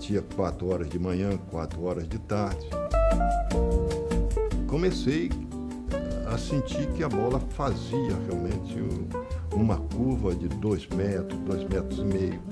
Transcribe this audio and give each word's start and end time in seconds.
batia 0.00 0.22
4 0.34 0.66
horas 0.66 0.88
de 0.88 0.98
manhã, 0.98 1.36
4 1.50 1.82
horas 1.82 2.08
de 2.08 2.18
tarde. 2.20 2.66
Comecei 4.66 5.28
a 6.26 6.38
sentir 6.38 6.86
que 6.96 7.02
a 7.02 7.08
bola 7.08 7.38
fazia 7.38 8.16
realmente 8.26 8.76
uma 9.52 9.76
curva 9.76 10.34
de 10.34 10.48
2 10.48 10.86
metros, 10.88 11.38
2 11.40 11.64
metros 11.64 11.98
e 11.98 12.04
meio. 12.04 12.42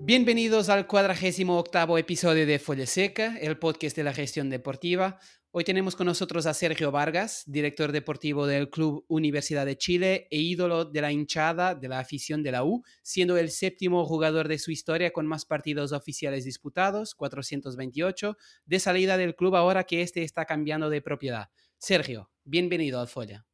Bienvenidos 0.00 0.68
cuadragésimo 0.88 1.58
octavo 1.58 1.98
episodio 1.98 2.46
de 2.46 2.58
Folle 2.58 2.86
Seca, 2.86 3.36
el 3.38 3.58
podcast 3.58 3.94
de 3.94 4.04
la 4.04 4.14
gestión 4.14 4.48
deportiva. 4.48 5.18
Hoy 5.52 5.64
tenemos 5.64 5.96
con 5.96 6.06
nosotros 6.06 6.46
a 6.46 6.54
Sergio 6.54 6.92
Vargas, 6.92 7.42
director 7.44 7.90
deportivo 7.90 8.46
del 8.46 8.70
Club 8.70 9.04
Universidad 9.08 9.66
de 9.66 9.76
Chile 9.76 10.28
e 10.30 10.38
ídolo 10.38 10.84
de 10.84 11.00
la 11.00 11.10
hinchada 11.10 11.74
de 11.74 11.88
la 11.88 11.98
afición 11.98 12.44
de 12.44 12.52
la 12.52 12.62
U, 12.62 12.84
siendo 13.02 13.36
el 13.36 13.50
séptimo 13.50 14.06
jugador 14.06 14.46
de 14.46 14.60
su 14.60 14.70
historia 14.70 15.12
con 15.12 15.26
más 15.26 15.44
partidos 15.44 15.90
oficiales 15.90 16.44
disputados, 16.44 17.16
428, 17.16 18.36
de 18.64 18.78
salida 18.78 19.16
del 19.16 19.34
club 19.34 19.56
ahora 19.56 19.82
que 19.82 20.02
este 20.02 20.22
está 20.22 20.44
cambiando 20.44 20.88
de 20.88 21.02
propiedad. 21.02 21.48
Sergio, 21.78 22.30
bienvenido 22.44 23.00
al 23.00 23.08
Folla. 23.08 23.44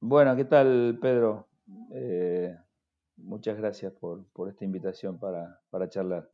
Bueno, 0.00 0.36
¿qué 0.36 0.44
tal, 0.44 0.98
Pedro? 1.00 1.48
Eh, 1.94 2.54
muchas 3.16 3.56
gracias 3.56 3.94
por, 3.94 4.26
esta 4.50 4.66
invitación 4.66 5.18
para, 5.18 5.62
para 5.70 5.88
charlar. 5.88 6.30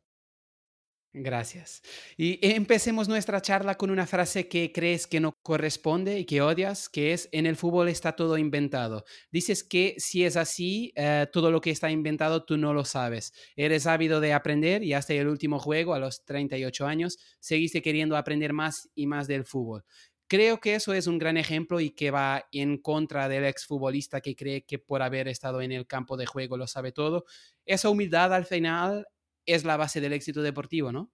Gracias. 1.13 1.81
Y 2.15 2.37
empecemos 2.41 3.07
nuestra 3.07 3.41
charla 3.41 3.75
con 3.75 3.89
una 3.89 4.05
frase 4.05 4.47
que 4.47 4.71
crees 4.71 5.07
que 5.07 5.19
no 5.19 5.33
corresponde 5.41 6.19
y 6.19 6.25
que 6.25 6.41
odias, 6.41 6.89
que 6.89 7.13
es, 7.13 7.27
en 7.31 7.47
el 7.47 7.55
fútbol 7.55 7.87
está 7.87 8.15
todo 8.15 8.37
inventado. 8.37 9.03
Dices 9.31 9.63
que 9.63 9.95
si 9.97 10.25
es 10.25 10.35
así, 10.37 10.91
eh, 10.95 11.25
todo 11.31 11.49
lo 11.49 11.59
que 11.61 11.71
está 11.71 11.89
inventado 11.89 12.45
tú 12.45 12.57
no 12.57 12.73
lo 12.73 12.85
sabes. 12.85 13.33
Eres 13.55 13.87
ávido 13.87 14.19
de 14.19 14.33
aprender 14.33 14.83
y 14.83 14.93
hasta 14.93 15.13
el 15.13 15.27
último 15.27 15.59
juego, 15.59 15.95
a 15.95 15.99
los 15.99 16.23
38 16.23 16.85
años, 16.85 17.17
seguiste 17.39 17.81
queriendo 17.81 18.15
aprender 18.15 18.53
más 18.53 18.89
y 18.93 19.07
más 19.07 19.27
del 19.27 19.45
fútbol. 19.45 19.85
Creo 20.29 20.59
que 20.59 20.75
eso 20.75 20.93
es 20.93 21.07
un 21.07 21.17
gran 21.19 21.37
ejemplo 21.37 21.79
y 21.79 21.91
que 21.91 22.11
va 22.11 22.47
en 22.51 22.77
contra 22.77 23.29
del 23.29 23.45
exfutbolista 23.45 24.19
que 24.19 24.35
cree 24.35 24.65
que 24.65 24.77
por 24.77 25.01
haber 25.01 25.29
estado 25.29 25.61
en 25.61 25.71
el 25.71 25.87
campo 25.87 26.17
de 26.17 26.25
juego 26.25 26.57
lo 26.57 26.67
sabe 26.67 26.91
todo. 26.91 27.25
Esa 27.65 27.89
humildad 27.89 28.33
al 28.33 28.45
final 28.45 29.07
es 29.47 29.65
la 29.65 29.77
base 29.77 29.99
del 30.01 30.13
éxito 30.13 30.43
deportivo, 30.43 30.91
¿no? 30.91 31.09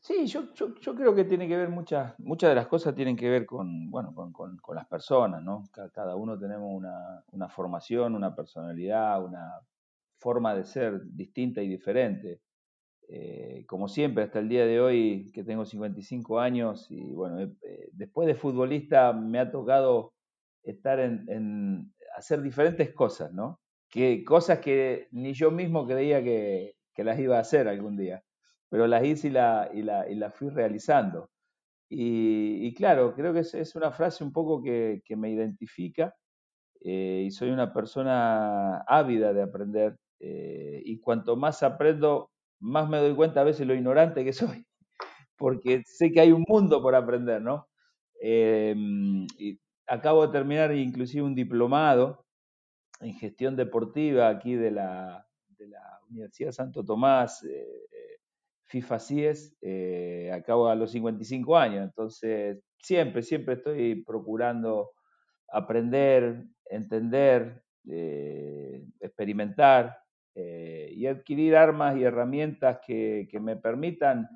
Sí, 0.00 0.26
yo, 0.26 0.54
yo, 0.54 0.94
creo 0.94 1.14
que 1.14 1.24
tiene 1.24 1.48
que 1.48 1.56
ver 1.56 1.68
muchas, 1.68 2.18
muchas 2.18 2.50
de 2.50 2.54
las 2.54 2.68
cosas 2.68 2.94
tienen 2.94 3.16
que 3.16 3.28
ver 3.28 3.44
con, 3.44 3.90
bueno, 3.90 4.14
con, 4.14 4.32
con, 4.32 4.76
las 4.76 4.86
personas, 4.86 5.42
¿no? 5.42 5.64
Cada 5.92 6.14
uno 6.14 6.38
tenemos 6.38 6.70
una, 6.72 7.22
una, 7.32 7.48
formación, 7.48 8.14
una 8.14 8.34
personalidad, 8.34 9.22
una 9.22 9.60
forma 10.18 10.54
de 10.54 10.64
ser 10.64 11.02
distinta 11.04 11.62
y 11.62 11.68
diferente. 11.68 12.40
Eh, 13.08 13.64
como 13.66 13.88
siempre, 13.88 14.24
hasta 14.24 14.38
el 14.38 14.48
día 14.48 14.66
de 14.66 14.80
hoy, 14.80 15.30
que 15.34 15.42
tengo 15.42 15.64
55 15.64 16.38
años, 16.38 16.86
y 16.90 17.12
bueno, 17.12 17.40
eh, 17.40 17.90
después 17.92 18.28
de 18.28 18.34
futbolista 18.36 19.12
me 19.12 19.40
ha 19.40 19.50
tocado 19.50 20.14
estar 20.62 21.00
en, 21.00 21.24
en, 21.28 21.92
hacer 22.16 22.40
diferentes 22.42 22.94
cosas, 22.94 23.32
¿no? 23.32 23.60
Que, 23.90 24.22
cosas 24.24 24.60
que 24.60 25.08
ni 25.10 25.32
yo 25.32 25.50
mismo 25.50 25.86
creía 25.86 26.22
que, 26.22 26.77
que 26.98 27.04
las 27.04 27.16
iba 27.20 27.36
a 27.36 27.42
hacer 27.42 27.68
algún 27.68 27.96
día, 27.96 28.24
pero 28.68 28.88
las 28.88 29.04
hice 29.04 29.28
y 29.28 29.30
y 29.30 29.32
la, 29.84 30.04
y 30.10 30.14
la 30.16 30.32
fui 30.32 30.48
realizando. 30.48 31.30
Y, 31.88 32.74
claro, 32.74 33.14
creo 33.14 33.32
que 33.32 33.38
es, 33.38 33.76
una 33.76 33.92
frase 33.92 34.24
un 34.24 34.32
poco 34.32 34.60
que, 34.60 35.00
que 35.04 35.14
me 35.14 35.30
identifica 35.30 36.12
eh, 36.80 37.22
y 37.26 37.30
soy 37.30 37.50
una 37.50 37.72
persona 37.72 38.78
ávida 38.78 39.32
de 39.32 39.42
aprender 39.42 39.96
eh, 40.18 40.82
y 40.84 40.98
cuanto 40.98 41.36
más 41.36 41.62
aprendo, 41.62 42.32
más 42.58 42.88
me 42.88 42.98
doy 42.98 43.14
cuenta 43.14 43.42
a 43.42 43.44
veces 43.44 43.64
lo 43.64 43.74
ignorante 43.76 44.24
que 44.24 44.32
soy, 44.32 44.66
porque 45.38 45.82
sé 45.86 46.10
que 46.10 46.20
hay 46.20 46.32
un 46.32 46.44
mundo 46.48 46.82
por 46.82 46.96
aprender, 46.96 47.40
¿no? 47.40 47.68
Eh, 48.20 48.74
y 49.38 49.60
acabo 49.86 50.26
de 50.26 50.32
terminar 50.32 50.74
inclusive 50.74 51.22
un 51.22 51.36
diplomado 51.36 52.24
en 52.98 53.14
gestión 53.14 53.54
deportiva 53.54 54.28
aquí 54.28 54.56
de 54.56 54.72
la, 54.72 55.27
de 55.58 55.68
la 55.68 56.00
Universidad 56.08 56.52
Santo 56.52 56.84
Tomás, 56.84 57.42
eh, 57.44 57.88
eh, 57.90 58.20
FIFA 58.64 58.98
CIES, 58.98 59.56
eh, 59.60 60.30
acabo 60.32 60.68
a 60.68 60.74
los 60.74 60.92
55 60.92 61.56
años, 61.56 61.84
entonces 61.84 62.62
siempre, 62.78 63.22
siempre 63.22 63.54
estoy 63.54 64.02
procurando 64.02 64.92
aprender, 65.50 66.44
entender, 66.66 67.62
experimentar 69.00 69.98
y 70.34 71.06
adquirir 71.06 71.56
armas 71.56 71.96
y 71.96 72.04
herramientas 72.04 72.80
que, 72.86 73.26
me 73.40 73.56
permitan 73.56 74.28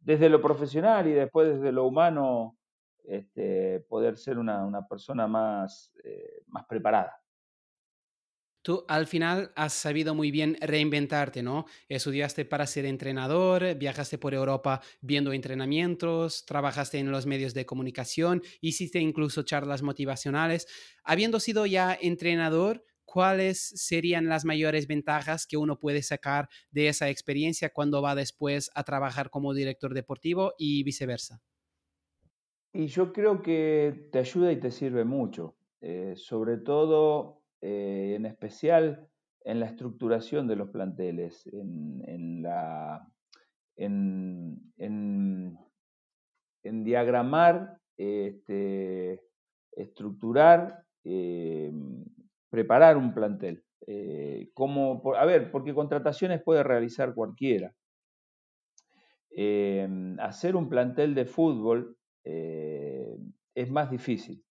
desde 0.00 0.28
lo 0.28 0.42
profesional 0.42 1.06
y 1.06 1.12
después 1.12 1.54
desde 1.54 1.70
lo 1.70 1.86
humano 1.86 2.58
este, 3.04 3.78
poder 3.88 4.18
ser 4.18 4.38
una, 4.38 4.84
persona 4.88 5.28
más, 5.28 5.94
más 6.48 6.66
preparada. 6.66 7.16
Tú 8.66 8.84
al 8.88 9.06
final 9.06 9.52
has 9.54 9.74
sabido 9.74 10.16
muy 10.16 10.32
bien 10.32 10.56
reinventarte, 10.60 11.40
¿no? 11.40 11.66
Estudiaste 11.88 12.44
para 12.44 12.66
ser 12.66 12.84
entrenador, 12.84 13.76
viajaste 13.76 14.18
por 14.18 14.34
Europa 14.34 14.80
viendo 15.00 15.32
entrenamientos, 15.32 16.44
trabajaste 16.44 16.98
en 16.98 17.12
los 17.12 17.26
medios 17.26 17.54
de 17.54 17.64
comunicación, 17.64 18.42
hiciste 18.60 18.98
incluso 18.98 19.44
charlas 19.44 19.82
motivacionales. 19.82 20.66
Habiendo 21.04 21.38
sido 21.38 21.64
ya 21.64 21.96
entrenador, 22.00 22.82
¿cuáles 23.04 23.60
serían 23.60 24.28
las 24.28 24.44
mayores 24.44 24.88
ventajas 24.88 25.46
que 25.46 25.56
uno 25.56 25.78
puede 25.78 26.02
sacar 26.02 26.48
de 26.72 26.88
esa 26.88 27.08
experiencia 27.08 27.72
cuando 27.72 28.02
va 28.02 28.16
después 28.16 28.72
a 28.74 28.82
trabajar 28.82 29.30
como 29.30 29.54
director 29.54 29.94
deportivo 29.94 30.54
y 30.58 30.82
viceversa? 30.82 31.40
Y 32.72 32.88
yo 32.88 33.12
creo 33.12 33.42
que 33.42 34.08
te 34.10 34.18
ayuda 34.18 34.50
y 34.50 34.56
te 34.56 34.72
sirve 34.72 35.04
mucho, 35.04 35.56
eh, 35.80 36.14
sobre 36.16 36.56
todo 36.56 37.45
eh, 37.68 38.14
en 38.14 38.26
especial 38.26 39.08
en 39.42 39.58
la 39.58 39.66
estructuración 39.66 40.46
de 40.46 40.54
los 40.54 40.70
planteles, 40.70 41.44
en, 41.52 42.40
la, 42.40 43.04
en, 43.74 44.70
diagramar, 46.62 47.80
este, 47.96 49.20
estructurar, 49.72 50.84
eh, 51.02 51.72
preparar 52.50 52.96
un 52.96 53.12
plantel. 53.12 53.64
Eh, 53.88 54.48
como, 54.54 55.02
a 55.16 55.24
ver, 55.24 55.50
porque 55.50 55.74
contrataciones 55.74 56.40
puede 56.44 56.62
realizar 56.62 57.14
cualquiera. 57.16 57.74
hacer 60.20 60.54
un 60.54 60.68
plantel 60.68 61.16
de 61.16 61.26
fútbol 61.26 61.96
es 62.22 63.70
más 63.70 63.90
difícil, 63.90 64.44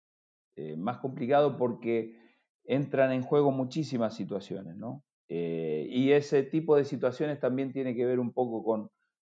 más 0.76 0.98
complicado 0.98 1.56
porque 1.58 2.25
entran 2.68 3.12
en 3.12 3.24
juego 3.24 3.52
muchísimas 3.52 4.16
situaciones, 4.16 4.76
¿no? 4.76 5.04
Eh, 5.28 5.88
y 5.90 6.12
ese 6.12 6.44
tipo 6.44 6.76
de 6.76 6.86
situaciones 6.86 7.40
también 7.40 7.72
tiene 7.72 7.96
que 7.96 8.06
ver 8.06 8.20
un 8.20 8.32
poco 8.32 8.64
con, 8.64 8.90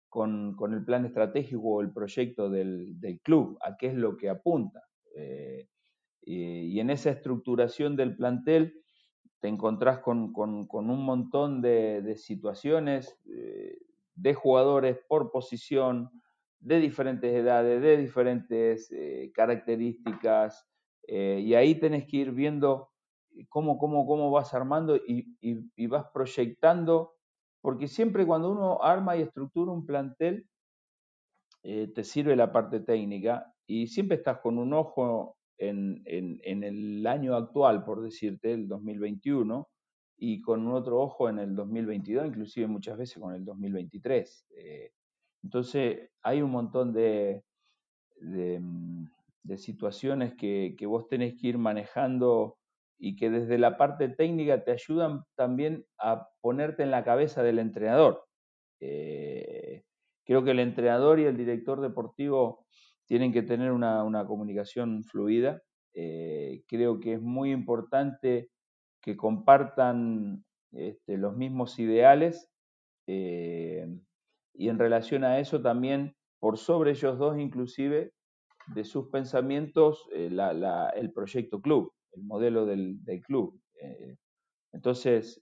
con, 0.10 0.74
el 0.74 0.84
plan 0.84 1.06
estratégico 1.06 1.62
o 1.64 1.82
el 1.82 1.92
proyecto 1.92 2.50
del, 2.50 2.98
club, 3.24 3.58
a 3.62 3.78
qué 3.78 3.88
es 3.88 3.96
lo 3.96 4.18
que 4.18 4.30
apunta. 4.30 4.82
Eh, 5.16 5.68
y, 6.22 6.80
en 6.80 6.90
esa 6.90 7.12
estructuración 7.12 7.96
del 7.96 8.16
plantel 8.16 8.82
te 9.40 9.48
encontrás 9.48 10.00
con, 10.00 10.34
un 10.36 11.06
montón 11.06 11.62
de, 11.62 12.16
situaciones 12.18 13.18
eh, 13.30 13.78
de 14.16 14.34
jugadores 14.34 14.98
por 15.08 15.32
posición, 15.32 16.10
de 16.60 16.80
diferentes 16.80 17.32
edades, 17.34 17.82
de 17.82 17.98
diferentes 17.98 18.90
características, 19.34 20.66
y 21.08 21.54
ahí 21.54 21.76
tenés 21.76 22.08
que 22.08 22.18
ir 22.18 22.32
viendo 22.32 22.90
cómo, 23.50 23.78
cómo, 23.78 24.06
cómo 24.06 24.32
vas 24.32 24.54
armando 24.54 24.96
y, 24.96 25.88
vas 25.88 26.06
proyectando, 26.14 27.14
porque 27.62 27.88
siempre 27.88 28.26
cuando 28.26 28.52
uno 28.52 28.82
arma 28.82 29.18
y 29.18 29.22
estructura 29.22 29.72
un 29.72 29.86
plantel, 29.86 30.48
eh, 31.64 31.92
te 31.94 32.04
sirve 32.04 32.36
la 32.36 32.52
parte 32.52 32.80
técnica 32.80 33.52
y 33.66 33.88
siempre 33.88 34.18
estás 34.18 34.40
con 34.40 34.58
un 34.58 34.74
ojo 34.74 35.36
en, 35.58 36.04
el 36.06 37.08
año 37.08 37.36
actual, 37.36 37.84
por 37.84 38.02
decirte, 38.02 38.54
el 38.54 38.68
2021, 38.68 39.68
y 40.18 40.42
con 40.42 40.68
otro 40.68 41.02
ojo 41.02 41.30
en 41.30 41.40
el 41.40 41.56
2022, 41.56 42.28
inclusive 42.28 42.68
muchas 42.68 42.98
veces 42.98 43.22
con 43.22 43.34
el 43.34 43.44
2023. 43.44 44.48
Eh, 44.58 44.92
entonces 45.44 46.10
hay 46.22 46.42
un 46.42 46.52
montón 46.52 46.94
de, 46.94 47.44
de, 48.20 48.60
mm, 48.60 49.10
situaciones 49.58 50.34
que, 50.36 50.76
que, 50.78 50.86
vos 50.86 51.08
tenés 51.08 51.36
que 51.36 51.48
ir 51.48 51.58
manejando 51.58 52.58
y 52.98 53.16
que 53.16 53.30
desde 53.30 53.58
la 53.58 53.78
parte 53.78 54.10
técnica 54.10 54.64
te 54.64 54.72
ayudan 54.72 55.24
también 55.36 55.86
a 56.00 56.28
ponerte 56.42 56.84
en 56.84 56.92
la 56.92 57.04
cabeza 57.04 57.44
del 57.44 57.60
entrenador. 57.60 58.26
Eh, 58.80 59.84
creo 60.26 60.44
que 60.44 60.52
el 60.52 60.60
entrenador 60.60 61.20
y 61.20 61.26
el 61.26 61.38
director 61.38 61.82
deportivo 61.82 62.66
tienen 63.06 63.32
que 63.32 63.44
tener 63.44 63.72
una, 63.72 64.26
comunicación 64.26 65.04
fluida. 65.04 65.62
Eh, 65.94 66.64
creo 66.68 67.00
que 67.00 67.14
es 67.14 67.22
muy 67.22 67.52
importante 67.52 68.50
que 69.02 69.16
compartan 69.16 70.44
este, 70.72 71.18
los 71.18 71.36
mismos 71.36 71.78
ideales 71.80 72.50
eh, 73.08 73.88
y 74.54 74.70
en 74.70 74.80
relación 74.80 75.24
a 75.24 75.40
eso 75.40 75.62
también, 75.62 76.16
por 76.40 76.58
sobre 76.58 76.92
ellos 76.92 77.18
dos 77.20 77.38
inclusive, 77.38 78.12
de 78.74 78.84
sus 78.84 79.10
pensamientos, 79.10 80.08
el 80.12 81.12
proyecto 81.14 81.62
club, 81.62 81.94
el 82.16 82.24
modelo 82.24 82.66
del, 82.66 83.00
club. 83.24 83.60
Eh, 83.82 84.18
entonces, 84.72 85.42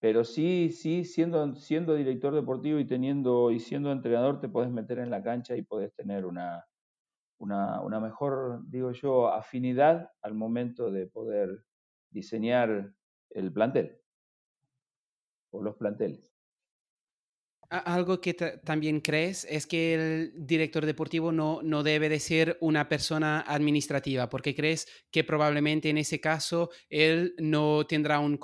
pero 0.00 0.24
sí, 0.24 0.70
sí, 0.70 1.04
siendo, 1.04 1.54
siendo 1.54 1.94
director 1.94 2.34
deportivo 2.34 2.78
y 2.78 2.86
teniendo 2.86 3.50
y 3.50 3.60
siendo 3.60 3.90
entrenador, 3.90 4.40
te 4.40 4.48
podés 4.48 4.70
meter 4.70 4.98
en 4.98 5.10
la 5.10 5.22
cancha 5.22 5.56
y 5.56 5.62
podés 5.62 5.94
tener 5.94 6.26
una, 6.26 6.64
una, 7.38 7.80
una 7.80 8.00
mejor, 8.00 8.62
digo 8.68 8.92
yo, 8.92 9.32
afinidad 9.32 10.10
al 10.22 10.34
momento 10.34 10.90
de 10.90 11.06
poder 11.06 11.64
diseñar 12.10 12.92
el 13.30 13.52
plantel 13.52 13.98
o 15.50 15.62
los 15.62 15.76
planteles. 15.76 16.35
Algo 17.68 18.20
que 18.20 18.34
también 18.34 19.00
crees 19.00 19.44
es 19.48 19.66
que 19.66 19.94
el 19.94 20.32
director 20.36 20.86
deportivo 20.86 21.32
no, 21.32 21.62
no 21.62 21.82
debe 21.82 22.08
de 22.08 22.20
ser 22.20 22.56
una 22.60 22.88
persona 22.88 23.40
administrativa, 23.40 24.28
porque 24.28 24.54
crees 24.54 24.86
que 25.10 25.24
probablemente 25.24 25.90
en 25.90 25.98
ese 25.98 26.20
caso 26.20 26.70
él 26.90 27.34
no 27.38 27.84
tendrá 27.86 28.20
un, 28.20 28.38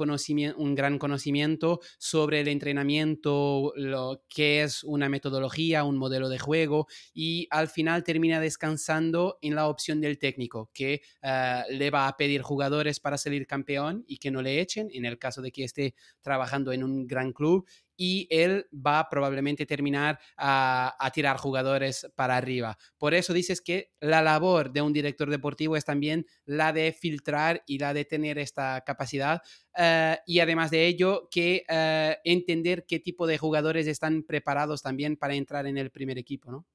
un 0.56 0.74
gran 0.74 0.98
conocimiento 0.98 1.80
sobre 1.98 2.40
el 2.40 2.48
entrenamiento, 2.48 3.72
lo 3.76 4.24
que 4.28 4.62
es 4.62 4.82
una 4.82 5.08
metodología, 5.08 5.84
un 5.84 5.98
modelo 5.98 6.28
de 6.28 6.40
juego, 6.40 6.88
y 7.14 7.46
al 7.50 7.68
final 7.68 8.02
termina 8.02 8.40
descansando 8.40 9.38
en 9.40 9.54
la 9.54 9.68
opción 9.68 10.00
del 10.00 10.18
técnico, 10.18 10.70
que 10.74 11.02
ah, 11.22 11.64
le 11.70 11.90
va 11.90 12.08
a 12.08 12.16
pedir 12.16 12.42
jugadores 12.42 12.98
para 12.98 13.18
salir 13.18 13.46
campeón 13.46 14.04
y 14.08 14.18
que 14.18 14.32
no 14.32 14.42
le 14.42 14.60
echen, 14.60 14.88
en 14.92 15.04
el 15.04 15.18
caso 15.18 15.42
de 15.42 15.52
que 15.52 15.62
esté 15.62 15.94
trabajando 16.22 16.72
en 16.72 16.82
un 16.82 17.06
gran 17.06 17.32
club 17.32 17.66
y 18.04 18.26
él 18.30 18.66
va 18.74 19.08
probablemente 19.08 19.64
terminar 19.64 20.18
a, 20.36 21.08
tirar 21.14 21.36
jugadores 21.36 22.10
para 22.16 22.36
arriba. 22.36 22.76
Por 22.98 23.14
eso 23.14 23.32
dices 23.32 23.60
que 23.60 23.92
la 24.00 24.20
labor 24.22 24.72
de 24.72 24.82
un 24.82 24.92
director 24.92 25.30
deportivo 25.30 25.76
es 25.76 25.84
también 25.84 26.26
la 26.44 26.72
de 26.72 26.92
filtrar 26.92 27.62
y 27.64 27.78
la 27.78 27.94
de 27.94 28.04
tener 28.04 28.38
esta 28.38 28.80
capacidad 28.80 29.40
eh, 29.78 30.18
y 30.26 30.40
además 30.40 30.72
de 30.72 30.84
ello 30.84 31.28
que 31.30 31.64
eh, 31.68 32.16
entender 32.24 32.86
qué 32.88 32.98
tipo 32.98 33.24
de 33.24 33.38
jugadores 33.38 33.86
están 33.86 34.24
preparados 34.24 34.82
también 34.82 35.16
para 35.16 35.34
entrar 35.34 35.68
en 35.68 35.78
el 35.78 35.92
primer 35.92 36.18
equipo, 36.18 36.50
¿no? 36.50 36.66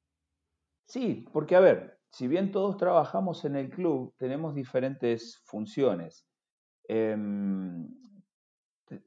Sí, 0.86 1.26
porque 1.34 1.58
a 1.58 1.60
ver, 1.60 2.00
si 2.10 2.30
bien 2.30 2.54
todos 2.54 2.78
trabajamos 2.78 3.44
en 3.44 3.58
el 3.58 3.70
club, 3.70 4.16
tenemos 4.16 4.56
diferentes 4.56 5.40
funciones. 5.44 6.26
Em, 6.88 7.86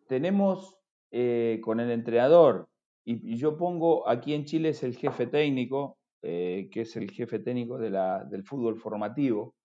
tenemos 0.07 0.80
eh, 1.13 1.61
con 1.63 1.81
el 1.81 1.91
entrenador, 1.91 2.69
y, 3.05 3.37
yo 3.37 3.57
pongo 3.57 4.09
aquí 4.09 4.33
en 4.33 4.45
Chile 4.45 4.69
es 4.69 4.85
el 4.85 4.95
jefe 4.97 5.27
técnico, 5.27 5.99
eh, 6.23 6.69
que 6.71 6.83
es 6.83 6.95
el 6.97 7.11
jefe 7.11 7.41
técnico 7.41 7.79
de 7.79 7.91
la, 7.91 8.25
del 8.25 8.45
fútbol 8.45 8.79
formativo, 8.79 9.57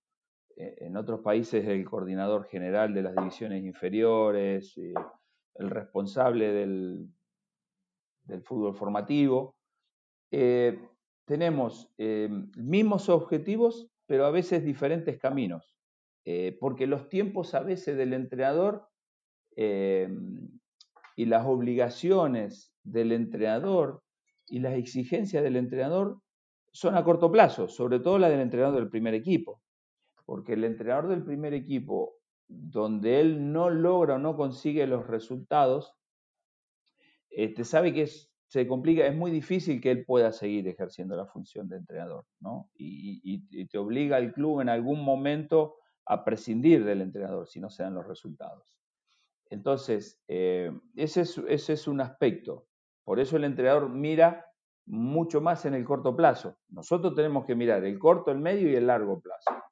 eh, 0.55 0.75
en 0.79 0.97
otros 0.97 1.19
países 1.19 1.63
el 1.67 1.85
coordinador 1.85 2.45
general 2.45 2.95
de 2.95 3.03
las 3.03 3.15
divisiones 3.15 3.63
inferiores, 3.63 4.75
el 4.77 5.69
responsable 5.69 6.51
del, 6.51 7.09
del 8.23 8.41
fútbol 8.41 8.73
formativo. 8.73 9.55
tenemos 11.25 11.91
mismos 12.57 13.09
objetivos, 13.09 13.87
pero 14.07 14.25
a 14.25 14.31
veces 14.31 14.63
diferentes 14.63 15.19
caminos, 15.19 15.75
porque 16.59 16.87
los 16.87 17.07
tiempos 17.09 17.53
a 17.53 17.61
veces 17.61 17.97
del 17.97 18.13
entrenador 18.13 18.87
y 21.15 21.25
las 21.25 21.45
obligaciones 21.45 22.73
del 22.83 23.11
entrenador 23.11 24.03
y 24.47 24.59
las 24.59 24.73
exigencias 24.73 25.43
del 25.43 25.55
entrenador 25.55 26.19
son 26.71 26.95
a 26.95 27.03
corto 27.03 27.31
plazo, 27.31 27.67
sobre 27.67 27.99
todo 27.99 28.19
la 28.19 28.29
del 28.29 28.41
entrenador 28.41 28.75
del 28.75 28.89
primer 28.89 29.13
equipo, 29.13 29.61
porque 30.25 30.53
el 30.53 30.63
entrenador 30.65 31.07
del 31.07 31.23
primer 31.23 31.53
equipo, 31.53 32.15
donde 32.47 33.21
él 33.21 33.51
no 33.51 33.69
logra 33.69 34.15
o 34.15 34.19
no 34.19 34.35
consigue 34.35 34.85
los 34.85 35.07
resultados, 35.07 35.93
este, 37.29 37.63
sabe 37.63 37.93
que 37.93 38.07
se 38.47 38.67
complica, 38.67 39.07
es 39.07 39.15
muy 39.15 39.31
difícil 39.31 39.81
que 39.81 39.91
él 39.91 40.05
pueda 40.05 40.31
seguir 40.31 40.67
ejerciendo 40.67 41.15
la 41.15 41.25
función 41.25 41.67
de 41.67 41.77
entrenador, 41.77 42.25
¿no? 42.39 42.69
Y, 42.75 43.19
y 43.23 43.65
te 43.67 43.77
obliga 43.77 44.17
al 44.17 44.33
club 44.33 44.61
en 44.61 44.69
algún 44.69 45.03
momento 45.03 45.75
a 46.05 46.23
prescindir 46.23 46.85
del 46.85 47.01
entrenador 47.01 47.47
si 47.47 47.59
no 47.59 47.69
se 47.69 47.83
dan 47.83 47.95
los 47.95 48.07
resultados. 48.07 48.84
Entonces, 49.49 50.21
eh, 50.27 50.71
ese, 50.95 51.21
es, 51.21 51.87
un 51.87 52.01
aspecto. 52.01 52.67
Por 53.03 53.19
eso 53.19 53.37
el 53.37 53.43
entrenador 53.43 53.89
mira 53.89 54.45
mucho 54.85 55.41
más 55.41 55.65
en 55.65 55.73
el 55.73 55.85
corto 55.85 56.15
plazo. 56.15 56.57
Nosotros 56.69 57.15
tenemos 57.15 57.45
que 57.45 57.55
mirar 57.55 57.83
el 57.83 57.99
corto, 57.99 58.31
el 58.31 58.39
medio 58.39 58.69
y 58.69 58.75
el 58.75 58.87
largo 58.87 59.19
plazo. 59.21 59.63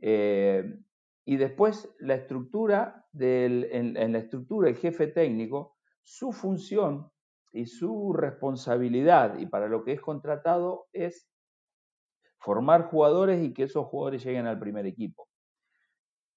Eh, 0.00 0.78
y 1.24 1.36
después 1.36 1.94
la 2.00 2.14
estructura, 2.14 3.06
en, 3.18 4.12
la 4.12 4.18
estructura, 4.18 4.68
el 4.68 4.76
jefe 4.76 5.06
técnico, 5.08 5.76
su 6.02 6.32
función 6.32 7.10
y 7.52 7.66
su 7.66 8.12
responsabilidad, 8.12 9.38
y 9.38 9.46
para 9.46 9.68
lo 9.68 9.84
que 9.84 9.92
es 9.92 10.00
contratado, 10.00 10.86
es 10.92 11.28
formar 12.38 12.90
jugadores 12.90 13.42
y 13.42 13.54
que 13.54 13.62
esos 13.62 13.86
jugadores 13.86 14.22
lleguen 14.24 14.46
al 14.46 14.58
primer 14.58 14.84
equipo. 14.86 15.28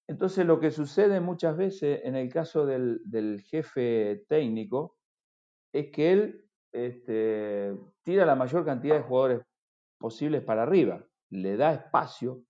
Entonces 0.08 0.46
lo 0.46 0.58
que 0.58 0.70
sucede 0.70 1.20
muchas 1.20 1.56
veces 1.56 2.00
en 2.02 2.16
el 2.16 2.32
caso 2.32 2.64
del, 2.64 3.42
jefe 3.46 4.24
técnico 4.26 4.96
es 5.72 5.90
que 5.90 6.12
él 6.12 6.50
este, 6.72 7.76
tira 8.02 8.24
la 8.24 8.34
mayor 8.34 8.64
cantidad 8.64 8.96
de 8.96 9.02
jugadores 9.02 9.42
posibles 9.98 10.42
para 10.42 10.62
arriba, 10.62 11.04
le 11.30 11.56
da 11.58 11.74
espacio, 11.74 12.42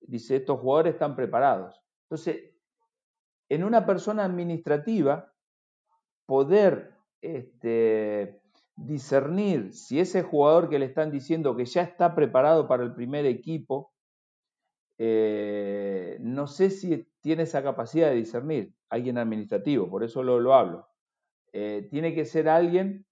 dice, 0.00 0.36
estos 0.36 0.58
jugadores 0.58 0.94
están 0.94 1.14
preparados. 1.14 1.78
Entonces, 2.04 2.54
en 3.50 3.64
una 3.64 3.84
persona 3.84 4.24
administrativa, 4.24 5.32
poder 6.24 6.94
este, 7.20 8.40
discernir 8.74 9.74
si 9.74 10.00
ese 10.00 10.22
jugador 10.22 10.70
que 10.70 10.78
le 10.78 10.86
están 10.86 11.10
diciendo 11.10 11.56
que 11.56 11.66
ya 11.66 11.82
está 11.82 12.14
preparado 12.14 12.66
para 12.66 12.84
el 12.84 12.94
primer 12.94 13.26
equipo, 13.26 13.92
eh, 14.98 16.16
no 16.20 16.46
sé 16.46 16.70
si 16.70 17.06
tiene 17.20 17.42
esa 17.42 17.62
capacidad 17.62 18.08
de 18.08 18.16
discernir, 18.16 18.74
alguien 18.88 19.18
administrativo, 19.18 19.90
por 19.90 20.02
eso 20.02 20.22
lo, 20.22 20.54
hablo. 20.54 20.88
Eh, 21.52 21.86
tiene 21.90 22.14
que 22.14 22.24
ser 22.24 22.48
alguien 22.48 23.06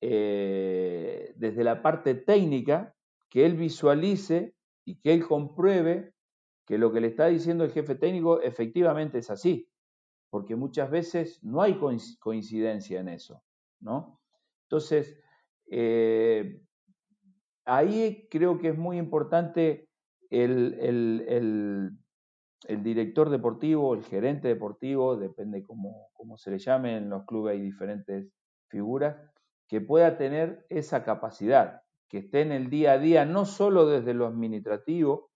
eh, 0.00 1.32
desde 1.36 1.64
la 1.64 1.82
parte 1.82 2.14
técnica 2.14 2.94
que 3.30 3.46
él 3.46 3.56
visualice 3.56 4.54
y 4.84 4.96
que 5.00 5.12
él 5.12 5.26
compruebe 5.26 6.12
que 6.66 6.78
lo 6.78 6.92
que 6.92 7.00
le 7.00 7.08
está 7.08 7.26
diciendo 7.26 7.64
el 7.64 7.72
jefe 7.72 7.94
técnico 7.94 8.42
efectivamente 8.42 9.18
es 9.18 9.30
así, 9.30 9.70
porque 10.30 10.56
muchas 10.56 10.90
veces 10.90 11.42
no 11.42 11.62
hay 11.62 11.78
coincidencia 12.20 13.00
en 13.00 13.08
eso, 13.08 13.42
¿no? 13.80 14.20
Entonces, 14.64 15.18
ahí 17.64 18.28
creo 18.30 18.58
que 18.58 18.68
es 18.68 18.76
muy 18.78 18.98
importante 18.98 19.87
el, 20.30 21.96
director 22.82 23.30
deportivo, 23.30 23.94
el 23.94 24.04
gerente 24.04 24.48
deportivo, 24.48 25.16
depende 25.16 25.62
cómo, 25.62 26.36
se 26.36 26.50
le 26.50 26.58
llame, 26.58 26.96
en 26.96 27.10
los 27.10 27.24
clubes 27.24 27.54
hay 27.54 27.60
diferentes 27.60 28.28
figuras, 28.68 29.16
que 29.68 29.80
pueda 29.80 30.16
tener 30.16 30.66
esa 30.68 31.04
capacidad, 31.04 31.82
que 32.08 32.18
esté 32.18 32.40
en 32.40 32.52
el 32.52 32.70
día 32.70 32.92
a 32.92 32.98
día, 32.98 33.24
no 33.24 33.44
solo 33.44 33.86
desde 33.86 34.14
lo 34.14 34.26
administrativo, 34.26 35.30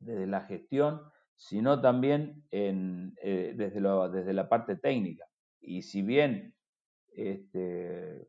desde 0.00 0.26
la 0.26 0.42
gestión, 0.42 1.00
sino 1.36 1.80
también 1.80 2.44
en, 2.50 3.14
eh, 3.22 3.54
desde, 3.56 3.80
desde 4.10 4.32
la 4.32 4.48
parte 4.48 4.76
técnica. 4.76 5.26
Y 5.60 5.82
si 5.82 6.02
bien 6.02 6.54
este, 7.16 8.26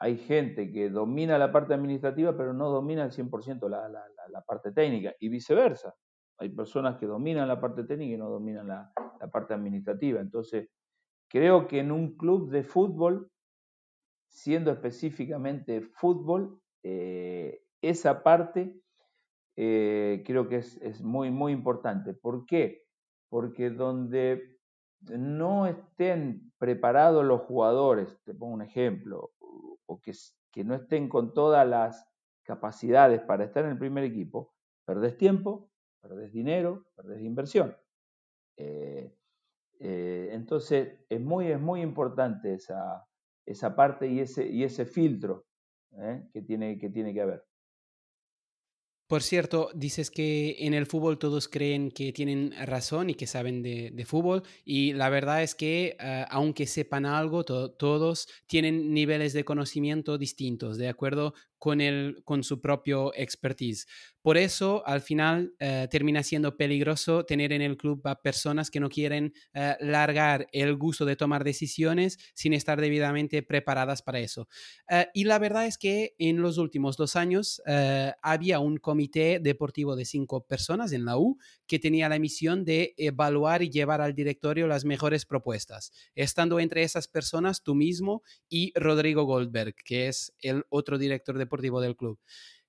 hay 0.00 0.16
gente 0.16 0.70
que 0.70 0.90
domina 0.90 1.38
la 1.38 1.50
parte 1.50 1.74
administrativa, 1.74 2.36
pero 2.36 2.52
no 2.52 2.70
domina 2.70 3.04
al 3.04 3.10
100% 3.10 3.68
la, 3.68 3.88
la, 3.88 4.40
parte 4.42 4.70
técnica, 4.70 5.14
y 5.18 5.28
viceversa. 5.28 5.94
Hay 6.38 6.50
personas 6.50 6.98
que 6.98 7.06
dominan 7.06 7.48
la 7.48 7.60
parte 7.60 7.82
técnica 7.82 8.14
y 8.14 8.18
no 8.18 8.30
dominan 8.30 8.68
la, 8.68 8.92
parte 9.32 9.54
administrativa. 9.54 10.20
Entonces, 10.20 10.68
creo 11.28 11.66
que 11.66 11.80
en 11.80 11.90
un 11.90 12.16
club 12.16 12.48
de 12.50 12.62
fútbol, 12.62 13.28
siendo 14.28 14.70
específicamente 14.70 15.80
fútbol, 15.80 16.60
eh, 16.84 17.62
esa 17.82 18.22
parte 18.22 18.80
eh, 19.56 20.22
creo 20.24 20.48
que 20.48 20.56
es, 20.58 20.76
es, 20.76 21.02
muy, 21.02 21.32
muy 21.32 21.52
importante. 21.52 22.14
¿Por 22.14 22.46
qué? 22.46 22.84
Porque 23.28 23.70
donde 23.70 24.58
no 25.00 25.66
estén 25.66 26.52
preparados 26.58 27.24
los 27.24 27.40
jugadores, 27.42 28.16
te 28.24 28.34
pongo 28.34 28.54
un 28.54 28.62
ejemplo, 28.62 29.32
o 29.88 30.00
que, 30.00 30.12
no 30.64 30.74
estén 30.74 31.08
con 31.08 31.32
todas 31.34 31.66
las 31.66 32.06
capacidades 32.42 33.20
para 33.22 33.44
estar 33.44 33.64
en 33.64 33.72
el 33.72 33.78
primer 33.78 34.04
equipo, 34.04 34.54
perdés 34.84 35.16
tiempo, 35.16 35.70
perdés 36.00 36.32
dinero, 36.32 36.86
perdés 36.96 37.22
inversión. 37.22 37.76
Eh, 38.56 39.14
eh, 39.80 40.30
entonces, 40.32 41.04
es 41.08 41.20
muy, 41.20 41.48
es 41.48 41.60
muy 41.60 41.80
importante 41.80 42.54
esa, 42.54 43.06
esa 43.46 43.76
parte 43.76 44.08
y 44.08 44.20
ese, 44.20 44.46
y 44.46 44.64
ese 44.64 44.84
filtro 44.84 45.46
¿eh? 45.92 46.28
que, 46.32 46.42
tiene, 46.42 46.78
que 46.78 46.90
tiene 46.90 47.14
que 47.14 47.22
haber. 47.22 47.47
Por 49.08 49.22
cierto, 49.22 49.70
dices 49.74 50.10
que 50.10 50.56
en 50.58 50.74
el 50.74 50.84
fútbol 50.84 51.18
todos 51.18 51.48
creen 51.48 51.90
que 51.90 52.12
tienen 52.12 52.52
razón 52.66 53.08
y 53.08 53.14
que 53.14 53.26
saben 53.26 53.62
de, 53.62 54.04
fútbol 54.06 54.42
y 54.66 54.92
la 54.92 55.08
verdad 55.08 55.42
es 55.42 55.54
que 55.54 55.96
ah, 55.98 56.26
aunque 56.30 56.66
sepan 56.66 57.06
algo, 57.06 57.42
todos 57.42 58.28
tienen 58.46 58.92
niveles 58.92 59.32
de 59.32 59.46
conocimiento 59.46 60.18
distintos, 60.18 60.76
¿de 60.76 60.88
acuerdo? 60.88 61.32
Con, 61.58 61.80
el, 61.80 62.22
con 62.24 62.44
su 62.44 62.60
propio 62.60 63.12
expertise. 63.14 63.86
Por 64.22 64.36
eso, 64.36 64.86
al 64.86 65.00
final, 65.00 65.54
eh, 65.58 65.88
termina 65.90 66.22
siendo 66.22 66.56
peligroso 66.56 67.24
tener 67.24 67.52
en 67.52 67.62
el 67.62 67.76
club 67.76 68.00
a 68.04 68.20
personas 68.20 68.70
que 68.70 68.78
no 68.78 68.88
quieren 68.88 69.32
eh, 69.54 69.74
largar 69.80 70.48
el 70.52 70.76
gusto 70.76 71.04
de 71.04 71.16
tomar 71.16 71.44
decisiones 71.44 72.18
sin 72.34 72.52
estar 72.52 72.80
debidamente 72.80 73.42
preparadas 73.42 74.02
para 74.02 74.18
eso. 74.18 74.48
Eh, 74.88 75.06
y 75.14 75.24
la 75.24 75.38
verdad 75.38 75.66
es 75.66 75.78
que 75.78 76.14
en 76.18 76.42
los 76.42 76.58
últimos 76.58 76.96
dos 76.96 77.16
años 77.16 77.62
había 78.22 78.60
un 78.60 78.76
comité 78.76 79.40
deportivo 79.40 79.96
de 79.96 80.04
cinco 80.04 80.46
personas 80.46 80.92
en 80.92 81.04
la 81.04 81.18
U 81.18 81.38
que 81.68 81.78
tenía 81.78 82.08
la 82.08 82.18
misión 82.18 82.64
de 82.64 82.94
evaluar 82.96 83.62
y 83.62 83.70
llevar 83.70 84.00
al 84.00 84.14
directorio 84.14 84.66
las 84.66 84.84
mejores 84.84 85.26
propuestas, 85.26 85.92
estando 86.14 86.58
entre 86.58 86.82
esas 86.82 87.06
personas 87.06 87.62
tú 87.62 87.74
mismo 87.74 88.22
y 88.48 88.72
Rodrigo 88.74 89.24
Goldberg, 89.24 89.74
que 89.84 90.08
es 90.08 90.34
el 90.40 90.64
otro 90.70 90.98
director 90.98 91.38
deportivo 91.38 91.80
del 91.80 91.94
club. 91.94 92.18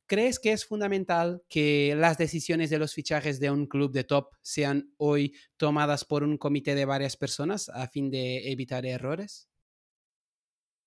¿Crees 0.05 0.39
que 0.39 0.51
es 0.51 0.65
fundamental 0.65 1.43
que 1.47 1.95
las 1.95 2.17
decisiones 2.17 2.69
de 2.69 2.79
los 2.79 2.93
fichajes 2.93 3.39
de 3.39 3.51
un 3.51 3.67
club 3.67 3.91
de 3.91 4.03
top 4.03 4.31
sean 4.41 4.91
hoy 4.97 5.33
tomadas 5.55 6.03
por 6.03 6.23
un 6.23 6.37
comité 6.37 6.73
de 6.75 6.85
varias 6.85 7.15
personas 7.15 7.69
a 7.69 7.87
fin 7.87 8.09
de 8.09 8.51
evitar 8.51 8.85
errores? 8.85 9.49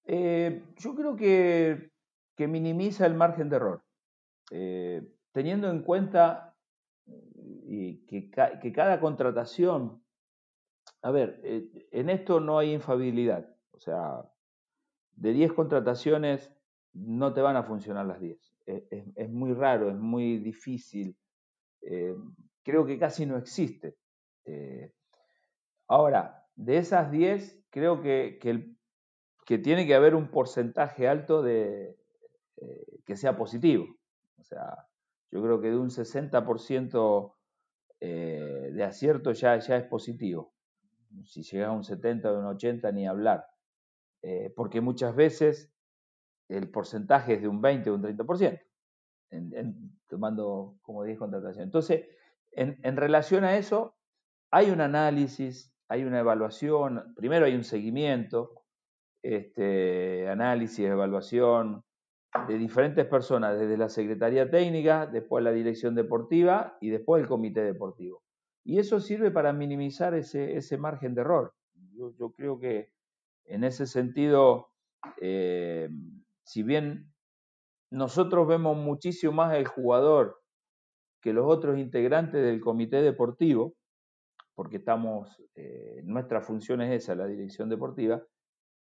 Eh, 0.05 0.65
yo 0.77 0.95
creo 0.97 1.17
que, 1.17 1.93
que, 2.37 2.49
minimiza 2.49 3.07
el 3.07 3.15
margen 3.15 3.49
de 3.49 3.57
error. 3.57 3.85
Eh, 4.51 5.03
teniendo 5.31 5.71
en 5.71 5.83
cuenta 5.83 6.52
eh, 7.69 8.01
que, 8.07 8.31
cada 8.73 9.01
contratación, 9.01 10.03
a 11.03 11.11
ver, 11.11 11.41
en 11.91 12.11
esto 12.11 12.41
no 12.41 12.59
hay 12.59 12.73
infabilidad. 12.73 13.55
O 13.73 13.81
sea, 13.81 14.25
de 15.17 15.33
10 15.33 15.53
contrataciones 15.53 16.53
no 16.93 17.33
te 17.33 17.41
van 17.41 17.57
a 17.57 17.65
funcionar 17.65 18.07
las 18.07 18.21
10 18.21 18.53
es, 18.67 19.31
muy 19.31 19.53
raro, 19.53 19.91
es 19.91 19.97
muy 19.97 20.39
difícil. 20.39 21.17
Eh, 21.83 22.15
creo 22.63 22.87
que 22.87 22.99
casi 22.99 23.27
no 23.27 23.37
existe. 23.37 23.97
Eh, 24.45 24.93
ahora, 25.89 26.47
de 26.55 26.79
esas 26.79 27.11
10, 27.11 27.65
creo 27.71 28.01
que, 28.03 28.39
que, 28.41 29.59
tiene 29.59 29.87
que 29.87 29.95
haber 29.95 30.15
un 30.15 30.31
porcentaje 30.31 31.07
alto 31.07 31.43
de 31.43 31.99
eh, 32.57 32.87
que 33.05 33.17
sea 33.17 33.37
positivo. 33.37 33.87
O 34.39 34.45
sea, 34.45 34.87
yo 35.33 35.43
creo 35.43 35.61
que 35.61 35.71
de 35.71 35.77
un 35.79 35.91
60% 35.91 37.35
de 38.01 38.85
acierto 38.85 39.33
ya, 39.33 39.59
ya 39.59 39.77
es 39.77 39.85
positivo. 39.85 40.55
Si 41.25 41.43
llega 41.43 41.69
a 41.69 41.73
un 41.73 41.85
70 41.85 42.33
o 42.33 42.39
un 42.39 42.47
80, 42.47 42.93
ni 42.93 43.07
hablar. 43.07 43.47
porque 44.57 44.81
muchas 44.81 45.15
veces 45.15 45.73
el 46.49 46.71
porcentaje 46.71 47.35
es 47.35 47.43
de 47.43 47.49
un 47.49 47.61
20 47.61 47.91
o 47.91 47.95
un 47.95 48.03
30%, 48.03 48.61
tomando 50.09 50.77
como 50.83 51.05
10 51.05 51.19
contrataciones. 51.19 51.67
Entonces, 51.67 52.07
en, 52.53 52.97
relación 52.97 53.45
a 53.45 53.57
eso, 53.57 53.97
hay 54.51 54.71
un 54.71 54.81
análisis, 54.81 55.75
hay 55.89 56.05
una 56.05 56.21
evaluación, 56.21 57.15
primero 57.17 57.47
hay 57.47 57.55
un 57.55 57.65
seguimiento, 57.65 58.65
este, 59.23 60.29
análisis, 60.29 60.81
evaluación 60.81 61.85
de 62.49 62.59
diferentes 62.59 63.07
personas, 63.07 63.59
desde 63.59 63.77
la 63.77 63.89
Secretaría 63.89 64.51
Técnica, 64.51 65.07
después 65.07 65.45
la 65.45 65.53
Dirección 65.53 65.95
Deportiva 65.95 66.79
y 66.81 66.89
después 66.91 67.23
el 67.23 67.29
Comité 67.29 67.63
Deportivo. 67.63 68.23
Y 68.65 68.79
eso 68.79 69.01
sirve 69.01 69.31
para 69.31 69.53
minimizar 69.53 70.15
ese, 70.15 70.57
ese 70.57 70.79
margen 70.79 71.15
de 71.15 71.21
error. 71.21 71.55
Yo, 71.95 72.33
creo 72.33 72.59
que 72.59 72.91
en 73.45 73.65
ese 73.65 73.87
sentido, 73.87 74.69
eh, 75.21 75.89
si 76.45 76.63
bien 76.63 77.13
nosotros 77.91 78.49
vemos 78.49 78.77
muchísimo 78.77 79.33
más 79.33 79.55
el 79.55 79.67
jugador 79.67 80.41
que 81.21 81.33
los 81.33 81.47
otros 81.47 81.79
integrantes 81.79 82.43
del 82.43 82.61
comité 82.61 83.03
deportivo, 83.03 83.75
porque 84.55 84.79
estamos, 84.79 85.43
eh, 85.55 86.03
nuestra 86.05 86.41
función 86.41 86.81
es 86.83 87.03
esa, 87.03 87.15
la 87.15 87.27
dirección 87.27 87.69
deportiva, 87.69 88.23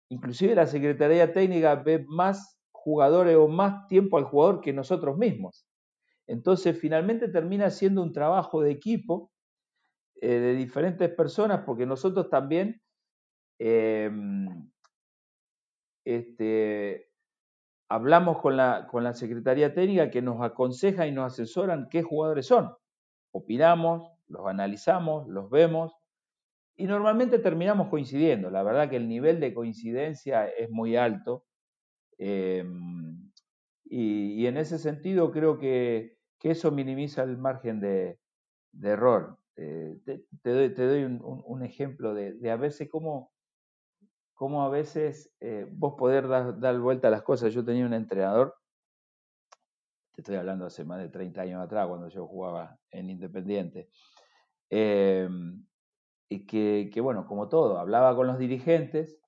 inclusive 0.08 0.54
la 0.54 0.66
Secretaría 0.66 1.32
Técnica 1.32 1.76
ve 1.76 2.04
más 2.08 2.51
jugadores 2.82 3.36
o 3.36 3.48
más 3.48 3.86
tiempo 3.86 4.18
al 4.18 4.24
jugador 4.24 4.60
que 4.60 4.72
nosotros 4.72 5.16
mismos. 5.16 5.66
Entonces, 6.26 6.78
finalmente 6.78 7.28
termina 7.28 7.70
siendo 7.70 8.02
un 8.02 8.12
trabajo 8.12 8.62
de 8.62 8.70
equipo 8.70 9.30
eh, 10.20 10.28
de 10.28 10.54
diferentes 10.54 11.08
personas, 11.10 11.62
porque 11.64 11.86
nosotros 11.86 12.28
también 12.28 12.80
em, 13.58 14.70
este, 16.04 17.08
hablamos 17.88 18.40
con 18.40 18.56
la, 18.56 18.86
con 18.90 19.04
la 19.04 19.14
Secretaría 19.14 19.74
Técnica 19.74 20.10
que 20.10 20.22
nos 20.22 20.40
aconseja 20.42 21.06
y 21.06 21.12
nos 21.12 21.32
asesoran 21.32 21.88
qué 21.90 22.02
jugadores 22.02 22.46
son. 22.46 22.72
Opinamos, 23.32 24.10
los 24.28 24.46
analizamos, 24.46 25.28
los 25.28 25.50
vemos 25.50 25.92
y 26.76 26.86
normalmente 26.86 27.38
terminamos 27.38 27.88
coincidiendo. 27.88 28.50
La 28.50 28.62
verdad 28.62 28.88
que 28.88 28.96
el 28.96 29.08
nivel 29.08 29.40
de 29.40 29.54
coincidencia 29.54 30.46
es 30.46 30.70
muy 30.70 30.96
alto 30.96 31.44
em, 32.22 33.30
y, 33.84 34.46
en 34.46 34.56
ese 34.56 34.78
sentido 34.78 35.32
creo 35.32 35.58
que, 35.58 36.18
eso 36.42 36.72
minimiza 36.72 37.22
el 37.22 37.38
margen 37.38 37.80
de, 37.80 38.18
error. 38.82 39.38
Eh, 39.56 39.96
te, 40.42 40.52
doy, 40.86 41.04
un, 41.04 41.62
ejemplo 41.62 42.14
de, 42.14 42.50
a 42.50 42.56
veces 42.56 42.88
cómo 42.90 43.32
cómo 44.34 44.64
a 44.64 44.68
veces 44.68 45.32
eh, 45.38 45.68
vos 45.70 45.94
poder 45.96 46.26
dar, 46.26 46.80
vuelta 46.80 47.06
a 47.06 47.12
las 47.12 47.22
cosas. 47.22 47.54
Yo 47.54 47.64
tenía 47.64 47.86
un 47.86 47.94
entrenador, 47.94 48.56
te 50.12 50.22
estoy 50.22 50.34
hablando 50.34 50.66
hace 50.66 50.84
más 50.84 50.98
de 51.00 51.10
30 51.10 51.42
años 51.42 51.62
atrás, 51.62 51.86
cuando 51.86 52.08
yo 52.08 52.26
jugaba 52.26 52.76
en 52.90 53.08
Independiente, 53.10 53.88
em, 54.68 55.64
y 56.28 56.44
que, 56.46 57.00
bueno, 57.00 57.24
como 57.24 57.48
todo, 57.48 57.78
hablaba 57.78 58.16
con 58.16 58.26
los 58.26 58.36
dirigentes 58.36 59.20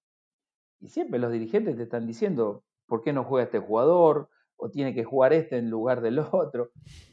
y 0.81 0.89
siempre 0.89 1.21
los 1.21 1.31
dirigentes 1.31 1.77
te 1.77 1.85
están 1.85 2.09
diciendo, 2.09 2.64
¿por 2.87 3.03
qué 3.03 3.13
no 3.13 3.25
juega 3.25 3.45
este 3.45 3.59
jugador? 3.59 4.29
O 4.57 4.71
tiene 4.71 4.95
que 4.95 5.05
jugar 5.05 5.33
este 5.33 5.57
en 5.57 5.71
lugar 5.71 6.01
del 6.01 6.19
otro. 6.19 6.71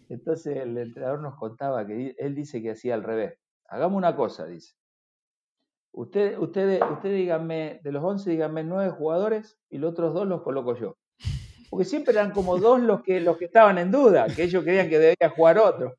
Entonces 0.10 0.58
el 0.58 0.78
entrenador 0.78 1.22
nos 1.22 1.36
contaba 1.36 1.86
que 1.86 2.16
él 2.18 2.36
dice 2.36 2.62
que 2.62 2.72
hacía 2.72 2.94
al 2.94 3.04
revés. 3.04 3.38
Hagamos 3.68 3.98
una 3.98 4.16
cosa, 4.16 4.46
dice. 4.46 4.76
Usted, 5.94 6.38
usted, 6.38 6.82
usted 6.82 7.14
díganme, 7.14 7.82
de 7.84 7.92
los 7.92 8.04
11, 8.04 8.30
díganme 8.30 8.64
9 8.64 8.92
jugadores 8.92 9.60
y 9.70 9.78
los 9.78 9.92
otros 9.92 10.14
dos 10.14 10.28
los 10.28 10.42
coloco 10.42 10.76
yo. 10.76 10.98
Porque 11.70 11.86
siempre 11.86 12.14
eran 12.14 12.32
como 12.32 12.58
dos 12.58 12.82
los 12.82 13.02
que, 13.02 13.22
los 13.22 13.38
que 13.38 13.46
estaban 13.46 13.78
en 13.78 13.92
duda, 13.92 14.28
que 14.28 14.44
ellos 14.44 14.64
creían 14.64 14.90
que 14.90 15.00
debía 15.00 15.30
jugar 15.36 15.58
otro. 15.58 15.96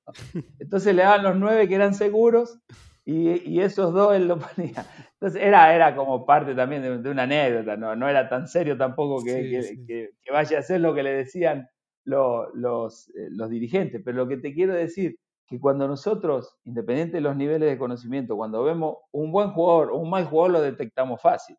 Entonces 0.59 0.95
le 0.95 1.02
daban 1.02 1.25
los 1.25 1.37
9 1.37 1.69
que 1.69 1.75
eran 1.75 1.95
seguros 1.95 2.59
y, 3.04 3.61
esos 3.61 3.92
dos 3.92 4.14
él 4.14 4.28
lo 4.28 4.38
ponía. 4.56 4.87
Entonces 5.14 5.42
era, 5.42 5.75
era 5.75 5.94
como 5.97 6.25
parte 6.25 6.54
también 6.54 7.02
de, 7.02 7.11
una 7.11 7.25
anécdota, 7.25 7.76
no, 7.76 7.97
no, 7.97 8.09
era 8.09 8.28
tan 8.28 8.49
serio 8.49 8.76
tampoco 8.76 9.23
que, 9.25 9.76
que, 9.87 10.32
vaya 10.32 10.59
a 10.59 10.62
ser 10.62 10.80
lo 10.80 10.94
que 10.94 11.02
le 11.02 11.12
decían 11.12 11.68
los, 12.04 12.49
los, 12.54 13.09
eh, 13.11 13.28
los 13.30 13.50
dirigentes. 13.50 14.02
Pero 14.04 14.16
lo 14.18 14.28
que 14.28 14.37
te 14.37 14.52
quiero 14.54 14.75
decir 14.75 15.18
que 15.47 15.61
cuando 15.61 15.87
nosotros, 15.87 16.56
independiente 16.64 17.16
de 17.16 17.21
los 17.23 17.37
niveles 17.37 17.71
de 17.71 17.78
conocimiento, 17.78 18.37
cuando 18.37 18.62
vemos 18.62 18.97
un 19.12 19.32
buen 19.32 19.50
jugador 19.50 19.90
o 19.90 19.99
un 19.99 20.11
mal 20.11 20.25
jugador, 20.25 20.52
lo 20.52 20.61
detectamos 20.62 21.21
fácil. 21.21 21.56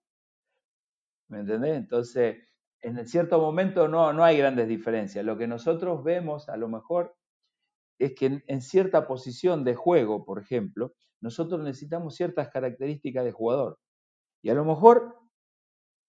¿Me 1.30 1.40
entendés? 1.40 1.78
Entonces, 1.78 2.38
en 2.82 3.08
cierto 3.08 3.40
momento 3.40 3.88
no, 3.88 4.12
no 4.14 4.24
hay 4.24 4.38
grandes 4.38 4.68
diferencias. 4.68 5.24
Lo 5.26 5.38
que 5.38 5.48
nosotros 5.48 6.04
vemos, 6.04 6.50
a 6.50 6.58
lo 6.58 6.68
mejor, 6.68 7.16
es 7.98 8.14
que 8.14 8.42
en, 8.46 8.62
cierta 8.62 9.08
posición 9.08 9.64
de 9.64 9.76
juego, 9.76 10.26
por 10.26 10.40
ejemplo, 10.40 10.94
nosotros 11.24 11.62
necesitamos 11.62 12.16
ciertas 12.16 12.50
características 12.50 13.24
de 13.24 13.32
jugador. 13.32 13.80
Y 14.44 14.50
a 14.50 14.54
lo 14.54 14.66
mejor 14.66 15.18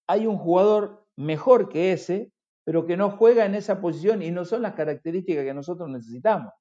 hay 0.09 0.27
un 0.27 0.37
jugador 0.37 1.07
mejor 1.17 1.69
que 1.69 1.93
ese, 1.93 2.33
pero 2.65 2.85
que 2.85 2.97
no 2.97 3.11
juega 3.11 3.47
en 3.47 3.55
esa 3.55 3.81
posición 3.81 4.23
y 4.23 4.33
no 4.33 4.45
son 4.45 4.63
las 4.63 4.75
características 4.75 5.45
que 5.45 5.55
nosotros 5.55 5.89
necesitamos. 5.89 6.53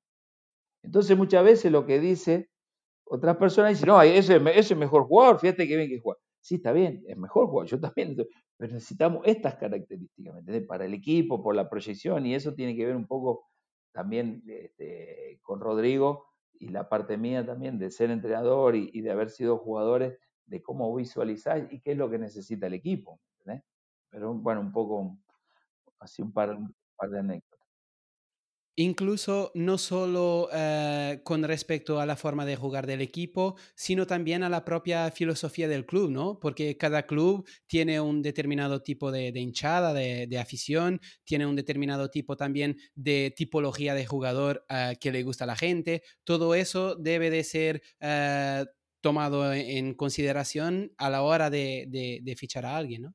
Entonces 0.83 1.17
muchas 1.17 1.43
veces 1.43 1.71
lo 1.71 1.87
que 1.87 1.99
dice 1.99 2.49
otras 3.05 3.37
personas 3.37 3.71
dicen, 3.71 3.87
no, 3.87 4.01
ese, 4.01 4.39
es 4.55 4.77
mejor 4.77 5.05
jugador, 5.05 5.39
fíjate 5.39 5.67
que 5.67 5.75
bien 5.75 5.89
que 5.89 5.99
juega. 5.99 6.19
Sí, 6.39 6.55
está 6.55 6.73
bien, 6.73 7.03
es 7.07 7.17
mejor 7.17 7.47
jugador, 7.47 7.67
yo 7.69 7.79
también, 7.79 8.15
pero 8.57 8.73
necesitamos 8.73 9.21
estas 9.25 9.55
características, 9.55 10.43
Para 10.67 10.85
el 10.85 10.93
equipo, 10.93 11.41
por 11.41 11.55
la 11.55 11.69
proyección, 11.69 12.25
y 12.27 12.35
eso 12.35 12.53
tiene 12.53 12.75
que 12.75 12.85
ver 12.85 12.95
un 12.95 13.07
poco 13.07 13.47
también 13.93 14.43
este, 14.45 15.39
con 15.41 15.59
Rodrigo 15.59 16.32
y 16.63 16.69
la 16.69 16.87
parte 16.87 17.17
mía 17.17 17.45
también 17.45 17.77
de 17.77 17.91
ser 17.91 18.09
entrenador 18.09 18.75
y, 18.75 19.01
de 19.01 19.11
haber 19.11 19.29
sido 19.29 19.57
jugadores, 19.57 20.17
de 20.45 20.61
cómo 20.61 20.95
visualizar 20.95 21.67
y 21.69 21.81
qué 21.81 21.91
es 21.91 21.97
lo 21.97 22.09
que 22.09 22.17
necesita 22.17 22.67
el 22.67 22.73
equipo. 22.73 23.19
Pero 24.09 24.35
bueno, 24.35 24.61
un 24.61 24.71
poco 24.71 25.17
así 25.99 26.21
un 26.21 26.31
par, 26.31 26.51
un 26.51 26.73
par 26.95 27.09
de 27.09 27.19
anécdotas. 27.19 27.52
Incluso 28.75 29.51
no 29.53 29.77
solo 29.77 30.49
eh, 30.51 31.21
con 31.23 31.43
respecto 31.43 31.99
a 31.99 32.07
la 32.07 32.15
forma 32.15 32.43
de 32.43 32.55
jugar 32.55 32.87
del 32.87 33.01
equipo, 33.01 33.55
sino 33.75 34.07
también 34.07 34.41
a 34.41 34.49
la 34.49 34.65
propia 34.65 35.11
filosofía 35.11 35.67
del 35.67 35.85
club, 35.85 36.09
¿no? 36.09 36.39
Porque 36.39 36.75
cada 36.75 37.03
club 37.03 37.47
tiene 37.67 38.01
un 38.01 38.23
determinado 38.23 38.81
tipo 38.81 39.11
de, 39.11 39.27
hinchada, 39.35 39.93
de, 39.93 40.39
afición, 40.39 40.99
tiene 41.23 41.45
un 41.45 41.55
determinado 41.55 42.09
tipo 42.09 42.35
también 42.35 42.77
de 42.95 43.31
tipología 43.35 43.93
de 43.93 44.07
jugador 44.07 44.65
eh, 44.69 44.95
que 44.99 45.11
le 45.11 45.21
gusta 45.21 45.43
a 45.43 45.47
la 45.47 45.55
gente. 45.55 46.01
Todo 46.23 46.55
eso 46.55 46.95
debe 46.95 47.29
de 47.29 47.43
ser 47.43 47.83
eh, 47.99 48.65
tomado 49.01 49.53
en 49.53 49.93
consideración 49.93 50.93
a 50.97 51.11
la 51.11 51.21
hora 51.21 51.51
de, 51.51 52.35
fichar 52.39 52.65
a 52.65 52.75
alguien, 52.75 53.03
¿no? 53.03 53.13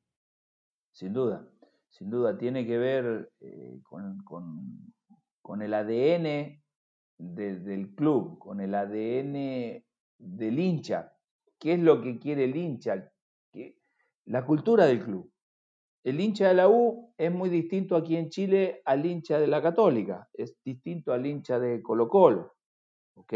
Sin 0.93 1.11
duda, 1.11 1.45
sin 1.89 2.09
duda, 2.09 2.37
tiene 2.37 2.65
que 2.65 2.77
ver 2.77 3.31
con 3.83 4.23
con 4.23 4.93
el 5.61 5.73
ADN 5.73 6.61
del 7.17 7.95
club, 7.95 8.39
con 8.39 8.61
el 8.61 8.73
ADN 8.73 9.83
del 10.17 10.59
hincha. 10.59 11.13
¿Qué 11.59 11.73
es 11.73 11.79
lo 11.79 12.01
que 12.01 12.19
quiere 12.19 12.45
el 12.45 12.55
hincha? 12.55 13.11
La 14.25 14.45
cultura 14.45 14.85
del 14.85 15.03
club. 15.03 15.31
El 16.03 16.19
hincha 16.21 16.47
de 16.47 16.53
la 16.53 16.69
U 16.69 17.13
es 17.17 17.31
muy 17.31 17.49
distinto 17.49 17.95
aquí 17.95 18.15
en 18.15 18.29
Chile 18.29 18.81
al 18.85 19.05
hincha 19.05 19.39
de 19.39 19.47
la 19.47 19.61
Católica, 19.61 20.29
es 20.33 20.55
distinto 20.63 21.11
al 21.11 21.25
hincha 21.25 21.59
de 21.59 21.81
Colo 21.81 22.07
Colo. 22.07 22.53
¿Ok? 23.15 23.33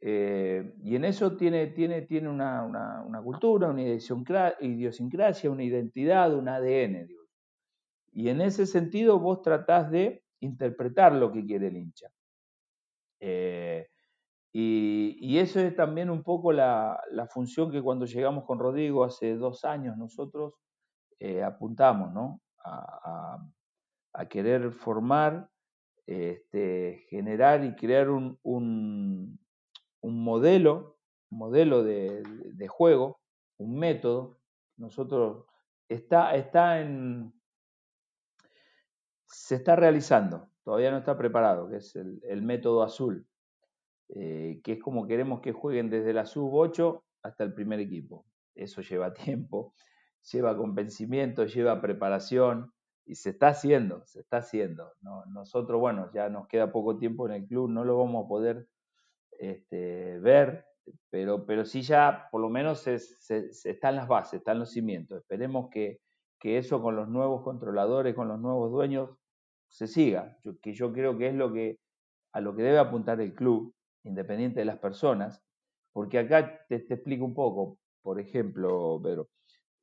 Eh, 0.00 0.74
y 0.84 0.94
en 0.94 1.04
eso 1.04 1.36
tiene, 1.36 1.68
tiene, 1.68 2.02
tiene 2.02 2.28
una, 2.28 3.02
cultura, 3.24 3.70
una 3.70 3.82
idiosincrasia, 3.82 5.50
una 5.50 5.64
identidad, 5.64 6.34
un 6.34 6.48
ADN. 6.48 7.08
Y 8.12 8.28
en 8.28 8.40
ese 8.40 8.66
sentido 8.66 9.18
vos 9.18 9.42
tratás 9.42 9.90
de 9.90 10.22
interpretar 10.46 11.12
lo 11.14 11.30
que 11.30 11.44
quiere 11.44 11.68
el 11.68 11.76
hincha. 11.76 12.08
Eh, 13.20 13.88
y, 14.58 15.38
eso 15.38 15.60
es 15.60 15.76
también 15.76 16.08
un 16.08 16.22
poco 16.22 16.50
la, 16.50 16.98
función 17.30 17.70
que 17.70 17.82
cuando 17.82 18.06
llegamos 18.06 18.44
con 18.44 18.58
Rodrigo 18.58 19.04
hace 19.04 19.36
dos 19.36 19.66
años 19.66 19.98
nosotros 19.98 20.54
eh, 21.18 21.42
apuntamos, 21.42 22.12
¿no? 22.12 22.40
A, 22.64 23.38
querer 24.30 24.72
formar, 24.72 25.50
este, 26.06 27.04
generar 27.10 27.62
y 27.64 27.74
crear 27.76 28.08
un, 28.08 28.38
un, 28.42 29.38
modelo, 30.00 30.96
modelo 31.28 31.84
de, 31.84 32.22
de, 32.22 32.66
juego, 32.66 33.20
un 33.58 33.78
método. 33.78 34.38
Nosotros 34.78 35.44
está, 35.86 36.34
está 36.34 36.80
en, 36.80 37.35
se 39.26 39.56
está 39.56 39.76
realizando, 39.76 40.48
todavía 40.62 40.90
no 40.90 40.98
está 40.98 41.16
preparado, 41.16 41.68
que 41.68 41.76
es 41.76 41.96
el, 41.96 42.42
método 42.42 42.82
azul, 42.82 43.26
eh, 44.08 44.60
que 44.62 44.72
es 44.72 44.80
como 44.80 45.06
queremos 45.06 45.40
que 45.40 45.52
jueguen 45.52 45.90
desde 45.90 46.12
la 46.12 46.26
sub-8 46.26 47.02
hasta 47.22 47.44
el 47.44 47.54
primer 47.54 47.80
equipo. 47.80 48.24
Eso 48.54 48.80
lleva 48.80 49.14
tiempo, 49.14 49.74
lleva 50.32 50.56
convencimiento, 50.56 51.44
lleva 51.44 51.80
preparación 51.80 52.72
y 53.04 53.14
se 53.14 53.30
está 53.30 53.48
haciendo, 53.48 54.04
se 54.04 54.20
está 54.20 54.38
haciendo. 54.38 54.92
Nosotros, 55.28 55.80
bueno, 55.80 56.10
ya 56.12 56.28
nos 56.28 56.48
queda 56.48 56.72
poco 56.72 56.96
tiempo 56.98 57.26
en 57.26 57.34
el 57.34 57.46
club, 57.46 57.70
no 57.70 57.84
lo 57.84 57.98
vamos 57.98 58.24
a 58.24 58.28
poder 58.28 58.66
este, 59.38 60.18
ver, 60.18 60.66
pero, 61.10 61.46
pero 61.46 61.64
sí 61.64 61.82
ya 61.82 62.28
por 62.30 62.40
lo 62.40 62.48
menos 62.48 62.80
se, 62.80 62.96
están 63.64 63.96
las 63.96 64.08
bases, 64.08 64.40
están 64.40 64.58
los 64.58 64.72
cimientos. 64.72 65.18
Esperemos 65.18 65.68
que, 65.70 66.00
que 66.46 66.58
eso 66.58 66.80
con 66.80 66.94
los 66.94 67.08
nuevos 67.08 67.42
controladores, 67.42 68.14
con 68.14 68.28
los 68.28 68.38
nuevos 68.38 68.70
dueños, 68.70 69.10
se 69.68 69.88
siga, 69.88 70.38
que 70.62 70.74
yo 70.74 70.92
creo 70.92 71.18
que 71.18 71.26
es 71.26 71.34
lo 71.34 71.52
que, 71.52 71.80
a 72.32 72.40
lo 72.40 72.54
que 72.54 72.62
debe 72.62 72.78
apuntar 72.78 73.20
el 73.20 73.34
club, 73.34 73.74
independiente 74.04 74.60
de 74.60 74.64
las 74.64 74.78
personas, 74.78 75.42
porque 75.92 76.20
acá 76.20 76.64
te, 76.68 76.76
explico 76.76 77.24
un 77.24 77.34
poco, 77.34 77.78
por 78.00 78.20
ejemplo, 78.20 79.00
Pedro, 79.02 79.28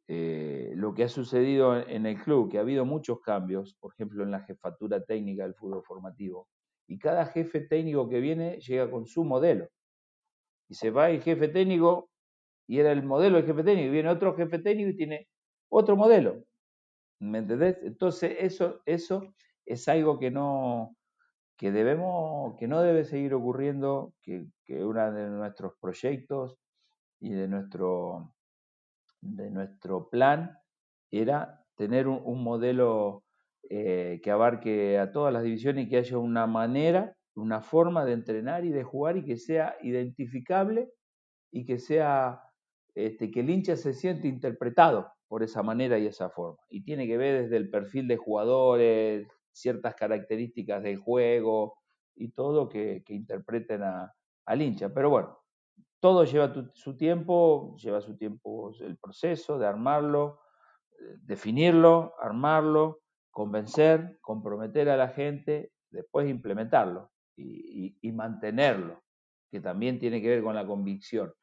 eh, 0.07 0.71
lo 0.77 0.93
que 0.93 1.03
ha 1.03 1.09
sucedido 1.09 1.75
en 1.75 2.05
el 2.05 2.23
club, 2.23 2.49
que 2.49 2.59
ha 2.59 2.61
habido 2.61 2.85
muchos 2.85 3.19
cambios, 3.19 3.75
por 3.81 3.91
ejemplo, 3.91 4.23
en 4.23 4.31
la 4.31 4.39
jefatura 4.45 5.03
técnica 5.03 5.43
del 5.43 5.55
fútbol 5.55 5.83
formativo, 5.83 6.47
y 6.87 6.97
cada 6.97 7.25
jefe 7.25 7.59
técnico 7.59 8.07
que 8.07 8.21
viene 8.21 8.61
llega 8.61 8.89
con 8.89 9.05
su 9.05 9.25
modelo. 9.25 9.67
Y 10.69 10.75
se 10.75 10.91
va 10.91 11.09
el 11.09 11.21
jefe 11.21 11.49
técnico, 11.49 12.09
y 12.69 12.79
era 12.79 12.93
el 12.93 13.03
modelo 13.03 13.35
del 13.35 13.47
jefe 13.47 13.65
técnico, 13.65 13.89
y 13.89 13.91
viene 13.91 14.07
otro 14.07 14.33
jefe 14.37 14.59
técnico 14.59 14.91
y 14.91 14.95
tiene 14.95 15.27
otro 15.67 15.97
modelo. 15.97 16.41
¿Me 17.19 17.39
entendés? 17.39 17.77
Entonces, 17.83 18.35
eso, 18.39 18.81
eso 18.85 19.33
es 19.65 19.87
algo 19.87 20.19
que 20.19 20.31
no, 20.31 20.95
que 21.57 21.71
debemos, 21.71 22.55
que 22.57 22.67
no 22.67 22.81
debe 22.81 23.05
seguir 23.05 23.33
ocurriendo, 23.33 24.13
que, 24.21 24.47
que 24.65 24.83
uno 24.83 25.11
de 25.11 25.29
nuestros 25.29 25.73
proyectos 25.79 26.57
y 27.21 27.29
de 27.31 27.47
nuestro, 27.47 28.33
de 29.21 29.49
nuestro 29.49 30.09
plan 30.09 30.57
era 31.09 31.63
tener 31.75 32.07
un, 32.07 32.43
modelo 32.43 33.23
eh, 33.69 34.19
que 34.21 34.31
abarque 34.31 34.99
a 34.99 35.11
todas 35.11 35.31
las 35.31 35.43
divisiones 35.43 35.85
y 35.85 35.89
que 35.89 35.97
haya 35.97 36.17
una 36.17 36.47
manera, 36.47 37.15
una 37.35 37.61
forma 37.61 38.03
de 38.03 38.13
entrenar 38.13 38.65
y 38.65 38.71
de 38.71 38.83
jugar 38.83 39.17
y 39.17 39.23
que 39.23 39.37
sea 39.37 39.77
identificable 39.81 40.91
y 41.51 41.65
que 41.65 41.79
sea 41.79 42.41
este, 42.93 43.31
que 43.31 43.39
el 43.39 43.49
hincha 43.49 43.77
se 43.77 43.93
siente 43.93 44.27
interpretado 44.27 45.12
por 45.33 45.41
esa 45.41 45.63
manera 45.63 45.97
y 45.97 46.05
esa 46.05 46.29
forma. 46.29 46.59
Y 46.69 46.83
tiene 46.83 47.07
que 47.07 47.17
ver 47.17 47.41
desde 47.41 47.57
el 47.57 47.67
perfil 47.67 48.07
de 48.07 48.17
jugadores, 48.17 49.27
ciertas 49.51 49.95
características 49.95 50.83
del 50.83 50.97
juego 50.97 51.73
y 52.13 52.29
todo 52.33 52.69
que, 52.69 53.03
interpreten 53.07 53.81
al 53.81 54.61
hincha. 54.61 54.93
Pero 54.93 55.09
bueno, 55.09 55.39
todo 55.99 56.25
lleva 56.25 56.53
su 56.75 56.95
tiempo, 56.97 57.75
lleva 57.77 57.99
su 57.99 58.15
tiempo 58.15 58.75
el 58.79 58.95
proceso 58.99 59.57
de 59.57 59.65
armarlo, 59.65 60.39
eh, 60.99 61.17
definirlo, 61.23 62.13
armarlo, 62.21 62.99
convencer, 63.31 64.19
comprometer 64.21 64.87
a 64.87 64.97
la 64.97 65.07
gente, 65.07 65.71
después 65.89 66.29
implementarlo 66.29 67.09
y, 67.35 68.11
mantenerlo, 68.11 69.01
que 69.49 69.59
también 69.59 69.97
tiene 69.97 70.21
que 70.21 70.29
ver 70.29 70.43
con 70.43 70.53
la 70.53 70.67
convicción, 70.67 71.33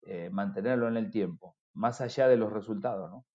eh, 0.00 0.30
mantenerlo 0.30 0.88
en 0.88 0.96
el 0.96 1.10
tiempo, 1.10 1.58
más 1.74 2.00
allá 2.00 2.26
de 2.26 2.38
los 2.38 2.50
resultados, 2.50 3.10
¿no? 3.10 3.26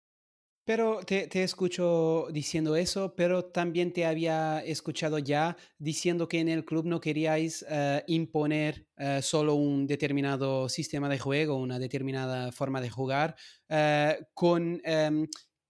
Pero 0.69 0.99
te, 1.03 1.41
escucho 1.41 2.27
diciendo 2.31 2.75
eso, 2.75 3.15
pero 3.15 3.43
también 3.45 3.91
te 3.91 4.05
había 4.05 4.59
escuchado 4.63 5.17
ya 5.17 5.57
diciendo 5.79 6.27
que 6.27 6.41
en 6.41 6.47
el 6.47 6.63
club 6.63 6.85
no 6.85 7.01
queríais 7.01 7.65
eh, 7.67 8.03
imponer 8.05 8.85
eh, 8.95 9.19
solo 9.23 9.55
un 9.55 9.87
determinado 9.87 10.69
sistema 10.69 11.09
de 11.09 11.17
juego, 11.17 11.55
una 11.55 11.79
determinada 11.79 12.51
forma 12.51 12.81
de 12.81 12.89
jugar, 12.91 13.35
eh, 13.67 14.19
con 14.35 14.79
em, 14.83 15.25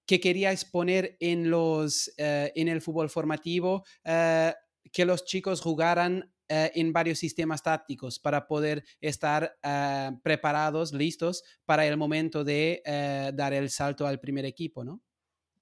que 0.05 0.19
queríais 0.19 0.65
poner 0.65 1.15
en, 1.21 1.49
los, 1.49 2.12
en 2.17 2.67
el 2.67 2.81
fútbol 2.81 3.09
formativo 3.09 3.85
que 4.03 5.05
los 5.05 5.23
chicos 5.23 5.62
jugaran 5.62 6.29
eh, 6.49 6.71
en 6.75 6.91
varios 6.91 7.19
sistemas 7.19 7.62
tácticos 7.62 8.19
para 8.19 8.47
poder 8.47 8.83
estar 8.99 9.57
eh, 9.63 10.12
preparados, 10.23 10.93
listos 10.93 11.43
para 11.65 11.85
el 11.85 11.95
momento 11.95 12.43
de 12.43 12.81
eh, 12.85 13.31
dar 13.33 13.53
el 13.53 13.69
salto 13.69 14.07
al 14.07 14.19
primer 14.19 14.45
equipo, 14.45 14.83
¿no? 14.83 14.99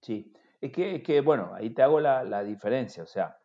Sí, 0.01 0.31
es 0.61 0.71
que, 0.71 1.03
que 1.03 1.21
bueno, 1.21 1.51
ahí 1.53 1.71
te 1.71 1.81
hago 1.81 1.99
la, 1.99 2.23
la 2.23 2.43
diferencia, 2.43 3.03
o 3.03 3.07
sea, 3.07 3.37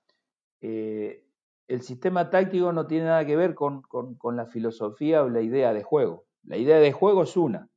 el 0.60 1.82
sistema 1.82 2.30
táctico 2.30 2.72
no 2.72 2.86
tiene 2.86 3.06
nada 3.06 3.26
que 3.26 3.34
ver 3.34 3.54
con, 3.54 3.82
con, 3.82 4.14
con, 4.14 4.36
la 4.36 4.46
filosofía 4.46 5.24
o 5.24 5.28
la 5.28 5.40
idea 5.40 5.72
de 5.72 5.82
juego. 5.82 6.26
La 6.44 6.56
idea 6.56 6.78
de 6.78 6.92
juego 6.92 7.24
es 7.24 7.36
una, 7.36 7.68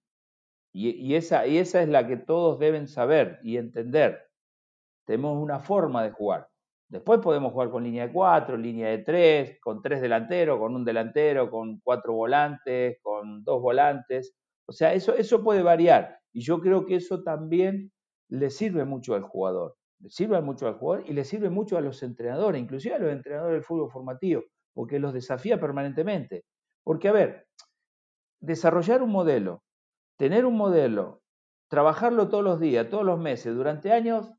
y, 0.71 0.89
y, 0.89 1.15
esa, 1.15 1.47
y 1.47 1.57
esa 1.57 1.81
es 1.81 1.89
la 1.89 2.05
que 2.05 2.17
todos 2.17 2.59
deben 2.59 2.87
saber 2.87 3.39
y 3.41 3.57
entender. 3.57 4.29
Tenemos 5.05 5.41
una 5.41 5.59
forma 5.59 6.03
de 6.03 6.11
jugar. 6.11 6.49
Después 6.87 7.19
podemos 7.19 7.51
jugar 7.51 7.71
con 7.71 7.83
línea 7.83 8.07
de 8.07 8.13
cuatro, 8.13 8.57
línea 8.57 8.89
de 8.89 8.99
tres, 8.99 9.59
con 9.59 9.81
tres 9.81 10.01
delanteros, 10.01 10.59
con 10.59 10.75
un 10.75 10.85
delantero, 10.85 11.49
con 11.49 11.79
cuatro 11.79 12.13
volantes, 12.13 12.97
con 13.01 13.43
dos 13.43 13.61
volantes. 13.61 14.35
O 14.67 14.71
sea, 14.71 14.93
eso, 14.93 15.15
eso 15.15 15.43
puede 15.43 15.63
variar. 15.63 16.19
Y 16.31 16.41
yo 16.41 16.59
creo 16.59 16.85
que 16.85 16.95
eso 16.95 17.23
también 17.23 17.91
le 18.29 18.49
sirve 18.49 18.85
mucho 18.85 19.15
al 19.15 19.23
jugador. 19.23 19.75
Le 19.99 20.09
sirve 20.09 20.39
mucho 20.41 20.67
al 20.67 20.75
jugador 20.75 21.09
y 21.09 21.13
le 21.13 21.23
sirve 21.23 21.49
mucho 21.49 21.77
a 21.77 21.81
los 21.81 22.03
entrenadores, 22.03 22.61
inclusive 22.61 22.95
a 22.95 22.99
los 22.99 23.11
entrenadores 23.11 23.53
del 23.53 23.63
fútbol 23.63 23.89
formativo, 23.89 24.43
porque 24.73 24.99
los 24.99 25.13
desafía 25.13 25.59
permanentemente. 25.59 26.43
Porque, 26.83 27.07
a 27.07 27.13
ver, 27.13 27.47
desarrollar 28.41 29.01
un 29.01 29.11
modelo, 29.11 29.63
tener 30.17 30.45
un 30.45 30.55
modelo, 30.55 31.21
trabajarlo 31.69 32.29
todos 32.29 32.43
los 32.43 32.59
días, 32.59 32.89
todos 32.89 33.05
los 33.05 33.19
meses, 33.19 33.55
durante 33.55 33.91
años, 33.91 34.31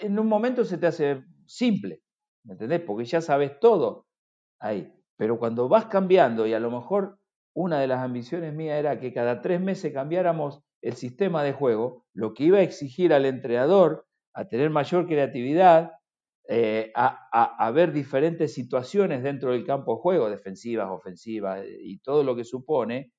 en 0.00 0.18
un 0.18 0.26
momento 0.26 0.64
se 0.64 0.78
te 0.78 0.86
hace 0.86 1.24
simple, 1.46 2.02
¿me 2.44 2.52
entendés? 2.52 2.80
Porque 2.80 3.04
ya 3.04 3.20
sabes 3.20 3.58
todo 3.60 4.06
ahí. 4.60 4.92
Pero 5.16 5.38
cuando 5.38 5.68
vas 5.68 5.86
cambiando, 5.86 6.46
y 6.46 6.54
a 6.54 6.60
lo 6.60 6.70
mejor 6.70 7.18
una 7.54 7.78
de 7.80 7.86
las 7.86 8.00
ambiciones 8.00 8.52
mías 8.52 8.78
era 8.78 8.98
que 8.98 9.12
cada 9.12 9.40
tres 9.40 9.60
meses 9.60 9.92
cambiáramos 9.92 10.60
el 10.82 10.94
sistema 10.94 11.42
de 11.42 11.52
juego, 11.52 12.04
lo 12.12 12.34
que 12.34 12.44
iba 12.44 12.58
a 12.58 12.62
exigir 12.62 13.12
al 13.14 13.24
entrenador 13.24 14.06
a 14.34 14.48
tener 14.48 14.68
mayor 14.70 15.06
creatividad, 15.06 15.92
eh, 16.46 16.92
a, 16.94 17.70
ver 17.70 17.92
diferentes 17.92 18.52
situaciones 18.52 19.22
dentro 19.22 19.52
del 19.52 19.64
campo 19.64 19.94
de 19.94 20.02
juego, 20.02 20.28
defensivas, 20.28 20.90
ofensivas 20.90 21.62
eh, 21.62 21.78
y 21.80 22.00
todo 22.00 22.22
lo 22.22 22.36
que 22.36 22.44
supone, 22.44 23.12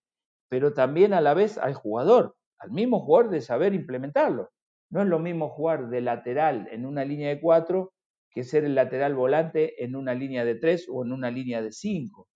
pero 0.48 0.74
también 0.74 1.14
a 1.14 1.22
la 1.22 1.34
vez 1.34 1.58
al 1.58 1.74
jugador, 1.74 2.36
al 2.60 2.70
mismo 2.70 3.00
jugador 3.00 3.32
de 3.32 3.42
saber 3.42 3.74
implementarlo. 3.74 4.52
No 4.92 5.02
es 5.02 5.08
lo 5.08 5.18
mismo 5.18 5.50
jugar 5.50 5.90
de 5.90 6.02
lateral 6.02 6.68
en 6.72 6.86
una 6.86 7.04
línea 7.04 7.30
de 7.30 7.42
cuatro 7.42 7.95
que 8.36 8.44
ser 8.44 8.66
el 8.66 8.76
lateral 8.76 9.16
volante 9.16 9.84
en 9.84 9.96
una 9.96 10.14
línea 10.14 10.46
de 10.46 10.56
tres 10.56 10.88
o 10.92 11.04
en 11.04 11.14
una 11.14 11.32
línea 11.32 11.62
de 11.62 11.72
cinco. 11.72 12.28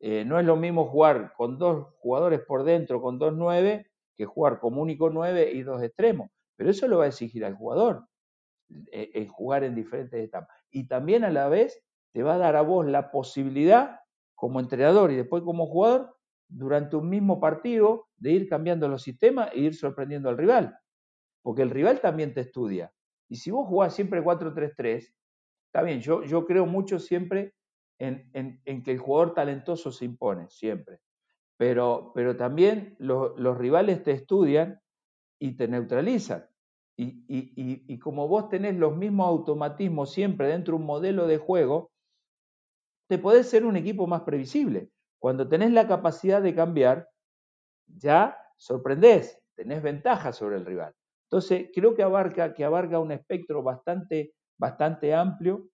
Eh, 0.00 0.24
no 0.24 0.38
es 0.38 0.46
lo 0.46 0.56
mismo 0.56 0.86
jugar 0.86 1.34
con 1.36 1.58
dos 1.58 1.88
jugadores 1.98 2.40
por 2.40 2.64
dentro, 2.64 3.02
con 3.02 3.18
dos 3.18 3.34
nueve, 3.36 3.90
que 4.16 4.24
jugar 4.24 4.60
como 4.60 4.80
único 4.80 5.10
nueve 5.10 5.50
y 5.52 5.62
dos 5.62 5.82
extremos. 5.82 6.30
Pero 6.56 6.70
eso 6.70 6.88
lo 6.88 6.98
va 6.98 7.04
a 7.04 7.08
exigir 7.08 7.44
al 7.44 7.56
jugador. 7.56 8.06
Eh, 8.92 9.10
en 9.14 9.28
jugar 9.28 9.62
en 9.64 9.74
diferentes 9.74 10.22
etapas. 10.22 10.56
Y 10.70 10.88
también 10.88 11.24
a 11.24 11.30
la 11.30 11.48
vez 11.48 11.82
te 12.12 12.22
va 12.22 12.34
a 12.34 12.38
dar 12.38 12.56
a 12.56 12.62
vos 12.62 12.86
la 12.86 13.10
posibilidad, 13.10 14.00
como 14.34 14.58
entrenador 14.58 15.12
y 15.12 15.16
después 15.16 15.42
como 15.42 15.66
jugador, 15.66 16.16
durante 16.48 16.96
un 16.96 17.08
mismo 17.08 17.40
partido, 17.40 18.08
de 18.16 18.32
ir 18.32 18.48
cambiando 18.48 18.88
los 18.88 19.02
sistemas 19.02 19.50
e 19.52 19.60
ir 19.60 19.74
sorprendiendo 19.74 20.28
al 20.28 20.38
rival. 20.38 20.78
Porque 21.42 21.62
el 21.62 21.70
rival 21.70 22.00
también 22.00 22.32
te 22.34 22.40
estudia. 22.40 22.92
Y 23.28 23.36
si 23.36 23.50
vos 23.50 23.68
jugás 23.68 23.94
siempre 23.94 24.22
4-3-3, 24.22 25.14
está 25.74 25.82
bien, 25.82 26.00
yo, 26.00 26.22
yo 26.22 26.46
creo 26.46 26.66
mucho 26.66 27.00
siempre 27.00 27.52
en, 27.98 28.62
que 28.84 28.92
el 28.92 28.98
jugador 28.98 29.34
talentoso 29.34 29.90
se 29.90 30.04
impone, 30.04 30.48
siempre. 30.48 31.00
Pero, 31.56 32.12
pero 32.14 32.36
también 32.36 32.94
los 33.00 33.58
rivales 33.58 34.04
te 34.04 34.12
estudian 34.12 34.80
y 35.40 35.56
te 35.56 35.66
neutralizan. 35.66 36.46
Y, 36.96 37.98
como 37.98 38.28
vos 38.28 38.48
tenés 38.48 38.76
los 38.76 38.96
mismos 38.96 39.26
automatismos 39.26 40.12
siempre 40.12 40.46
dentro 40.46 40.76
de 40.76 40.80
un 40.80 40.86
modelo 40.86 41.26
de 41.26 41.38
juego, 41.38 41.90
te 43.08 43.18
podés 43.18 43.48
ser 43.48 43.64
un 43.64 43.76
equipo 43.76 44.06
más 44.06 44.22
previsible. 44.22 44.90
Cuando 45.18 45.48
tenés 45.48 45.72
la 45.72 45.88
capacidad 45.88 46.40
de 46.40 46.54
cambiar, 46.54 47.08
ya 47.86 48.38
sorprendés, 48.56 49.42
tenés 49.56 49.82
ventaja 49.82 50.32
sobre 50.32 50.56
el 50.56 50.66
rival. 50.66 50.94
Entonces, 51.24 51.70
creo 51.74 51.96
que 51.96 52.04
abarca, 52.04 52.54
que 52.54 52.64
abarca 52.64 53.00
un 53.00 53.10
espectro 53.10 53.64
bastante, 53.64 54.34
bastante 54.58 55.14
amplio 55.14 55.68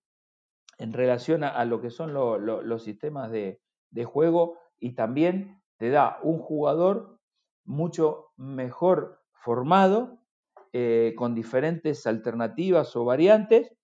en 0.79 0.93
relación 0.93 1.45
a, 1.45 1.65
lo 1.65 1.81
que 1.81 1.91
son 1.91 2.15
los 2.15 2.83
sistemas 2.83 3.31
de, 3.31 3.61
juego 4.05 4.59
y 4.79 4.95
también 4.95 5.61
te 5.77 5.91
da 5.91 6.19
un 6.23 6.39
jugador 6.39 7.19
mucho 7.65 8.29
mejor 8.37 9.21
formado 9.33 10.19
eh, 10.73 11.15
con 11.17 11.35
diferentes 11.35 12.07
alternativas 12.07 12.97
o 12.97 13.05
variantes, 13.05 13.75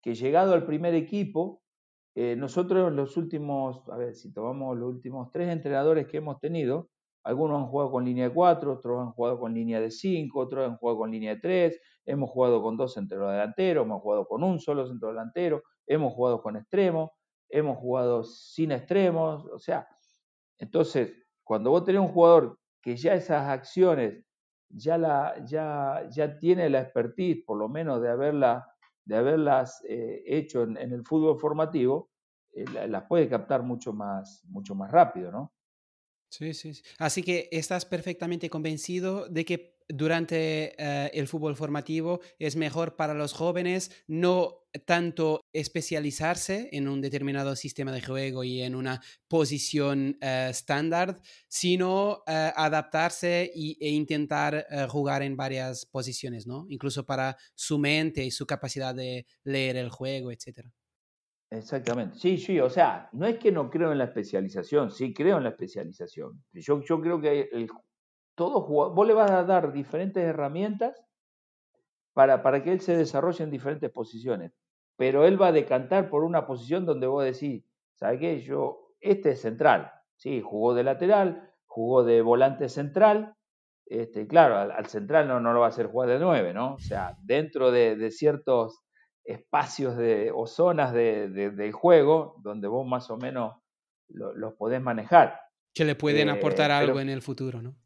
que 0.00 0.14
llegado 0.14 0.54
al 0.54 0.64
primer 0.64 0.94
equipo, 0.94 1.62
eh, 2.14 2.36
nosotros 2.36 2.90
los 2.92 3.18
últimos, 3.18 3.86
a 3.90 3.96
ver, 3.98 4.14
si 4.14 4.32
tomamos 4.32 4.78
los 4.78 4.88
últimos 4.88 5.30
tres 5.30 5.50
entrenadores 5.50 6.06
que 6.06 6.18
hemos 6.18 6.40
tenido, 6.40 6.88
algunos 7.26 7.60
han 7.60 7.66
jugado 7.66 7.90
con 7.90 8.04
línea 8.04 8.28
de 8.28 8.34
4, 8.34 8.72
otros 8.72 9.00
han 9.00 9.10
jugado 9.12 9.40
con 9.40 9.52
línea 9.52 9.80
de 9.80 9.90
5, 9.90 10.38
otros 10.38 10.66
han 10.66 10.76
jugado 10.76 10.98
con 11.00 11.10
línea 11.10 11.34
de 11.34 11.40
3, 11.40 11.80
hemos 12.06 12.30
jugado 12.30 12.62
con 12.62 12.76
dos 12.76 12.94
centros 12.94 13.30
delanteros, 13.30 13.84
hemos 13.84 14.00
jugado 14.00 14.26
con 14.26 14.42
un 14.42 14.60
solo 14.60 14.86
centro 14.86 15.08
delantero, 15.08 15.62
hemos 15.86 16.14
jugado 16.14 16.40
con 16.40 16.56
extremos, 16.56 17.10
hemos 17.48 17.76
jugado 17.78 18.24
sin 18.24 18.72
extremos, 18.72 19.44
o 19.46 19.58
sea, 19.58 19.86
entonces, 20.58 21.12
cuando 21.44 21.70
vos 21.70 21.84
tenés 21.84 22.00
un 22.00 22.08
jugador 22.08 22.58
que 22.80 22.96
ya 22.96 23.14
esas 23.14 23.48
acciones 23.48 24.24
ya, 24.68 24.98
la, 24.98 25.44
ya, 25.44 26.08
ya 26.10 26.38
tiene 26.38 26.70
la 26.70 26.80
expertise, 26.80 27.44
por 27.44 27.58
lo 27.58 27.68
menos 27.68 28.00
de, 28.00 28.08
haberla, 28.08 28.66
de 29.04 29.16
haberlas 29.16 29.82
eh, 29.88 30.22
hecho 30.26 30.62
en, 30.62 30.76
el 30.76 31.04
fútbol 31.04 31.38
formativo, 31.38 32.10
eh, 32.52 32.64
las 32.88 33.04
puede 33.04 33.28
captar 33.28 33.62
mucho 33.62 33.92
más, 33.92 34.42
mucho 34.46 34.74
más 34.74 34.90
rápido, 34.90 35.30
¿no? 35.30 35.52
Sí, 36.28 36.54
sí, 36.54 36.74
sí. 36.74 36.82
Así 36.98 37.22
que 37.22 37.48
estás 37.52 37.84
perfectamente 37.84 38.50
convencido 38.50 39.28
de 39.28 39.44
que 39.44 39.75
durante 39.88 40.74
eh, 40.78 41.10
el 41.14 41.28
fútbol 41.28 41.56
formativo 41.56 42.20
es 42.38 42.56
mejor 42.56 42.96
para 42.96 43.14
los 43.14 43.32
jóvenes 43.32 43.90
no 44.06 44.62
tanto 44.84 45.40
especializarse 45.54 46.68
en 46.72 46.86
un 46.88 47.00
determinado 47.00 47.56
sistema 47.56 47.92
de 47.92 48.02
juego 48.02 48.44
y 48.44 48.60
en 48.60 48.74
una 48.74 49.00
posición 49.26 50.18
eh, 50.20 50.48
estándar, 50.50 51.18
sino 51.48 52.22
eh, 52.26 52.52
adaptarse 52.54 53.50
e 53.54 53.88
intentar 53.88 54.66
jugar 54.88 55.22
en 55.22 55.36
varias 55.36 55.86
posiciones, 55.86 56.46
¿no? 56.46 56.66
Incluso 56.68 57.06
para 57.06 57.36
su 57.54 57.78
mente 57.78 58.22
y 58.24 58.30
su 58.30 58.46
capacidad 58.46 58.94
de 58.94 59.26
leer 59.44 59.76
el 59.76 59.88
juego, 59.88 60.30
etc. 60.30 60.66
Exactamente. 61.50 62.18
Sí, 62.18 62.38
sí, 62.38 62.58
o 62.58 62.68
sea, 62.68 63.08
no 63.12 63.26
es 63.26 63.38
que 63.38 63.52
no 63.52 63.70
creo 63.70 63.92
en 63.92 63.98
la 63.98 64.04
especialización, 64.04 64.90
sí 64.90 65.14
creo 65.14 65.38
en 65.38 65.44
la 65.44 65.50
especialización. 65.50 66.42
Yo, 66.52 66.82
yo 66.82 67.00
creo 67.00 67.20
que 67.20 67.48
el, 67.52 67.68
todo 68.36 68.60
jugador, 68.60 68.94
vos 68.94 69.06
le 69.06 69.14
vas 69.14 69.30
a 69.30 69.42
dar 69.42 69.72
diferentes 69.72 70.22
herramientas 70.22 71.02
para, 72.12 72.42
para 72.42 72.62
que 72.62 72.72
él 72.72 72.80
se 72.80 72.96
desarrolle 72.96 73.42
en 73.42 73.50
diferentes 73.50 73.90
posiciones, 73.90 74.52
pero 74.96 75.26
él 75.26 75.40
va 75.40 75.48
a 75.48 75.52
decantar 75.52 76.08
por 76.08 76.22
una 76.22 76.46
posición 76.46 76.86
donde 76.86 77.06
vos 77.06 77.24
decís, 77.24 77.64
¿sabes 77.94 78.20
qué? 78.20 78.40
Yo, 78.42 78.92
este 79.00 79.32
es 79.32 79.40
central, 79.40 79.90
sí, 80.16 80.40
jugó 80.40 80.74
de 80.74 80.84
lateral, 80.84 81.50
jugó 81.66 82.04
de 82.04 82.22
volante 82.22 82.68
central, 82.68 83.34
este, 83.86 84.26
claro, 84.26 84.56
al, 84.56 84.86
central 84.86 85.28
no, 85.28 85.40
no 85.40 85.52
lo 85.52 85.60
va 85.60 85.66
a 85.66 85.68
hacer 85.68 85.86
jugar 85.86 86.08
de 86.08 86.18
nueve, 86.18 86.52
¿no? 86.52 86.74
O 86.74 86.78
sea, 86.78 87.16
dentro 87.22 87.70
de, 87.70 88.10
ciertos 88.10 88.82
espacios 89.24 89.96
de, 89.96 90.32
o 90.34 90.46
zonas 90.46 90.92
de, 90.92 91.28
del 91.28 91.72
juego 91.72 92.36
donde 92.42 92.68
vos 92.68 92.86
más 92.86 93.10
o 93.10 93.16
menos 93.16 93.56
los 94.08 94.54
podés 94.54 94.80
manejar. 94.80 95.40
Que 95.74 95.84
le 95.84 95.94
pueden 95.94 96.28
aportar 96.28 96.70
eh, 96.70 96.74
algo 96.74 97.00
en 97.00 97.08
el 97.08 97.22
futuro, 97.22 97.62
¿no? 97.62 97.76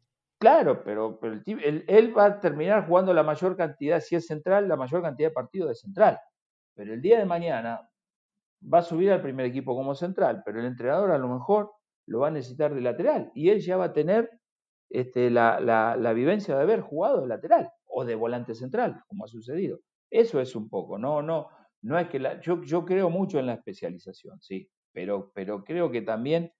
Claro, 0.41 0.83
pero, 0.83 1.19
él, 1.21 2.17
va 2.17 2.25
a 2.25 2.39
terminar 2.39 2.87
jugando 2.87 3.13
la 3.13 3.21
mayor 3.21 3.55
cantidad, 3.55 3.99
si 3.99 4.15
es 4.15 4.25
central, 4.25 4.67
la 4.67 4.75
mayor 4.75 5.03
cantidad 5.03 5.29
de 5.29 5.33
partidos 5.35 5.69
de 5.69 5.75
central. 5.75 6.19
Pero 6.73 6.95
el 6.95 7.01
día 7.01 7.19
de 7.19 7.25
mañana 7.25 7.87
va 8.61 8.79
a 8.79 8.81
subir 8.81 9.11
al 9.11 9.21
primer 9.21 9.45
equipo 9.45 9.75
como 9.75 9.93
central, 9.93 10.41
pero 10.43 10.59
el 10.59 10.65
entrenador 10.65 11.11
a 11.11 11.19
lo 11.19 11.27
mejor 11.27 11.71
lo 12.07 12.21
va 12.21 12.29
a 12.29 12.31
necesitar 12.31 12.73
de 12.73 12.81
lateral 12.81 13.31
y 13.35 13.49
él 13.49 13.59
ya 13.59 13.77
va 13.77 13.85
a 13.85 13.93
tener 13.93 14.31
este, 14.89 15.29
la, 15.29 16.13
vivencia 16.15 16.55
de 16.55 16.63
haber 16.63 16.81
jugado 16.81 17.21
de 17.21 17.27
lateral 17.27 17.69
o 17.85 18.03
de 18.03 18.15
volante 18.15 18.55
central, 18.55 18.99
como 19.07 19.25
ha 19.25 19.27
sucedido. 19.27 19.79
Eso 20.09 20.41
es 20.41 20.55
un 20.55 20.69
poco, 20.69 20.97
no, 20.97 21.21
no, 21.21 21.49
no 21.83 21.99
es 21.99 22.09
que 22.09 22.17
la, 22.17 22.41
yo, 22.41 22.83
creo 22.83 23.11
mucho 23.11 23.37
en 23.37 23.45
la 23.45 23.53
especialización, 23.53 24.41
sí, 24.41 24.67
pero 24.91 25.31
creo 25.33 25.91
que 25.91 26.01
también 26.01 26.51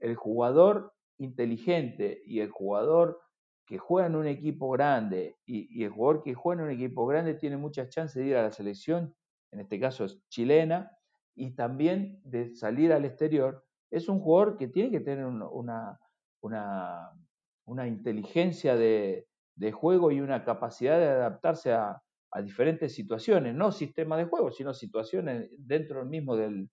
el 0.00 0.16
jugador 0.16 0.92
inteligente 1.18 2.20
y 2.24 2.40
el 2.40 2.50
jugador 2.50 3.20
que 3.68 3.76
juega 3.76 4.06
en 4.06 4.16
un 4.16 4.26
equipo 4.26 4.70
grande 4.70 5.36
y, 5.44 5.84
el 5.84 5.90
jugador 5.90 6.22
que 6.22 6.32
juega 6.32 6.62
en 6.62 6.68
un 6.68 6.74
equipo 6.74 7.06
grande 7.06 7.34
tiene 7.34 7.58
muchas 7.58 7.90
chances 7.90 8.14
de 8.14 8.30
ir 8.30 8.36
a 8.36 8.42
la 8.42 8.50
selección, 8.50 9.14
en 9.52 9.60
este 9.60 9.78
caso 9.78 10.06
es 10.06 10.26
chilena, 10.30 10.90
y 11.34 11.54
también 11.54 12.18
de 12.24 12.56
salir 12.56 12.94
al 12.94 13.04
exterior, 13.04 13.62
es 13.90 14.08
un 14.08 14.20
jugador 14.20 14.56
que 14.56 14.68
tiene 14.68 14.90
que 14.90 15.00
tener 15.00 15.26
una, 15.26 16.00
una, 16.40 17.86
inteligencia 17.86 18.74
de, 18.74 19.26
juego 19.72 20.12
y 20.12 20.20
una 20.20 20.44
capacidad 20.44 20.98
de 20.98 21.06
adaptarse 21.06 21.74
a, 21.74 22.02
diferentes 22.42 22.94
situaciones, 22.94 23.54
no 23.54 23.70
sistemas 23.70 24.18
de 24.18 24.26
juego, 24.26 24.50
sino 24.50 24.72
situaciones 24.72 25.50
dentro 25.58 26.04
mismo 26.06 26.36
del 26.36 26.70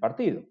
partido. 0.00 0.44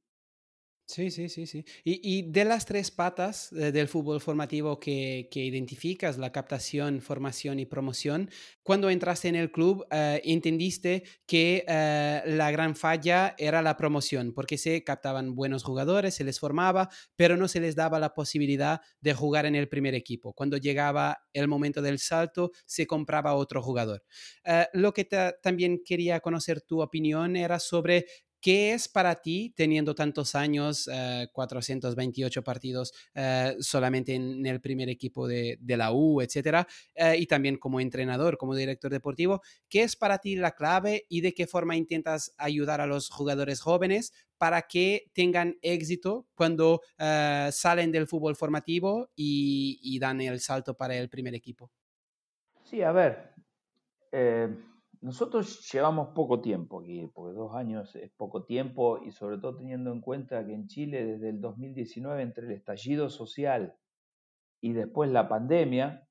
Sí, 0.91 1.10
sí, 1.10 1.30
sí, 1.30 1.47
sí. 1.47 1.63
Y, 1.86 2.23
de 2.34 2.43
las 2.43 2.65
tres 2.65 2.91
patas 2.91 3.49
del 3.51 3.88
fútbol 3.88 4.19
formativo 4.19 4.77
que, 4.77 5.30
identificas, 5.32 6.17
la 6.17 6.34
captación, 6.34 6.99
formación 6.99 7.60
y 7.60 7.65
promoción, 7.65 8.30
cuando 8.62 8.89
entraste 8.89 9.30
en 9.30 9.36
el 9.38 9.54
club 9.54 9.86
eh, 9.89 10.21
entendiste 10.25 11.04
que 11.25 11.63
eh, 11.65 12.21
la 12.25 12.51
gran 12.51 12.75
falla 12.75 13.36
era 13.38 13.62
la 13.62 13.77
promoción, 13.77 14.34
porque 14.34 14.58
se 14.58 14.84
captaban 14.84 15.34
buenos 15.34 15.63
jugadores, 15.63 16.15
se 16.15 16.25
les 16.25 16.41
formaba, 16.41 16.89
pero 17.15 17.38
no 17.38 17.47
se 17.47 17.62
les 17.62 17.77
daba 17.77 17.97
la 17.97 18.13
posibilidad 18.13 18.82
de 18.99 19.13
jugar 19.13 19.45
en 19.45 19.56
el 19.56 19.69
primer 19.69 19.95
equipo. 19.95 20.34
Cuando 20.34 20.58
llegaba 20.58 21.23
el 21.32 21.47
momento 21.47 21.82
del 21.82 21.99
salto, 21.99 22.51
se 22.65 22.86
compraba 22.86 23.36
otro 23.36 23.62
jugador. 23.62 24.04
Eh, 24.43 24.67
lo 24.73 24.93
que 24.93 25.08
también 25.41 25.84
quería 25.86 26.19
conocer 26.19 26.60
tu 26.60 26.82
opinión 26.82 27.38
era 27.38 27.60
sobre 27.60 28.08
¿Qué 28.41 28.73
es 28.73 28.88
para 28.88 29.21
ti, 29.21 29.54
teniendo 29.56 29.93
tantos 29.93 30.34
años, 30.34 30.89
428 31.32 32.39
eh, 32.39 32.43
partidos 32.43 32.91
eh, 33.13 33.56
solamente 33.60 34.15
en 34.15 34.43
el 34.47 34.60
primer 34.60 34.89
equipo 34.89 35.27
de, 35.27 35.60
la 35.62 35.93
U, 35.93 36.21
etcétera, 36.21 36.67
eh, 36.95 37.17
y 37.19 37.27
también 37.27 37.58
como 37.58 37.80
entrenador, 37.80 38.39
como 38.39 38.56
director 38.56 38.91
deportivo, 38.91 39.41
qué 39.69 39.84
es 39.84 39.95
para 39.95 40.17
ti 40.17 40.36
la 40.36 40.56
clave 40.56 41.06
y 41.08 41.21
de 41.21 41.36
qué 41.36 41.45
forma 41.45 41.75
intentas 41.75 42.34
ayudar 42.38 42.82
a 42.82 42.88
los 42.88 43.10
jugadores 43.10 43.62
jóvenes 43.62 44.12
para 44.39 44.63
que 44.63 45.12
tengan 45.13 45.60
éxito 45.62 46.25
cuando 46.34 46.82
salen 46.97 47.91
del 47.91 48.08
fútbol 48.08 48.36
formativo 48.36 49.12
y 49.15 49.99
dan 49.99 50.19
el 50.19 50.39
salto 50.39 50.73
para 50.73 50.95
el 50.95 51.10
primer 51.10 51.36
equipo? 51.36 51.69
Sí, 52.63 52.82
a 52.82 52.91
ver, 52.91 53.36
nosotros 55.01 55.67
llevamos 55.71 56.09
poco 56.09 56.41
tiempo 56.41 56.81
aquí, 56.81 57.07
porque 57.13 57.33
dos 57.33 57.55
años 57.55 57.95
es 57.95 58.11
poco 58.11 58.43
tiempo 58.43 58.99
y 59.03 59.11
sobre 59.11 59.39
todo 59.39 59.57
teniendo 59.57 59.91
en 59.91 59.99
cuenta 59.99 60.45
que 60.45 60.53
en 60.53 60.67
Chile 60.67 61.03
desde 61.03 61.29
el 61.29 61.41
2019, 61.41 62.21
entre 62.21 62.45
el 62.45 62.51
estallido 62.51 63.09
social 63.09 63.75
y 64.61 64.73
después 64.73 65.09
la 65.11 65.27
pandemia, 65.27 66.07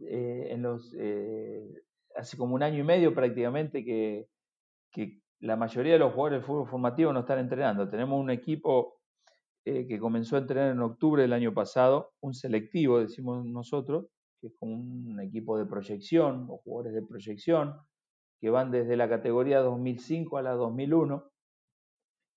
eh, 0.00 0.48
en 0.50 0.62
los, 0.62 0.92
eh, 0.98 1.84
hace 2.16 2.36
como 2.36 2.56
un 2.56 2.64
año 2.64 2.80
y 2.80 2.84
medio 2.84 3.14
prácticamente 3.14 3.84
que, 3.84 4.28
la 5.42 5.56
mayoría 5.56 5.94
de 5.94 5.98
los 5.98 6.12
jugadores 6.12 6.40
del 6.40 6.46
fútbol 6.46 6.68
formativo 6.68 7.14
no 7.14 7.20
están 7.20 7.38
entrenando. 7.38 7.88
Tenemos 7.88 8.20
un 8.20 8.28
equipo 8.28 9.00
eh, 9.64 9.86
que 9.86 9.98
comenzó 9.98 10.36
a 10.36 10.40
entrenar 10.40 10.70
en 10.70 10.80
octubre 10.80 11.22
del 11.22 11.32
año 11.32 11.54
pasado, 11.54 12.12
un 12.20 12.34
selectivo, 12.34 13.00
decimos 13.00 13.46
nosotros, 13.46 14.08
que 14.40 14.48
es 14.48 14.54
como 14.58 14.74
un 14.74 15.20
equipo 15.20 15.58
de 15.58 15.66
proyección 15.66 16.46
o 16.48 16.58
jugadores 16.58 16.94
de 16.94 17.02
proyección 17.02 17.76
que 18.40 18.50
van 18.50 18.70
desde 18.70 18.96
la 18.96 19.08
categoría 19.08 19.60
2005 19.60 20.38
a 20.38 20.42
la 20.42 20.52
2001, 20.52 21.30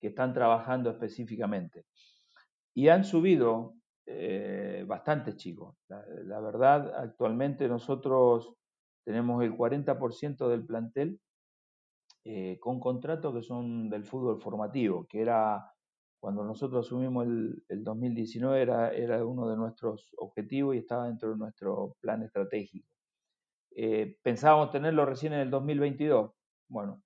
que 0.02 0.08
están 0.08 0.34
trabajando 0.34 0.90
específicamente. 0.90 1.86
Y 2.76 2.90
han 2.90 3.06
subido 3.06 3.76
eh, 4.06 4.84
bastantes 4.86 5.38
chicos. 5.38 5.78
La, 5.88 6.42
verdad, 6.42 6.94
actualmente 6.98 7.70
nosotros 7.70 8.54
tenemos 9.06 9.42
el 9.44 9.56
40% 9.56 10.50
del 10.50 10.66
plantel 10.66 11.20
eh, 12.26 12.58
con 12.60 12.80
contratos 12.82 13.34
que 13.34 13.42
son 13.42 13.90
del 13.90 14.04
fútbol 14.04 14.42
formativo, 14.42 15.06
que 15.08 15.22
era 15.22 15.73
cuando 16.24 16.46
nosotros 16.46 16.86
asumimos 16.86 17.28
el, 17.28 17.84
2019 17.84 18.62
era, 18.62 18.94
era, 18.94 19.26
uno 19.26 19.50
de 19.50 19.58
nuestros 19.58 20.16
objetivos 20.18 20.74
y 20.74 20.78
estaba 20.78 21.08
dentro 21.08 21.32
de 21.32 21.36
nuestro 21.36 21.98
plan 22.00 22.24
estratégico. 22.24 22.88
Eh, 23.76 24.18
pensábamos 24.24 24.72
tenerlo 24.72 25.06
recién 25.06 25.34
en 25.34 25.42
el 25.42 25.50
2022. 25.50 26.32
Bueno, 26.70 27.04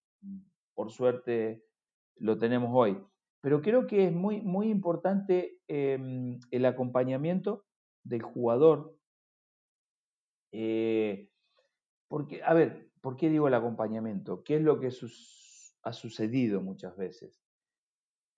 por 0.76 0.92
suerte 0.92 1.66
lo 2.18 2.38
tenemos 2.38 2.70
hoy. 2.72 3.04
Pero 3.42 3.64
creo 3.64 3.88
que 3.88 4.06
es 4.06 4.14
muy, 4.14 4.42
muy 4.42 4.70
importante 4.70 5.62
em, 5.68 6.40
el 6.52 6.66
acompañamiento 6.66 7.66
del 8.04 8.22
jugador. 8.22 9.00
Eh, 10.52 11.32
porque, 12.08 12.44
a 12.44 12.54
ver, 12.54 12.92
¿por 13.02 13.18
qué 13.18 13.32
digo 13.32 13.48
el 13.48 13.56
acompañamiento? 13.56 14.44
¿Qué 14.44 14.58
es 14.58 14.62
lo 14.62 14.80
que 14.80 14.92
ha 15.82 15.94
sucedido 15.94 16.62
muchas 16.62 16.96
veces? 16.96 17.47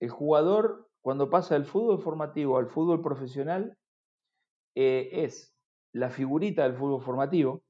El 0.00 0.10
jugador, 0.10 0.88
cuando 1.02 1.30
pasa 1.30 1.54
del 1.54 1.66
fútbol 1.66 2.00
formativo 2.00 2.58
al 2.58 2.68
fútbol 2.68 3.02
profesional, 3.02 3.76
eh, 4.74 5.08
es 5.12 5.54
la 5.92 6.10
figurita 6.10 6.62
del 6.62 6.74
fútbol 6.74 7.02
formativo, 7.02 7.62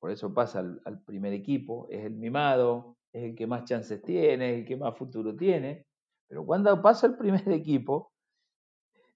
por 0.00 0.10
eso 0.10 0.34
pasa 0.34 0.58
al, 0.58 0.82
al, 0.84 1.02
primer 1.04 1.32
equipo, 1.32 1.86
es 1.88 2.04
el 2.04 2.14
mimado, 2.14 2.96
es 3.12 3.24
el 3.24 3.34
que 3.36 3.46
más 3.46 3.64
chances 3.64 4.02
tiene, 4.02 4.52
es 4.52 4.58
el 4.60 4.66
que 4.66 4.76
más 4.76 4.96
futuro 4.96 5.36
tiene, 5.36 5.86
pero 6.28 6.44
cuando 6.44 6.80
pasa 6.80 7.06
el 7.06 7.16
primer 7.16 7.46
equipo, 7.52 8.10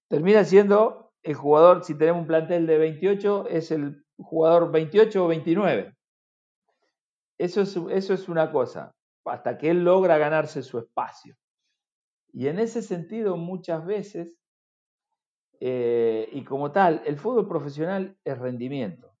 termina 0.07 0.43
siendo 0.43 1.11
el 1.23 1.35
jugador, 1.35 1.83
si 1.83 1.97
tenemos 1.97 2.21
un 2.21 2.27
plantel 2.27 2.67
de 2.67 2.77
28, 2.77 3.47
es 3.49 3.71
el 3.71 4.05
jugador 4.17 4.71
28 4.71 5.25
o 5.25 5.27
29. 5.27 5.93
Eso 7.39 7.61
es, 7.61 7.75
eso 7.75 8.13
es 8.13 8.29
una 8.29 8.51
cosa, 8.51 8.95
hasta 9.25 9.57
que 9.57 9.71
él 9.71 9.83
logra 9.83 10.17
ganarse 10.17 10.63
su 10.63 10.79
espacio. 10.79 11.35
Y 12.31 12.47
en 12.47 12.59
ese 12.59 12.81
sentido, 12.81 13.37
muchas 13.37 13.85
veces, 13.85 14.37
eh, 15.59 16.29
y 16.31 16.43
como 16.43 16.71
tal, 16.71 17.01
el 17.05 17.17
fútbol 17.17 17.47
profesional 17.47 18.17
es 18.23 18.37
rendimiento. 18.37 19.15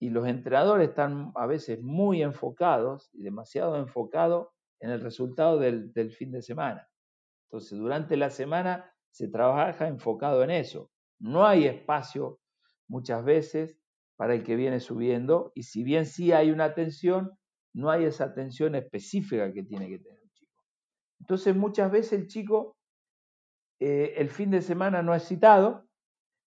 Y 0.00 0.10
los 0.10 0.26
entrenadores 0.26 0.90
están 0.90 1.32
a 1.36 1.46
veces 1.46 1.80
muy 1.82 2.22
enfocados 2.22 3.10
y 3.12 3.22
demasiado 3.22 3.76
enfocados 3.76 4.48
en 4.80 4.90
el 4.90 5.00
resultado 5.00 5.58
del 5.58 6.12
fin 6.12 6.32
de 6.32 6.42
semana. 6.42 6.86
Entonces, 7.48 7.78
durante 7.78 8.16
la 8.16 8.30
semana 8.30 8.92
se 9.10 9.28
trabaja 9.28 9.88
enfocado 9.88 10.42
en 10.42 10.50
eso. 10.50 10.90
No 11.18 11.46
hay 11.46 11.66
espacio 11.66 12.38
muchas 12.88 13.24
veces 13.24 13.78
para 14.16 14.34
el 14.34 14.44
que 14.44 14.56
viene 14.56 14.80
subiendo 14.80 15.52
y 15.54 15.62
si 15.62 15.82
bien 15.82 16.06
sí 16.06 16.32
hay 16.32 16.50
una 16.50 16.64
atención, 16.64 17.32
no 17.72 17.90
hay 17.90 18.04
esa 18.04 18.24
atención 18.24 18.74
específica 18.74 19.52
que 19.52 19.62
tiene 19.62 19.88
que 19.88 19.98
tener. 19.98 20.15
Entonces, 21.20 21.56
muchas 21.56 21.90
veces 21.90 22.12
el 22.14 22.26
chico 22.28 22.76
eh, 23.78 24.14
el 24.16 24.30
fin 24.30 24.50
de 24.50 24.62
semana 24.62 25.02
no 25.02 25.14
es 25.14 25.24
citado, 25.26 25.86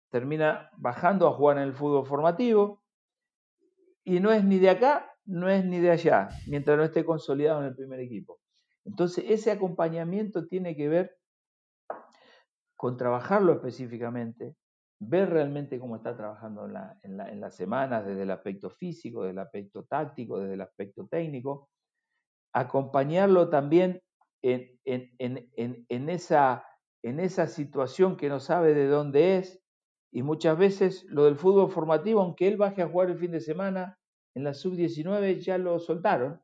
termina 0.09 0.71
bajando 0.77 1.27
a 1.27 1.33
jugar 1.33 1.57
en 1.57 1.63
el 1.63 1.73
fútbol 1.73 2.05
formativo 2.05 2.81
y 4.03 4.19
no 4.19 4.31
es 4.31 4.43
ni 4.43 4.57
de 4.59 4.71
acá, 4.71 5.11
no 5.25 5.47
es 5.49 5.63
ni 5.63 5.79
de 5.79 5.91
allá, 5.91 6.29
mientras 6.47 6.77
no 6.77 6.83
esté 6.83 7.05
consolidado 7.05 7.61
en 7.61 7.67
el 7.67 7.75
primer 7.75 7.99
equipo. 7.99 8.39
Entonces, 8.83 9.25
ese 9.27 9.51
acompañamiento 9.51 10.47
tiene 10.47 10.75
que 10.75 10.89
ver 10.89 11.15
con 12.75 12.97
trabajarlo 12.97 13.53
específicamente, 13.53 14.55
ver 14.99 15.29
realmente 15.29 15.79
cómo 15.79 15.95
está 15.95 16.17
trabajando 16.17 16.67
en, 17.03 17.39
las 17.39 17.55
semanas, 17.55 18.05
desde 18.05 18.23
el 18.23 18.31
aspecto 18.31 18.71
físico, 18.71 19.21
desde 19.21 19.33
el 19.33 19.39
aspecto 19.39 19.83
táctico, 19.83 20.39
desde 20.39 20.55
el 20.55 20.61
aspecto 20.61 21.07
técnico, 21.07 21.69
acompañarlo 22.53 23.49
también 23.49 24.01
en, 24.41 26.09
esa, 26.09 27.47
situación 27.47 28.17
que 28.17 28.29
no 28.29 28.39
sabe 28.39 28.73
de 28.73 28.87
dónde 28.87 29.37
es, 29.37 29.61
y 30.11 30.23
muchas 30.23 30.57
veces 30.57 31.05
lo 31.07 31.25
del 31.25 31.37
fútbol 31.37 31.71
formativo, 31.71 32.21
aunque 32.21 32.47
él 32.47 32.57
baje 32.57 32.81
a 32.81 32.87
jugar 32.87 33.09
el 33.09 33.17
fin 33.17 33.31
de 33.31 33.39
semana, 33.39 33.97
en 34.35 34.43
la 34.43 34.53
sub-19 34.53 35.39
ya 35.39 35.57
lo 35.57 35.79
soltaron, 35.79 36.41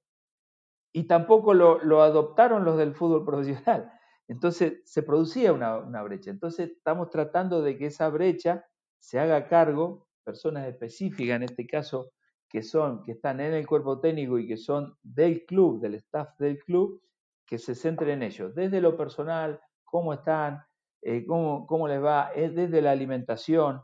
y 0.93 1.03
tampoco 1.03 1.53
lo, 1.53 2.01
adoptaron 2.01 2.65
los 2.65 2.77
del 2.77 2.93
fútbol 2.93 3.25
profesional. 3.25 3.91
Entonces 4.27 4.81
se 4.86 5.03
producía 5.03 5.53
una, 5.53 6.03
brecha. 6.03 6.31
Entonces 6.31 6.71
estamos 6.71 7.10
tratando 7.10 7.62
de 7.62 7.77
que 7.77 7.88
esa 7.88 8.10
brecha 8.10 8.65
se 8.99 9.19
haga 9.19 9.47
cargo, 9.47 10.07
personas 10.23 10.67
específicas 10.67 11.38
en 11.38 11.43
este 11.43 11.65
caso, 11.65 12.12
que 12.49 12.62
son, 12.62 13.03
que 13.03 13.13
están 13.13 13.39
en 13.39 13.53
el 13.53 13.67
cuerpo 13.67 13.99
técnico 13.99 14.39
y 14.39 14.47
que 14.47 14.57
son 14.57 14.97
del 15.03 15.45
club, 15.45 15.79
del 15.79 15.95
staff 15.95 16.38
del 16.39 16.60
club, 16.60 17.01
que 17.47 17.57
se 17.57 17.73
centren 17.73 18.10
en 18.10 18.23
ellos, 18.23 18.53
desde 18.53 18.81
lo 18.81 18.97
personal, 18.97 19.60
cómo 19.83 20.13
están, 20.13 20.63
eh, 21.01 21.25
cómo, 21.25 21.65
cómo, 21.65 21.88
les 21.88 22.03
va, 22.03 22.31
desde 22.36 22.81
la 22.81 22.91
alimentación, 22.91 23.81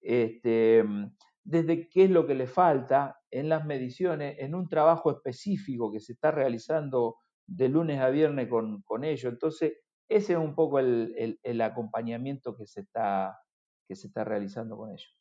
este, 0.00 0.84
desde 1.42 1.88
qué 1.88 2.04
es 2.04 2.10
lo 2.10 2.26
que 2.26 2.34
les 2.34 2.50
falta, 2.50 3.18
en 3.30 3.48
las 3.48 3.64
mediciones, 3.64 4.36
en 4.38 4.54
un 4.54 4.68
trabajo 4.68 5.10
específico 5.10 5.90
que 5.90 6.00
se 6.00 6.12
está 6.12 6.30
realizando 6.30 7.16
de 7.46 7.68
lunes 7.68 8.00
a 8.00 8.10
viernes 8.10 8.48
con, 8.48 8.82
con 8.82 9.04
ellos. 9.04 9.32
Entonces, 9.32 9.72
ese 10.08 10.34
es 10.34 10.38
un 10.38 10.54
poco 10.54 10.78
el, 10.78 11.38
el, 11.42 11.60
acompañamiento 11.60 12.56
que 12.56 12.66
se, 12.66 12.80
está, 12.82 13.38
que 13.86 13.96
se 13.96 14.06
está 14.08 14.24
realizando 14.24 14.76
con 14.76 14.90
ellos. 14.90 15.17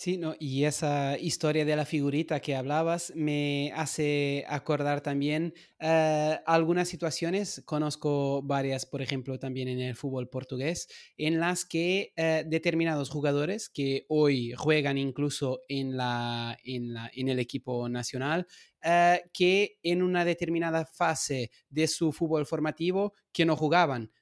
Sí, 0.00 0.16
no, 0.16 0.36
y 0.38 0.62
esa 0.62 1.18
historia 1.18 1.64
de 1.64 1.74
la 1.74 1.84
figurita 1.84 2.38
que 2.38 2.54
hablabas 2.54 3.12
me 3.16 3.72
hace 3.74 4.44
acordar 4.46 5.00
también 5.00 5.54
eh, 5.80 6.38
algunas 6.46 6.86
situaciones, 6.88 7.64
conozco 7.66 8.40
varias, 8.42 8.86
por 8.86 9.02
ejemplo, 9.02 9.40
también 9.40 9.66
en 9.66 9.80
el 9.80 9.96
fútbol 9.96 10.28
portugués, 10.28 10.86
en 11.16 11.40
las 11.40 11.64
que 11.64 12.12
eh, 12.14 12.44
determinados 12.46 13.10
jugadores 13.10 13.68
que 13.68 14.06
hoy 14.08 14.52
juegan 14.56 14.98
incluso 14.98 15.62
en, 15.68 15.96
la, 15.96 16.56
en, 16.62 16.94
la, 16.94 17.10
en 17.12 17.28
el 17.28 17.40
equipo 17.40 17.88
nacional, 17.88 18.46
eh, 18.80 19.22
que 19.32 19.78
en 19.82 20.02
una 20.04 20.24
determinada 20.24 20.86
fase 20.86 21.50
de 21.70 21.88
su 21.88 22.12
fútbol 22.12 22.46
formativo 22.46 23.14
que 23.32 23.44
no 23.44 23.56
jugaban, 23.56 24.12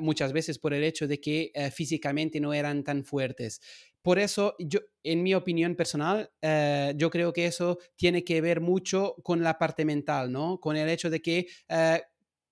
muchas 0.00 0.32
veces 0.32 0.60
por 0.60 0.72
el 0.74 0.84
hecho 0.84 1.08
de 1.08 1.20
que 1.20 1.50
físicamente 1.74 2.38
no 2.38 2.54
eran 2.54 2.84
tan 2.84 3.02
fuertes 3.02 3.60
por 4.02 4.18
eso, 4.18 4.54
yo, 4.58 4.80
en 5.02 5.22
mi 5.22 5.34
opinión 5.34 5.74
personal, 5.74 6.30
eh, 6.42 6.94
yo 6.96 7.10
creo 7.10 7.32
que 7.32 7.46
eso 7.46 7.78
tiene 7.96 8.24
que 8.24 8.40
ver 8.40 8.60
mucho 8.60 9.16
con 9.22 9.42
la 9.42 9.58
parte 9.58 9.84
mental, 9.84 10.32
¿no? 10.32 10.58
Con 10.60 10.76
el 10.76 10.88
hecho 10.88 11.10
de 11.10 11.20
que 11.20 11.46
eh, 11.68 12.00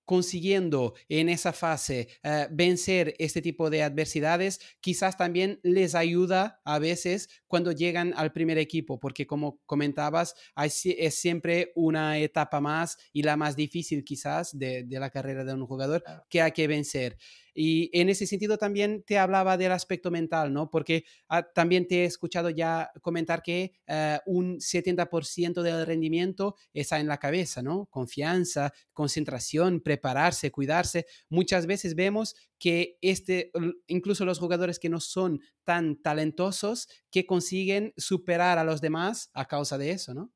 consiguiendo 0.09 0.95
en 1.07 1.29
esa 1.29 1.53
fase 1.53 2.07
eh, 2.23 2.47
vencer 2.49 3.13
este 3.19 3.43
tipo 3.43 3.69
de 3.69 3.83
adversidades, 3.83 4.59
quizás 4.81 5.15
también 5.17 5.59
les 5.61 5.93
ayuda 5.93 6.61
a 6.65 6.79
veces 6.79 7.29
cuando 7.45 7.71
llegan 7.71 8.15
al 8.17 8.31
primer 8.31 8.57
equipo, 8.57 8.99
porque 8.99 9.27
como 9.27 9.59
comentabas, 9.67 10.33
es 10.55 11.13
siempre 11.13 11.71
una 11.75 12.17
etapa 12.17 12.59
más 12.59 12.97
y 13.13 13.21
la 13.21 13.37
más 13.37 13.55
difícil 13.55 14.03
quizás 14.03 14.57
de, 14.57 14.83
de 14.83 14.99
la 14.99 15.11
carrera 15.11 15.43
de 15.43 15.53
un 15.53 15.67
jugador 15.67 16.03
que 16.27 16.41
hay 16.41 16.53
que 16.53 16.67
vencer. 16.67 17.15
Y 17.53 17.89
en 17.99 18.09
ese 18.09 18.27
sentido 18.27 18.57
también 18.57 19.03
te 19.03 19.17
hablaba 19.17 19.57
del 19.57 19.71
aspecto 19.71 20.11
mental, 20.11 20.53
¿no? 20.53 20.69
Porque 20.69 21.03
ah, 21.27 21.43
también 21.43 21.87
te 21.87 22.03
he 22.03 22.05
escuchado 22.05 22.49
ya 22.49 22.91
comentar 23.01 23.41
que 23.41 23.73
eh, 23.87 24.19
un 24.25 24.57
70% 24.59 25.61
del 25.61 25.85
rendimiento 25.85 26.55
está 26.73 26.99
en 26.99 27.07
la 27.07 27.17
cabeza, 27.17 27.61
¿no? 27.61 27.87
Confianza, 27.87 28.73
concentración, 28.93 29.81
prepararse, 29.81 30.51
cuidarse. 30.51 31.05
Muchas 31.29 31.65
veces 31.65 31.95
vemos 31.95 32.35
que 32.57 32.97
este, 33.01 33.51
incluso 33.87 34.25
los 34.25 34.39
jugadores 34.39 34.79
que 34.79 34.89
no 34.89 34.99
son 34.99 35.39
tan 35.63 36.01
talentosos, 36.01 36.89
que 37.09 37.25
consiguen 37.25 37.93
superar 37.97 38.57
a 38.57 38.63
los 38.63 38.81
demás 38.81 39.29
a 39.33 39.45
causa 39.45 39.77
de 39.77 39.91
eso, 39.91 40.13
¿no? 40.13 40.31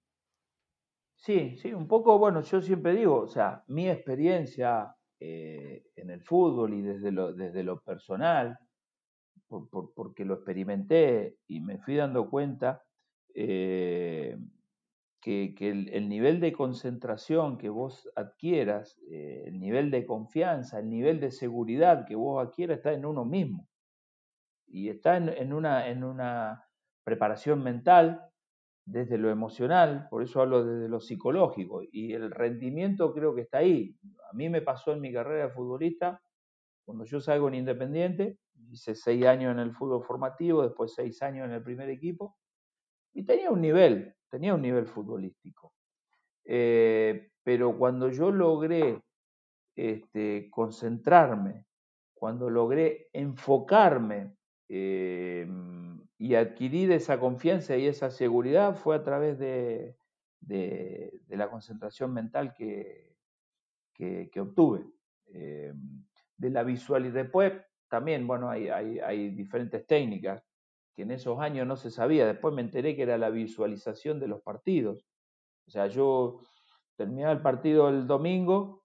Sí, 1.15 1.56
sí, 1.56 1.73
un 1.73 1.88
poco, 1.88 2.19
bueno, 2.19 2.41
yo 2.41 2.62
siempre 2.62 2.93
digo, 2.93 3.21
o 3.21 3.28
sea, 3.28 3.63
mi 3.67 3.89
experiencia 3.89 4.93
eh, 5.25 5.86
en 5.95 6.09
el 6.09 6.21
fútbol 6.21 6.73
y 6.73 6.81
desde 6.81 7.09
lo, 7.09 7.31
desde 7.31 7.63
lo 7.63 7.79
personal, 7.79 8.59
porque 9.47 10.25
lo 10.25 10.33
experimenté 10.33 11.38
y 11.47 11.62
me 11.62 11.77
fui 11.77 11.95
dando 11.95 12.29
cuenta 12.29 12.83
eh, 13.33 14.38
que, 15.21 15.55
el, 15.62 16.09
nivel 16.09 16.41
de 16.41 16.51
concentración 16.51 17.57
que 17.57 17.69
vos 17.69 18.09
adquieras, 18.17 18.99
eh, 19.09 19.45
el 19.47 19.62
nivel 19.62 19.91
de 19.91 20.05
confianza, 20.05 20.79
el 20.79 20.89
nivel 20.89 21.21
de 21.21 21.31
seguridad 21.31 22.05
que 22.05 22.15
vos 22.15 22.45
adquieras 22.45 22.79
está 22.79 22.91
en 22.91 23.05
uno 23.05 23.23
mismo. 23.23 23.69
Y 24.67 24.89
está 24.89 25.15
en, 25.15 25.53
una, 25.53 25.88
en 25.88 26.03
una 26.03 26.67
preparación 27.05 27.63
mental 27.63 28.29
desde 28.86 29.17
lo 29.17 29.30
emocional, 29.30 30.08
por 30.10 30.24
eso 30.24 30.41
hablo 30.41 30.63
desde 30.65 30.89
lo 30.89 31.00
psicológico, 31.00 31.82
y 31.91 32.13
el 32.13 32.32
rendimiento 32.32 33.13
creo 33.13 33.34
que 33.34 33.41
está 33.41 33.60
ahí. 33.60 33.98
A 34.30 34.36
mí 34.36 34.50
me 34.50 34.62
pasó 34.62 34.91
en 34.93 35.02
mi 35.02 35.13
carrera 35.13 35.48
de 35.48 35.54
futbolista, 35.54 36.22
cuando 36.86 37.06
yo 37.06 37.22
salgo 37.22 37.48
en 37.48 37.56
Independiente, 37.56 38.39
hice 38.72 38.93
seis 38.96 39.26
años 39.26 39.54
en 39.54 39.60
el 39.60 39.74
fútbol 39.74 40.04
formativo, 40.04 40.63
después 40.63 40.93
seis 40.93 41.22
años 41.22 41.46
en 41.46 41.54
el 41.54 41.63
primer 41.63 41.89
equipo, 41.89 42.36
y 43.13 43.24
tenía 43.24 43.52
un 43.52 43.62
nivel, 43.62 44.15
tenía 44.30 44.54
un 44.54 44.62
nivel 44.62 44.88
futbolístico. 44.88 45.74
Eh, 46.46 47.30
pero 47.43 47.78
cuando 47.78 48.10
yo 48.10 48.32
logré 48.32 49.02
este, 49.76 50.50
concentrarme, 50.50 51.65
cuando 52.13 52.50
logré 52.50 53.10
enfocarme 53.13 54.36
eh, 54.67 55.48
y 56.17 56.36
adquirir 56.36 56.91
esa 56.91 57.19
confianza 57.19 57.76
y 57.78 57.88
esa 57.88 58.10
seguridad 58.10 58.76
fue 58.76 58.95
a 58.95 59.04
través 59.04 59.39
de, 59.39 59.97
la 61.30 61.49
concentración 61.49 62.13
mental 62.13 62.54
que, 62.54 63.17
obtuve. 64.39 64.86
Eh, 65.28 65.73
de 66.38 66.49
la 66.49 66.63
visualización. 66.63 67.23
Después 67.23 67.54
también, 67.88 68.28
bueno, 68.28 68.49
hay, 68.49 68.67
hay, 68.67 69.30
diferentes 69.30 69.86
técnicas 69.88 70.43
que 70.93 71.04
en 71.04 71.12
esos 71.12 71.39
años 71.39 71.65
no 71.65 71.76
se 71.76 71.89
sabía. 71.89 72.26
Después 72.26 72.54
me 72.54 72.62
enteré 72.62 72.95
que 72.95 73.04
era 73.04 73.17
la 73.17 73.30
visualización 73.30 74.19
de 74.19 74.28
los 74.28 74.41
partidos. 74.41 75.08
O 75.67 75.71
sea, 75.71 75.88
yo 75.88 76.41
terminaba 76.95 77.32
el 77.32 77.41
partido 77.41 77.89
el 77.89 78.06
domingo 78.06 78.84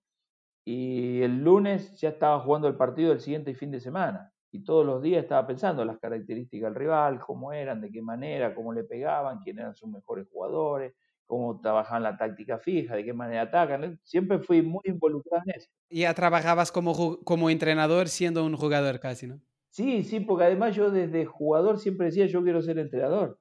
y 0.65 1.23
el 1.23 1.43
lunes 1.43 1.99
ya 2.01 2.11
estaba 2.11 2.41
jugando 2.41 2.69
el 2.69 2.77
partido 2.77 3.11
del 3.11 3.21
siguiente 3.21 3.55
fin 3.55 3.71
de 3.71 3.81
semana 3.81 4.33
y 4.51 4.65
todos 4.65 4.87
los 4.87 5.03
días 5.03 5.23
estaba 5.23 5.47
pensando 5.47 5.85
las 5.85 5.99
características 5.99 6.71
del 6.71 6.81
rival, 6.81 7.21
cómo 7.21 7.53
eran, 7.53 7.81
de 7.81 7.91
qué 7.91 8.01
manera, 8.01 8.55
cómo 8.55 8.73
le 8.73 8.85
pegaban, 8.85 9.41
quién 9.41 9.59
eran 9.59 9.75
sus 9.75 9.91
mejores 9.91 10.27
jugadores, 10.31 10.95
cómo 11.27 11.61
trabajaban 11.61 12.03
la 12.03 12.17
táctica 12.17 12.59
fija, 12.59 12.97
de 12.97 13.05
qué 13.05 13.13
manera 13.13 13.43
atacan. 13.43 14.01
Siempre 14.03 14.39
fui 14.39 14.63
muy 14.63 14.81
involucrado 14.85 15.43
en 15.47 15.57
eso. 15.57 15.69
Ya 15.91 16.15
trabajabas 16.15 16.73
como, 16.73 17.19
como 17.23 17.51
entrenador 17.51 18.09
siendo 18.09 18.45
un 18.45 18.57
jugador 18.57 18.99
casi, 19.01 19.27
¿no? 19.27 19.41
Sí, 19.71 20.03
sí, 20.03 20.21
porque 20.21 20.45
además 20.45 20.75
yo 20.75 20.91
desde 20.91 21.27
jugador 21.27 21.79
siempre 21.79 22.07
decía 22.07 22.27
yo 22.27 22.43
quiero 22.43 22.63
ser 22.63 22.79
entrenador. 22.79 23.39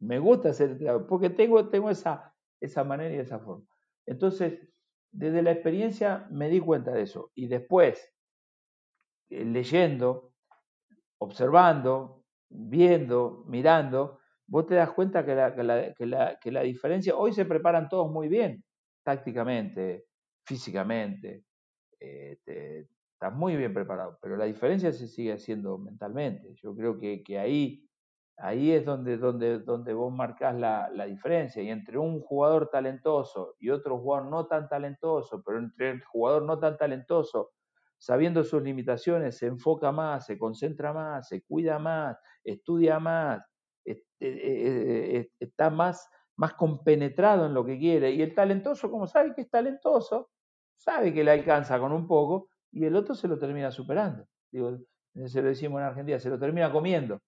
Me 0.00 0.18
gusta 0.18 0.52
ser 0.52 0.70
entrenador, 0.70 1.06
porque 1.06 1.28
tengo, 1.28 1.68
tengo 1.68 1.90
esa, 1.90 2.34
esa 2.60 2.84
manera 2.84 3.14
y 3.14 3.18
esa 3.18 3.38
forma. 3.38 3.66
Entonces, 4.06 4.58
desde 5.12 5.42
la 5.42 5.52
experiencia 5.52 6.26
me 6.30 6.48
di 6.48 6.60
cuenta 6.60 6.92
de 6.92 7.02
eso. 7.02 7.30
Y 7.34 7.48
después, 7.48 8.12
eh, 9.30 9.44
leyendo, 9.44 10.27
observando, 11.18 12.24
viendo, 12.48 13.44
mirando, 13.46 14.18
vos 14.46 14.66
te 14.66 14.74
das 14.74 14.90
cuenta 14.92 15.24
que 15.24 15.34
la, 15.34 16.62
diferencia, 16.62 17.16
hoy 17.16 17.32
se 17.32 17.44
preparan 17.44 17.88
todos 17.88 18.10
muy 18.10 18.28
bien, 18.28 18.64
tácticamente, 19.04 20.06
físicamente, 20.44 21.44
eh, 22.00 22.38
estás 23.12 23.34
muy 23.34 23.56
bien 23.56 23.74
preparado, 23.74 24.18
pero 24.22 24.36
la 24.36 24.46
diferencia 24.46 24.92
se 24.92 25.08
sigue 25.08 25.32
haciendo 25.32 25.76
mentalmente. 25.76 26.54
Yo 26.54 26.74
creo 26.74 26.98
que, 26.98 27.38
ahí, 27.38 27.84
ahí 28.36 28.70
es 28.70 28.84
donde, 28.84 29.18
donde, 29.18 29.58
donde 29.58 29.92
vos 29.92 30.12
marcás 30.12 30.54
la, 30.54 30.88
la, 30.94 31.06
diferencia. 31.06 31.62
Y 31.62 31.68
entre 31.68 31.98
un 31.98 32.20
jugador 32.20 32.70
talentoso 32.70 33.56
y 33.58 33.70
otro 33.70 33.98
jugador 33.98 34.30
no 34.30 34.46
tan 34.46 34.68
talentoso, 34.68 35.42
pero 35.44 35.58
entre 35.58 35.90
el 35.90 36.04
jugador 36.04 36.44
no 36.44 36.58
tan 36.58 36.76
talentoso 36.78 37.50
sabiendo 37.98 38.44
sus 38.44 38.62
limitaciones, 38.62 39.36
se 39.36 39.46
enfoca 39.46 39.92
más, 39.92 40.26
se 40.26 40.38
concentra 40.38 40.92
más, 40.92 41.28
se 41.28 41.42
cuida 41.42 41.78
más, 41.78 42.16
estudia 42.44 42.98
más, 43.00 43.42
eh, 43.84 44.04
eh, 44.20 45.16
eh, 45.16 45.30
está 45.40 45.68
más, 45.68 46.08
más 46.36 46.54
compenetrado 46.54 47.46
en 47.46 47.54
lo 47.54 47.64
que 47.64 47.78
quiere. 47.78 48.12
Y 48.12 48.22
el 48.22 48.34
talentoso, 48.34 48.90
como 48.90 49.06
sabe 49.06 49.34
que 49.34 49.42
es 49.42 49.50
talentoso, 49.50 50.30
sabe 50.76 51.12
que 51.12 51.24
le 51.24 51.32
alcanza 51.32 51.78
con 51.80 51.92
un 51.92 52.06
poco 52.06 52.48
y 52.70 52.84
el 52.84 52.94
otro 52.94 53.14
se 53.14 53.26
lo 53.26 53.38
termina 53.38 53.70
superando. 53.72 54.24
Digo, 54.50 54.78
se 55.26 55.42
lo 55.42 55.48
decimos 55.48 55.80
en 55.80 55.86
Argentina, 55.86 56.18
se 56.20 56.30
lo 56.30 56.38
termina 56.38 56.70
comiendo. 56.70 57.20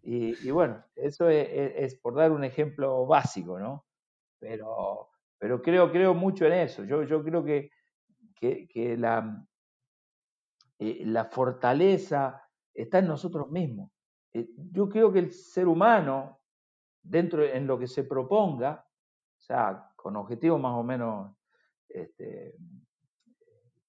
Y, 0.00 0.50
bueno, 0.50 0.82
eso 0.96 1.28
es, 1.28 1.94
por 1.96 2.14
dar 2.14 2.32
un 2.32 2.42
ejemplo 2.42 3.04
básico, 3.04 3.58
¿no? 3.58 3.84
Pero, 4.38 5.10
pero 5.36 5.60
creo, 5.60 5.92
creo 5.92 6.14
mucho 6.14 6.46
en 6.46 6.54
eso. 6.54 6.84
Yo, 6.84 7.02
yo 7.02 7.22
creo 7.22 7.44
que, 7.44 7.70
que 8.40 8.96
la, 8.96 9.44
eh, 10.78 11.02
la 11.04 11.24
fortaleza 11.26 12.42
está 12.72 12.98
en 12.98 13.08
nosotros 13.08 13.50
mismos. 13.50 13.90
Eh, 14.32 14.48
yo 14.72 14.88
creo 14.88 15.12
que 15.12 15.18
el 15.18 15.32
ser 15.32 15.66
humano, 15.66 16.40
dentro 17.02 17.44
en 17.44 17.66
lo 17.66 17.78
que 17.78 17.86
se 17.86 18.04
proponga, 18.04 18.86
o 19.36 19.40
sea, 19.40 19.90
con 19.96 20.16
objetivos 20.16 20.60
más 20.60 20.74
o 20.74 20.82
menos 20.82 21.36
este, 21.88 22.54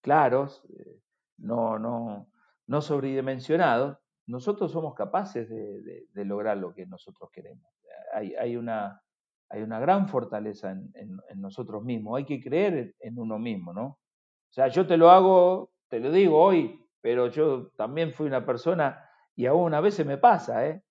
claros, 0.01 0.63
eh, 0.69 0.99
no, 1.37 1.77
no, 1.77 2.31
no 2.67 2.81
sobredimensionados, 2.81 3.97
nosotros 4.25 4.71
somos 4.71 4.93
capaces 4.93 5.49
de, 5.49 6.25
lograr 6.25 6.57
lo 6.57 6.73
que 6.73 6.85
nosotros 6.85 7.29
queremos. 7.31 7.65
Hay, 8.13 8.35
hay, 8.35 8.55
una, 8.55 9.01
hay 9.49 9.63
una 9.63 9.79
gran 9.79 10.07
fortaleza 10.07 10.71
en, 10.71 10.91
en, 10.93 11.41
nosotros 11.41 11.83
mismos, 11.83 12.17
hay 12.17 12.25
que 12.25 12.41
creer 12.41 12.95
en 12.99 13.17
uno 13.17 13.39
mismo, 13.39 13.73
¿no? 13.73 13.85
O 13.85 14.51
sea, 14.51 14.67
yo 14.67 14.85
te 14.85 14.97
lo 14.97 15.09
hago 15.09 15.71
te 15.89 15.99
lo 15.99 16.11
digo 16.11 16.41
hoy, 16.41 16.79
pero 17.01 17.27
yo 17.27 17.71
también 17.75 18.13
fui 18.13 18.27
una 18.27 18.45
persona, 18.45 19.09
y 19.35 19.45
aún 19.45 19.73
a 19.73 19.81
veces 19.81 20.05
me 20.05 20.17
pasa, 20.17 20.67
¿eh? 20.67 20.83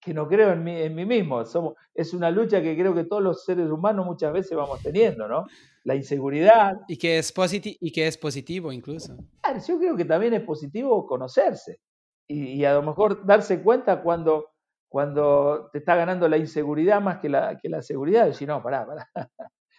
que 0.00 0.14
no 0.14 0.28
creo 0.28 0.52
en 0.52 0.62
mí, 0.62 0.80
en 0.80 0.94
mí 0.94 1.04
mismo. 1.04 1.44
Somos, 1.44 1.74
es 1.94 2.14
una 2.14 2.30
lucha 2.30 2.62
que 2.62 2.76
creo 2.76 2.94
que 2.94 3.04
todos 3.04 3.22
los 3.22 3.44
seres 3.44 3.68
humanos 3.68 4.06
muchas 4.06 4.32
veces 4.32 4.56
vamos 4.56 4.80
teniendo, 4.82 5.26
¿no? 5.28 5.46
La 5.84 5.94
inseguridad. 5.94 6.72
Y 6.88 6.96
que 6.96 7.18
es, 7.18 7.34
y 7.80 7.92
que 7.92 8.06
es 8.06 8.18
positivo 8.18 8.72
incluso. 8.72 9.16
Claro, 9.40 9.60
yo 9.66 9.78
creo 9.78 9.96
que 9.96 10.04
también 10.04 10.34
es 10.34 10.42
positivo 10.42 11.06
conocerse 11.06 11.80
y, 12.28 12.64
a 12.64 12.74
lo 12.74 12.82
mejor 12.82 13.26
darse 13.26 13.62
cuenta 13.62 14.02
cuando, 14.02 14.50
cuando 14.88 15.68
te 15.72 15.78
está 15.78 15.96
ganando 15.96 16.28
la 16.28 16.38
inseguridad 16.38 17.00
más 17.00 17.18
que 17.18 17.28
la, 17.28 17.58
que 17.58 17.68
la 17.68 17.82
seguridad. 17.82 18.26
Decir, 18.26 18.48
no, 18.48 18.62
pará, 18.62 18.86
pará. 18.86 19.08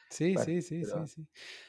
Sí, 0.09 0.35
sí, 0.37 0.61
sí, 0.61 0.83
sí, 0.83 1.07
sí. 1.07 1.27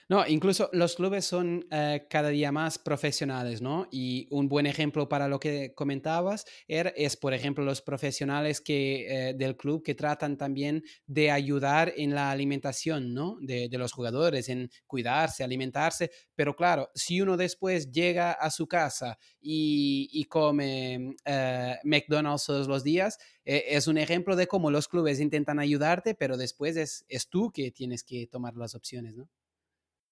No, 0.08 0.26
incluso 0.26 0.68
los 0.72 0.96
clubes 0.96 1.24
son 1.24 1.66
eh, 1.70 2.06
cada 2.10 2.28
día 2.28 2.52
más 2.52 2.78
profesionales, 2.78 3.62
¿no? 3.62 3.88
Y 3.90 4.28
un 4.30 4.48
buen 4.48 4.66
ejemplo 4.66 5.08
para 5.08 5.28
lo 5.28 5.40
que 5.40 5.72
comentabas 5.74 6.44
er, 6.68 6.92
es, 6.96 7.16
por 7.16 7.32
ejemplo, 7.32 7.64
los 7.64 7.80
profesionales 7.80 8.60
que, 8.60 9.30
eh, 9.30 9.34
del 9.34 9.56
club 9.56 9.82
que 9.82 9.94
tratan 9.94 10.36
también 10.36 10.84
de 11.06 11.30
ayudar 11.30 11.92
en 11.96 12.14
la 12.14 12.30
alimentación, 12.30 13.14
¿no? 13.14 13.38
De, 13.40 13.68
los 13.74 13.92
jugadores, 13.92 14.48
en 14.50 14.70
cuidarse, 14.86 15.42
alimentarse. 15.42 16.10
Pero 16.34 16.54
claro, 16.54 16.90
si 16.94 17.20
uno 17.20 17.36
después 17.36 17.90
llega 17.90 18.32
a 18.32 18.50
su 18.50 18.68
casa 18.68 19.18
y, 19.40 20.08
y 20.12 20.24
come 20.24 21.16
eh, 21.24 21.76
McDonald's 21.82 22.44
todos 22.44 22.68
los 22.68 22.84
días, 22.84 23.18
es 23.44 23.88
un 23.88 23.98
ejemplo 23.98 24.36
de 24.36 24.46
cómo 24.46 24.70
los 24.70 24.88
clubes 24.88 25.20
intentan 25.20 25.58
ayudarte, 25.58 26.14
pero 26.14 26.36
después 26.36 26.76
es, 26.76 27.04
es 27.08 27.28
tú 27.28 27.50
que 27.52 27.70
tienes 27.72 28.02
que 28.02 28.26
tomar 28.26 28.56
las 28.56 28.74
opciones, 28.74 29.14
¿no? 29.16 29.28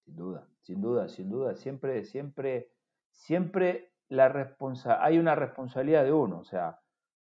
Sin 0.05 0.15
duda, 0.15 0.47
sin 0.61 0.81
duda, 0.81 1.07
sin 1.07 1.29
duda. 1.29 1.55
Siempre, 1.55 2.03
siempre, 2.03 2.71
siempre 3.11 3.93
la 4.09 4.29
responsa 4.29 5.03
hay 5.03 5.17
una 5.17 5.35
responsabilidad 5.35 6.03
de 6.03 6.13
uno. 6.13 6.39
O 6.39 6.43
sea, 6.43 6.79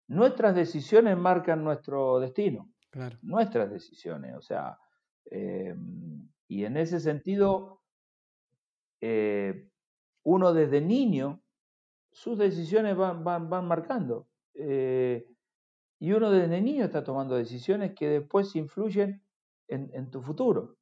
nuestras 0.08 0.54
decisiones 0.54 1.16
marcan 1.16 1.64
nuestro 1.64 2.20
destino. 2.20 2.70
Claro. 2.90 3.18
Nuestras 3.22 3.70
decisiones. 3.70 4.36
O 4.36 4.42
sea, 4.42 4.78
eh, 5.30 5.74
y 6.48 6.64
en 6.64 6.76
ese 6.76 7.00
sentido, 7.00 7.82
eh, 9.00 9.68
uno 10.24 10.52
desde 10.52 10.80
niño 10.80 11.42
sus 12.12 12.38
decisiones 12.38 12.96
van, 12.96 13.24
van, 13.24 13.48
van 13.48 13.66
marcando. 13.66 14.28
Eh, 14.54 15.26
y 15.98 16.12
uno 16.12 16.30
desde 16.30 16.60
niño 16.60 16.84
está 16.84 17.04
tomando 17.04 17.36
decisiones 17.36 17.94
que 17.94 18.08
después 18.08 18.54
influyen 18.56 19.22
en, 19.68 20.10
tu 20.10 20.20
futuro. 20.20 20.76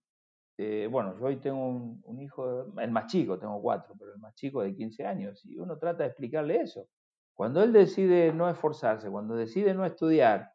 Eh, 0.63 0.89
bueno, 0.89 1.17
yo 1.19 1.25
hoy 1.25 1.37
tengo 1.37 1.69
un, 1.69 2.21
hijo, 2.21 2.67
el 2.79 2.91
más 2.91 3.07
chico, 3.07 3.39
tengo 3.39 3.63
cuatro, 3.63 3.95
pero 3.99 4.13
el 4.13 4.19
más 4.19 4.35
chico 4.35 4.61
de 4.61 4.75
15 4.75 5.07
años, 5.07 5.43
y 5.47 5.59
uno 5.59 5.79
trata 5.79 6.03
de 6.03 6.11
explicarle 6.11 6.61
eso. 6.61 6.87
Cuando 7.33 7.63
él 7.63 7.73
decide 7.73 8.31
no 8.35 8.47
esforzarse, 8.47 9.09
cuando 9.09 9.37
decide 9.37 9.73
no 9.73 9.87
estudiar, 9.87 10.53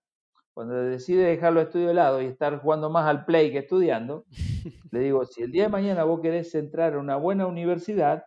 cuando 0.54 0.76
decide 0.76 1.24
dejar 1.24 1.54
los 1.54 1.64
estudios 1.64 1.88
de 1.88 1.94
lado 1.96 2.22
y 2.22 2.28
estar 2.28 2.60
jugando 2.62 2.92
más 2.92 3.08
al 3.08 3.26
play 3.26 3.52
que 3.52 3.58
estudiando, 3.58 4.28
le 4.92 5.00
digo, 5.00 5.26
si 5.26 5.42
el 5.42 5.52
día 5.52 5.64
de 5.64 5.70
mañana 5.70 6.04
vos 6.04 6.22
querés 6.22 6.54
entrar 6.54 6.94
a 6.94 7.00
una 7.00 7.16
buena 7.16 7.48
universidad, 7.48 8.26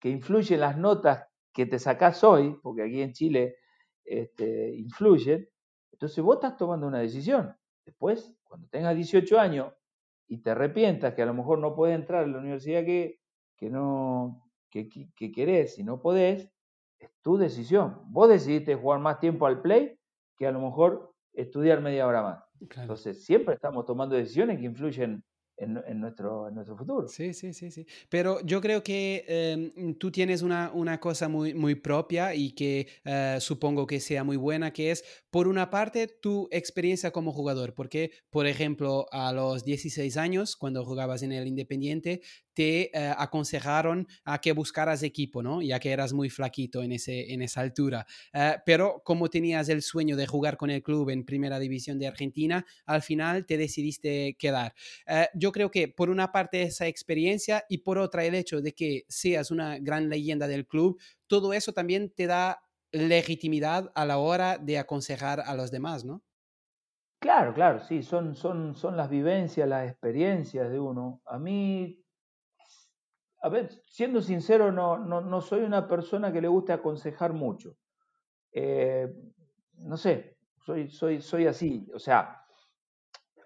que 0.00 0.08
influye 0.08 0.56
en 0.56 0.60
las 0.62 0.76
notas 0.76 1.28
que 1.52 1.66
te 1.66 1.78
sacás 1.78 2.24
hoy, 2.24 2.58
porque 2.64 2.82
aquí 2.82 3.00
en 3.00 3.12
Chile 3.12 3.58
este, 4.04 4.74
influyen, 4.74 5.48
entonces 5.92 6.24
vos 6.24 6.38
estás 6.38 6.56
tomando 6.56 6.88
una 6.88 6.98
decisión. 6.98 7.54
Después, 7.86 8.36
cuando 8.42 8.66
tengas 8.70 8.96
18 8.96 9.38
años 9.38 9.72
y 10.28 10.38
te 10.38 10.50
arrepientas 10.50 11.14
que 11.14 11.22
a 11.22 11.26
lo 11.26 11.34
mejor 11.34 11.58
no 11.58 11.74
puedes 11.74 11.94
entrar 11.94 12.24
a 12.24 12.26
la 12.26 12.38
universidad 12.38 12.84
que, 12.84 13.20
que 13.56 13.70
no 13.70 14.42
que, 14.70 14.88
que, 14.88 15.32
querés 15.32 15.78
y 15.78 15.84
no 15.84 16.00
podés, 16.00 16.48
es 16.98 17.10
tu 17.20 17.36
decisión. 17.36 18.00
Vos 18.06 18.28
decidiste 18.28 18.74
jugar 18.74 19.00
más 19.00 19.20
tiempo 19.20 19.46
al 19.46 19.60
play 19.60 19.98
que 20.36 20.46
a 20.46 20.52
lo 20.52 20.60
mejor 20.60 21.14
estudiar 21.34 21.80
media 21.80 22.06
hora 22.06 22.22
más. 22.22 22.44
Entonces, 22.60 23.24
siempre 23.24 23.54
estamos 23.54 23.84
tomando 23.84 24.14
decisiones 24.14 24.58
que 24.58 24.64
influyen 24.64 25.22
en, 25.56 26.00
nuestro, 26.00 26.50
nuestro 26.50 26.76
futuro. 26.76 27.08
Sí, 27.08 27.34
sí, 27.34 27.52
sí, 27.52 27.70
sí. 27.70 27.86
Pero 28.08 28.40
yo 28.44 28.60
creo 28.60 28.82
que 28.82 29.24
em, 29.28 29.94
tú 29.94 30.10
tienes 30.10 30.42
una, 30.42 30.70
una, 30.72 30.98
cosa 30.98 31.28
muy, 31.28 31.54
muy 31.54 31.74
propia 31.74 32.34
y 32.34 32.52
que 32.52 32.88
eh, 33.04 33.36
supongo 33.40 33.86
que 33.86 34.00
sea 34.00 34.24
muy 34.24 34.36
buena, 34.36 34.72
que 34.72 34.90
es, 34.90 35.04
por 35.30 35.48
una 35.48 35.70
parte, 35.70 36.08
tu 36.08 36.48
experiencia 36.50 37.10
como 37.10 37.32
jugador, 37.32 37.74
porque, 37.74 38.10
por 38.30 38.46
ejemplo, 38.46 39.06
a 39.12 39.32
los 39.32 39.64
16 39.64 40.16
años, 40.16 40.56
cuando 40.56 40.84
jugabas 40.84 41.22
en 41.22 41.32
el 41.32 41.46
Independiente, 41.46 42.22
te 42.54 42.96
eh, 42.96 43.14
aconsejaron 43.16 44.06
a 44.24 44.40
que 44.40 44.52
buscaras 44.52 45.02
equipo, 45.02 45.42
¿no? 45.42 45.62
Ya 45.62 45.78
que 45.78 45.90
eras 45.90 46.12
muy 46.12 46.30
flaquito 46.30 46.82
en, 46.82 46.92
ese, 46.92 47.32
en 47.32 47.42
esa 47.42 47.60
altura. 47.60 48.06
Eh, 48.32 48.56
pero 48.64 49.02
como 49.04 49.28
tenías 49.28 49.68
el 49.68 49.82
sueño 49.82 50.16
de 50.16 50.26
jugar 50.26 50.56
con 50.56 50.70
el 50.70 50.82
club 50.82 51.10
en 51.10 51.24
Primera 51.24 51.58
División 51.58 51.98
de 51.98 52.06
Argentina, 52.06 52.64
al 52.86 53.02
final 53.02 53.46
te 53.46 53.56
decidiste 53.56 54.36
quedar. 54.38 54.74
Eh, 55.06 55.28
yo 55.34 55.52
creo 55.52 55.70
que 55.70 55.88
por 55.88 56.10
una 56.10 56.32
parte 56.32 56.62
esa 56.62 56.86
experiencia 56.86 57.64
y 57.68 57.78
por 57.78 57.98
otra 57.98 58.24
el 58.24 58.34
hecho 58.34 58.60
de 58.60 58.72
que 58.72 59.04
seas 59.08 59.50
una 59.50 59.78
gran 59.78 60.08
leyenda 60.08 60.46
del 60.48 60.66
club, 60.66 61.00
todo 61.26 61.52
eso 61.52 61.72
también 61.72 62.12
te 62.14 62.26
da 62.26 62.62
legitimidad 62.92 63.90
a 63.94 64.04
la 64.04 64.18
hora 64.18 64.58
de 64.58 64.78
aconsejar 64.78 65.40
a 65.40 65.54
los 65.54 65.70
demás, 65.70 66.04
¿no? 66.04 66.22
Claro, 67.20 67.54
claro, 67.54 67.78
sí, 67.78 68.02
son, 68.02 68.34
son, 68.34 68.74
son 68.74 68.96
las 68.96 69.08
vivencias, 69.08 69.68
las 69.68 69.88
experiencias 69.88 70.68
de 70.70 70.80
uno. 70.80 71.22
A 71.24 71.38
mí 71.38 72.01
a 73.42 73.48
ver, 73.48 73.70
siendo 73.86 74.22
sincero, 74.22 74.70
no, 74.70 74.98
no, 74.98 75.40
soy 75.40 75.62
una 75.62 75.88
persona 75.88 76.32
que 76.32 76.40
le 76.40 76.46
guste 76.46 76.72
aconsejar 76.72 77.32
mucho. 77.32 77.76
Eh, 78.52 79.12
no 79.78 79.96
sé, 79.96 80.36
soy, 80.64 80.88
soy, 80.88 81.20
soy 81.20 81.46
así. 81.46 81.90
O 81.92 81.98
sea, 81.98 82.44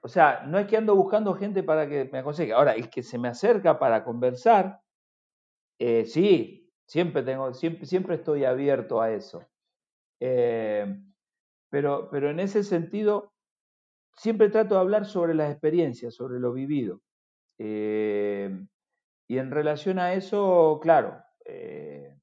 o 0.02 0.08
sea, 0.08 0.42
no 0.46 0.58
es 0.58 0.66
que 0.66 0.76
ando 0.76 0.94
buscando 0.94 1.32
gente 1.34 1.62
para 1.62 1.88
que 1.88 2.10
me 2.12 2.18
aconseje. 2.18 2.52
Ahora, 2.52 2.74
el 2.74 2.90
que 2.90 3.02
se 3.02 3.18
me 3.18 3.28
acerca 3.28 3.78
para 3.78 4.04
conversar, 4.04 4.82
eh, 5.78 6.04
sí, 6.04 6.70
siempre, 6.84 7.22
tengo, 7.22 7.54
siempre, 7.54 7.86
siempre 7.86 8.16
estoy 8.16 8.44
abierto 8.44 9.00
a 9.00 9.10
eso. 9.12 9.46
Eh, 10.20 10.94
pero, 11.70 12.10
pero 12.10 12.28
en 12.28 12.40
ese 12.40 12.64
sentido, 12.64 13.32
siempre 14.14 14.50
trato 14.50 14.74
de 14.74 14.80
hablar 14.82 15.06
sobre 15.06 15.32
las 15.34 15.50
experiencias, 15.50 16.14
sobre 16.14 16.38
lo 16.38 16.52
vivido. 16.52 17.00
Y 19.28 19.38
en 19.38 19.50
relación 19.50 19.98
a 19.98 20.12
eso, 20.14 20.78
claro, 20.80 21.22
eh, 21.44 22.16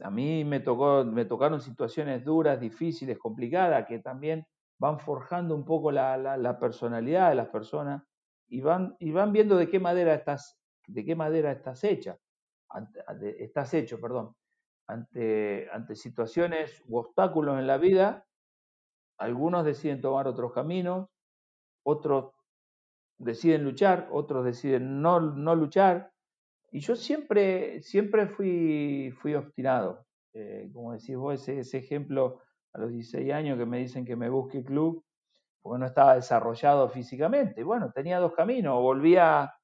a 0.00 0.10
mí 0.10 0.44
me, 0.44 0.60
tocó, 0.60 1.04
me 1.04 1.24
tocaron 1.24 1.60
situaciones 1.60 2.24
duras, 2.24 2.60
difíciles, 2.60 3.18
complicadas, 3.18 3.86
que 3.86 3.98
también 4.00 4.46
van 4.78 4.98
forjando 4.98 5.54
un 5.54 5.64
poco 5.64 5.90
la, 5.90 6.58
personalidad 6.60 7.30
de 7.30 7.36
las 7.36 7.48
personas 7.48 8.02
y 8.48 8.60
van, 8.60 8.94
y 8.98 9.10
van 9.10 9.32
viendo 9.32 9.56
de 9.56 9.70
qué 9.70 9.80
madera 9.80 10.14
estás, 10.14 10.58
de 10.86 11.04
qué 11.04 11.16
madera 11.16 11.50
estás 11.50 11.82
hecha, 11.84 12.18
estás 13.38 13.72
hecho, 13.74 14.00
perdón. 14.00 14.34
Ante, 14.88 15.68
ante 15.72 15.96
situaciones 15.96 16.80
u 16.86 16.98
obstáculos 16.98 17.58
en 17.58 17.66
la 17.66 17.76
vida, 17.76 18.24
algunos 19.18 19.64
deciden 19.64 20.00
tomar 20.00 20.28
otros 20.28 20.52
caminos, 20.52 21.08
otros 21.82 22.35
deciden 23.18 23.64
luchar, 23.64 24.08
otros 24.12 24.44
deciden 24.44 25.00
no, 25.00 25.20
no 25.20 25.54
luchar. 25.54 26.12
Y 26.70 26.80
yo 26.80 26.96
siempre, 26.96 27.80
siempre 27.82 28.26
fui, 28.26 29.12
fui 29.20 29.34
obstinado. 29.34 30.06
Eh, 30.34 30.70
como 30.72 30.92
decís 30.92 31.16
vos, 31.16 31.34
ese, 31.34 31.60
ese, 31.60 31.78
ejemplo 31.78 32.40
a 32.74 32.80
los 32.80 32.90
16 32.90 33.32
años 33.32 33.58
que 33.58 33.64
me 33.64 33.78
dicen 33.78 34.04
que 34.04 34.16
me 34.16 34.28
busque 34.28 34.62
club, 34.62 35.04
porque 35.62 35.78
no 35.80 35.86
estaba 35.86 36.16
desarrollado 36.16 36.88
físicamente. 36.90 37.62
Bueno, 37.62 37.90
tenía 37.92 38.18
dos 38.18 38.34
caminos, 38.34 38.74
o 38.76 38.82
volvía 38.82 39.54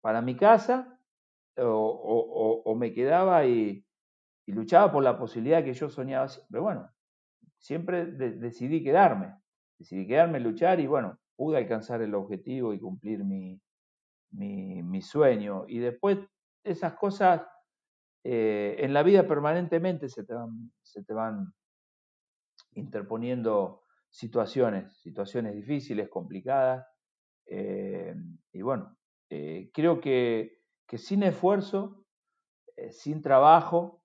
para 0.00 0.20
mi 0.20 0.36
casa 0.36 0.94
o, 1.56 2.62
o, 2.64 2.74
me 2.74 2.92
quedaba 2.92 3.44
y, 3.46 3.84
y, 4.46 4.52
luchaba 4.52 4.92
por 4.92 5.02
la 5.02 5.18
posibilidad 5.18 5.64
que 5.64 5.74
yo 5.74 5.88
soñaba 5.88 6.28
siempre. 6.28 6.60
Bueno, 6.60 6.90
siempre 7.58 8.06
decidí 8.06 8.82
quedarme, 8.82 9.34
decidí 9.78 10.06
quedarme, 10.06 10.40
luchar 10.40 10.80
y 10.80 10.86
bueno, 10.86 11.18
pude 11.36 11.58
alcanzar 11.58 12.02
el 12.02 12.14
objetivo 12.14 12.72
y 12.72 12.80
cumplir 12.80 13.24
mi, 13.24 13.60
mi, 14.34 15.02
sueño. 15.02 15.64
Y 15.68 15.78
después 15.78 16.18
esas 16.62 16.94
cosas 16.94 17.42
eh, 18.24 18.76
en 18.78 18.92
la 18.92 19.02
vida 19.02 19.26
permanentemente 19.26 20.08
se 20.08 20.24
te 20.24 20.34
van, 20.34 20.72
se 20.82 21.04
te 21.04 21.12
van 21.12 21.52
interponiendo 22.72 23.82
situaciones, 24.08 24.96
situaciones 24.98 25.54
difíciles, 25.54 26.08
complicadas. 26.08 26.86
Eh, 27.46 28.14
y 28.52 28.62
bueno, 28.62 28.96
eh, 29.30 29.70
creo 29.72 30.00
que, 30.00 30.62
que, 30.86 30.98
sin 30.98 31.22
esfuerzo, 31.22 32.04
sin 32.90 33.22
trabajo, 33.22 34.02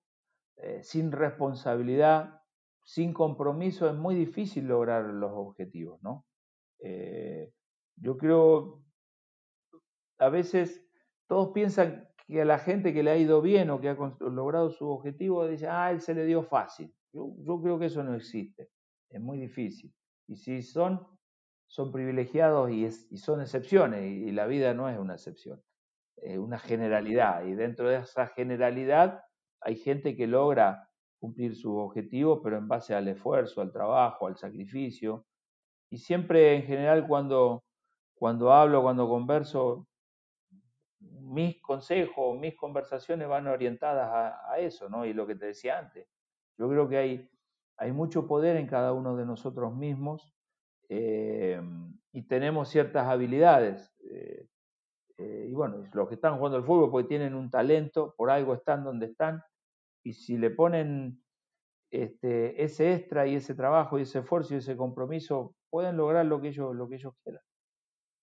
sin 0.82 1.10
responsabilidad, 1.10 2.40
sin 2.84 3.12
compromiso, 3.12 3.88
es 3.88 3.96
muy 3.96 4.14
difícil 4.14 4.66
lograr 4.66 5.04
los 5.04 5.32
objetivos, 5.34 6.00
¿no? 6.02 6.26
Eh, 6.82 7.52
yo 7.96 8.16
creo, 8.16 8.82
a 10.18 10.28
veces 10.28 10.84
todos 11.26 11.50
piensan 11.52 12.08
que 12.26 12.42
a 12.42 12.44
la 12.44 12.58
gente 12.58 12.94
que 12.94 13.02
le 13.02 13.10
ha 13.10 13.16
ido 13.16 13.42
bien 13.42 13.70
o 13.70 13.80
que 13.80 13.88
ha 13.88 13.96
logrado 14.20 14.70
su 14.70 14.88
objetivo, 14.88 15.46
dice, 15.46 15.68
ah, 15.68 15.90
él 15.90 16.00
se 16.00 16.14
le 16.14 16.24
dio 16.24 16.42
fácil. 16.42 16.94
Yo, 17.12 17.60
creo 17.60 17.78
que 17.78 17.86
eso 17.86 18.04
no 18.04 18.14
existe, 18.14 18.70
es 19.08 19.20
muy 19.20 19.38
difícil. 19.38 19.92
Y 20.28 20.36
si 20.36 20.62
son, 20.62 21.06
son 21.66 21.90
privilegiados 21.90 22.70
y, 22.70 22.88
son 23.16 23.40
excepciones, 23.40 24.02
y, 24.04 24.30
la 24.30 24.46
vida 24.46 24.74
no 24.74 24.88
es 24.88 24.98
una 24.98 25.14
excepción, 25.14 25.60
es 26.16 26.38
una 26.38 26.58
generalidad. 26.58 27.44
Y 27.44 27.54
dentro 27.54 27.88
de 27.88 27.96
esa 27.96 28.28
generalidad 28.28 29.24
hay 29.60 29.76
gente 29.76 30.16
que 30.16 30.28
logra 30.28 30.88
cumplir 31.18 31.56
sus 31.56 31.72
objetivos, 31.76 32.40
pero 32.42 32.56
en 32.56 32.68
base 32.68 32.94
al 32.94 33.08
esfuerzo, 33.08 33.60
al 33.60 33.72
trabajo, 33.72 34.28
al 34.28 34.36
sacrificio, 34.36 35.26
y 35.90 35.98
siempre 35.98 36.54
en 36.54 36.62
general 36.62 37.06
cuando, 37.06 37.64
cuando 38.14 38.52
hablo, 38.52 38.82
cuando 38.82 39.08
converso, 39.08 39.86
mis 41.00 41.60
consejos, 41.60 42.38
mis 42.38 42.56
conversaciones 42.56 43.28
van 43.28 43.46
orientadas 43.46 44.08
a, 44.46 44.58
eso, 44.58 44.88
¿no? 44.88 45.04
Y 45.04 45.12
lo 45.12 45.26
que 45.26 45.34
te 45.34 45.46
decía 45.46 45.78
antes, 45.78 46.08
yo 46.56 46.68
creo 46.68 46.88
que 46.88 46.96
hay, 46.96 47.30
hay 47.76 47.92
mucho 47.92 48.26
poder 48.26 48.56
en 48.56 48.66
cada 48.66 48.92
uno 48.92 49.16
de 49.16 49.24
nosotros 49.24 49.74
mismos 49.74 50.34
eh, 50.88 51.60
y 52.12 52.22
tenemos 52.22 52.68
ciertas 52.68 53.06
habilidades. 53.06 53.92
Eh, 54.10 54.46
eh, 55.18 55.46
y 55.50 55.54
bueno, 55.54 55.84
los 55.92 56.08
que 56.08 56.14
están 56.14 56.36
jugando 56.36 56.58
al 56.58 56.64
fútbol 56.64 56.90
porque 56.90 57.08
tienen 57.08 57.34
un 57.34 57.50
talento, 57.50 58.14
por 58.16 58.30
algo 58.30 58.54
están 58.54 58.84
donde 58.84 59.06
están, 59.06 59.42
y 60.02 60.12
si 60.12 60.38
le 60.38 60.50
ponen 60.50 61.22
este, 61.90 62.62
ese 62.62 62.94
extra 62.94 63.26
y 63.26 63.34
ese 63.36 63.54
trabajo 63.54 63.98
y 63.98 64.02
ese 64.02 64.20
esfuerzo 64.20 64.54
y 64.54 64.58
ese 64.58 64.76
compromiso 64.76 65.54
pueden 65.70 65.96
lograr 65.96 66.26
lo 66.26 66.40
que 66.40 66.48
ellos, 66.48 66.74
lo 66.74 66.88
que 66.88 66.96
ellos 66.96 67.14
quieran. 67.22 67.42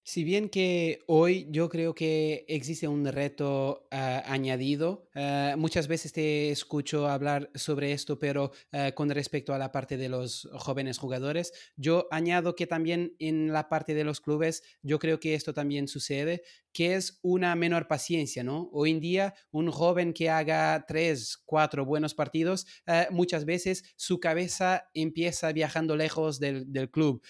Si 0.10 0.24
bien 0.24 0.48
que 0.48 1.00
hoy 1.08 1.48
yo 1.50 1.68
creo 1.68 1.94
que 1.94 2.46
existe 2.48 2.88
un 2.88 3.06
reto 3.08 3.90
ah, 3.92 4.24
añadido, 4.26 5.10
ah, 5.16 5.56
muchas 5.58 5.90
veces 5.90 6.14
te 6.14 6.50
escucho 6.50 7.10
hablar 7.10 7.52
sobre 7.56 7.92
esto, 7.92 8.18
pero 8.18 8.54
ah, 8.72 8.94
con 8.94 9.10
respecto 9.10 9.54
a 9.54 9.58
la 9.58 9.74
parte 9.74 9.98
de 9.98 10.08
los 10.08 10.48
jóvenes 10.54 10.98
jugadores, 10.98 11.52
yo 11.76 12.08
añado 12.10 12.56
que 12.56 12.68
también 12.68 13.18
en 13.20 13.52
la 13.52 13.68
parte 13.68 13.94
de 13.94 14.06
los 14.06 14.22
clubes, 14.22 14.64
yo 14.82 14.98
creo 14.98 15.20
que 15.20 15.34
esto 15.34 15.54
también 15.54 15.90
sucede, 15.90 16.42
que 16.78 16.94
es 16.94 17.18
una 17.24 17.56
menor 17.56 17.88
paciencia, 17.88 18.44
¿no? 18.44 18.70
Hoy 18.72 18.92
en 18.92 19.00
día, 19.00 19.34
un 19.50 19.72
joven 19.72 20.14
que 20.14 20.30
haga 20.30 20.86
tres, 20.88 21.42
cuatro 21.44 21.84
buenos 21.86 22.14
partidos, 22.14 22.68
muchas 23.10 23.46
veces 23.46 23.96
su 23.96 24.20
cabeza 24.20 24.88
empieza 24.94 25.52
viajando 25.54 25.96
lejos 25.96 26.40
del, 26.40 26.68
club 26.92 27.24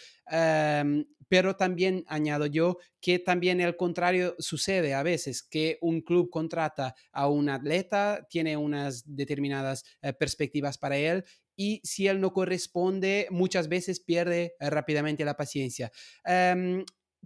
pero 1.29 1.55
también 1.55 2.03
añado 2.07 2.45
yo 2.45 2.77
que 2.99 3.19
también 3.19 3.61
el 3.61 3.77
contrario 3.77 4.35
sucede 4.39 4.93
a 4.93 5.03
veces, 5.03 5.43
que 5.43 5.77
un 5.81 6.01
club 6.01 6.29
contrata 6.29 6.95
a 7.11 7.29
un 7.29 7.49
atleta, 7.49 8.27
tiene 8.29 8.57
unas 8.57 9.03
determinadas 9.15 9.85
eh, 10.01 10.11
perspectivas 10.13 10.77
para 10.77 10.97
él 10.97 11.23
y 11.55 11.81
si 11.83 12.07
él 12.07 12.21
no 12.21 12.33
corresponde, 12.33 13.27
muchas 13.31 13.67
veces 13.67 13.99
pierde 13.99 14.55
eh, 14.59 14.69
rápidamente 14.69 15.25
la 15.25 15.37
paciencia 15.37 15.91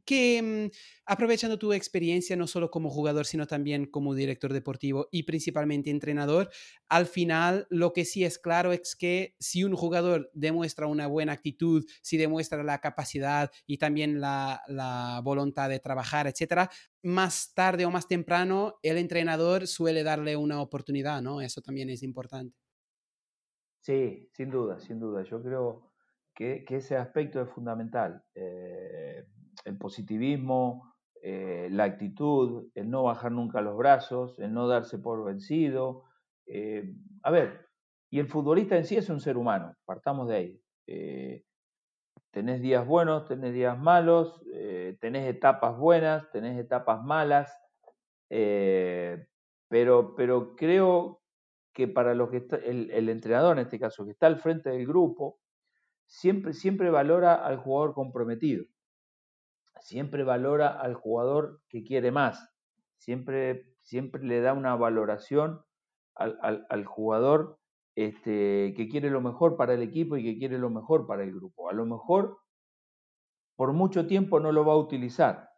que 0.05 0.69
mm, 0.71 0.75
aprovechando 1.05 1.57
tu 1.57 1.73
experiencia 1.73 2.35
no 2.35 2.47
solo 2.47 2.71
como 2.71 2.89
jugador, 2.89 3.25
sino 3.25 3.47
también 3.47 3.85
como 3.85 4.13
director 4.15 4.53
deportivo 4.53 5.07
y 5.11 5.23
principalmente 5.23 5.89
entrenador, 5.89 6.49
al 6.89 7.05
final 7.05 7.67
lo 7.69 7.93
que 7.93 8.05
sí 8.05 8.23
es 8.23 8.39
claro 8.39 8.71
es 8.71 8.95
que 8.95 9.35
si 9.39 9.63
un 9.63 9.75
jugador 9.75 10.29
demuestra 10.33 10.87
una 10.87 11.07
buena 11.07 11.33
actitud, 11.33 11.85
si 12.01 12.17
demuestra 12.17 12.63
la 12.63 12.79
capacidad 12.79 13.51
y 13.65 13.77
también 13.77 14.21
la, 14.21 14.61
la 14.67 15.21
voluntad 15.23 15.69
de 15.69 15.79
trabajar, 15.79 16.27
etcétera, 16.27 16.69
más 17.03 17.53
tarde 17.53 17.85
o 17.85 17.91
más 17.91 18.07
temprano 18.07 18.75
el 18.83 18.97
entrenador 18.97 19.67
suele 19.67 20.03
darle 20.03 20.35
una 20.35 20.61
oportunidad, 20.61 21.21
¿no? 21.21 21.41
Eso 21.41 21.61
también 21.61 21.89
es 21.89 22.03
importante. 22.03 22.55
Sí, 23.79 24.29
sin 24.33 24.49
duda, 24.51 24.79
sin 24.79 24.99
duda. 24.99 25.23
Yo 25.23 25.41
creo 25.41 25.91
que, 26.35 26.63
que 26.65 26.77
ese 26.77 26.97
aspecto 26.97 27.41
es 27.41 27.49
fundamental. 27.49 28.23
Eh, 28.35 29.25
el 29.65 29.77
positivismo, 29.77 30.91
eh, 31.23 31.69
la 31.71 31.83
actitud, 31.83 32.69
el 32.73 32.89
no 32.89 33.03
bajar 33.03 33.31
nunca 33.31 33.61
los 33.61 33.77
brazos, 33.77 34.39
el 34.39 34.53
no 34.53 34.67
darse 34.67 34.97
por 34.97 35.23
vencido. 35.23 36.03
Eh, 36.47 36.95
a 37.21 37.29
ver, 37.29 37.67
y 38.09 38.19
el 38.19 38.27
futbolista 38.27 38.75
en 38.75 38.85
sí 38.85 38.95
es 38.97 39.07
un 39.09 39.19
ser 39.19 39.37
humano, 39.37 39.75
partamos 39.85 40.27
de 40.29 40.35
ahí. 40.35 40.61
Eh, 40.87 41.43
tenés 42.31 42.61
días 42.61 42.87
buenos, 42.87 43.27
tenés 43.27 43.53
días 43.53 43.77
malos, 43.77 44.41
tenés 44.99 45.27
etapas 45.27 45.77
buenas, 45.77 46.29
tenés 46.31 46.57
etapas 46.59 47.03
malas, 47.03 47.55
pero, 49.67 50.15
pero 50.15 50.55
creo 50.55 51.21
que 51.73 51.87
para 51.87 52.15
lo 52.15 52.29
que 52.29 52.37
está, 52.37 52.55
el, 52.57 52.89
el, 52.91 53.09
entrenador 53.09 53.57
en 53.57 53.65
este 53.65 53.79
caso, 53.79 54.05
que 54.05 54.11
está 54.11 54.27
al 54.27 54.37
frente 54.37 54.69
del 54.69 54.87
grupo, 54.87 55.39
siempre, 56.05 56.53
siempre 56.53 56.89
valora 56.89 57.35
al 57.35 57.57
jugador 57.57 57.93
comprometido 57.93 58.65
siempre 59.81 60.23
valora 60.23 60.69
al 60.69 60.93
jugador 60.93 61.61
que 61.69 61.83
quiere 61.83 62.11
más, 62.11 62.49
siempre, 62.97 63.67
siempre 63.81 64.23
le 64.23 64.41
da 64.41 64.53
una 64.53 64.75
valoración 64.75 65.63
al, 66.15 66.85
jugador 66.85 67.59
este, 67.95 68.73
que 68.75 68.87
quiere 68.89 69.09
lo 69.09 69.21
mejor 69.21 69.57
para 69.57 69.73
el 69.73 69.81
equipo 69.81 70.17
y 70.17 70.23
que 70.23 70.37
quiere 70.37 70.57
lo 70.57 70.69
mejor 70.69 71.07
para 71.07 71.23
el 71.23 71.33
grupo. 71.33 71.69
A 71.69 71.73
lo 71.73 71.85
mejor 71.85 72.39
por 73.55 73.73
mucho 73.73 74.07
tiempo 74.07 74.39
no 74.39 74.51
lo 74.51 74.65
va 74.65 74.73
a 74.73 74.77
utilizar, 74.77 75.49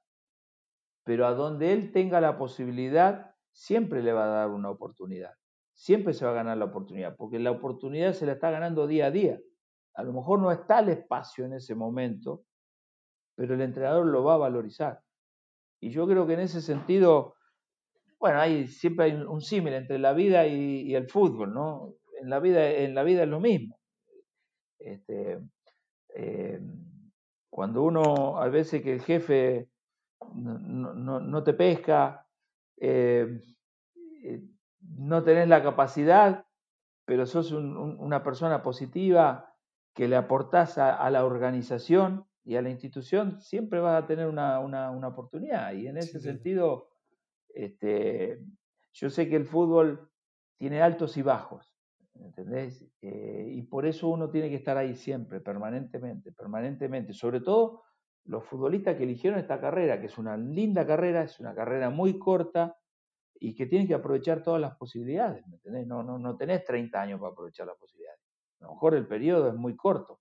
pero 1.03 1.28
a 1.28 1.34
donde 1.34 1.74
él 1.74 1.91
tenga 1.91 2.21
la 2.21 2.38
posibilidad, 2.38 3.36
siempre 3.51 4.01
le 4.01 4.13
va 4.13 4.26
a 4.26 4.28
dar 4.28 4.49
una 4.49 4.69
oportunidad. 4.69 5.34
Siempre 5.74 6.13
se 6.13 6.26
va 6.26 6.32
a 6.32 6.36
ganar 6.36 6.57
la 6.57 6.65
oportunidad, 6.65 7.15
porque 7.15 7.39
la 7.39 7.51
oportunidad 7.51 8.13
se 8.13 8.26
la 8.26 8.34
está 8.34 8.51
ganando 8.51 8.88
día 8.88 9.07
a 9.07 9.11
día. 9.11 9.39
A 9.95 10.03
lo 10.03 10.13
mejor 10.13 10.39
no 10.39 10.51
está 10.51 10.80
el 10.80 10.89
espacio 10.89 11.45
en 11.45 11.53
ese 11.53 11.76
momento, 11.76 12.43
pero 13.36 13.56
el 13.56 13.62
entrenador 13.62 14.06
lo 14.06 14.24
va 14.24 14.36
a 14.36 14.38
valorizar. 14.38 15.02
Y 15.80 15.90
yo 15.90 16.08
creo 16.08 16.26
que 16.26 16.34
en 16.34 16.42
ese 16.42 16.62
sentido, 16.62 17.36
bueno, 18.20 18.40
hay, 18.40 18.68
siempre 18.68 19.06
hay 19.06 19.14
un 19.14 19.42
símil 19.42 19.74
entre 19.74 20.00
la 20.00 20.14
vida 20.14 20.48
y, 20.48 20.96
el 20.96 21.10
fútbol, 21.10 21.54
¿no? 21.54 21.96
En 22.22 22.30
la 22.30 22.40
vida, 22.40 22.70
en 22.70 22.96
la 22.96 23.04
vida 23.04 23.24
es 23.24 23.30
lo 23.30 23.40
mismo. 23.40 23.78
Este, 24.80 25.40
eh, 26.16 26.62
cuando 27.50 27.84
uno, 27.84 28.42
a 28.42 28.48
veces 28.48 28.82
que 28.82 28.94
el 28.94 29.02
jefe 29.02 29.70
no, 30.34 31.44
te 31.44 31.54
pesca, 31.54 32.28
eh, 32.78 33.42
eh, 34.24 34.42
no 34.80 35.24
tenés 35.24 35.48
la 35.48 35.62
capacidad, 35.62 36.46
pero 37.06 37.26
sos 37.26 37.52
una 37.52 38.24
persona 38.24 38.64
positiva 38.64 39.54
que 39.94 40.08
le 40.08 40.16
aportás 40.16 40.78
a 40.78 41.10
la 41.10 41.26
organización, 41.26 42.26
y 42.46 42.56
a 42.56 42.62
la 42.62 42.70
institución 42.70 43.39
siempre 43.39 43.80
vas 43.80 44.04
a 44.04 44.06
tener 44.06 44.28
una, 44.28 45.08
oportunidad. 45.08 45.74
Y 45.74 45.88
en 45.88 45.98
ese 45.98 46.20
sentido, 46.20 46.89
este, 47.50 48.39
yo 48.91 49.10
sé 49.10 49.30
que 49.30 49.36
el 49.36 49.46
fútbol 49.46 50.10
tiene 50.58 50.82
altos 50.82 51.16
y 51.18 51.22
bajos, 51.22 51.74
¿entendés? 52.16 52.86
Eh, 53.02 53.48
y 53.50 53.62
por 53.64 53.86
eso 53.86 54.10
uno 54.10 54.30
tiene 54.30 54.50
que 54.50 54.56
estar 54.56 54.78
ahí 54.78 54.96
siempre, 54.96 55.39
permanentemente, 55.39 56.32
permanentemente. 56.32 57.14
Sobre 57.14 57.39
todo 57.39 57.84
los 58.26 58.44
futbolistas 58.46 58.98
que 58.98 59.04
eligieron 59.04 59.39
esta 59.39 59.60
carrera, 59.60 60.00
que 60.00 60.08
es 60.08 60.18
una 60.18 60.36
linda 60.36 60.86
carrera, 60.86 61.24
es 61.24 61.39
una 61.39 61.56
carrera 61.56 61.89
muy 61.89 62.20
corta 62.20 62.78
y 63.39 63.56
que 63.56 63.66
tienen 63.66 63.88
que 63.88 63.94
aprovechar 63.94 64.44
todas 64.44 64.62
las 64.62 64.76
posibilidades, 64.76 65.46
¿me 65.48 65.56
entendés? 65.56 65.88
No, 65.88 66.04
no, 66.04 66.18
no 66.18 66.38
tenés 66.38 66.64
30 66.64 67.02
años 67.02 67.20
para 67.20 67.32
aprovechar 67.32 67.68
las 67.68 67.78
posibilidades. 67.78 68.20
A 68.60 68.66
lo 68.66 68.74
mejor 68.74 68.96
el 68.96 69.08
periodo 69.08 69.50
es 69.50 69.56
muy 69.56 69.76
corto. 69.76 70.20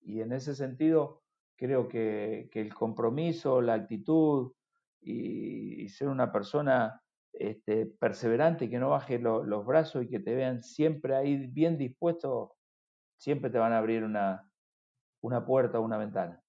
Y 0.00 0.20
en 0.20 0.32
ese 0.32 0.54
sentido, 0.54 1.21
creo 1.62 1.88
que, 1.88 2.50
el 2.52 2.74
compromiso, 2.74 3.60
la 3.62 3.74
actitud 3.74 4.52
y, 5.00 5.88
ser 5.88 6.08
una 6.08 6.32
persona 6.32 7.00
este, 7.32 7.86
perseverante, 7.86 8.68
que 8.68 8.80
no 8.80 8.90
baje 8.90 9.20
los 9.20 9.64
brazos 9.64 10.02
y 10.02 10.08
que 10.08 10.18
te 10.18 10.34
vean 10.34 10.64
siempre 10.64 11.14
ahí 11.14 11.46
bien 11.46 11.78
dispuesto, 11.78 12.56
siempre 13.16 13.48
te 13.48 13.58
van 13.58 13.72
a 13.72 13.78
abrir 13.78 14.02
una, 14.02 14.44
una 15.22 15.46
puerta 15.46 15.78
o 15.78 15.82
una 15.82 15.98
ventana. 15.98 16.42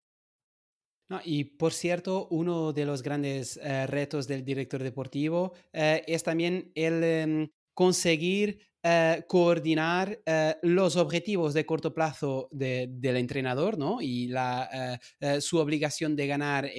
y 1.24 1.44
por 1.44 1.74
cierto, 1.74 2.28
uno 2.32 2.74
de 2.74 2.86
los 2.86 3.04
grandes 3.04 3.58
eh, 3.58 3.86
retos 3.86 4.28
del 4.28 4.44
director 4.44 4.82
deportivo 4.82 5.54
eh, 5.74 6.04
es 6.08 6.24
también 6.24 6.72
el 6.74 7.04
em, 7.04 7.50
conseguir 7.74 8.60
eh, 8.86 9.24
coordinar 9.30 10.20
eh, 10.26 10.58
los 10.62 10.98
objetivos 10.98 11.54
de 11.54 11.66
corto 11.66 11.94
plazo 11.94 12.50
del 12.52 13.16
entrenador 13.16 13.78
¿no? 13.78 14.02
y 14.02 14.28
la, 14.28 15.00
eh, 15.22 15.40
su 15.40 15.58
obligación 15.58 16.18
de 16.18 16.28
ganar 16.28 16.70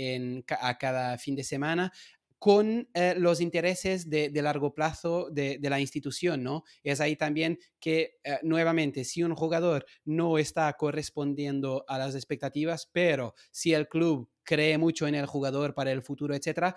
a 0.60 0.76
cada 0.76 1.16
fin 1.16 1.34
de 1.34 1.44
semana 1.44 1.90
con 2.38 2.86
los 3.16 3.40
intereses 3.40 4.10
de, 4.10 4.30
largo 4.42 4.74
plazo 4.74 5.30
de, 5.30 5.58
la 5.62 5.80
institución, 5.80 6.42
¿no? 6.42 6.64
Es 6.82 7.00
ahí 7.00 7.16
también 7.16 7.58
que, 7.80 8.18
nuevamente, 8.42 9.04
si 9.04 9.22
un 9.22 9.34
jugador 9.34 9.86
no 10.04 10.36
está 10.36 10.70
correspondiendo 10.74 11.86
a 11.88 11.96
las 11.96 12.14
expectativas, 12.14 12.90
pero 12.92 13.34
si 13.50 13.72
el 13.72 13.88
club 13.88 14.28
cree 14.42 14.76
mucho 14.76 15.06
en 15.06 15.14
el 15.14 15.24
jugador 15.24 15.72
para 15.72 15.90
el 15.90 16.02
futuro, 16.02 16.34
etcétera, 16.34 16.76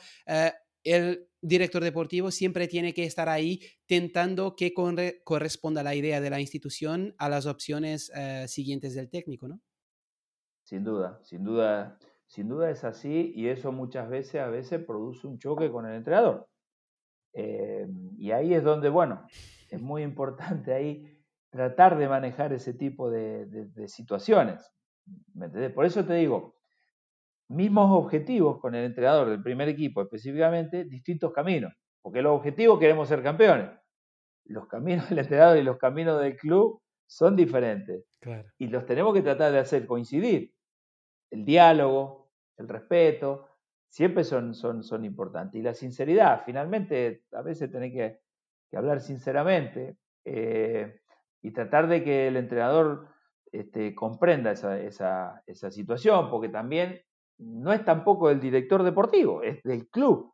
el 0.86 1.28
director 1.41 1.83
deportivo 1.83 2.31
siempre 2.31 2.67
tiene 2.67 2.93
que 2.93 3.03
estar 3.03 3.29
ahí 3.29 3.61
tentando 3.85 4.55
que 4.55 4.73
corresponda 5.23 5.83
la 5.83 5.95
idea 5.95 6.21
de 6.21 6.29
la 6.29 6.39
institución 6.39 7.15
a 7.17 7.29
las 7.29 7.45
opciones 7.45 8.11
eh, 8.15 8.47
siguientes 8.47 8.95
del 8.95 9.09
técnico, 9.09 9.47
¿no? 9.47 9.59
Sin 10.63 10.83
duda, 10.83 11.19
sin 11.23 11.43
duda, 11.43 11.97
sin 12.25 12.49
duda 12.49 12.69
es 12.69 12.83
así 12.83 13.31
y 13.35 13.47
eso 13.47 13.71
muchas 13.71 14.09
veces 14.09 14.41
a 14.41 14.47
veces 14.47 14.83
produce 14.83 15.25
un 15.27 15.39
choque 15.39 15.71
con 15.71 15.85
el 15.85 15.95
entrenador. 15.95 16.49
Eh, 17.33 17.88
y 18.17 18.31
ahí 18.31 18.53
es 18.53 18.63
donde, 18.63 18.89
bueno, 18.89 19.25
es 19.69 19.81
muy 19.81 20.03
importante 20.03 20.73
ahí 20.73 21.05
tratar 21.49 21.97
de 21.97 22.09
manejar 22.09 22.51
ese 22.51 22.73
tipo 22.73 23.09
de, 23.09 23.69
situaciones. 23.88 24.71
¿me 25.33 25.69
Por 25.69 25.85
eso 25.85 26.03
te 26.03 26.15
digo, 26.15 26.57
mismos 27.50 27.89
objetivos 27.91 28.60
con 28.60 28.76
el 28.76 28.86
entrenador 28.86 29.30
del 29.30 29.41
primer 29.41 29.70
equipo 29.70 30.02
específicamente, 30.02 30.86
distintos 30.86 31.32
caminos, 31.34 31.74
porque 32.02 32.22
los 32.22 32.36
objetivos 32.36 32.80
queremos 32.80 33.08
ser 33.08 33.24
campeones. 33.24 33.70
Los 34.45 34.68
caminos 34.68 35.10
del 35.10 35.20
entrenador 35.20 35.58
y 35.58 35.64
los 35.64 35.78
caminos 35.78 36.22
del 36.22 36.36
club 36.36 36.82
son 37.06 37.36
diferentes. 37.36 38.04
Y 38.58 38.68
los 38.68 38.86
tenemos 38.86 39.14
que 39.14 39.22
tratar 39.22 39.52
de 39.52 39.60
hacer 39.60 39.86
coincidir. 39.86 40.54
El 41.32 41.45
diálogo, 41.45 42.30
el 42.58 42.68
respeto, 42.68 43.48
siempre 43.89 44.24
son, 44.24 44.54
son, 44.54 44.84
son 44.84 45.06
importantes. 45.06 45.60
Y 45.60 45.64
la 45.64 45.74
sinceridad, 45.74 46.43
finalmente, 46.45 47.24
a 47.32 47.41
veces 47.41 47.72
tenés 47.72 47.93
que, 47.93 48.20
hablar 48.76 49.00
sinceramente 49.00 49.98
eh, 50.26 51.00
y 51.41 51.52
tratar 51.52 51.88
de 51.88 52.04
que 52.04 52.28
el 52.28 52.36
entrenador 52.36 53.08
este, 53.52 53.95
comprenda 53.95 54.52
esa, 54.52 54.78
esa, 54.80 55.41
esa 55.48 55.72
situación, 55.72 56.30
porque 56.30 56.50
también 56.50 57.02
no 57.39 57.73
es 57.73 57.83
tampoco 57.85 58.29
del 58.29 58.39
director 58.39 58.83
deportivo, 58.83 59.43
es 59.43 59.61
del 59.63 59.89
club. 59.89 60.33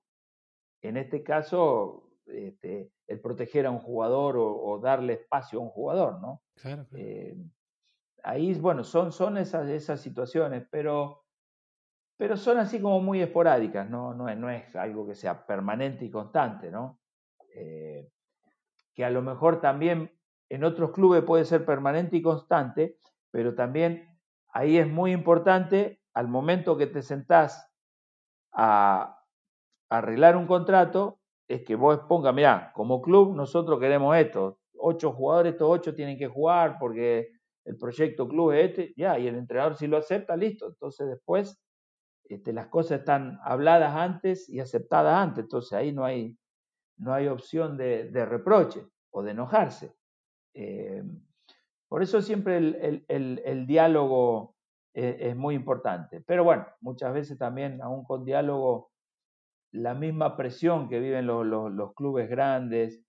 En 0.82 0.98
este 0.98 1.24
caso, 1.24 2.10
este, 2.26 2.92
el 3.08 3.20
proteger 3.20 3.66
a 3.66 3.72
un 3.72 3.80
jugador 3.80 4.36
o, 4.38 4.80
darle 4.80 5.14
espacio 5.14 5.60
a 5.60 5.64
un 5.64 5.70
jugador, 5.70 6.22
¿no? 6.22 6.42
Claro. 6.56 6.86
Eh, 6.96 7.36
ahí, 8.24 8.54
bueno, 8.56 8.84
son, 8.84 9.12
son 9.12 9.38
esas, 9.38 9.68
esas 9.70 10.02
situaciones, 10.02 10.66
pero, 10.70 11.26
pero 12.18 12.38
son 12.38 12.58
así 12.58 12.82
como 12.82 13.02
muy 13.02 13.22
esporádicas, 13.22 13.90
¿no? 13.90 14.14
No, 14.14 14.30
es, 14.30 14.38
no 14.38 14.50
es 14.50 14.76
algo 14.76 15.06
que 15.06 15.16
sea 15.16 15.46
permanente 15.46 16.06
y 16.06 16.12
constante, 16.12 16.72
¿no? 16.72 17.00
Eh, 17.56 18.10
que 18.94 19.06
a 19.06 19.10
lo 19.10 19.22
mejor 19.22 19.60
también 19.60 20.12
en 20.50 20.64
otros 20.64 20.92
clubes 20.92 21.24
puede 21.24 21.46
ser 21.46 21.66
permanente 21.66 22.18
y 22.18 22.22
constante, 22.22 22.98
pero 23.32 23.56
también 23.56 24.08
ahí 24.50 24.78
es 24.78 24.88
muy 24.88 25.12
importante 25.12 26.03
al 26.14 26.28
momento 26.28 26.78
que 26.78 26.88
te 26.88 27.02
sentás 27.02 27.70
a, 28.54 29.20
arreglar 29.90 30.38
un 30.38 30.48
contrato, 30.48 31.20
es 31.48 31.64
que 31.64 31.76
vos 31.76 32.00
pongas, 32.08 32.34
mira, 32.34 32.72
como 32.74 33.02
club 33.02 33.36
nosotros 33.36 33.80
queremos 33.80 34.16
esto, 34.18 34.60
ocho 34.76 35.12
jugadores, 35.12 35.54
estos 35.54 35.70
ocho 35.70 35.94
tienen 35.94 36.18
que 36.18 36.28
jugar 36.28 36.78
porque 36.80 37.32
el 37.66 37.78
proyecto 37.78 38.28
club 38.28 38.52
es 38.54 38.70
este, 38.70 38.94
ya, 38.98 39.20
y 39.20 39.28
el 39.28 39.36
entrenador 39.36 39.76
si 39.76 39.88
lo 39.88 39.98
acepta, 39.98 40.36
listo. 40.36 40.68
Entonces 40.68 41.08
después 41.08 41.62
este, 42.26 42.54
las 42.54 42.68
cosas 42.68 43.00
están 43.00 43.40
habladas 43.44 43.96
antes 43.96 44.50
y 44.50 44.60
aceptadas 44.60 45.16
antes, 45.16 45.44
entonces 45.44 45.74
ahí 45.74 45.92
no 45.92 46.06
hay, 46.06 46.38
no 46.98 47.14
hay 47.14 47.28
opción 47.28 47.78
de, 47.78 48.26
reproche 48.26 48.88
o 49.12 49.22
de 49.22 49.32
enojarse. 49.32 49.96
Eh, 50.56 51.04
por 51.88 52.02
eso 52.02 52.22
siempre 52.22 52.58
el, 52.58 53.68
diálogo 53.68 54.56
es, 54.94 55.16
es, 55.20 55.36
muy 55.36 55.56
importante. 55.56 56.22
Pero 56.22 56.44
bueno, 56.44 56.66
muchas 56.82 57.14
veces 57.14 57.38
también, 57.38 57.82
aún 57.82 58.04
con 58.04 58.26
diálogo, 58.26 58.94
la 59.74 59.94
misma 59.96 60.38
presión 60.38 60.88
que 60.88 61.00
viven 61.00 61.26
los, 61.26 61.94
clubes 61.96 62.30
grandes 62.30 63.04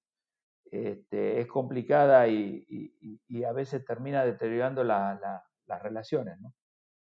este, 0.71 1.41
es 1.41 1.47
complicada 1.47 2.27
y, 2.27 3.23
a 3.47 3.53
veces 3.53 3.85
termina 3.85 4.25
deteriorando 4.25 4.83
las 4.83 5.83
relaciones. 5.83 6.41
¿no? 6.41 6.55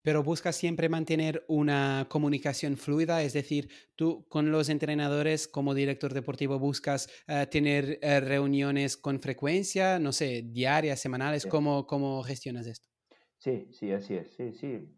Pero 0.03 0.22
buscas 0.22 0.55
siempre 0.55 0.89
mantener 0.89 1.45
una 1.49 2.07
comunicación 2.09 2.77
fluida, 2.77 3.22
es 3.22 3.33
decir, 3.33 3.68
tú 3.97 4.27
con 4.29 4.53
los 4.53 4.68
entrenadores 4.68 5.49
como 5.49 5.74
director 5.74 6.14
deportivo 6.14 6.59
buscas 6.59 7.09
eh, 7.27 7.47
tener 7.51 7.99
eh, 8.03 8.20
reuniones 8.20 8.97
con 8.97 9.18
frecuencia, 9.18 9.99
no 9.99 10.12
sé, 10.12 10.43
diarias, 10.47 11.01
semanales, 11.01 11.47
¿cómo, 11.47 11.87
¿cómo 11.87 12.22
gestionas 12.22 12.66
esto? 12.66 12.96
Sí, 13.39 13.68
sí, 13.72 13.93
así 13.93 14.16
es, 14.16 14.34
sí, 14.34 14.53
sí, 14.53 14.97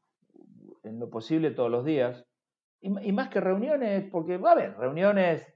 en 0.85 0.99
lo 0.99 1.11
posible 1.11 1.51
todos 1.51 1.71
los 1.71 1.85
días. 1.85 2.25
Y, 2.81 3.13
más 3.13 3.29
que 3.29 3.41
reuniones, 3.41 4.09
porque 4.11 4.37
va 4.37 4.51
a 4.51 4.53
haber 4.53 4.77
reuniones, 4.77 5.47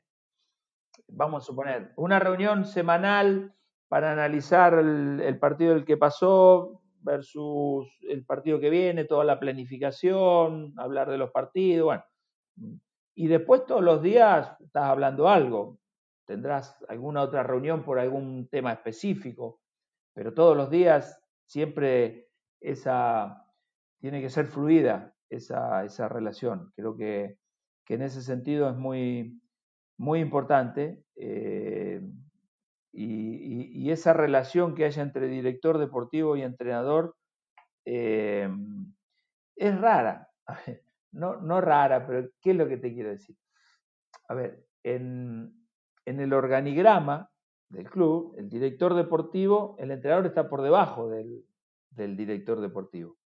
vamos 1.08 1.44
a 1.44 1.46
suponer, 1.46 1.92
una 1.96 2.18
reunión 2.18 2.64
semanal 2.64 3.54
para 3.88 4.12
analizar 4.12 4.74
el, 4.74 5.38
partido 5.38 5.74
del 5.74 5.84
que 5.84 5.96
pasó 5.96 6.82
versus 7.00 7.86
el 8.02 8.24
partido 8.24 8.58
que 8.58 8.70
viene, 8.70 9.04
toda 9.04 9.24
la 9.24 9.38
planificación, 9.38 10.74
hablar 10.76 11.10
de 11.10 11.18
los 11.18 11.30
partidos, 11.30 11.84
bueno. 11.84 12.04
Y 13.14 13.28
después 13.28 13.66
todos 13.66 13.82
los 13.82 14.02
días 14.02 14.56
estás 14.60 14.84
hablando 14.84 15.28
algo, 15.28 15.78
tendrás 16.24 16.76
alguna 16.88 17.22
otra 17.22 17.42
reunión 17.42 17.84
por 17.84 18.00
algún 18.00 18.48
tema 18.48 18.72
específico, 18.72 19.60
pero 20.14 20.34
todos 20.34 20.56
los 20.56 20.70
días 20.70 21.20
siempre 21.46 22.31
esa 22.62 23.46
tiene 24.00 24.20
que 24.20 24.30
ser 24.30 24.46
fluida 24.46 25.14
esa, 25.30 25.84
esa 25.84 26.08
relación. 26.08 26.72
Creo 26.74 26.96
que, 26.96 27.38
que, 27.84 27.94
en 27.94 28.02
ese 28.02 28.20
sentido 28.20 28.68
es 28.68 28.76
muy, 28.76 29.40
muy 29.96 30.20
importante 30.20 31.04
eh, 31.16 32.00
y, 32.92 33.90
esa 33.90 34.12
relación 34.14 34.74
que 34.74 34.86
haya 34.86 35.02
entre 35.02 35.28
director 35.28 35.76
deportivo 35.78 36.34
y 36.34 36.42
entrenador 36.42 37.14
eh, 37.84 38.48
es 39.56 39.80
rara. 39.80 40.28
No, 41.14 41.36
no 41.36 41.60
rara, 41.60 42.06
pero 42.06 42.26
¿qué 42.40 42.52
es 42.52 42.56
lo 42.56 42.66
que 42.66 42.78
te 42.78 42.94
quiero 42.94 43.10
decir? 43.10 43.36
A 44.28 44.34
ver, 44.34 44.64
en, 44.82 45.52
en 46.06 46.20
el 46.20 46.32
organigrama 46.32 47.30
del 47.68 47.90
club, 47.90 48.34
el 48.38 48.48
director 48.48 48.94
deportivo, 48.94 49.76
el 49.78 49.90
entrenador 49.90 50.24
está 50.24 50.48
por 50.48 50.62
debajo 50.62 51.10
del, 51.10 51.44
del 51.94 52.16
director 52.16 52.60
deportivo. 52.60 53.16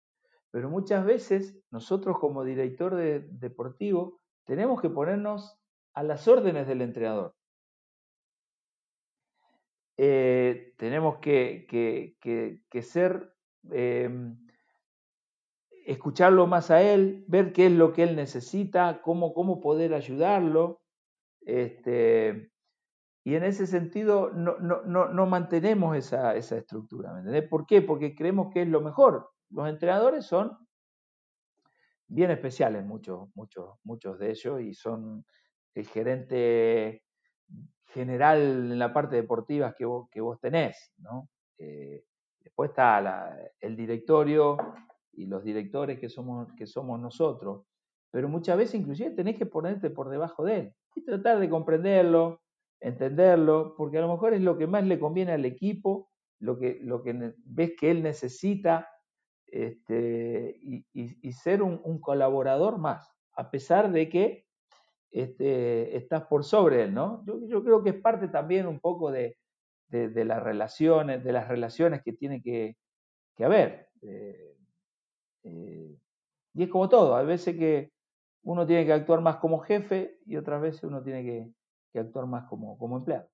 Pero 0.51 0.71
muchas 0.71 1.05
veces 1.05 1.59
nosotros 1.71 2.19
como 2.19 2.45
director 2.45 2.95
deportivo 2.97 4.21
tenemos 4.45 4.81
que 4.81 4.91
ponernos 4.91 5.59
a 5.95 6.03
las 6.03 6.29
órdenes 6.29 6.67
del 6.67 6.83
entrenador. 6.83 7.35
Eh, 9.99 10.75
tenemos 10.77 11.19
que, 11.19 11.67
ser, 12.83 13.35
em, 13.71 14.37
escucharlo 15.87 16.47
más 16.47 16.71
a 16.71 16.83
él, 16.83 17.25
ver 17.29 17.53
qué 17.53 17.67
es 17.67 17.73
lo 17.73 17.93
que 17.93 18.03
él 18.03 18.14
necesita, 18.14 19.01
cómo, 19.03 19.33
cómo 19.33 19.61
poder 19.61 19.95
ayudarlo. 19.95 20.81
Este, 21.41 22.51
y 23.27 23.35
en 23.35 23.43
ese 23.43 23.66
sentido 23.66 24.31
no, 24.31 24.57
no, 24.61 25.27
mantenemos 25.27 25.97
esa, 25.97 26.37
esa 26.37 26.59
estructura. 26.59 27.12
¿Por 27.51 27.66
qué? 27.66 27.83
Porque 27.83 28.14
creemos 28.14 28.55
que 28.55 28.62
es 28.62 28.68
lo 28.68 28.81
mejor. 28.81 29.31
Los 29.51 29.68
entrenadores 29.68 30.27
son 30.27 30.57
bien 32.07 32.31
especiales, 32.31 32.85
muchos, 32.85 33.29
muchos, 33.35 33.81
muchos 33.83 34.16
de 34.20 34.31
ellos, 34.31 34.61
y 34.61 34.74
son 34.74 35.27
el 35.74 35.89
gerente 35.89 37.03
general 37.87 38.39
en 38.41 38.79
la 38.79 38.93
parte 38.93 39.16
deportiva 39.16 39.74
que 39.74 39.87
vos, 39.87 40.09
que 40.09 40.20
vos 40.20 40.39
tenés, 40.39 40.93
¿no? 40.99 41.29
Eh, 41.59 42.05
después 42.39 42.70
está 42.70 43.37
el 43.59 43.74
directorio 43.74 44.57
y 45.14 45.27
los 45.27 45.43
directores 45.43 45.99
que 45.99 46.09
somos, 46.09 46.47
que 46.53 46.68
somos 46.68 47.01
nosotros, 47.01 47.64
pero 48.12 48.29
muchas 48.29 48.57
veces 48.57 48.77
inclusive 48.77 49.11
tenés 49.11 49.37
que 49.37 49.47
ponerte 49.47 49.91
por 49.91 50.11
debajo 50.11 50.45
de 50.45 50.59
él 50.61 50.74
y 50.95 51.05
tratar 51.05 51.41
de 51.41 51.51
comprenderlo, 51.51 52.41
entenderlo, 52.81 53.74
porque 53.77 53.99
a 53.99 54.01
lo 54.01 54.09
mejor 54.09 54.35
es 54.35 54.41
lo 54.41 54.57
que 54.59 54.66
más 54.66 54.85
le 54.85 54.99
conviene 54.99 55.33
al 55.33 55.45
equipo, 55.45 56.11
lo 56.39 56.59
que, 56.59 56.79
lo 56.83 57.03
que 57.03 57.35
ves 57.45 57.72
que 57.79 57.91
él 57.91 58.03
necesita 58.03 58.89
este, 59.47 60.59
y, 60.62 61.33
ser 61.33 61.62
un, 61.62 62.01
colaborador 62.01 62.79
más, 62.79 63.11
a 63.33 63.51
pesar 63.51 63.93
de 63.93 64.09
que 64.09 64.47
este, 65.11 65.97
estás 65.97 66.24
por 66.24 66.45
sobre 66.45 66.83
él, 66.83 66.95
¿no? 66.95 67.24
Yo, 67.24 67.62
creo 67.62 67.83
que 67.83 67.91
es 67.91 68.01
parte 68.01 68.29
también 68.29 68.66
un 68.66 68.81
poco 68.81 69.11
de, 69.11 69.39
las 69.91 70.43
relaciones, 70.43 71.24
de 71.24 71.33
las 71.33 71.49
relaciones 71.49 72.03
que 72.03 72.12
tiene 72.12 72.43
que, 72.43 72.77
haber. 73.39 73.89
Eh, 74.03 74.57
eh, 75.45 75.97
y 76.55 76.62
es 76.62 76.68
como 76.68 76.89
todo, 76.89 77.16
hay 77.16 77.27
veces 77.27 77.57
que 77.57 77.93
uno 78.43 78.66
tiene 78.66 78.85
que 78.87 78.93
actuar 78.93 79.20
más 79.20 79.37
como 79.37 79.61
jefe 79.61 80.18
y 80.27 80.37
otras 80.37 80.61
veces 80.61 80.85
uno 80.85 81.03
tiene 81.03 81.22
que, 81.22 81.53
actuar 82.01 82.26
más 82.26 82.49
como, 82.49 82.78
como 82.78 82.99
empleado. 82.99 83.28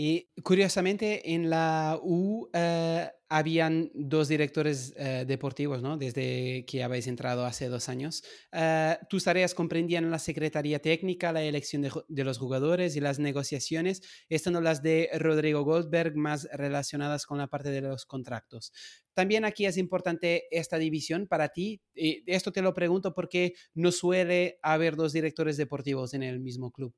Y 0.00 0.30
curiosamente 0.44 1.34
en 1.34 1.50
la 1.50 1.98
U 2.00 2.48
eh, 2.52 3.08
habían 3.28 3.90
dos 3.94 4.28
directores 4.28 4.94
eh, 4.96 5.24
deportivos, 5.26 5.82
¿no? 5.82 5.96
Desde 5.96 6.64
que 6.66 6.84
habéis 6.84 7.08
entrado 7.08 7.44
hace 7.44 7.68
dos 7.68 7.88
años. 7.88 8.22
Eh, 8.52 8.96
¿Tus 9.08 9.24
tareas 9.24 9.54
comprendían 9.54 10.08
la 10.08 10.20
secretaría 10.20 10.78
técnica, 10.78 11.32
la 11.32 11.42
elección 11.42 11.82
de, 11.82 12.24
los 12.24 12.38
jugadores 12.38 12.94
y 12.94 13.00
las 13.00 13.18
negociaciones, 13.18 14.02
estando 14.28 14.60
las 14.60 14.84
de 14.84 15.10
Rodrigo 15.18 15.64
Goldberg 15.64 16.14
más 16.16 16.48
relacionadas 16.52 17.26
con 17.26 17.38
la 17.38 17.48
parte 17.48 17.72
de 17.72 17.80
los 17.80 18.06
contratos? 18.06 18.72
También 19.14 19.44
aquí 19.44 19.66
es 19.66 19.76
importante 19.76 20.44
esta 20.52 20.78
división 20.78 21.26
para 21.26 21.48
ti. 21.48 21.82
Y 21.92 22.22
esto 22.30 22.52
te 22.52 22.62
lo 22.62 22.72
pregunto 22.72 23.14
porque 23.14 23.54
no 23.74 23.90
suele 23.90 24.60
haber 24.62 24.94
dos 24.94 25.12
directores 25.12 25.56
deportivos 25.56 26.14
en 26.14 26.22
el 26.22 26.38
mismo 26.38 26.70
club. 26.70 26.94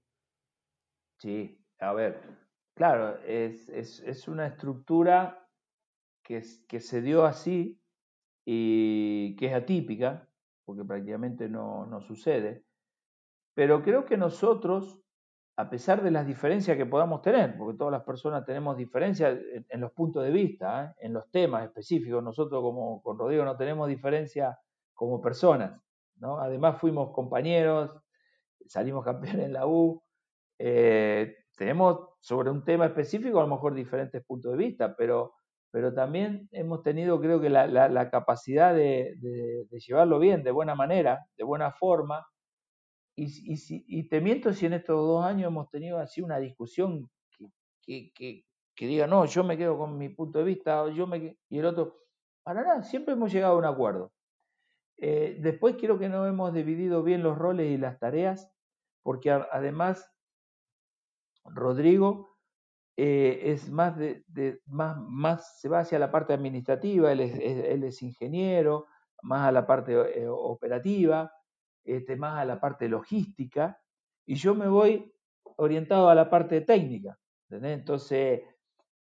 Sí, 1.21 1.63
a 1.79 1.93
ver, 1.93 2.21
claro, 2.75 3.19
es, 3.25 3.69
es 3.69 4.27
una 4.27 4.47
estructura 4.47 5.41
que, 6.69 6.81
se 6.81 7.03
dio 7.03 7.25
así 7.25 7.81
y 8.45 9.35
que 9.37 9.47
es 9.47 9.55
atípica, 9.55 10.29
porque 10.65 10.85
prácticamente 10.85 11.49
no, 11.49 12.01
sucede, 12.03 12.65
pero 13.55 13.83
creo 13.83 14.05
que 14.05 14.17
nosotros, 14.17 15.01
a 15.57 15.69
pesar 15.69 16.03
de 16.03 16.13
las 16.13 16.27
diferencias 16.27 16.77
que 16.77 16.87
podamos 16.87 17.23
tener, 17.23 17.57
porque 17.59 17.77
todas 17.77 17.93
las 17.93 18.05
personas 18.05 18.45
tenemos 18.45 18.77
diferencias 18.77 19.39
en, 19.69 19.81
los 19.81 19.93
puntos 19.93 20.23
de 20.23 20.31
vista, 20.31 20.85
¿eh? 20.85 21.07
en 21.07 21.13
los 21.15 21.29
temas 21.31 21.65
específicos, 21.65 22.23
nosotros 22.23 22.63
como 22.63 23.03
con 23.03 23.19
Rodrigo 23.19 23.45
no 23.45 23.57
tenemos 23.57 23.89
diferencia 23.89 24.59
como 24.95 25.21
personas, 25.21 25.81
¿no? 26.17 26.39
Además 26.39 26.79
fuimos 26.79 27.13
compañeros, 27.13 27.99
salimos 28.67 29.05
campeones 29.05 29.47
en 29.47 29.53
la 29.55 29.67
U, 29.67 30.03
eh, 30.63 31.37
tenemos 31.57 32.11
sobre 32.21 32.51
un 32.51 32.65
tema 32.65 32.87
específico 32.87 33.39
a 33.39 33.43
lo 33.43 33.49
mejor 33.49 33.75
diferentes 33.75 34.23
puntos 34.25 34.53
de 34.53 34.59
vista, 34.59 34.95
pero 34.97 35.35
pero 35.71 35.95
también 35.95 36.49
hemos 36.53 36.83
tenido, 36.83 37.21
creo 37.21 37.41
que, 37.41 37.49
la, 37.49 38.11
capacidad 38.11 38.75
de, 38.75 39.17
llevarlo 39.87 40.19
bien, 40.19 40.43
de 40.43 40.51
buena 40.51 40.75
manera, 40.75 41.25
de 41.37 41.45
buena 41.45 41.73
forma. 41.73 42.27
Y, 43.17 43.29
y, 43.87 44.09
te 44.09 44.21
miento 44.21 44.53
si 44.53 44.67
en 44.67 44.73
estos 44.73 44.97
dos 44.97 45.25
años 45.25 45.49
hemos 45.49 45.69
tenido 45.71 45.99
así 45.99 46.23
una 46.23 46.39
discusión 46.39 47.09
que, 47.83 48.13
que, 48.15 48.45
diga, 48.87 49.07
no, 49.07 49.27
yo 49.27 49.45
me 49.45 49.59
quedo 49.59 49.79
con 49.79 49.99
mi 49.99 50.09
punto 50.09 50.39
de 50.39 50.45
vista, 50.45 50.89
yo 50.91 51.07
me, 51.07 51.37
y 51.49 51.59
el 51.59 51.67
otro, 51.67 51.99
para 52.43 52.63
nada, 52.63 52.83
siempre 52.83 53.15
hemos 53.15 53.33
llegado 53.33 53.55
a 53.55 53.59
un 53.59 53.65
acuerdo. 53.67 54.13
Eh, 54.97 55.39
después 55.41 55.77
creo 55.79 55.99
que 55.99 56.09
no 56.09 56.27
hemos 56.27 56.53
dividido 56.53 57.03
bien 57.03 57.23
los 57.23 57.39
roles 57.39 57.71
y 57.71 57.79
las 57.79 57.99
tareas, 57.99 58.51
porque 59.03 59.31
además 59.31 60.11
Rodrigo 61.45 62.31
eh, 62.97 63.53
es 63.53 63.71
más 63.71 63.97
de, 63.97 64.25
más, 64.67 64.99
más, 64.99 65.59
se 65.61 65.69
va 65.69 65.81
hacia 65.81 65.99
la 65.99 66.11
parte 66.11 66.35
administrativa, 66.35 67.13
él 67.13 67.21
es, 67.21 68.03
ingeniero, 68.03 68.87
más 69.23 69.49
a 69.49 69.53
la 69.53 69.67
parte 69.67 69.93
eh, 69.93 70.29
operativa, 70.29 71.33
este, 71.85 72.17
más 72.17 72.39
a 72.39 72.45
la 72.45 72.61
parte 72.61 72.89
logística, 72.89 73.81
y 74.27 74.35
yo 74.35 74.55
me 74.55 74.69
voy 74.69 75.13
orientado 75.57 76.09
a 76.11 76.15
la 76.15 76.29
parte 76.29 76.61
técnica. 76.61 77.19
Entonces, 77.51 78.43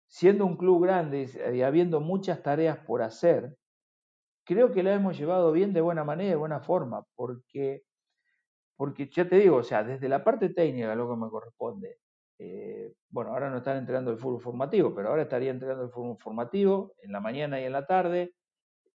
siendo 0.06 0.44
un 0.44 0.56
club 0.56 0.82
grande 0.82 1.28
y 1.54 1.62
habiendo 1.62 2.00
muchas 2.00 2.42
tareas 2.42 2.78
por 2.78 3.02
hacer, 3.02 3.54
creo 4.44 4.72
que 4.72 4.82
la 4.82 4.94
hemos 4.94 5.16
llevado 5.16 5.52
bien 5.52 5.72
de 5.72 5.80
buena 5.80 6.04
manera, 6.04 6.30
de 6.30 6.36
buena 6.36 6.60
forma, 6.60 7.04
porque, 7.14 7.84
porque 8.76 9.08
ya 9.08 9.28
te 9.28 9.36
digo, 9.36 9.58
o 9.58 9.62
sea, 9.62 9.84
desde 9.84 10.08
la 10.08 10.24
parte 10.24 10.48
técnica, 10.48 10.94
lo 10.94 11.08
que 11.08 11.16
me 11.16 11.28
corresponde, 11.28 11.98
eh, 12.42 12.94
bueno, 13.10 13.32
ahora 13.32 13.50
no 13.50 13.58
están 13.58 13.76
entrenando 13.76 14.10
el 14.10 14.16
fútbol 14.16 14.40
formativo, 14.40 14.94
pero 14.94 15.10
ahora 15.10 15.22
estaría 15.22 15.50
entrenando 15.50 15.84
el 15.84 15.90
fútbol 15.90 16.16
formativo 16.16 16.94
en 17.02 17.12
la 17.12 17.20
mañana 17.20 17.60
y 17.60 17.64
en 17.64 17.72
la 17.72 17.86
tarde. 17.86 18.34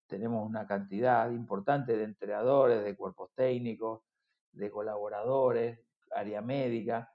Tenemos 0.07 0.49
una 0.49 0.65
cantidad 0.65 1.29
importante 1.29 1.95
de 1.95 2.05
entrenadores, 2.05 2.83
de 2.83 2.95
cuerpos 2.95 3.29
técnicos, 3.35 4.01
de 4.51 4.71
colaboradores, 4.71 5.79
área 6.09 6.41
médica, 6.41 7.13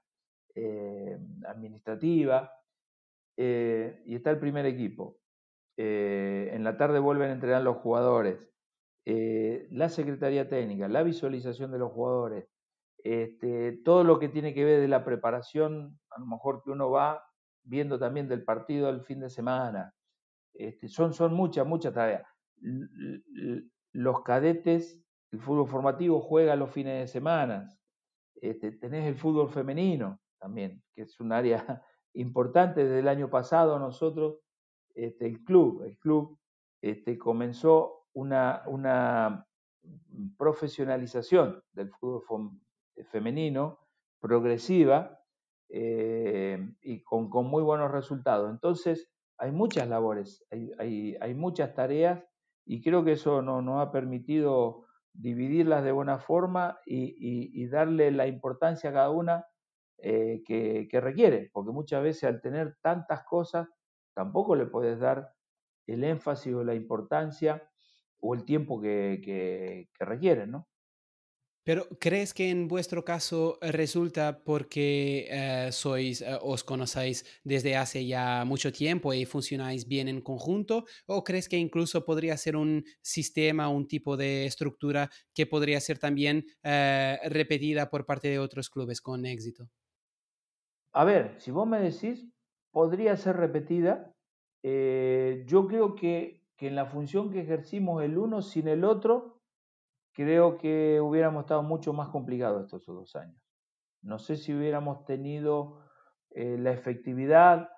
eh, 0.55 1.19
administrativa, 1.45 2.53
eh, 3.35 4.01
y 4.05 4.15
está 4.15 4.31
el 4.31 4.39
primer 4.39 4.65
equipo. 4.65 5.17
en 5.77 6.63
la 6.63 6.77
tarde 6.77 6.99
vuelven 6.99 7.31
a 7.31 7.33
entrenar 7.33 7.63
los 7.63 7.77
jugadores, 7.77 8.51
la 9.05 9.89
secretaría 9.89 10.47
técnica, 10.47 10.87
la 10.87 11.01
visualización 11.01 11.71
de 11.71 11.79
los 11.79 11.91
jugadores, 11.91 12.50
este, 13.03 13.73
todo 13.83 14.03
lo 14.03 14.19
que 14.19 14.29
tiene 14.29 14.53
que 14.53 14.63
ver 14.63 14.79
de 14.79 14.87
la 14.87 15.03
preparación, 15.03 15.99
a 16.09 16.19
lo 16.19 16.25
mejor 16.25 16.63
que 16.63 16.71
uno 16.71 16.91
va 16.91 17.23
viendo 17.63 17.97
también 17.99 18.27
del 18.27 18.43
partido 18.43 18.87
del 18.87 19.01
fin 19.01 19.19
de 19.19 19.29
semana. 19.29 19.93
Este, 20.53 20.87
son, 20.87 21.13
son 21.13 21.33
muchas, 21.33 21.65
muchas 21.65 21.93
tareas. 21.93 22.23
Los 23.93 24.21
cadetes, 24.23 25.01
el 25.31 25.39
fútbol 25.39 25.67
formativo 25.67 26.21
juega 26.21 26.55
los 26.55 26.71
fines 26.71 26.99
de 26.99 27.07
semana. 27.07 27.69
Este, 28.35 28.71
tenés 28.71 29.05
el 29.05 29.15
fútbol 29.15 29.49
femenino 29.49 30.19
también, 30.39 30.83
que 30.95 31.03
es 31.03 31.19
un 31.19 31.31
área 31.31 31.83
importante. 32.13 32.83
Desde 32.83 32.99
el 32.99 33.07
año 33.07 33.29
pasado 33.29 33.79
nosotros, 33.79 34.39
este, 34.93 35.25
el 35.25 35.43
club, 35.43 35.83
el 35.83 35.97
club 35.97 36.37
este, 36.81 37.17
comenzó 37.17 38.07
una, 38.13 38.63
una 38.67 39.47
profesionalización 40.37 41.63
del 41.73 41.89
fútbol 41.91 42.23
femenino, 43.11 43.79
progresiva 44.19 45.19
eh, 45.69 46.59
y 46.81 47.03
con, 47.03 47.29
muy 47.47 47.63
buenos 47.63 47.91
resultados. 47.91 48.49
Entonces, 48.49 49.09
hay 49.37 49.51
muchas 49.51 49.87
labores, 49.87 50.45
hay, 50.77 51.33
muchas 51.33 51.73
tareas 51.73 52.23
y 52.65 52.81
creo 52.81 53.03
que 53.03 53.13
eso 53.13 53.41
nos 53.41 53.81
ha 53.81 53.91
permitido 53.91 54.85
dividirlas 55.13 55.83
de 55.83 55.91
buena 55.91 56.19
forma 56.19 56.79
y, 56.85 57.67
darle 57.67 58.11
la 58.11 58.27
importancia 58.27 58.91
a 58.91 58.93
cada 58.93 59.09
una 59.09 59.47
eh, 59.97 60.43
que, 60.45 61.01
requiere, 61.01 61.49
porque 61.53 61.71
muchas 61.71 62.03
veces 62.03 62.25
al 62.25 62.41
tener 62.41 62.77
tantas 62.81 63.23
cosas, 63.23 63.67
tampoco 64.13 64.55
le 64.55 64.67
puedes 64.67 64.99
dar 64.99 65.33
el 65.87 66.03
énfasis 66.03 66.53
o 66.53 66.63
la 66.63 66.75
importancia 66.75 67.67
o 68.19 68.35
el 68.35 68.45
tiempo 68.45 68.79
que, 68.79 69.21
que, 69.23 69.89
que 69.97 70.05
requieren, 70.05 70.51
¿no? 70.51 70.67
Pero 71.63 71.87
¿crees 71.99 72.33
que 72.33 72.49
en 72.49 72.67
vuestro 72.67 73.05
caso 73.05 73.59
resulta 73.61 74.43
porque 74.43 75.27
eh, 75.29 75.69
sois, 75.71 76.21
eh, 76.21 76.37
os 76.41 76.63
conocéis 76.63 77.23
desde 77.43 77.75
hace 77.75 78.05
ya 78.05 78.43
mucho 78.45 78.71
tiempo 78.71 79.13
y 79.13 79.25
funcionáis 79.25 79.87
bien 79.87 80.07
en 80.07 80.21
conjunto? 80.21 80.85
¿O 81.05 81.23
crees 81.23 81.47
que 81.47 81.57
incluso 81.57 82.03
podría 82.03 82.35
ser 82.37 82.55
un 82.55 82.83
sistema, 83.01 83.69
un 83.69 83.87
tipo 83.87 84.17
de 84.17 84.45
estructura 84.45 85.11
que 85.35 85.45
podría 85.45 85.79
ser 85.81 85.99
también 85.99 86.45
eh, 86.63 87.19
repetida 87.29 87.89
por 87.91 88.05
parte 88.05 88.29
de 88.29 88.39
otros 88.39 88.69
clubes 88.69 88.99
con 89.01 89.25
éxito? 89.25 89.69
A 90.93 91.03
ver, 91.05 91.35
si 91.39 91.51
vos 91.51 91.67
me 91.67 91.79
decís, 91.79 92.25
podría 92.71 93.15
ser 93.17 93.35
repetida. 93.37 94.13
yo 94.63 95.67
creo 95.67 95.95
que, 95.95 96.43
que 96.55 96.67
en 96.67 96.75
la 96.75 96.85
función 96.85 97.29
que 97.31 97.41
ejercimos 97.41 98.03
el 98.03 98.17
uno 98.17 98.41
sin 98.41 98.67
el 98.67 98.83
otro, 98.83 99.30
creo 100.13 100.57
que 100.57 100.99
hubiéramos 101.01 101.43
estado 101.43 101.63
mucho 101.63 101.93
más 101.93 102.09
complicados 102.09 102.65
estos 102.65 102.85
dos 102.85 103.15
años. 103.15 103.41
No 104.01 104.19
sé 104.19 104.35
si 104.35 104.53
hubiéramos 104.53 105.05
tenido 105.05 105.79
eh, 106.31 106.57
la 106.57 106.71
efectividad, 106.71 107.69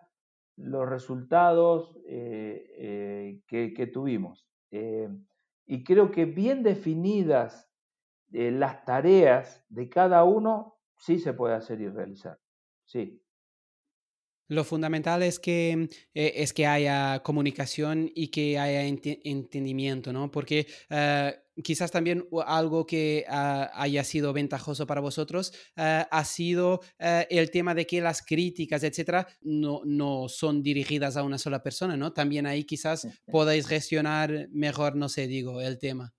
los 0.56 0.88
resultados 0.88 1.98
eh, 2.08 3.42
eh, 3.48 3.74
que, 3.76 3.88
tuvimos. 3.88 4.48
y 5.66 5.84
creo 5.84 6.12
que 6.12 6.26
bien 6.26 6.64
definidas 6.64 7.70
las 8.30 8.84
tareas 8.86 9.64
de 9.70 9.90
cada 9.90 10.24
uno, 10.24 10.80
sí 10.98 11.20
se 11.20 11.34
puede 11.34 11.56
hacer 11.56 11.82
y 11.82 11.90
realizar. 11.90 12.40
Sí. 12.86 13.22
Lo 14.48 14.64
fundamental 14.64 15.24
es 15.24 15.40
que, 15.40 15.90
es 16.14 16.54
que 16.54 16.68
haya 16.68 17.22
comunicación 17.24 18.12
y 18.14 18.28
que 18.30 18.60
haya 18.60 18.84
entendimiento, 18.84 20.14
¿no? 20.14 20.32
Porque 20.32 20.68
quizás 21.62 21.92
también 21.92 22.28
algo 22.46 22.86
que 22.86 23.26
ah, 23.28 23.70
haya 23.74 24.04
sido 24.04 24.34
ventajoso 24.34 24.88
para 24.88 25.02
vosotros 25.02 25.54
ah, 25.78 26.08
ha 26.10 26.26
sido 26.26 26.82
ah, 27.00 27.26
el 27.30 27.52
tema 27.52 27.76
de 27.76 27.86
que 27.86 28.02
las 28.02 28.26
críticas, 28.26 28.84
etcétera, 28.84 29.28
no, 29.42 29.82
no, 29.86 30.28
son 30.30 30.64
dirigidas 30.64 31.18
a 31.18 31.24
una 31.24 31.38
sola 31.38 31.62
persona, 31.62 31.98
¿no? 31.98 32.14
También 32.14 32.46
ahí 32.46 32.64
quizás 32.64 33.08
podáis 33.32 33.68
gestionar 33.68 34.48
mejor, 34.52 34.96
no 34.96 35.10
sé, 35.10 35.28
digo, 35.28 35.62
el 35.62 35.78
tema. 35.78 36.14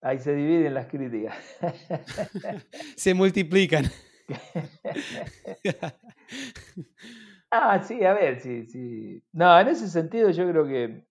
Ahí 0.00 0.18
se 0.18 0.34
dividen 0.34 0.74
las 0.74 0.86
críticas. 0.86 1.36
se 2.96 3.14
multiplican. 3.14 3.84
ah, 7.50 7.82
sí, 7.82 8.04
a 8.04 8.12
ver, 8.12 8.40
sí, 8.40 8.66
sí. 8.66 9.22
No, 9.32 9.60
en 9.60 9.68
ese 9.68 9.88
sentido 9.88 10.30
yo 10.30 10.48
creo 10.50 10.66
que, 10.66 11.06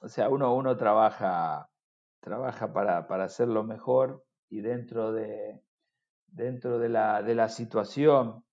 o 0.00 0.08
sea, 0.08 0.30
uno, 0.30 0.54
uno 0.54 0.78
trabaja 0.78 1.68
trabaja 2.22 2.72
para, 2.72 3.08
para 3.08 3.24
hacerlo 3.24 3.64
mejor 3.64 4.24
y 4.48 4.60
dentro 4.60 5.12
de, 5.12 5.60
dentro 6.28 6.78
de 6.78 6.88
la, 6.88 7.22
de 7.22 7.34
la 7.34 7.48
situación, 7.48 8.44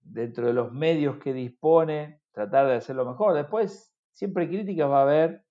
dentro 0.00 0.48
de 0.48 0.52
los 0.52 0.72
medios 0.72 1.18
que 1.18 1.32
dispone, 1.32 2.20
tratar 2.32 2.66
de 2.66 2.74
hacerlo 2.74 3.06
mejor. 3.06 3.34
Después, 3.34 3.94
siempre 4.12 4.48
críticas 4.48 4.90
va 4.90 4.98
a 4.98 5.02
haber 5.02 5.44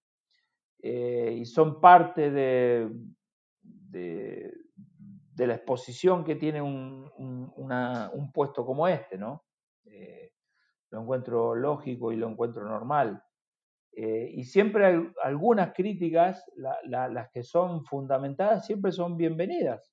eh, 0.80 1.36
y 1.40 1.46
son 1.46 1.80
parte 1.80 2.32
de, 2.32 2.92
de, 3.62 4.54
la 5.38 5.56
exposición 5.56 6.26
que 6.26 6.36
tiene 6.36 6.62
un, 6.62 7.10
un, 7.18 8.32
puesto 8.34 8.66
como 8.66 8.88
este, 8.88 9.18
¿no? 9.18 9.46
Eh, 9.86 10.34
lo 10.90 11.02
encuentro 11.02 11.56
lógico 11.56 12.12
y 12.12 12.18
lo 12.18 12.28
encuentro 12.28 12.66
normal. 12.66 13.24
Eh, 14.00 14.30
y 14.32 14.44
siempre 14.44 14.86
hay 14.86 15.12
algunas 15.24 15.74
críticas, 15.74 16.46
las 16.86 17.32
que 17.32 17.42
son 17.42 17.84
fundamentadas, 17.84 18.64
siempre 18.64 18.92
son 18.92 19.18
bienvenidas. 19.18 19.92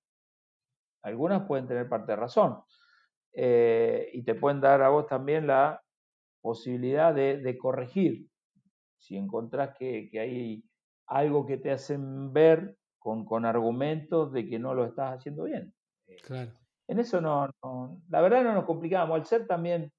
Algunas 1.02 1.46
pueden 1.46 1.66
tener 1.66 1.88
parte 1.88 2.12
de 2.12 2.16
razón. 2.16 2.62
Eh, 3.32 4.10
y 4.12 4.22
te 4.22 4.34
pueden 4.34 4.60
dar 4.60 4.82
a 4.82 4.90
vos 4.90 5.06
también 5.06 5.46
la 5.46 5.82
posibilidad 6.42 7.14
de, 7.14 7.56
corregir. 7.56 8.28
Si 8.98 9.16
encontrás 9.16 9.74
que, 9.78 10.10
hay 10.20 10.62
algo 11.06 11.46
que 11.46 11.56
te 11.56 11.70
hacen 11.70 12.30
ver 12.30 12.76
con, 12.98 13.24
con, 13.24 13.46
argumentos 13.46 14.34
de 14.34 14.46
que 14.46 14.58
no 14.58 14.74
lo 14.74 14.84
estás 14.84 15.16
haciendo 15.16 15.44
bien. 15.44 15.72
Eh, 16.08 16.16
claro. 16.22 16.52
En 16.88 16.98
eso 16.98 17.22
no, 17.22 17.48
la 18.10 18.20
verdad 18.20 18.44
no 18.44 18.52
nos 18.52 18.66
complicamos. 18.66 19.14
Al 19.14 19.24
ser 19.24 19.46
también 19.46 19.90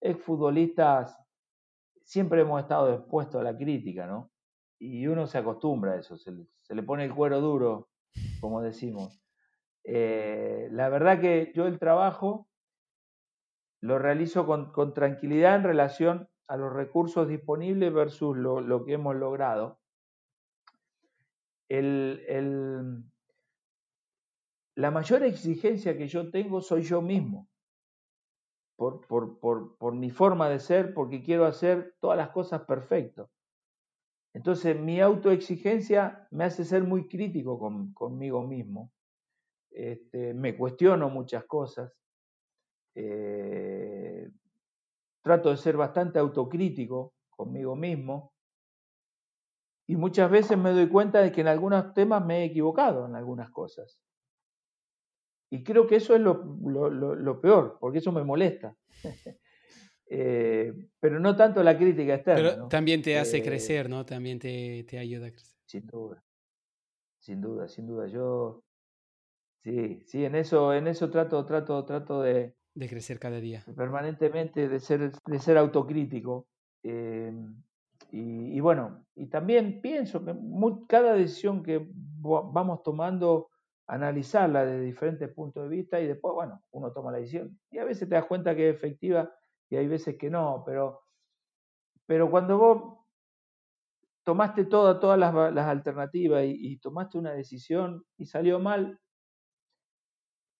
exfutbolistas 0.00 1.18
siempre 2.08 2.40
hemos 2.40 2.62
estado 2.62 2.94
expuestos 2.94 3.38
a 3.38 3.44
la 3.44 3.54
crítica, 3.54 4.06
¿no? 4.06 4.30
Y 4.78 5.06
uno 5.06 5.26
se 5.26 5.36
acostumbra 5.36 5.92
a 5.92 5.96
eso, 5.98 6.16
se, 6.16 6.32
le 6.74 6.82
pone 6.82 7.04
el 7.04 7.14
cuero 7.14 7.42
duro, 7.42 7.90
como 8.40 8.62
decimos. 8.62 9.20
Eh, 9.84 10.68
la 10.70 10.88
verdad 10.88 11.20
que 11.20 11.52
yo 11.54 11.66
el 11.66 11.78
trabajo 11.78 12.48
lo 13.82 13.98
realizo 13.98 14.46
con, 14.46 14.94
tranquilidad 14.94 15.56
en 15.56 15.64
relación 15.64 16.30
a 16.46 16.56
los 16.56 16.72
recursos 16.72 17.28
disponibles 17.28 17.92
versus 17.92 18.34
lo, 18.34 18.84
que 18.86 18.94
hemos 18.94 19.14
logrado. 19.14 19.78
la 24.76 24.90
mayor 24.90 25.24
exigencia 25.24 25.98
que 25.98 26.08
yo 26.08 26.30
tengo 26.30 26.62
soy 26.62 26.84
yo 26.84 27.02
mismo, 27.02 27.50
por, 28.78 29.94
mi 29.94 30.10
forma 30.10 30.48
de 30.48 30.60
ser, 30.60 30.94
porque 30.94 31.22
quiero 31.22 31.46
hacer 31.46 31.96
todas 32.00 32.16
las 32.16 32.30
cosas 32.30 32.62
perfecto. 32.62 33.28
Entonces 34.32 34.78
mi 34.78 35.00
autoexigencia 35.00 36.28
me 36.30 36.44
hace 36.44 36.64
ser 36.64 36.84
muy 36.84 37.08
crítico 37.08 37.58
conmigo 37.92 38.46
mismo. 38.46 38.92
Este, 39.70 40.32
me 40.32 40.56
cuestiono 40.56 41.10
muchas 41.10 41.44
cosas. 41.44 41.92
Eh, 42.94 44.30
trato 45.22 45.50
de 45.50 45.56
ser 45.56 45.76
bastante 45.76 46.20
autocrítico 46.20 47.14
conmigo 47.30 47.74
mismo. 47.74 48.32
Y 49.88 49.96
muchas 49.96 50.30
veces 50.30 50.56
me 50.56 50.70
doy 50.70 50.88
cuenta 50.88 51.20
de 51.20 51.32
que 51.32 51.40
en 51.40 51.48
algunos 51.48 51.94
temas 51.94 52.24
me 52.24 52.42
he 52.42 52.44
equivocado 52.44 53.06
en 53.06 53.16
algunas 53.16 53.50
cosas. 53.50 53.98
Y 55.50 55.62
creo 55.64 55.86
que 55.86 55.96
eso 55.96 56.14
es 56.14 56.20
lo, 56.20 57.40
peor, 57.40 57.78
porque 57.80 57.98
eso 57.98 58.12
me 58.12 58.24
molesta. 58.24 58.74
Eh, 60.10 60.72
pero 60.98 61.20
no 61.20 61.36
tanto 61.36 61.62
la 61.62 61.76
crítica 61.76 62.14
externa. 62.14 62.52
Pero 62.54 62.68
también 62.68 63.02
te 63.02 63.18
hace 63.18 63.36
eh, 63.36 63.42
crecer, 63.42 63.90
¿no? 63.90 64.06
También 64.06 64.38
te, 64.38 64.82
te, 64.84 64.98
ayuda 64.98 65.26
a 65.26 65.30
crecer. 65.30 65.54
Sin 65.66 65.86
duda, 65.86 66.24
sin 67.18 67.42
duda, 67.42 67.68
sin 67.68 67.86
duda. 67.86 68.06
Yo, 68.06 68.64
sí, 69.62 70.00
sí, 70.06 70.24
en 70.24 70.34
eso, 70.34 70.72
en 70.72 70.86
eso 70.86 71.10
trato, 71.10 71.44
trato, 71.44 71.84
trato 71.84 72.22
de... 72.22 72.54
De 72.74 72.88
crecer 72.88 73.18
cada 73.18 73.38
día. 73.38 73.62
Permanentemente, 73.76 74.70
de 74.70 74.80
ser, 74.80 75.12
de 75.12 75.38
ser 75.40 75.58
autocrítico. 75.58 76.48
Eh, 76.82 77.30
y, 78.10 78.56
y, 78.56 78.60
bueno, 78.60 79.04
y 79.14 79.26
también 79.26 79.82
pienso 79.82 80.24
que 80.24 80.34
cada 80.88 81.12
decisión 81.12 81.62
que 81.62 81.86
vamos 82.22 82.82
tomando 82.82 83.50
analizarla 83.88 84.66
desde 84.66 84.84
diferentes 84.84 85.32
puntos 85.32 85.64
de 85.64 85.68
vista 85.70 85.98
y 85.98 86.06
después, 86.06 86.34
bueno, 86.34 86.62
uno 86.72 86.92
toma 86.92 87.10
la 87.10 87.18
decisión. 87.18 87.58
Y 87.70 87.78
a 87.78 87.84
veces 87.84 88.08
te 88.08 88.14
das 88.14 88.26
cuenta 88.26 88.54
que 88.54 88.68
es 88.68 88.76
efectiva 88.76 89.32
y 89.70 89.76
hay 89.76 89.88
veces 89.88 90.16
que 90.16 90.30
no, 90.30 90.62
pero, 90.64 91.00
pero 92.06 92.30
cuando 92.30 92.58
vos 92.58 92.98
tomaste 94.24 94.66
todas 94.66 95.18
las, 95.18 95.66
alternativas 95.66 96.44
y, 96.46 96.78
tomaste 96.78 97.16
una 97.16 97.32
decisión 97.32 98.04
y 98.18 98.26
salió 98.26 98.60
mal, 98.60 99.00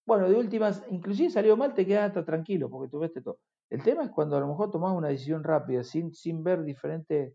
bueno, 0.07 0.26
de 0.26 0.35
últimas, 0.35 0.83
inclusive 0.91 1.29
salió 1.29 1.55
mal, 1.55 1.74
te 1.74 1.85
quedas 1.85 2.09
hasta 2.09 2.24
tranquilo 2.24 2.70
porque 2.70 2.91
tuviste 2.91 3.20
todo. 3.20 3.41
El 3.68 3.83
tema 3.83 4.05
es 4.05 4.11
cuando 4.11 4.39
a 4.39 4.41
lo 4.41 4.49
mejor 4.49 4.70
tomás 4.70 4.97
una 4.97 5.09
decisión 5.09 5.45
rápida 5.45 5.85
sin, 5.85 6.14
sin 6.14 6.43
ver 6.43 6.64
diferentes 6.64 7.35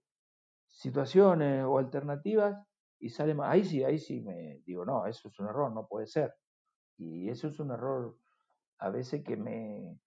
situaciones 0.69 1.63
o 1.63 1.77
alternativas 1.77 2.57
y 3.03 3.09
sale 3.09 3.33
mal. 3.33 3.51
Ahí 3.51 3.65
sí, 3.65 3.83
ahí 3.83 3.99
sí 3.99 4.21
me 4.21 4.61
digo, 4.65 4.85
no, 4.85 5.05
eso 5.05 5.27
es 5.27 5.39
un 5.39 5.47
error, 5.47 5.71
no 5.73 5.87
puede 5.87 6.07
ser. 6.07 6.33
Y 6.97 7.29
eso 7.29 7.47
es 7.49 7.59
un 7.59 7.71
error 7.71 8.17
a 8.79 8.89
veces 8.89 9.23
que 9.23 9.35
me, 9.37 9.99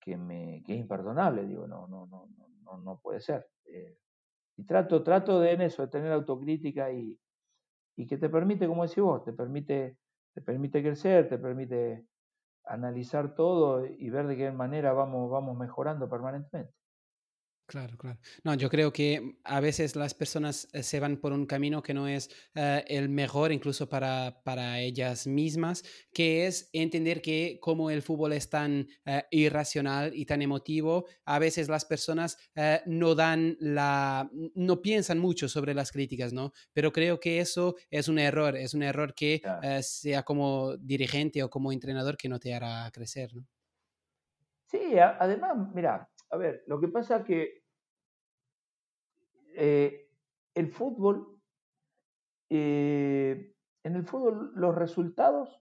que 0.00 0.16
me 0.16 0.62
que 0.66 0.74
es 0.74 0.80
imperdonable, 0.80 1.46
digo, 1.46 1.66
no, 1.68 1.86
no, 1.88 2.06
no, 2.06 2.28
no, 2.62 2.78
no 2.78 3.00
puede 3.00 3.20
ser. 3.20 3.46
Eh, 3.66 3.96
y 4.56 4.64
trato, 4.64 5.02
trato 5.04 5.40
de 5.40 5.52
en 5.52 5.62
eso, 5.62 5.82
de 5.82 5.88
tener 5.88 6.12
autocrítica 6.12 6.92
y, 6.92 7.18
y 7.96 8.06
que 8.06 8.18
te 8.18 8.28
permite, 8.28 8.66
como 8.66 8.84
decís 8.84 9.02
vos, 9.02 9.24
te 9.24 9.32
permite, 9.32 9.98
te 10.34 10.42
permite 10.42 10.82
crecer, 10.82 11.28
te 11.28 11.38
permite 11.38 12.06
analizar 12.64 13.34
todo 13.36 13.86
y 13.86 14.10
ver 14.10 14.26
de 14.26 14.36
qué 14.36 14.52
manera 14.52 14.92
vamos, 14.92 15.30
vamos 15.30 15.56
mejorando 15.56 16.08
permanentemente. 16.08 16.74
Claro, 17.72 17.96
claro. 17.96 18.18
No, 18.44 18.52
yo 18.52 18.68
creo 18.68 18.92
que 18.92 19.38
a 19.44 19.58
veces 19.60 19.96
las 19.96 20.12
personas 20.12 20.68
eh, 20.74 20.82
se 20.82 21.00
van 21.00 21.16
por 21.16 21.32
un 21.32 21.46
camino 21.46 21.82
que 21.82 21.94
no 21.94 22.06
es 22.06 22.28
eh, 22.54 22.84
el 22.86 23.08
mejor 23.08 23.50
incluso 23.50 23.88
para, 23.88 24.42
para, 24.44 24.78
ellas 24.80 25.26
mismas, 25.26 25.82
que 26.12 26.46
es 26.46 26.68
entender 26.74 27.22
que 27.22 27.56
como 27.62 27.88
el 27.88 28.02
fútbol 28.02 28.34
es 28.34 28.50
tan 28.50 28.88
eh, 29.06 29.24
irracional 29.30 30.12
y 30.14 30.26
tan 30.26 30.42
emotivo, 30.42 31.06
a 31.24 31.38
veces 31.38 31.70
las 31.70 31.86
personas 31.86 32.36
no 32.84 33.14
dan 33.14 33.56
la, 33.58 34.30
no 34.54 34.82
piensan 34.82 35.18
mucho 35.18 35.48
sobre 35.48 35.72
las 35.72 35.92
críticas, 35.92 36.34
¿no? 36.34 36.52
Pero 36.74 36.92
creo 36.92 37.20
que 37.20 37.40
eso 37.40 37.76
es 37.90 38.06
un 38.06 38.18
error, 38.18 38.54
es 38.54 38.74
un 38.74 38.82
error 38.82 39.14
que 39.14 39.40
sea 39.80 40.24
como 40.24 40.76
dirigente 40.76 41.42
o 41.42 41.48
como 41.48 41.72
entrenador 41.72 42.18
que 42.18 42.28
no 42.28 42.38
te 42.38 42.54
hará 42.54 42.90
crecer, 42.92 43.34
¿no? 43.34 43.46
Sí, 44.66 44.98
además, 44.98 45.52
mira, 45.74 46.08
a 46.32 46.36
ver, 46.38 46.64
lo 46.66 46.80
que 46.80 46.88
pasa 46.88 47.18
es 47.18 47.24
que 47.24 47.61
eh, 49.56 50.10
el 50.54 50.68
fútbol, 50.68 51.40
eh, 52.50 53.54
en 53.82 53.96
el 53.96 54.04
fútbol 54.04 54.52
los 54.54 54.74
resultados 54.74 55.60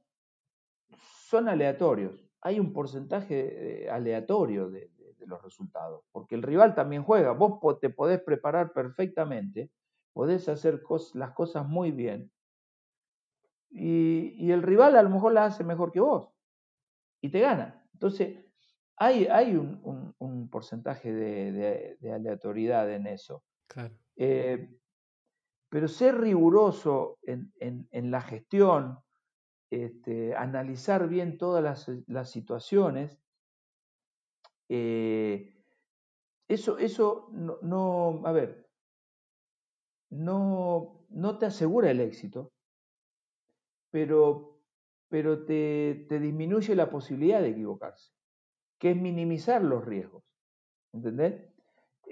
son 1.28 1.48
aleatorios. 1.48 2.28
Hay 2.42 2.60
un 2.60 2.74
porcentaje 2.74 3.86
eh, 3.86 3.90
aleatorio 3.90 4.70
de, 4.70 4.90
los 5.26 5.42
resultados, 5.44 6.04
porque 6.12 6.34
el 6.34 6.42
rival 6.42 6.74
también 6.74 7.04
juega. 7.04 7.32
Vos 7.32 7.80
te 7.80 7.92
podés 7.92 8.20
preparar 8.22 8.74
perfectamente, 8.74 9.72
podés 10.14 10.50
hacer 10.50 10.82
las 11.14 11.32
cosas 11.34 11.68
muy 11.68 11.92
bien, 11.92 12.32
y, 13.70 14.52
el 14.52 14.64
rival 14.64 14.98
a 14.98 15.04
lo 15.04 15.12
mejor 15.12 15.32
las 15.32 15.54
hace 15.54 15.64
mejor 15.64 15.92
que 15.92 16.00
vos, 16.00 16.34
y 17.22 17.30
te 17.30 17.40
gana. 17.40 17.88
Entonces, 17.94 18.44
hay, 18.98 19.28
hay 19.28 19.56
un, 19.56 20.50
porcentaje 20.52 21.14
de 21.14 22.14
aleatoriedad 22.14 22.92
en 22.92 23.06
eso. 23.06 23.44
Eh, 24.16 24.70
pero 25.70 25.88
ser 25.88 26.20
riguroso 26.20 27.20
en, 27.24 28.12
la 28.12 28.22
gestión, 28.22 29.00
este, 29.70 30.36
analizar 30.36 31.08
bien 31.08 31.38
todas 31.38 31.88
las, 32.08 32.30
situaciones, 32.32 33.18
eh, 34.70 35.56
eso, 36.48 36.78
eso 36.78 37.30
no, 37.32 38.22
a 38.26 38.32
ver, 38.34 38.70
no, 40.10 41.06
no 41.10 41.38
te 41.38 41.46
asegura 41.46 41.90
el 41.90 42.02
éxito, 42.02 42.52
pero, 43.92 44.62
pero 45.08 45.46
te, 45.46 46.06
te, 46.10 46.20
disminuye 46.20 46.76
la 46.76 46.90
posibilidad 46.90 47.42
de 47.42 47.50
equivocarse, 47.50 48.12
que 48.78 48.92
es 48.92 48.98
minimizar 48.98 49.64
los 49.64 49.86
riesgos. 49.86 50.24
¿Entendés? 50.94 51.51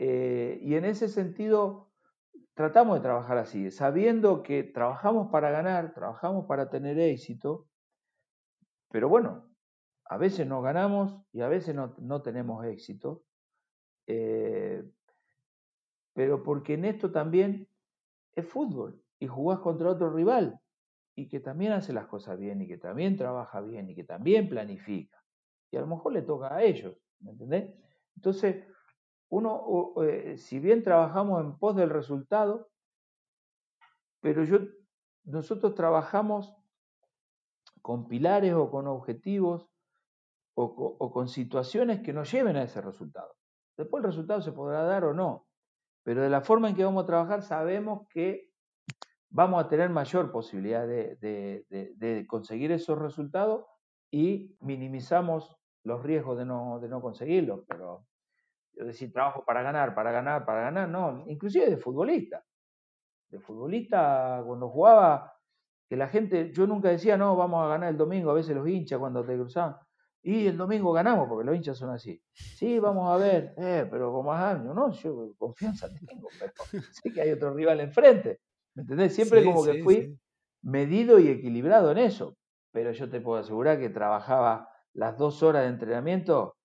Eh, 0.01 0.61
y 0.61 0.75
en 0.75 0.85
ese 0.85 1.09
sentido, 1.09 1.91
tratamos 2.53 2.95
de 2.95 3.01
trabajar 3.01 3.37
así, 3.37 3.69
sabiendo 3.69 4.43
que 4.43 4.63
trabajamos 4.63 5.29
para 5.29 5.51
ganar, 5.51 5.93
trabajamos 5.93 6.45
para 6.45 6.69
tener 6.69 6.97
éxito, 6.97 7.67
pero 8.89 9.09
bueno, 9.09 9.49
a 10.05 10.17
veces 10.17 10.47
no 10.47 10.61
ganamos 10.61 11.19
y 11.33 11.41
a 11.41 11.49
veces 11.49 11.75
no, 11.75 12.21
tenemos 12.21 12.63
éxito, 12.63 13.25
eh, 14.07 14.89
pero 16.13 16.43
porque 16.43 16.75
en 16.75 16.85
esto 16.85 17.11
también 17.11 17.67
es 18.31 18.47
fútbol 18.47 19.03
y 19.19 19.27
jugás 19.27 19.59
contra 19.59 19.89
otro 19.89 20.13
rival 20.13 20.61
y 21.13 21.27
que 21.27 21.41
también 21.41 21.73
hace 21.73 21.91
las 21.91 22.07
cosas 22.07 22.39
bien 22.39 22.61
y 22.61 22.69
que 22.69 22.77
también 22.77 23.17
trabaja 23.17 23.59
bien 23.59 23.89
y 23.89 23.95
que 23.95 24.05
también 24.05 24.47
planifica. 24.47 25.21
Y 25.71 25.75
a 25.75 25.81
lo 25.81 25.87
mejor 25.87 26.13
le 26.13 26.21
toca 26.21 26.55
a 26.55 26.63
ellos, 26.63 26.95
¿me 27.19 27.31
entendés? 27.31 27.73
Entonces, 28.15 28.63
uno, 29.29 29.93
eh, 30.03 30.37
si 30.37 30.59
bien 30.59 30.83
trabajamos 30.83 31.41
en 31.43 31.57
pos 31.57 31.75
del 31.75 31.89
resultado, 31.89 32.69
pero 34.21 34.43
nosotros 35.23 35.75
trabajamos 35.75 36.53
con 37.81 38.07
pilares 38.07 38.53
o 38.53 38.69
con 38.69 38.87
objetivos 38.87 39.69
o, 40.55 41.11
con 41.13 41.29
situaciones 41.29 42.01
que 42.01 42.11
nos 42.11 42.29
lleven 42.29 42.57
a 42.57 42.63
ese 42.63 42.81
resultado. 42.81 43.33
Después 43.77 44.03
el 44.03 44.09
resultado 44.09 44.41
se 44.41 44.51
podrá 44.51 44.83
dar 44.83 45.05
o 45.05 45.13
no, 45.13 45.47
pero 46.03 46.21
de 46.21 46.29
la 46.29 46.41
forma 46.41 46.67
en 46.67 46.75
que 46.75 46.83
vamos 46.83 47.03
a 47.03 47.07
trabajar 47.07 47.43
sabemos 47.43 48.07
que 48.09 48.51
vamos 49.29 49.63
a 49.63 49.69
tener 49.69 49.89
mayor 49.89 50.31
posibilidad 50.31 50.85
de, 50.85 51.15
de 51.69 52.27
conseguir 52.27 52.73
esos 52.73 52.99
resultados 52.99 53.65
y 54.11 54.57
minimizamos 54.59 55.55
los 55.83 56.03
riesgos 56.03 56.37
de 56.37 56.45
no, 56.45 56.79
de 56.79 56.89
no 56.89 57.01
conseguirlos, 57.01 57.61
pero 57.67 58.05
es 58.79 58.87
decir, 58.87 59.11
trabajo 59.11 59.43
para 59.45 59.61
ganar, 59.61 59.93
para 59.93 60.11
ganar, 60.11 60.45
para 60.45 60.61
ganar, 60.61 60.87
no, 60.87 61.25
inclusive 61.27 61.69
de 61.69 61.77
futbolista. 61.77 62.43
De 63.29 63.39
futbolista, 63.39 64.41
cuando 64.45 64.69
jugaba, 64.69 65.33
que 65.87 65.97
la 65.97 66.07
gente, 66.07 66.51
yo 66.53 66.65
nunca 66.65 66.89
decía, 66.89 67.17
no, 67.17 67.35
vamos 67.35 67.65
a 67.65 67.67
ganar 67.67 67.89
el 67.89 67.97
domingo, 67.97 68.31
a 68.31 68.35
veces 68.35 68.55
los 68.55 68.67
hinchas 68.67 68.99
cuando 68.99 69.23
te 69.25 69.35
cruzaban, 69.35 69.75
y 70.21 70.47
el 70.47 70.57
domingo 70.57 70.93
ganamos, 70.93 71.27
porque 71.27 71.45
los 71.45 71.55
hinchas 71.55 71.77
son 71.77 71.89
así. 71.89 72.21
Sí, 72.31 72.79
vamos 72.79 73.13
a 73.13 73.17
ver, 73.17 73.53
eh, 73.57 73.87
pero 73.89 74.13
con 74.13 74.25
más 74.25 74.55
años, 74.55 74.73
no, 74.75 74.91
yo 74.91 75.33
confianza 75.37 75.87
tengo, 76.07 76.29
pero 76.39 76.53
sé 76.91 77.11
que 77.11 77.21
hay 77.21 77.31
otro 77.31 77.53
rival 77.53 77.81
enfrente. 77.81 78.39
¿Me 78.75 78.83
entendés? 78.83 79.13
Siempre 79.13 79.43
como 79.43 79.63
que 79.65 79.83
fui 79.83 80.17
medido 80.61 81.19
y 81.19 81.29
equilibrado 81.29 81.91
en 81.91 81.97
eso. 81.97 82.37
Pero 82.71 82.91
yo 82.91 83.09
te 83.09 83.19
puedo 83.19 83.39
asegurar 83.39 83.79
que 83.79 83.89
trabajaba 83.89 84.69
las 84.93 85.17
dos 85.17 85.41
horas 85.41 85.63
de 85.63 85.69
entrenamiento 85.69 86.55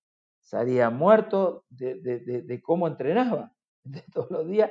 salía 0.45 0.91
muerto 0.91 1.65
de, 1.71 2.61
cómo 2.63 2.87
entrenaba 2.87 3.53
de 3.83 4.03
todos 4.13 4.31
los 4.31 4.47
días 4.47 4.71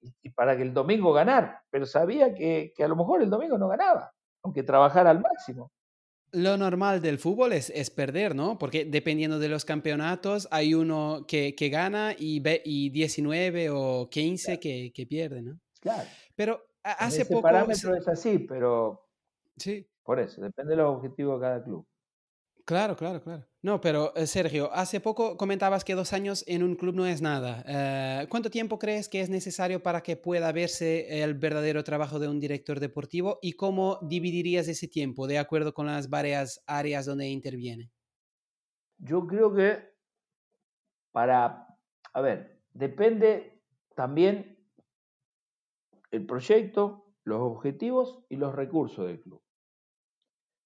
y, 0.00 0.30
para 0.30 0.56
que 0.56 0.62
el 0.62 0.74
domingo 0.74 1.12
ganar, 1.12 1.60
pero 1.70 1.86
sabía 1.86 2.34
que, 2.34 2.72
a 2.82 2.88
lo 2.88 2.96
mejor 2.96 3.22
el 3.22 3.30
domingo 3.30 3.56
no 3.56 3.68
ganaba, 3.68 4.12
aunque 4.42 4.64
trabajara 4.64 5.10
al 5.10 5.20
máximo. 5.20 5.70
Lo 6.32 6.56
normal 6.56 7.02
del 7.02 7.18
fútbol 7.18 7.52
es, 7.52 7.70
es, 7.70 7.90
perder, 7.90 8.34
¿no? 8.34 8.58
Porque 8.58 8.86
dependiendo 8.86 9.38
de 9.38 9.50
los 9.50 9.66
campeonatos, 9.66 10.48
hay 10.50 10.72
uno 10.72 11.26
que, 11.28 11.54
que 11.54 11.68
gana 11.68 12.16
y, 12.18 12.42
y 12.64 12.88
19 12.88 13.68
o 13.70 14.08
15 14.10 14.58
que, 14.58 14.92
que 14.94 15.06
pierde, 15.06 15.42
¿no? 15.42 15.60
Claro. 15.78 16.08
Pero 16.34 16.64
hace 16.82 17.26
poco... 17.26 17.42
parámetro 17.42 17.94
es 17.94 18.08
así, 18.08 18.38
pero... 18.38 19.08
Sí. 19.58 19.86
Por 20.02 20.18
eso, 20.18 20.40
depende 20.40 20.70
de 20.70 20.82
los 20.82 20.96
objetivos 20.96 21.38
de 21.38 21.46
cada 21.46 21.62
club. 21.62 21.86
Claro, 22.64 22.96
claro, 22.96 23.20
claro. 23.20 23.44
No, 23.62 23.80
pero 23.80 24.14
eh, 24.14 24.26
Sergio, 24.26 24.72
hace 24.72 25.00
poco 25.00 25.36
comentabas 25.36 25.84
que 25.84 25.94
dos 25.94 26.12
años 26.12 26.44
en 26.46 26.62
un 26.62 26.76
club 26.76 26.94
no 26.94 27.06
es 27.06 27.20
nada. 27.20 27.64
Eh, 27.66 28.26
¿Cuánto 28.28 28.50
tiempo 28.50 28.78
crees 28.78 29.08
que 29.08 29.20
es 29.20 29.28
necesario 29.28 29.82
para 29.82 30.02
que 30.02 30.16
pueda 30.16 30.52
verse 30.52 31.22
el 31.22 31.34
verdadero 31.34 31.82
trabajo 31.82 32.18
de 32.18 32.28
un 32.28 32.38
director 32.38 32.78
deportivo 32.78 33.38
y 33.42 33.54
cómo 33.54 33.98
dividirías 34.02 34.68
ese 34.68 34.88
tiempo 34.88 35.26
de 35.26 35.38
acuerdo 35.38 35.74
con 35.74 35.86
las 35.86 36.08
varias 36.08 36.62
áreas 36.66 37.06
donde 37.06 37.28
interviene? 37.28 37.90
Yo 38.98 39.26
creo 39.26 39.52
que 39.52 39.92
para, 41.10 41.66
a 42.12 42.20
ver, 42.20 42.62
depende 42.72 43.60
también 43.96 44.58
el 46.12 46.26
proyecto, 46.26 47.12
los 47.24 47.40
objetivos 47.40 48.24
y 48.28 48.36
los 48.36 48.54
recursos 48.54 49.06
del 49.06 49.20
club. 49.20 49.41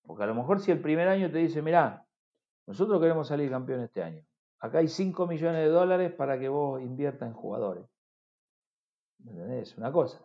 Porque 0.06 0.22
a 0.22 0.26
lo 0.26 0.34
mejor 0.34 0.60
si 0.60 0.70
el 0.70 0.80
primer 0.80 1.08
año 1.08 1.30
te 1.30 1.38
dice, 1.38 1.62
mirá, 1.62 2.06
nosotros 2.66 3.00
queremos 3.00 3.28
salir 3.28 3.50
campeón 3.50 3.80
este 3.80 4.02
año. 4.02 4.24
Acá 4.60 4.78
hay 4.78 4.88
5 4.88 5.26
millones 5.26 5.60
de 5.60 5.68
dólares 5.68 6.12
para 6.12 6.38
que 6.38 6.48
vos 6.48 6.80
inviertas 6.80 7.28
en 7.28 7.34
jugadores. 7.34 7.86
¿Me 9.18 9.32
entendés? 9.32 9.76
Una 9.76 9.92
cosa. 9.92 10.22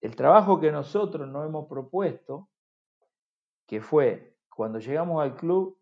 El 0.00 0.16
trabajo 0.16 0.60
que 0.60 0.70
nosotros 0.70 1.28
nos 1.28 1.46
hemos 1.46 1.66
propuesto, 1.68 2.48
que 3.66 3.80
fue 3.80 4.36
cuando 4.48 4.78
llegamos 4.78 5.22
al 5.22 5.34
club, 5.34 5.78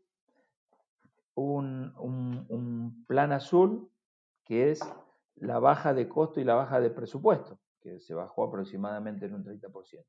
un, 1.35 1.93
un 1.97 3.05
plan 3.07 3.33
azul 3.33 3.91
que 4.45 4.71
es 4.71 4.81
la 5.37 5.59
baja 5.59 5.95
de 5.95 6.09
costo 6.09 6.41
y 6.41 6.45
la 6.45 6.55
baja 6.55 6.81
de 6.81 6.91
presupuesto, 6.91 7.61
que 7.81 8.01
se 8.01 8.15
bajó 8.15 8.45
aproximadamente 8.45 9.27
en 9.27 9.35
un 9.35 9.45
30%. 9.45 10.05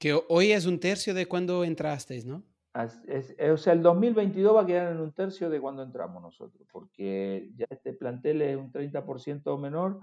Que 0.00 0.18
hoy 0.30 0.52
es 0.52 0.64
un 0.64 0.80
tercio 0.80 1.12
de 1.12 1.26
cuando 1.26 1.62
entrasteis, 1.62 2.24
¿no? 2.24 2.42
o 2.72 3.56
sea, 3.56 3.72
el 3.74 3.82
2022 3.82 4.56
va 4.56 4.62
a 4.62 4.66
quedar 4.66 4.92
en 4.92 5.00
un 5.00 5.12
tercio 5.12 5.50
de 5.50 5.60
cuando 5.60 5.82
entramos 5.82 6.22
nosotros, 6.22 6.66
porque 6.72 7.50
ya 7.54 7.66
este 7.68 7.92
plantel 7.92 8.40
es 8.40 8.56
un 8.56 8.72
30% 8.72 9.58
menor, 9.58 10.00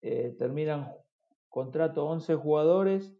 eh, 0.00 0.36
terminan 0.38 0.94
contrato 1.48 2.06
11 2.06 2.36
jugadores 2.36 3.16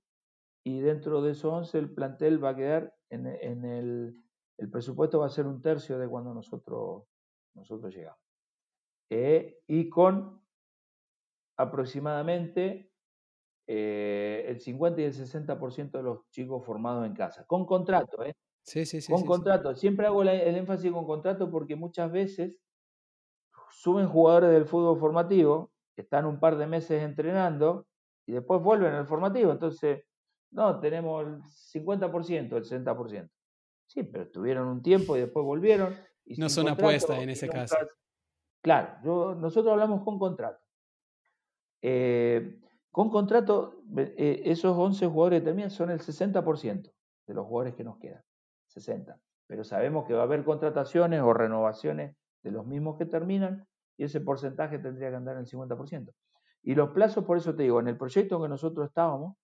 y 0.62 0.78
dentro 0.78 1.22
de 1.22 1.32
esos 1.32 1.52
11 1.52 1.78
el 1.78 1.92
plantel 1.92 2.42
va 2.42 2.50
a 2.50 2.56
quedar 2.56 2.94
en, 3.10 3.26
el, 3.26 4.22
el 4.58 4.70
presupuesto 4.70 5.18
va 5.18 5.26
a 5.26 5.30
ser 5.30 5.46
un 5.46 5.60
tercio 5.60 5.98
de 5.98 6.06
cuando 6.06 6.32
nosotros, 6.32 7.02
nosotros 7.54 7.92
llegamos. 7.92 8.20
Eh, 9.10 9.58
y 9.66 9.88
con 9.88 10.40
aproximadamente 11.56 12.92
eh, 13.66 14.44
el 14.48 14.60
50 14.60 15.00
y 15.00 15.04
el 15.04 15.12
60% 15.12 15.90
de 15.90 16.02
los 16.02 16.28
chicos 16.30 16.64
formados 16.64 17.06
en 17.06 17.14
casa, 17.14 17.44
con 17.46 17.66
contrato, 17.66 18.24
¿eh? 18.24 18.34
Sí, 18.62 18.84
sí, 18.84 19.00
sí. 19.00 19.12
Con 19.12 19.24
contrato. 19.24 19.74
Siempre 19.76 20.06
hago 20.06 20.22
el 20.22 20.28
énfasis 20.28 20.90
con 20.90 21.06
contrato 21.06 21.50
porque 21.50 21.76
muchas 21.76 22.10
veces 22.10 22.56
suben 23.70 24.08
jugadores 24.08 24.50
del 24.50 24.66
fútbol 24.66 24.98
formativo, 24.98 25.70
están 25.96 26.26
un 26.26 26.40
par 26.40 26.56
de 26.56 26.66
meses 26.66 27.02
entrenando 27.02 27.86
y 28.26 28.32
después 28.32 28.60
vuelven 28.60 28.92
al 28.94 29.06
formativo. 29.06 29.52
Entonces, 29.52 30.04
no, 30.50 30.80
tenemos 30.80 31.24
el 31.24 31.42
50%, 31.42 32.56
el 32.56 32.64
60%. 32.64 33.30
Sí, 33.86 34.02
pero 34.02 34.24
estuvieron 34.24 34.66
un 34.66 34.82
tiempo 34.82 35.16
y 35.16 35.20
después 35.20 35.44
volvieron. 35.44 35.94
Y 36.24 36.36
no 36.36 36.48
son 36.48 36.68
apuestas 36.68 37.18
en 37.18 37.30
ese 37.30 37.48
caso. 37.48 37.76
Claro, 38.62 39.34
nosotros 39.36 39.72
hablamos 39.72 40.02
con 40.02 40.18
contrato. 40.18 40.60
Eh, 41.82 42.58
con 42.96 43.10
contrato, 43.10 43.82
eh, 43.98 44.40
esos 44.46 44.74
11 44.74 45.06
jugadores 45.08 45.44
también 45.44 45.68
son 45.68 45.90
el 45.90 46.00
60% 46.00 46.90
de 47.26 47.34
los 47.34 47.46
jugadores 47.46 47.74
que 47.74 47.84
nos 47.84 47.98
quedan. 47.98 48.22
60. 48.68 49.20
Pero 49.46 49.64
sabemos 49.64 50.06
que 50.06 50.14
va 50.14 50.20
a 50.20 50.22
haber 50.22 50.42
contrataciones 50.44 51.20
o 51.20 51.34
renovaciones 51.34 52.16
de 52.42 52.50
los 52.52 52.66
mismos 52.66 52.96
que 52.96 53.04
terminan 53.04 53.68
y 53.98 54.04
ese 54.04 54.22
porcentaje 54.22 54.78
tendría 54.78 55.10
que 55.10 55.16
andar 55.16 55.34
en 55.34 55.40
el 55.40 55.46
50%. 55.46 56.10
Y 56.62 56.74
los 56.74 56.88
plazos, 56.92 57.26
por 57.26 57.36
eso 57.36 57.54
te 57.54 57.64
digo, 57.64 57.80
en 57.80 57.88
el 57.88 57.98
proyecto 57.98 58.36
en 58.36 58.42
que 58.44 58.48
nosotros 58.48 58.88
estábamos, 58.88 59.36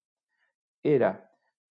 era 0.83 1.31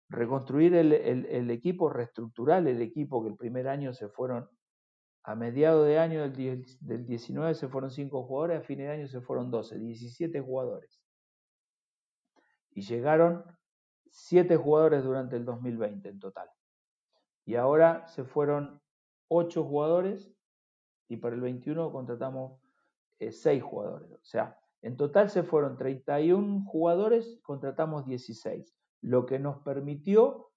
reconstruir 0.09 0.75
el, 0.75 1.49
equipo, 1.49 1.89
reestructurar 1.89 2.67
el 2.67 2.83
equipo, 2.83 3.23
que 3.23 3.29
el 3.29 3.35
primer 3.35 3.67
año 3.67 3.93
se 3.93 4.09
fueron, 4.09 4.47
a 5.23 5.33
mediados 5.33 5.87
de 5.87 5.97
año 5.97 6.21
del, 6.21 6.63
del 6.81 7.07
19 7.07 7.55
se 7.55 7.67
fueron 7.67 7.89
5 7.89 8.27
jugadores, 8.27 8.59
a 8.59 8.63
fin 8.63 8.77
de 8.77 8.89
año 8.89 9.07
se 9.07 9.21
fueron 9.21 9.49
12, 9.49 9.79
17 9.79 10.39
jugadores 10.39 11.02
y 12.73 12.81
llegaron 12.81 13.45
siete 14.09 14.55
jugadores 14.57 15.03
durante 15.03 15.35
el 15.35 15.45
2020 15.45 16.09
en 16.09 16.19
total. 16.19 16.49
Y 17.45 17.55
ahora 17.55 18.07
se 18.07 18.23
fueron 18.23 18.81
ocho 19.27 19.63
jugadores 19.63 20.33
y 21.07 21.17
para 21.17 21.35
el 21.35 21.41
21 21.41 21.91
contratamos 21.91 22.59
eh, 23.19 23.31
seis 23.31 23.61
jugadores. 23.61 24.11
O 24.11 24.23
sea, 24.23 24.59
en 24.81 24.97
total 24.97 25.29
se 25.29 25.43
fueron 25.43 25.77
31 25.77 26.65
jugadores, 26.65 27.39
contratamos 27.41 28.05
16, 28.05 28.75
lo 29.01 29.25
que 29.25 29.39
nos 29.39 29.59
permitió 29.59 30.51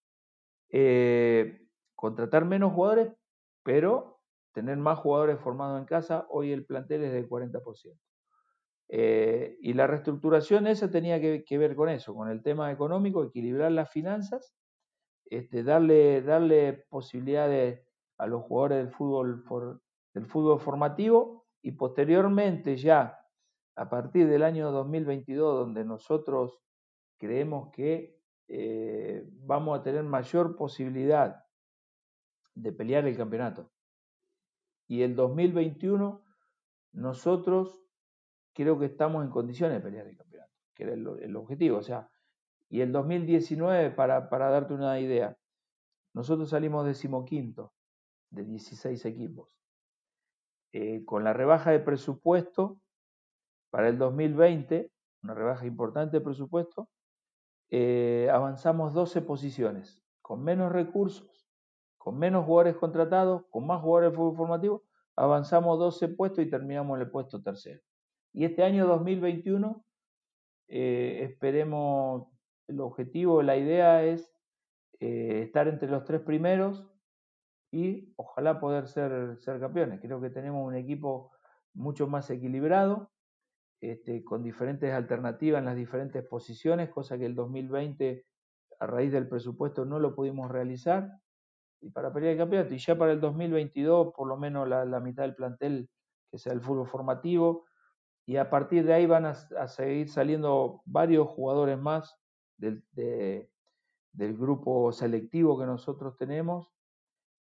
eh, 0.70 1.66
contratar 1.94 2.44
menos 2.44 2.72
jugadores, 2.72 3.12
pero 3.62 4.20
tener 4.52 4.76
más 4.78 4.98
jugadores 4.98 5.38
formados 5.40 5.80
en 5.80 5.86
casa. 5.86 6.26
Hoy 6.30 6.52
el 6.52 6.64
plantel 6.64 7.04
es 7.04 7.12
del 7.12 7.28
40%. 7.28 7.98
Eh, 8.88 9.56
y 9.60 9.72
la 9.72 9.86
reestructuración 9.86 10.66
esa 10.66 10.90
tenía 10.90 11.20
que, 11.20 11.58
ver 11.58 11.74
con 11.74 11.88
eso, 11.88 12.14
con 12.14 12.28
el 12.28 12.42
tema 12.42 12.70
económico, 12.70 13.24
equilibrar 13.24 13.72
las 13.72 13.90
finanzas, 13.90 14.54
este, 15.24 15.64
darle, 15.64 16.22
darle 16.22 16.84
posibilidades 16.88 17.82
a 18.18 18.26
los 18.26 18.44
jugadores 18.44 18.78
del 18.78 18.90
fútbol, 18.90 19.44
del 20.14 20.26
fútbol 20.26 20.60
formativo 20.60 21.46
y 21.62 21.72
posteriormente 21.72 22.76
ya 22.76 23.18
a 23.74 23.90
partir 23.90 24.28
del 24.28 24.42
año 24.42 24.70
2022, 24.70 25.58
donde 25.58 25.84
nosotros 25.84 26.60
creemos 27.18 27.70
que 27.72 28.16
eh, 28.48 29.24
vamos 29.40 29.78
a 29.78 29.82
tener 29.82 30.04
mayor 30.04 30.56
posibilidad 30.56 31.44
de 32.54 32.72
pelear 32.72 33.06
el 33.06 33.16
campeonato. 33.16 33.70
Y 34.86 35.02
el 35.02 35.16
2021 35.16 36.24
nosotros 36.92 37.85
creo 38.56 38.78
que 38.78 38.86
estamos 38.86 39.22
en 39.22 39.30
condiciones 39.30 39.76
de 39.76 39.82
pelear 39.82 40.06
el 40.06 40.16
campeonato, 40.16 40.52
que 40.74 40.84
era 40.84 40.94
el, 40.94 41.36
objetivo. 41.36 41.76
O 41.76 41.82
sea, 41.82 42.08
y 42.70 42.80
el 42.80 42.90
2019, 42.90 43.90
para, 43.90 44.22
darte 44.22 44.72
una 44.72 44.98
idea, 44.98 45.36
nosotros 46.14 46.48
salimos 46.48 46.86
decimoquinto 46.86 47.74
de 48.30 48.44
16 48.44 49.04
equipos. 49.04 49.60
Eh, 50.72 51.04
con 51.04 51.22
la 51.22 51.34
rebaja 51.34 51.70
de 51.70 51.80
presupuesto 51.80 52.80
para 53.70 53.88
el 53.88 53.98
2020, 53.98 54.90
una 55.22 55.34
rebaja 55.34 55.66
importante 55.66 56.16
de 56.16 56.24
presupuesto, 56.24 56.88
eh, 57.68 58.30
avanzamos 58.32 58.94
12 58.94 59.20
posiciones, 59.20 60.02
con 60.22 60.42
menos 60.42 60.72
recursos, 60.72 61.46
con 61.98 62.18
menos 62.18 62.46
jugadores 62.46 62.76
contratados, 62.76 63.42
con 63.50 63.66
más 63.66 63.82
jugadores 63.82 64.12
de 64.12 64.16
fútbol 64.16 64.36
formativo, 64.36 64.84
avanzamos 65.14 65.78
12 65.78 66.08
puestos 66.08 66.42
y 66.42 66.48
terminamos 66.48 66.96
en 66.96 67.02
el 67.02 67.10
puesto 67.10 67.42
tercero. 67.42 67.82
Y 68.36 68.44
este 68.44 68.62
año 68.62 68.86
2021 68.86 69.82
eh, 70.68 71.20
esperemos, 71.22 72.28
el 72.68 72.80
objetivo, 72.82 73.40
la 73.40 73.56
idea 73.56 74.04
es 74.04 74.30
eh, 75.00 75.40
estar 75.42 75.68
entre 75.68 75.88
los 75.88 76.04
tres 76.04 76.20
primeros 76.20 76.86
y 77.72 78.12
ojalá 78.16 78.60
poder 78.60 78.88
ser, 78.88 79.38
ser 79.38 79.58
campeones. 79.58 80.02
Creo 80.02 80.20
que 80.20 80.28
tenemos 80.28 80.66
un 80.66 80.74
equipo 80.74 81.32
mucho 81.72 82.08
más 82.08 82.28
equilibrado, 82.28 83.10
este, 83.80 84.22
con 84.22 84.42
diferentes 84.42 84.92
alternativas 84.92 85.60
en 85.60 85.64
las 85.64 85.76
diferentes 85.76 86.22
posiciones, 86.22 86.90
cosa 86.90 87.16
que 87.16 87.24
el 87.24 87.34
2020 87.34 88.26
a 88.80 88.86
raíz 88.86 89.12
del 89.12 89.30
presupuesto 89.30 89.86
no 89.86 89.98
lo 89.98 90.14
pudimos 90.14 90.50
realizar. 90.50 91.10
Y 91.80 91.88
para 91.88 92.12
pelear 92.12 92.32
el 92.32 92.38
campeonato, 92.38 92.74
y 92.74 92.78
ya 92.78 92.98
para 92.98 93.12
el 93.12 93.20
2022, 93.20 94.12
por 94.14 94.28
lo 94.28 94.36
menos 94.36 94.68
la, 94.68 94.84
la 94.84 95.00
mitad 95.00 95.22
del 95.22 95.34
plantel 95.34 95.88
que 96.30 96.36
sea 96.36 96.52
el 96.52 96.60
fútbol 96.60 96.86
formativo, 96.86 97.65
y 98.26 98.36
a 98.36 98.50
partir 98.50 98.84
de 98.84 98.92
ahí 98.92 99.06
van 99.06 99.24
a, 99.24 99.34
seguir 99.68 100.08
saliendo 100.08 100.82
varios 100.84 101.28
jugadores 101.28 101.78
más 101.78 102.18
del, 102.56 102.84
del, 102.92 104.36
grupo 104.36 104.92
selectivo 104.92 105.58
que 105.58 105.66
nosotros 105.66 106.16
tenemos 106.16 106.76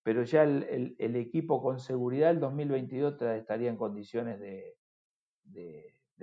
pero 0.04 0.24
ya 0.24 0.44
el, 0.44 1.16
equipo 1.16 1.62
con 1.62 1.80
seguridad 1.80 2.30
el 2.30 2.42
2022 2.42 3.22
estaría 3.22 3.70
en 3.70 3.78
condiciones 3.78 4.40
de, 4.40 4.78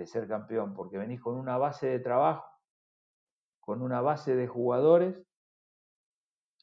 ser 0.05 0.27
campeón, 0.27 0.73
porque 0.73 0.97
venís 0.97 1.19
con 1.19 1.35
una 1.35 1.57
base 1.57 1.87
de 1.87 1.99
trabajo, 1.99 2.45
con 3.59 3.81
una 3.81 4.01
base 4.01 4.35
de 4.35 4.47
jugadores 4.47 5.15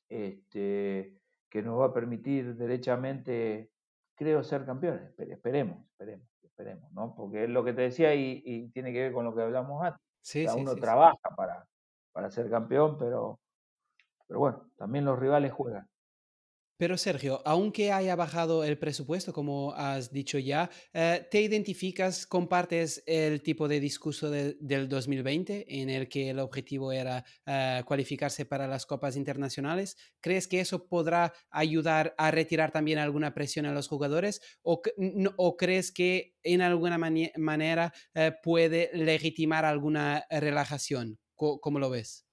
este, 0.08 1.20
que 1.48 1.62
nos 1.62 1.80
va 1.80 1.86
a 1.86 1.92
permitir 1.92 2.56
derechamente, 2.56 3.72
creo, 4.14 4.44
ser 4.44 4.64
campeones. 4.64 5.12
Esperemos, 5.18 5.84
esperemos, 5.90 6.27
esperemos, 6.42 6.90
¿no? 6.92 7.14
Porque 7.14 7.44
es 7.44 7.50
lo 7.50 7.64
que 7.64 7.72
te 7.72 7.82
decía 7.82 8.14
y, 8.14 8.68
tiene 8.72 8.92
que 8.92 9.02
ver 9.02 9.12
con 9.12 9.24
lo 9.24 9.34
que 9.34 9.42
hablamos 9.42 9.82
antes. 9.82 10.00
Sí, 10.20 10.46
uno 10.54 10.74
trabaja 10.74 11.16
Para, 11.36 11.66
para 12.12 12.30
ser 12.30 12.50
campeón, 12.50 12.98
pero, 12.98 13.38
pero 14.26 14.40
bueno, 14.40 14.70
también 14.76 15.04
los 15.04 15.18
rivales 15.18 15.52
juegan. 15.52 15.88
Pero 16.78 16.96
Sergio, 16.96 17.42
aunque 17.44 17.90
haya 17.90 18.14
bajado 18.14 18.62
el 18.62 18.78
presupuesto, 18.78 19.32
como 19.32 19.72
has 19.72 20.12
dicho 20.12 20.38
ya, 20.38 20.70
eh, 20.92 21.26
¿te 21.28 21.40
identificas, 21.40 22.24
compartes 22.24 23.02
el 23.04 23.42
tipo 23.42 23.66
de 23.66 23.80
discurso 23.80 24.30
del 24.30 24.88
2020 24.88 25.80
en 25.80 25.90
el 25.90 26.08
que 26.08 26.30
el 26.30 26.38
objetivo 26.38 26.92
era 26.92 27.24
eh, 27.46 27.82
cualificarse 27.84 28.46
para 28.46 28.68
las 28.68 28.86
copas 28.86 29.16
internacionales? 29.16 29.96
¿Crees 30.20 30.46
que 30.46 30.60
eso 30.60 30.86
podrá 30.86 31.32
ayudar 31.50 32.14
a 32.16 32.30
retirar 32.30 32.70
también 32.70 33.00
alguna 33.00 33.34
presión 33.34 33.66
a 33.66 33.72
los 33.72 33.88
jugadores? 33.88 34.40
¿O, 34.62 34.80
crees 35.56 35.90
que 35.90 36.36
en 36.44 36.62
alguna 36.62 36.96
manera 37.36 37.92
eh, 38.14 38.32
puede 38.40 38.90
legitimar 38.94 39.64
alguna 39.64 40.24
relajación? 40.30 41.18
¿Cómo 41.34 41.80
lo 41.80 41.90
ves? 41.90 42.24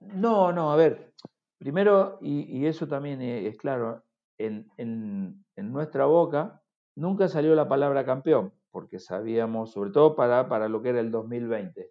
No, 0.00 0.50
no, 0.52 0.72
a 0.72 0.76
ver, 0.76 1.14
Primero, 1.58 2.18
y, 2.20 2.66
eso 2.66 2.86
también 2.88 3.20
e, 3.22 3.46
es 3.46 3.56
claro, 3.56 4.04
en, 4.38 5.44
nuestra 5.56 6.06
boca 6.06 6.62
nunca 6.96 7.28
salió 7.28 7.54
la 7.54 7.68
palabra 7.68 8.04
campeón, 8.04 8.52
porque 8.70 8.98
sabíamos, 8.98 9.72
sobre 9.72 9.90
todo 9.90 10.16
para, 10.16 10.48
para 10.48 10.68
lo 10.68 10.82
que 10.82 10.90
era 10.90 11.00
el 11.00 11.10
2020, 11.10 11.90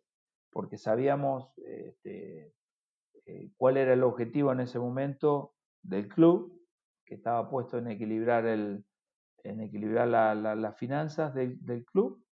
porque 0.52 0.78
sabíamos 0.78 1.54
este, 1.58 2.54
eh, 3.26 3.52
cuál 3.58 3.78
era 3.78 3.94
el 3.94 4.04
objetivo 4.04 4.52
en 4.52 4.60
ese 4.60 4.80
momento 4.80 5.54
del 5.82 6.08
club, 6.08 6.62
que 7.06 7.16
estaba 7.16 7.50
puesto 7.50 7.78
en 7.78 7.88
equilibrar, 7.88 8.46
el, 8.46 8.86
en 9.44 9.62
equilibrar 9.62 10.08
las 10.08 10.78
finanzas 10.78 11.34
del, 11.34 11.86
club, 11.86 12.24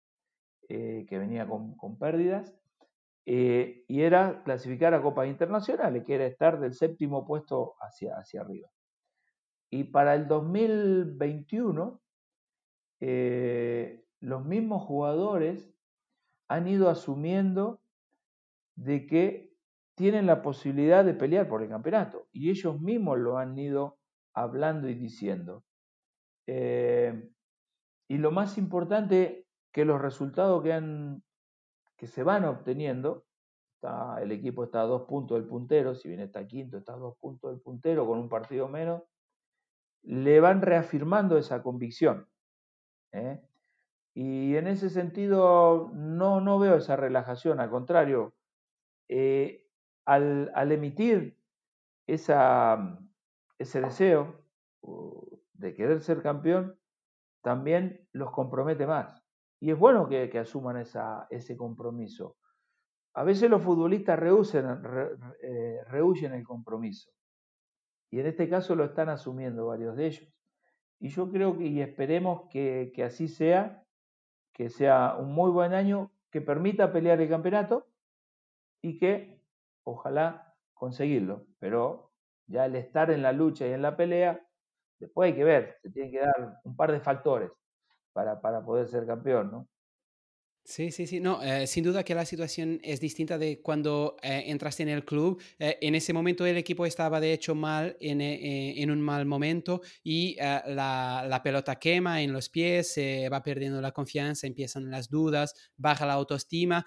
eh, 0.68 1.06
que 1.08 1.18
venía 1.18 1.46
con 1.46 1.98
pérdidas, 1.98 2.61
eh, 3.24 3.84
y 3.86 4.02
era 4.02 4.42
clasificar 4.42 4.94
a 4.94 5.02
copas 5.02 5.28
internacionales, 5.28 6.04
que 6.04 6.14
era 6.14 6.26
estar 6.26 6.58
del 6.58 6.74
séptimo 6.74 7.24
puesto 7.24 7.74
hacia, 7.80 8.16
hacia 8.16 8.40
arriba. 8.40 8.68
Y 9.70 9.84
para 9.84 10.14
el 10.14 10.26
2021, 10.26 12.00
eh, 13.00 14.04
los 14.20 14.44
mismos 14.44 14.82
jugadores 14.82 15.72
han 16.48 16.68
ido 16.68 16.90
asumiendo 16.90 17.80
de 18.76 19.06
que 19.06 19.52
tienen 19.94 20.26
la 20.26 20.42
posibilidad 20.42 21.04
de 21.04 21.14
pelear 21.14 21.48
por 21.48 21.62
el 21.62 21.68
campeonato. 21.68 22.28
Y 22.32 22.50
ellos 22.50 22.80
mismos 22.80 23.18
lo 23.18 23.38
han 23.38 23.58
ido 23.58 23.98
hablando 24.34 24.88
y 24.88 24.94
diciendo. 24.94 25.64
Eh, 26.46 27.30
y 28.08 28.18
lo 28.18 28.30
más 28.30 28.58
importante, 28.58 29.46
que 29.72 29.84
los 29.84 30.00
resultados 30.00 30.62
que 30.62 30.72
han 30.72 31.22
que 32.02 32.08
se 32.08 32.24
van 32.24 32.44
obteniendo. 32.44 33.24
El 34.20 34.32
equipo 34.32 34.64
está 34.64 34.80
a 34.80 34.86
dos 34.86 35.02
puntos 35.02 35.38
del 35.38 35.46
puntero, 35.46 35.94
si 35.94 36.08
bien 36.08 36.18
está 36.18 36.44
quinto, 36.48 36.76
está 36.76 36.94
a 36.94 36.96
dos 36.96 37.16
puntos 37.18 37.52
del 37.52 37.60
puntero 37.60 38.08
con 38.08 38.18
un 38.18 38.28
partido 38.28 38.66
menos. 38.66 39.04
Le 40.02 40.40
van 40.40 40.62
reafirmando 40.62 41.38
esa 41.38 41.62
convicción. 41.62 42.28
¿eh? 43.12 43.40
Y 44.14 44.56
en 44.56 44.66
ese 44.66 44.90
sentido 44.90 45.92
no, 45.94 46.40
no 46.40 46.58
veo 46.58 46.74
esa 46.74 46.96
relajación, 46.96 47.60
al 47.60 47.70
contrario, 47.70 48.34
eh, 49.08 49.68
al, 50.04 50.50
al, 50.56 50.72
emitir 50.72 51.38
esa, 52.08 52.98
ese 53.60 53.80
deseo 53.80 54.40
de 55.52 55.72
querer 55.74 56.00
ser 56.00 56.20
campeón, 56.20 56.76
también 57.42 58.08
los 58.10 58.32
compromete 58.32 58.88
más. 58.88 59.21
Y 59.62 59.70
es 59.70 59.78
bueno 59.78 60.08
que, 60.08 60.28
asuman 60.40 60.76
ese 61.30 61.56
compromiso. 61.56 62.36
A 63.14 63.22
veces 63.22 63.48
los 63.48 63.62
futbolistas 63.62 64.18
rehuyen, 64.18 64.66
eh, 65.40 66.36
el 66.36 66.42
compromiso. 66.42 67.12
Y 68.10 68.18
en 68.18 68.26
este 68.26 68.48
caso 68.48 68.74
lo 68.74 68.82
están 68.82 69.08
asumiendo 69.08 69.66
varios 69.66 69.94
de 69.94 70.06
ellos. 70.06 70.34
Y 70.98 71.10
yo 71.10 71.30
creo 71.30 71.56
que, 71.56 71.66
y 71.66 71.80
esperemos 71.80 72.48
que, 72.50 72.90
que 72.92 73.04
así 73.04 73.28
sea, 73.28 73.84
que 74.52 74.68
sea 74.68 75.14
un 75.16 75.32
muy 75.32 75.52
buen 75.52 75.74
año, 75.74 76.10
que 76.32 76.40
permita 76.40 76.92
pelear 76.92 77.20
el 77.20 77.28
campeonato 77.28 77.86
y 78.80 78.98
que 78.98 79.44
ojalá 79.84 80.56
conseguirlo. 80.74 81.46
Pero 81.60 82.10
ya 82.48 82.66
el 82.66 82.74
estar 82.74 83.12
en 83.12 83.22
la 83.22 83.30
lucha 83.30 83.64
y 83.68 83.70
en 83.70 83.82
la 83.82 83.96
pelea, 83.96 84.44
después 84.98 85.30
hay 85.30 85.36
que 85.36 85.44
ver, 85.44 85.76
se 85.82 85.90
tienen 85.92 86.10
que 86.10 86.18
dar 86.18 86.58
un 86.64 86.74
par 86.74 86.90
de 86.90 86.98
factores 86.98 87.52
para, 88.12 88.40
para 88.40 88.62
poder 88.64 88.88
ser 88.88 89.06
campeón, 89.06 89.50
¿no? 89.50 89.68
Sí, 90.64 90.92
sí, 90.92 91.08
sí. 91.08 91.18
No, 91.18 91.42
eh, 91.42 91.66
sin 91.66 91.82
duda 91.82 92.04
que 92.04 92.14
la 92.14 92.24
situación 92.24 92.78
es 92.84 93.00
distinta 93.00 93.36
de 93.36 93.60
cuando 93.60 94.16
eh, 94.22 94.44
entraste 94.46 94.84
en 94.84 94.90
el 94.90 95.04
club. 95.04 95.42
Eh, 95.58 95.76
en 95.80 95.96
ese 95.96 96.12
momento 96.12 96.46
el 96.46 96.56
equipo 96.56 96.86
estaba 96.86 97.18
de 97.20 97.32
hecho 97.32 97.56
mal, 97.56 97.96
en, 98.00 98.20
en 98.20 98.90
un 98.92 99.00
mal 99.00 99.26
momento 99.26 99.82
y 100.04 100.36
la, 100.36 101.26
la, 101.28 101.42
pelota 101.42 101.76
quema 101.80 102.22
en 102.22 102.32
los 102.32 102.48
pies, 102.48 102.92
se 102.92 103.28
va 103.28 103.42
perdiendo 103.42 103.80
la 103.80 103.90
confianza, 103.90 104.46
empiezan 104.46 104.88
las 104.88 105.10
dudas, 105.10 105.54
baja 105.76 106.06
la 106.06 106.12
autoestima. 106.12 106.86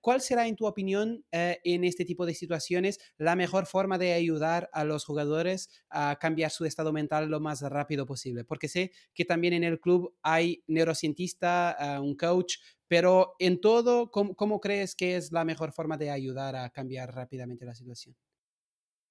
¿Cuál 0.00 0.22
será, 0.22 0.46
en 0.46 0.56
tu 0.56 0.66
opinión, 0.66 1.22
en 1.30 1.84
este 1.84 2.06
tipo 2.06 2.24
de 2.24 2.34
situaciones 2.34 2.98
la 3.18 3.36
mejor 3.36 3.66
forma 3.66 3.98
de 3.98 4.14
ayudar 4.14 4.70
a 4.72 4.84
los 4.84 5.04
jugadores 5.04 5.68
a 5.90 6.16
cambiar 6.18 6.50
su 6.50 6.64
estado 6.64 6.92
mental 6.92 7.28
lo 7.28 7.38
más 7.40 7.60
rápido 7.60 8.06
posible? 8.06 8.44
Porque 8.44 8.68
sé 8.68 8.92
que 9.12 9.26
también 9.26 9.52
en 9.52 9.64
el 9.64 9.78
club 9.78 10.14
hay 10.22 10.64
neurocientista, 10.66 11.98
un 12.00 12.16
coach, 12.16 12.56
pero 12.90 13.36
en 13.38 13.60
todo, 13.60 14.10
¿cómo, 14.10 14.60
crees 14.60 14.96
que 14.96 15.14
es 15.14 15.30
la 15.30 15.44
mejor 15.44 15.70
forma 15.70 15.96
de 15.96 16.10
ayudar 16.10 16.56
a 16.56 16.70
cambiar 16.70 17.14
rápidamente 17.14 17.64
la 17.64 17.76
situación? 17.76 18.16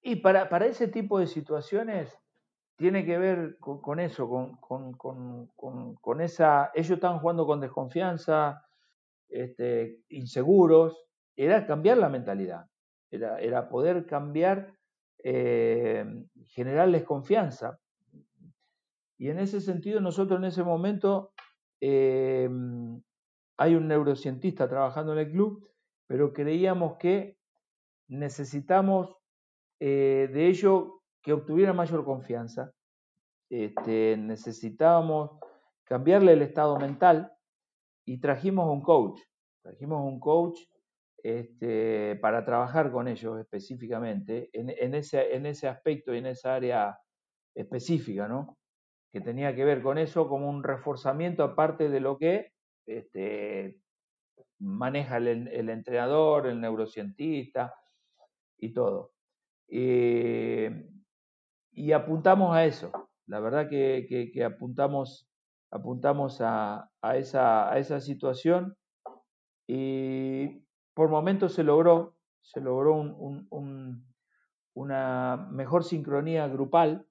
Y 0.01 0.17
para, 0.17 0.49
para 0.49 0.65
ese 0.65 0.89
tipo 0.89 1.17
de 1.17 1.27
situaciones 1.27 2.13
tiene 2.75 3.05
que 3.05 3.17
ver 3.17 3.57
con, 3.57 4.01
eso, 4.01 4.27
con, 4.27 4.57
con, 4.97 5.95
con, 5.95 6.21
esa... 6.21 6.71
Ellos 6.75 6.91
están 6.91 7.19
jugando 7.19 7.45
con 7.45 7.61
desconfianza, 7.61 8.65
este, 9.29 10.01
inseguros, 10.09 11.05
era 11.37 11.65
cambiar 11.65 11.99
la 11.99 12.09
mentalidad, 12.09 12.65
era, 13.09 13.39
era 13.39 13.69
poder 13.69 14.05
cambiar, 14.05 14.73
eh, 15.23 16.05
generarles 16.47 17.05
confianza. 17.05 17.79
Y 19.17 19.29
en 19.29 19.39
ese 19.39 19.61
sentido 19.61 20.01
nosotros 20.01 20.37
en 20.37 20.45
ese 20.47 20.63
momento 20.63 21.31
eh, 21.79 22.49
hay 23.59 23.75
un 23.75 23.89
neurocientista 23.89 24.69
trabajando 24.69 25.11
en 25.11 25.19
el 25.19 25.31
club, 25.31 25.69
pero 26.07 26.31
creíamos 26.31 26.95
que 26.97 27.37
necesitamos 28.07 29.17
eh, 29.81 30.29
de 30.31 30.47
ello 30.47 31.01
que 31.21 31.33
obtuviera 31.33 31.73
mayor 31.73 32.05
confianza. 32.05 32.71
Este, 33.49 34.15
necesitábamos 34.17 35.39
cambiarle 35.83 36.33
el 36.33 36.41
estado 36.41 36.77
mental 36.77 37.33
y 38.05 38.21
trajimos 38.21 38.71
un 38.71 38.81
coach. 38.81 39.19
Trajimos 39.61 40.05
un 40.05 40.21
coach 40.21 40.57
este, 41.21 42.15
para 42.21 42.45
trabajar 42.45 42.93
con 42.93 43.09
ellos 43.09 43.41
específicamente 43.41 44.49
en, 44.53 44.95
ese, 44.95 45.35
en 45.35 45.45
ese 45.45 45.67
aspecto 45.67 46.13
y 46.13 46.19
en 46.19 46.27
esa 46.27 46.55
área 46.55 46.97
específica, 47.53 48.25
¿no? 48.29 48.57
Que 49.11 49.19
tenía 49.19 49.53
que 49.53 49.65
ver 49.65 49.81
con 49.81 49.97
eso 49.97 50.29
como 50.29 50.49
un 50.49 50.63
reforzamiento 50.63 51.43
aparte 51.43 51.89
de 51.89 51.99
lo 51.99 52.17
que 52.17 52.53
este, 52.89 53.79
maneja 54.59 55.17
el, 55.17 55.69
entrenador, 55.69 56.47
el 56.47 56.59
neurocientista 56.59 57.73
y 58.57 58.73
todo. 58.73 59.13
Eh, 59.67 60.89
y 61.71 61.91
apuntamos 61.91 62.55
a 62.55 62.65
eso. 62.65 62.91
La 63.27 63.39
verdad 63.39 63.69
que, 63.69 64.43
apuntamos, 64.43 65.29
apuntamos 65.71 66.41
a, 66.41 66.89
esa, 67.15 67.71
a, 67.71 67.77
esa, 67.77 68.01
situación 68.01 68.75
y 69.67 70.65
por 70.95 71.09
momentos 71.09 71.53
se 71.53 71.63
logró, 71.63 72.17
se 72.41 72.59
logró 72.59 72.95
una 74.73 75.47
mejor 75.51 75.83
sincronía 75.83 76.47
grupal, 76.47 77.05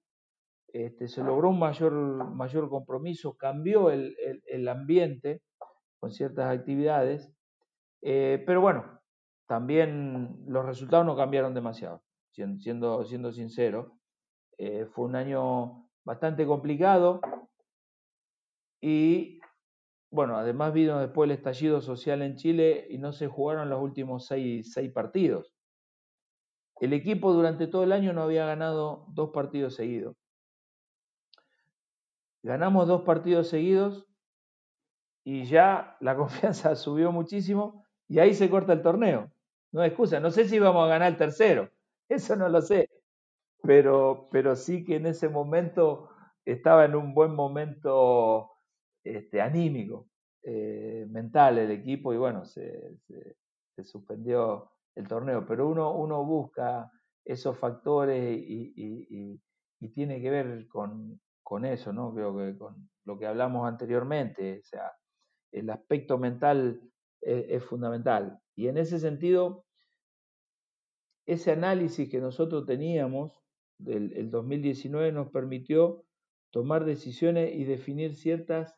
este, 0.72 1.06
se 1.06 1.22
logró 1.22 1.50
un 1.50 1.60
mayor, 1.60 1.92
mayor 2.34 2.68
compromiso, 2.68 3.36
cambió 3.36 3.90
el, 3.90 4.16
el 4.44 4.68
ambiente 4.68 5.40
con 6.00 6.12
ciertas 6.12 6.54
actividades. 6.56 7.32
Eh, 8.02 8.42
pero 8.46 8.60
bueno, 8.60 9.00
también 9.46 10.44
los 10.46 10.64
resultados 10.64 11.06
no 11.06 11.16
cambiaron 11.16 11.54
demasiado, 11.54 12.02
siendo, 12.30 13.04
siendo 13.04 13.32
sincero. 13.32 13.98
Eh, 14.58 14.86
fue 14.86 15.06
un 15.06 15.16
año 15.16 15.88
bastante 16.04 16.46
complicado. 16.46 17.20
Y 18.80 19.40
bueno, 20.10 20.36
además 20.36 20.72
vino 20.72 20.98
después 21.00 21.28
el 21.28 21.36
estallido 21.36 21.80
social 21.80 22.22
en 22.22 22.36
Chile 22.36 22.86
y 22.88 22.98
no 22.98 23.12
se 23.12 23.26
jugaron 23.26 23.68
los 23.68 23.82
últimos 23.82 24.26
seis, 24.26 24.72
seis 24.72 24.90
partidos. 24.92 25.54
El 26.80 26.92
equipo 26.92 27.32
durante 27.32 27.66
todo 27.66 27.82
el 27.82 27.92
año 27.92 28.12
no 28.12 28.22
había 28.22 28.46
ganado 28.46 29.06
dos 29.08 29.30
partidos 29.30 29.74
seguidos. 29.74 30.16
Ganamos 32.42 32.86
dos 32.86 33.02
partidos 33.02 33.48
seguidos 33.48 34.07
y 35.24 35.45
ya 35.45 35.97
la 36.01 36.16
confianza 36.16 36.74
subió 36.74 37.12
muchísimo 37.12 37.85
y 38.09 38.19
ahí 38.19 38.35
se 38.35 38.51
corta 38.51 38.73
el 38.73 38.82
torneo. 38.82 39.31
No 39.73 39.82
hay 39.82 39.89
excusa, 39.89 40.20
no 40.20 40.31
sé 40.31 40.49
si 40.49 40.59
vamos 40.59 40.85
a 40.85 40.89
ganar 40.89 41.12
el 41.12 41.19
tercero, 41.19 41.70
eso 42.09 42.36
no 42.36 42.49
lo 42.49 42.62
sé, 42.62 42.89
pero, 43.62 44.28
pero 44.32 44.57
sí 44.57 44.85
que 44.85 44.97
en 44.97 45.07
ese 45.07 45.28
momento 45.28 46.09
estaba 46.45 46.85
en 46.85 46.95
un 46.95 47.15
buen 47.15 47.35
momento 47.35 48.53
este, 49.05 49.40
anímico, 49.40 50.09
eh, 50.43 51.07
mental 51.11 51.59
el 51.59 51.70
equipo 51.70 52.15
y 52.15 52.16
bueno, 52.16 52.45
se, 52.45 52.97
suspendió 53.82 54.70
el 54.95 55.07
torneo, 55.07 55.45
pero 55.47 55.69
uno, 55.69 55.95
uno 55.95 56.24
busca 56.24 56.90
esos 57.24 57.57
factores 57.59 58.39
y, 58.39 59.40
tiene 59.95 60.20
que 60.20 60.31
ver 60.31 60.66
con, 60.69 61.20
con, 61.43 61.65
eso, 61.65 61.93
¿no? 61.93 62.12
Creo 62.12 62.36
que 62.36 62.57
con 62.59 62.89
lo 63.05 63.19
que 63.19 63.27
hablamos 63.27 63.69
anteriormente, 63.69 64.61
o 64.61 64.65
sea, 64.65 64.93
el 65.52 65.70
aspecto 65.70 66.18
mental 66.18 66.80
es, 67.20 67.64
fundamental. 67.64 68.38
Y 68.54 68.68
en 68.68 68.78
ese 68.78 68.98
sentido, 68.98 69.64
ese 71.26 71.52
análisis 71.52 72.08
que 72.08 72.20
nosotros 72.20 72.66
teníamos 72.66 73.32
del 73.78 74.30
2019 74.30 75.12
nos 75.12 75.30
permitió 75.30 76.04
tomar 76.50 76.84
decisiones 76.84 77.54
y 77.54 77.64
definir 77.64 78.14
ciertas, 78.14 78.74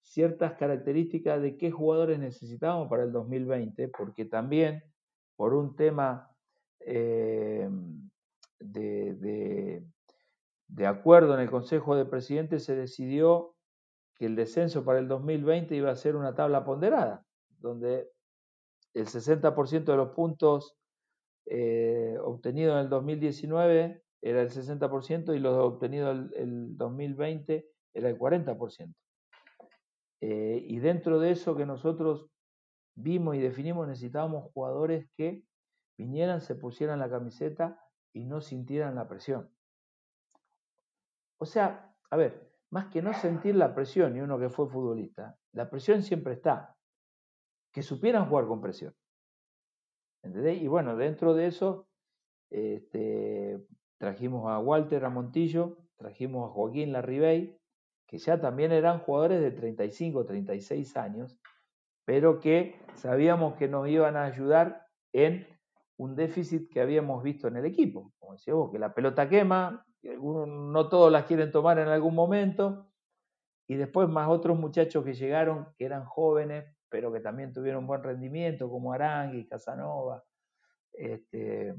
ciertas 0.00 0.54
características 0.54 1.42
de 1.42 1.56
qué 1.56 1.70
jugadores 1.70 2.18
necesitábamos 2.18 2.88
para 2.88 3.02
el 3.02 3.12
2020, 3.12 3.88
porque 3.88 4.24
también 4.24 4.82
por 5.36 5.54
un 5.54 5.74
tema 5.76 6.30
eh, 6.80 7.68
de 10.72 10.86
acuerdo 10.86 11.34
en 11.34 11.40
el 11.40 11.50
Consejo 11.50 11.96
de 11.96 12.06
Presidentes 12.06 12.64
se 12.64 12.74
decidió 12.74 13.54
que 14.22 14.26
el 14.26 14.36
descenso 14.36 14.84
para 14.84 15.00
el 15.00 15.08
2020 15.08 15.74
iba 15.74 15.90
a 15.90 15.96
ser 15.96 16.14
una 16.14 16.32
tabla 16.32 16.64
ponderada, 16.64 17.26
donde 17.58 18.08
el 18.94 19.06
60% 19.06 19.82
de 19.82 19.96
los 19.96 20.10
puntos 20.10 20.76
eh, 21.46 22.16
obtenidos 22.22 22.74
en 22.74 22.78
el 22.82 22.88
2019 22.88 24.00
era 24.20 24.42
el 24.42 24.48
60% 24.48 25.34
y 25.34 25.40
los 25.40 25.58
obtenidos 25.58 26.30
en 26.36 26.48
el 26.48 26.76
2020 26.76 27.68
era 27.94 28.08
el 28.08 28.16
40%. 28.16 28.94
Eh, 30.20 30.66
y 30.68 30.78
dentro 30.78 31.18
de 31.18 31.32
eso 31.32 31.56
que 31.56 31.66
nosotros 31.66 32.28
vimos 32.94 33.34
y 33.34 33.40
definimos, 33.40 33.88
necesitábamos 33.88 34.52
jugadores 34.52 35.10
que 35.16 35.42
vinieran, 35.98 36.40
se 36.42 36.54
pusieran 36.54 37.00
la 37.00 37.10
camiseta 37.10 37.76
y 38.12 38.24
no 38.24 38.40
sintieran 38.40 38.94
la 38.94 39.08
presión. 39.08 39.50
O 41.38 41.44
sea, 41.44 41.92
a 42.08 42.16
ver, 42.16 42.51
más 42.72 42.86
que 42.86 43.02
no 43.02 43.12
sentir 43.12 43.54
la 43.54 43.74
presión, 43.74 44.16
y 44.16 44.20
uno 44.20 44.38
que 44.38 44.48
fue 44.48 44.66
futbolista, 44.66 45.36
la 45.52 45.68
presión 45.68 46.02
siempre 46.02 46.32
está. 46.32 46.74
Que 47.70 47.82
supieran 47.82 48.28
jugar 48.28 48.46
con 48.46 48.62
presión. 48.62 48.94
¿Entendés? 50.24 50.62
Y 50.62 50.68
bueno, 50.68 50.96
dentro 50.96 51.34
de 51.34 51.48
eso, 51.48 51.86
este, 52.50 53.62
trajimos 53.98 54.50
a 54.50 54.58
Walter 54.58 55.08
Montillo, 55.10 55.76
trajimos 55.96 56.48
a 56.48 56.52
Joaquín 56.54 56.92
Larribey, 56.92 57.58
que 58.06 58.16
ya 58.16 58.40
también 58.40 58.72
eran 58.72 59.00
jugadores 59.00 59.42
de 59.42 59.50
35, 59.50 60.24
36 60.24 60.96
años, 60.96 61.38
pero 62.06 62.40
que 62.40 62.80
sabíamos 62.94 63.54
que 63.56 63.68
nos 63.68 63.86
iban 63.86 64.16
a 64.16 64.24
ayudar 64.24 64.86
en 65.12 65.46
un 65.98 66.16
déficit 66.16 66.70
que 66.72 66.80
habíamos 66.80 67.22
visto 67.22 67.48
en 67.48 67.56
el 67.58 67.66
equipo. 67.66 68.14
Como 68.18 68.32
decía 68.32 68.54
vos, 68.54 68.72
que 68.72 68.78
la 68.78 68.94
pelota 68.94 69.28
quema, 69.28 69.84
algunos, 70.10 70.48
no 70.48 70.88
todos 70.88 71.10
las 71.12 71.24
quieren 71.24 71.50
tomar 71.50 71.78
en 71.78 71.88
algún 71.88 72.14
momento, 72.14 72.88
y 73.68 73.76
después 73.76 74.08
más 74.08 74.28
otros 74.28 74.58
muchachos 74.58 75.04
que 75.04 75.14
llegaron, 75.14 75.68
que 75.76 75.84
eran 75.84 76.04
jóvenes, 76.04 76.64
pero 76.88 77.12
que 77.12 77.20
también 77.20 77.52
tuvieron 77.52 77.86
buen 77.86 78.02
rendimiento, 78.02 78.68
como 78.68 78.92
Arangui, 78.92 79.46
Casanova, 79.46 80.24
este, 80.92 81.74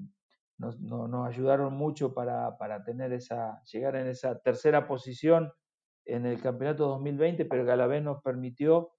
nos, 0.57 1.27
ayudaron 1.27 1.73
mucho 1.73 2.13
para, 2.13 2.83
tener 2.85 3.13
esa, 3.13 3.61
llegar 3.65 3.95
en 3.95 4.07
esa 4.07 4.39
tercera 4.39 4.87
posición 4.87 5.51
en 6.05 6.25
el 6.25 6.41
campeonato 6.41 6.87
2020, 6.87 7.45
pero 7.45 7.65
que 7.65 7.71
a 7.71 7.75
la 7.75 7.87
vez 7.87 8.03
nos 8.03 8.21
permitió 8.21 8.91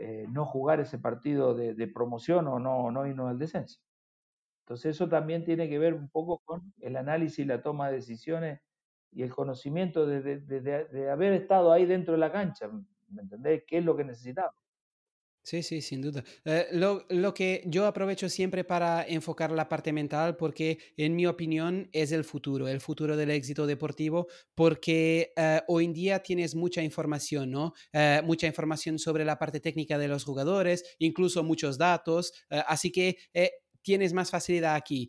eh, 0.00 0.26
no 0.30 0.46
jugar 0.46 0.80
ese 0.80 0.98
partido 0.98 1.54
de, 1.54 1.74
de, 1.74 1.86
promoción 1.86 2.48
o 2.48 2.58
no, 2.58 2.90
no 2.90 3.06
irnos 3.06 3.30
al 3.30 3.38
descenso. 3.38 3.80
Entonces 4.62 4.94
eso 4.96 5.08
también 5.08 5.44
tiene 5.44 5.68
que 5.68 5.78
ver 5.78 5.94
un 5.94 6.08
poco 6.08 6.40
con 6.44 6.72
el 6.80 6.96
análisis 6.96 7.40
y 7.40 7.44
la 7.44 7.62
toma 7.62 7.88
de 7.88 7.96
decisiones 7.96 8.60
y 9.10 9.22
el 9.22 9.30
conocimiento 9.30 10.06
de, 10.06 11.10
haber 11.10 11.32
estado 11.34 11.72
ahí 11.72 11.84
dentro 11.84 12.14
de 12.14 12.20
la 12.20 12.32
cancha, 12.32 12.68
¿me 13.08 13.22
entendés? 13.22 13.64
¿Qué 13.66 13.78
es 13.78 13.84
lo 13.84 13.96
que 13.96 14.04
necesitamos? 14.04 14.54
Sí, 15.44 15.64
sí, 15.64 15.82
sin 15.82 16.00
duda. 16.00 16.22
Eh, 16.44 16.68
lo, 16.70 17.34
que 17.34 17.64
yo 17.66 17.86
aprovecho 17.86 18.28
siempre 18.28 18.62
para 18.62 19.04
enfocar 19.04 19.50
la 19.50 19.68
parte 19.68 19.92
mental 19.92 20.36
porque 20.36 20.78
en 20.96 21.16
mi 21.16 21.26
opinión 21.26 21.88
es 21.92 22.12
el 22.12 22.22
futuro, 22.22 22.68
el 22.68 22.80
futuro 22.80 23.16
del 23.16 23.32
éxito 23.32 23.66
deportivo 23.66 24.28
porque 24.54 25.32
eh, 25.36 25.60
hoy 25.66 25.86
en 25.86 25.94
día 25.94 26.20
tienes 26.20 26.54
mucha 26.54 26.80
información, 26.80 27.50
¿no? 27.50 27.72
Eh, 27.92 28.22
mucha 28.24 28.46
información 28.46 29.00
sobre 29.00 29.24
la 29.24 29.36
parte 29.36 29.58
técnica 29.58 29.98
de 29.98 30.06
los 30.06 30.24
jugadores, 30.24 30.84
incluso 31.00 31.42
muchos 31.42 31.76
datos, 31.76 32.32
así 32.48 32.92
que 32.92 33.16
tienes 33.82 34.12
más 34.12 34.30
facilidad 34.30 34.74
aquí. 34.74 35.08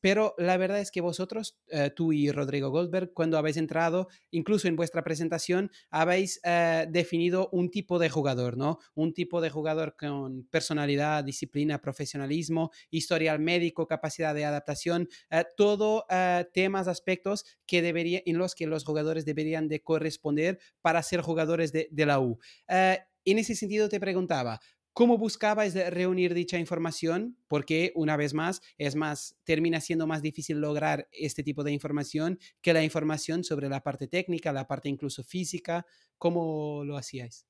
pero 0.00 0.34
la 0.38 0.56
verdad 0.56 0.80
es 0.80 0.90
que 0.90 1.00
vosotros, 1.00 1.58
eh, 1.68 1.90
tú 1.94 2.12
y 2.12 2.30
Rodrigo 2.30 2.70
Goldberg, 2.70 3.12
cuando 3.12 3.38
habéis 3.38 3.56
entrado, 3.56 4.08
incluso 4.30 4.68
en 4.68 4.76
vuestra 4.76 5.02
presentación, 5.02 5.70
habéis 5.90 6.40
eh, 6.44 6.86
definido 6.90 7.48
un 7.52 7.70
tipo 7.70 7.98
de 7.98 8.10
jugador, 8.10 8.56
¿no? 8.56 8.78
Un 8.94 9.12
tipo 9.12 9.40
de 9.40 9.50
jugador 9.50 9.96
con 9.98 10.44
personalidad, 10.50 11.24
disciplina, 11.24 11.80
profesionalismo, 11.80 12.70
historial 12.90 13.40
médico, 13.40 13.86
capacidad 13.86 14.34
de 14.34 14.44
adaptación, 14.44 15.08
eh, 15.30 15.44
todo 15.56 16.04
temas, 16.52 16.88
aspectos 16.88 17.44
que 17.66 17.82
debería, 17.82 18.22
en 18.26 18.38
los 18.38 18.54
que 18.54 18.66
los 18.66 18.84
jugadores 18.84 19.24
deberían 19.24 19.68
de 19.68 19.82
corresponder 19.82 20.58
para 20.80 21.02
ser 21.02 21.20
jugadores 21.20 21.72
de, 21.72 21.88
de 21.90 22.06
la 22.06 22.20
U. 22.20 22.38
en 22.68 23.38
ese 23.38 23.54
sentido 23.54 23.88
te 23.88 24.00
preguntaba, 24.00 24.60
¿Cómo 24.92 25.18
buscabais 25.18 25.74
reunir 25.94 26.34
dicha 26.34 26.58
información? 26.58 27.36
Porque, 27.46 27.92
una 27.94 28.16
vez 28.16 28.34
más, 28.34 28.60
es 28.76 28.96
más, 28.96 29.38
termina 29.44 29.80
siendo 29.80 30.06
más 30.06 30.20
difícil 30.20 30.60
lograr 30.60 31.08
este 31.12 31.42
tipo 31.42 31.62
de 31.62 31.72
información 31.72 32.38
que 32.60 32.72
la 32.72 32.82
información 32.82 33.44
sobre 33.44 33.68
la 33.68 33.82
parte 33.82 34.08
técnica, 34.08 34.52
la 34.52 34.66
parte 34.66 34.88
incluso 34.88 35.22
física. 35.22 35.86
¿Cómo 36.18 36.82
lo 36.84 36.96
hacíais? 36.96 37.46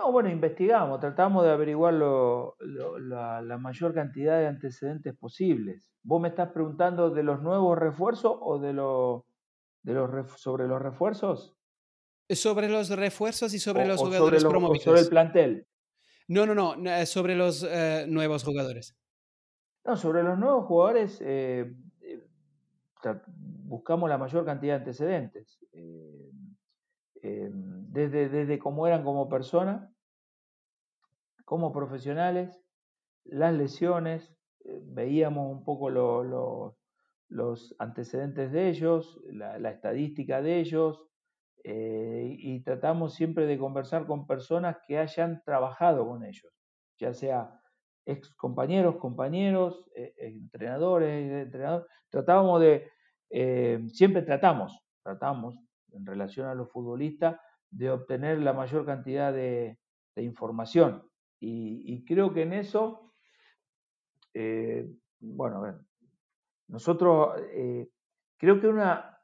No, 0.00 0.12
bueno, 0.12 0.30
investigamos, 0.30 0.98
tratamos 0.98 1.44
de 1.44 1.50
averiguar 1.50 1.92
la, 1.92 3.58
mayor 3.60 3.92
cantidad 3.92 4.38
de 4.38 4.46
antecedentes 4.46 5.14
posibles. 5.14 5.92
¿Vos 6.02 6.22
me 6.22 6.28
estás 6.28 6.52
preguntando 6.52 7.10
de 7.10 7.22
los 7.22 7.42
nuevos 7.42 7.78
refuerzos 7.78 8.38
o 8.40 8.58
de, 8.58 8.68
de 8.68 9.92
los 9.92 10.40
sobre 10.40 10.66
los 10.66 10.80
refuerzos? 10.80 11.54
Sobre 12.30 12.70
los 12.70 12.88
refuerzos 12.88 13.52
y 13.52 13.58
sobre 13.58 13.86
los 13.86 14.00
jugadores 14.00 14.40
sobre 14.40 14.50
promovidos. 14.50 14.84
sobre 14.84 15.00
el 15.00 15.08
plantel. 15.08 15.66
No, 16.30 16.46
no, 16.46 16.54
no, 16.54 16.74
eh, 16.88 17.06
sobre 17.06 17.34
los 17.34 17.64
eh, 17.64 18.06
nuevos 18.08 18.44
jugadores. 18.44 18.96
No, 19.84 19.96
sobre 19.96 20.22
los 20.22 20.38
nuevos 20.38 20.64
jugadores 20.66 21.20
eh, 21.26 21.74
buscamos 23.64 24.08
la 24.08 24.16
mayor 24.16 24.44
cantidad 24.44 24.74
de 24.74 24.78
antecedentes. 24.78 25.58
desde, 27.20 28.28
desde 28.28 28.58
cómo 28.60 28.86
eran 28.86 29.02
como 29.02 29.28
personas, 29.28 29.90
como 31.44 31.72
profesionales, 31.72 32.62
las 33.24 33.52
lesiones, 33.52 34.32
veíamos 34.82 35.50
un 35.50 35.64
poco 35.64 35.90
los 35.90 37.74
antecedentes 37.80 38.52
de 38.52 38.68
ellos, 38.68 39.20
la 39.32 39.70
estadística 39.70 40.40
de 40.42 40.60
ellos, 40.60 41.09
eh, 41.62 42.36
y 42.38 42.60
tratamos 42.60 43.14
siempre 43.14 43.46
de 43.46 43.58
conversar 43.58 44.06
con 44.06 44.26
personas 44.26 44.78
que 44.86 44.98
hayan 44.98 45.42
trabajado 45.44 46.06
con 46.06 46.24
ellos, 46.24 46.52
ya 46.98 47.12
sea 47.12 47.60
ex 48.06 48.34
compañeros, 48.34 48.96
compañeros, 48.96 49.84
eh, 49.94 50.14
entrenadores, 50.18 51.44
entrenadores. 51.44 51.86
Tratábamos 52.08 52.60
de, 52.60 52.90
eh, 53.28 53.84
siempre 53.88 54.22
tratamos, 54.22 54.80
tratamos 55.02 55.58
en 55.92 56.06
relación 56.06 56.46
a 56.46 56.54
los 56.54 56.70
futbolistas 56.70 57.38
de 57.70 57.90
obtener 57.90 58.38
la 58.38 58.52
mayor 58.52 58.86
cantidad 58.86 59.32
de, 59.32 59.78
información. 60.16 61.02
Y, 61.40 62.04
creo 62.04 62.34
que 62.34 62.42
en 62.42 62.52
eso, 62.52 63.14
bueno, 65.20 65.80
nosotros 66.68 67.40
creo 68.36 68.60
que 68.60 68.66
una, 68.66 69.19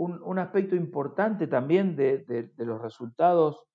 un, 0.00 0.38
aspecto 0.38 0.74
importante 0.74 1.46
también 1.46 1.94
de, 1.94 2.52
los 2.56 2.80
resultados 2.80 3.66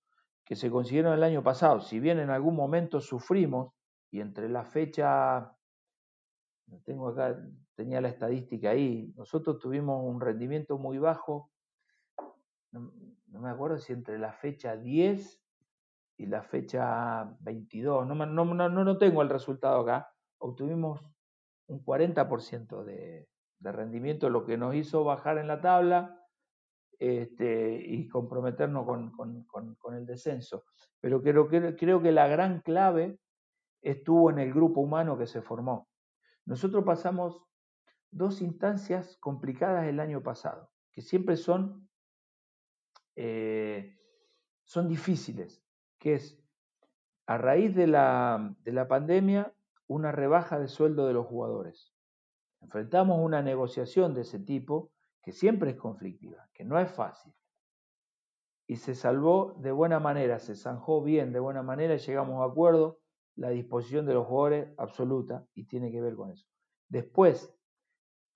que 0.44 0.56
se 0.56 0.72
consiguieron 0.72 1.14
el 1.14 1.24
año 1.24 1.44
pasado. 1.44 1.82
Si 1.82 2.00
bien 2.00 2.20
en 2.20 2.32
algún 2.32 2.56
momento 2.56 3.00
sufrimos, 3.00 3.74
y 4.10 4.22
entre 4.22 4.50
la 4.50 4.64
fecha, 4.64 5.56
tengo 6.84 7.10
acá, 7.10 7.38
tenía 7.76 8.02
la 8.02 8.10
estadística 8.10 8.72
ahí, 8.72 9.14
nosotros 9.16 9.60
tuvimos 9.60 10.04
un 10.04 10.20
rendimiento 10.20 10.78
muy 10.78 10.98
bajo, 10.98 11.52
no, 12.72 12.92
me 13.28 13.50
acuerdo 13.50 13.78
si 13.78 13.94
entre 13.94 14.18
la 14.18 14.32
fecha 14.32 14.76
10 14.76 15.42
y 16.18 16.26
la 16.26 16.42
fecha 16.42 17.36
22, 17.42 18.08
no, 18.08 18.16
no, 18.16 18.46
no, 18.46 18.70
no 18.70 18.98
tengo 18.98 19.22
el 19.22 19.30
resultado 19.30 19.82
acá, 19.82 20.10
obtuvimos 20.40 21.02
un 21.68 21.84
40% 21.84 22.84
de, 22.84 23.28
de 23.66 23.72
rendimiento, 23.72 24.30
lo 24.30 24.46
que 24.46 24.58
nos 24.58 24.76
hizo 24.76 25.04
bajar 25.04 25.40
en 25.40 25.48
la 25.48 25.60
tabla 25.60 26.22
este, 27.00 27.84
y 27.86 28.08
comprometernos 28.08 28.86
con, 28.86 29.96
el 29.96 30.06
descenso. 30.06 30.66
Pero 31.02 31.22
creo, 31.22 31.48
creo 31.50 32.02
que 32.02 32.12
la 32.12 32.28
gran 32.28 32.62
clave 32.62 33.20
estuvo 33.82 34.30
en 34.30 34.40
el 34.40 34.54
grupo 34.54 34.82
humano 34.82 35.18
que 35.18 35.26
se 35.26 35.42
formó. 35.42 35.90
Nosotros 36.46 36.84
pasamos 36.86 37.44
dos 38.12 38.42
instancias 38.42 39.18
complicadas 39.18 39.88
el 39.88 40.00
año 40.00 40.22
pasado, 40.22 40.70
que 40.92 41.02
siempre 41.02 41.36
son, 41.36 41.90
eh, 43.16 43.98
son 44.64 44.88
difíciles, 44.88 45.66
que 45.98 46.14
es 46.14 46.40
a 47.26 47.40
raíz 47.40 47.76
de 47.76 47.88
la, 47.88 48.56
de 48.60 48.72
la 48.72 48.88
pandemia 48.88 49.52
una 49.88 50.12
rebaja 50.12 50.60
de 50.60 50.68
sueldo 50.68 51.08
de 51.08 51.14
los 51.14 51.26
jugadores. 51.26 51.95
Enfrentamos 52.62 53.20
una 53.20 53.42
negociación 53.42 54.14
de 54.14 54.22
ese 54.22 54.40
tipo 54.40 54.92
que 55.22 55.32
siempre 55.32 55.72
es 55.72 55.78
conflictiva, 55.78 56.48
que 56.54 56.64
no 56.64 56.80
es 56.80 56.92
fácil. 56.92 57.34
Y 58.68 58.78
se 58.78 58.96
salvó 58.96 59.56
de 59.60 59.72
buena 59.72 60.00
manera, 60.00 60.40
se 60.40 60.56
zanjó 60.56 61.04
bien 61.04 61.32
de 61.32 61.40
buena 61.40 61.64
manera 61.64 61.96
y 61.96 62.00
llegamos 62.00 62.42
a 62.42 62.52
acuerdo. 62.52 63.00
La 63.36 63.50
disposición 63.50 64.06
de 64.06 64.14
los 64.14 64.28
jugadores 64.28 64.70
absoluta 64.78 65.46
y 65.54 65.66
tiene 65.66 65.92
que 65.92 66.00
ver 66.00 66.16
con 66.16 66.32
eso. 66.32 66.48
Después, 66.88 67.54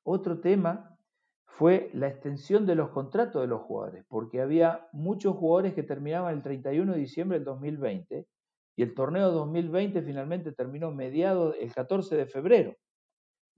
otro 0.03 0.41
tema 0.41 0.97
fue 1.45 1.89
la 1.93 2.07
extensión 2.07 2.65
de 2.65 2.75
los 2.75 2.89
contratos 2.89 3.41
de 3.41 3.47
los 3.47 3.61
jugadores, 3.61 4.05
porque 4.07 4.41
había 4.41 4.89
muchos 4.91 5.35
jugadores 5.37 5.73
que 5.73 5.83
terminaban 5.83 6.33
el 6.35 6.43
31 6.43 6.93
de 6.93 6.99
diciembre 6.99 7.37
del 7.37 7.45
2020 7.45 8.27
y 8.75 8.81
el 8.81 8.93
torneo 8.93 9.31
2020 9.31 10.01
finalmente 10.01 10.51
terminó 10.51 10.91
mediado 10.91 11.53
el 11.53 11.73
14 11.73 12.15
de 12.17 12.25
febrero 12.25 12.75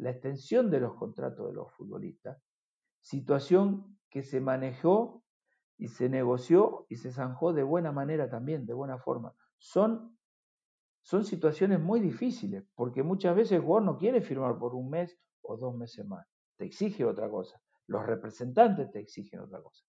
la 0.01 0.09
extensión 0.09 0.71
de 0.71 0.79
los 0.79 0.95
contratos 0.95 1.47
de 1.47 1.53
los 1.53 1.71
futbolistas, 1.73 2.41
situación 2.99 3.99
que 4.09 4.23
se 4.23 4.41
manejó 4.41 5.23
y 5.77 5.89
se 5.89 6.09
negoció 6.09 6.87
y 6.89 6.95
se 6.95 7.11
zanjó 7.11 7.53
de 7.53 7.61
buena 7.61 7.91
manera 7.91 8.27
también, 8.27 8.65
de 8.65 8.73
buena 8.73 8.97
forma. 8.97 9.35
Son, 9.59 10.17
son 11.03 11.23
situaciones 11.23 11.79
muy 11.79 11.99
difíciles, 11.99 12.65
porque 12.73 13.03
muchas 13.03 13.35
veces 13.35 13.53
el 13.53 13.61
jugador 13.61 13.83
no 13.83 13.97
quiere 13.97 14.21
firmar 14.21 14.57
por 14.57 14.73
un 14.73 14.89
mes 14.89 15.19
o 15.43 15.55
dos 15.55 15.75
meses 15.75 16.03
más, 16.07 16.27
te 16.57 16.65
exige 16.65 17.05
otra 17.05 17.29
cosa, 17.29 17.61
los 17.85 18.03
representantes 18.03 18.89
te 18.89 18.99
exigen 18.99 19.41
otra 19.41 19.61
cosa. 19.61 19.85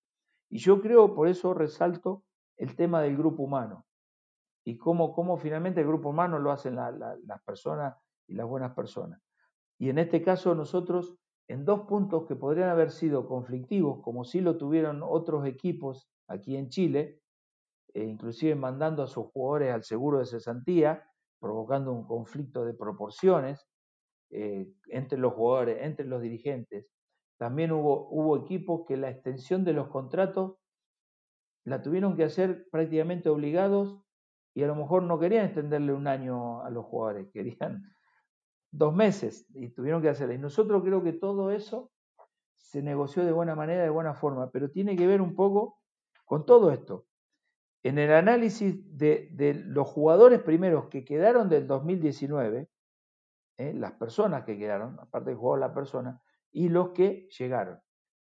Y 0.51 0.59
yo 0.59 0.83
creo, 0.83 1.15
por 1.15 1.27
eso 1.27 1.55
resalto 1.55 2.25
el 2.59 2.77
tema 2.77 3.01
del 3.01 3.17
grupo 3.17 3.45
humano 3.45 3.87
y 4.63 4.77
cómo, 4.77 5.15
cómo 5.15 5.39
finalmente 5.39 5.81
el 5.81 5.87
grupo 5.87 6.11
humano 6.11 6.39
lo 6.39 6.53
hacen 6.53 6.77
las 6.77 7.43
personas 7.47 7.97
y 8.27 8.35
las 8.35 8.47
buenas 8.47 8.75
personas. 8.75 9.19
Y 9.83 9.91
en 9.91 9.99
este 9.99 10.23
caso 10.23 10.55
nosotros, 10.55 11.17
en 11.49 11.65
dos 11.65 11.89
puntos 11.89 12.29
que 12.29 12.37
podrían 12.37 12.69
haber 12.69 12.93
sido 12.93 13.27
conflictivos, 13.27 14.01
como 14.01 14.23
sí 14.23 14.41
lo 14.41 14.57
tuvieron 14.57 15.03
otros 15.03 15.45
equipos 15.45 16.09
aquí 16.29 16.55
en 16.55 16.69
Chile, 16.69 17.21
e 17.93 18.05
inclusive 18.05 18.55
mandando 18.55 19.03
a 19.03 19.09
sus 19.09 19.27
jugadores 19.33 19.75
al 19.75 19.83
seguro 19.83 20.21
de 20.21 20.27
cesantía, 20.27 21.11
provocando 21.41 21.93
un 21.93 22.07
conflicto 22.07 22.65
de 22.65 22.75
proporciones 22.75 23.67
eh, 24.31 24.73
entre 24.87 25.19
los 25.19 25.33
jugadores, 25.33 25.79
entre 25.81 26.07
los 26.07 26.23
dirigentes. 26.23 26.87
También 27.37 27.73
hubo, 27.73 28.09
hubo 28.09 28.37
equipos 28.37 28.87
que 28.87 28.97
la 28.97 29.11
extensión 29.11 29.65
de 29.65 29.73
los 29.73 29.89
contratos 29.89 30.59
la 31.65 31.83
tuvieron 31.83 32.15
que 32.15 32.23
hacer 32.23 32.69
prácticamente 32.71 33.31
obligados 33.31 33.99
y 34.55 34.63
a 34.63 34.69
lo 34.69 34.77
mejor 34.77 35.03
no 35.03 35.19
querían 35.19 35.47
extenderle 35.47 35.93
un 35.93 36.07
año 36.07 36.63
a 36.63 36.71
los 36.71 36.85
jugadores, 36.85 37.33
querían 37.33 37.83
dos 38.73 38.95
meses 38.95 39.47
y 39.55 39.69
tuvieron 39.69 40.03
que 40.03 40.09
hacerlo. 40.09 40.35
Y 40.35 40.39
nosotros 40.39 40.83
creo 40.83 41.03
que 41.03 41.13
todo 41.13 41.53
eso 41.53 41.93
se 42.57 42.83
negoció 42.83 43.25
de 43.25 43.33
buena 43.33 43.55
manera, 43.55 43.83
de 43.83 43.91
buena 43.91 44.15
forma, 44.15 44.51
pero 44.51 44.71
tiene 44.71 44.97
que 44.97 45.07
ver 45.07 45.21
un 45.21 45.37
poco 45.37 45.79
con 46.25 46.47
todo 46.47 46.73
esto. 46.73 47.07
En 47.85 47.99
el 47.99 48.13
análisis 48.13 48.97
de, 48.97 49.63
los 49.67 49.89
jugadores 49.89 50.41
primeros 50.41 50.87
que 50.87 51.05
quedaron 51.05 51.49
del 51.49 51.67
2019, 51.67 52.69
¿eh? 53.59 53.75
las 53.75 53.93
personas 53.93 54.45
que 54.45 54.57
quedaron, 54.57 54.99
aparte 55.01 55.31
de 55.31 55.37
jugador 55.37 55.61
la 55.61 55.75
persona, 55.75 56.23
y 56.51 56.69
los 56.69 56.91
que 56.91 57.29
llegaron. 57.39 57.81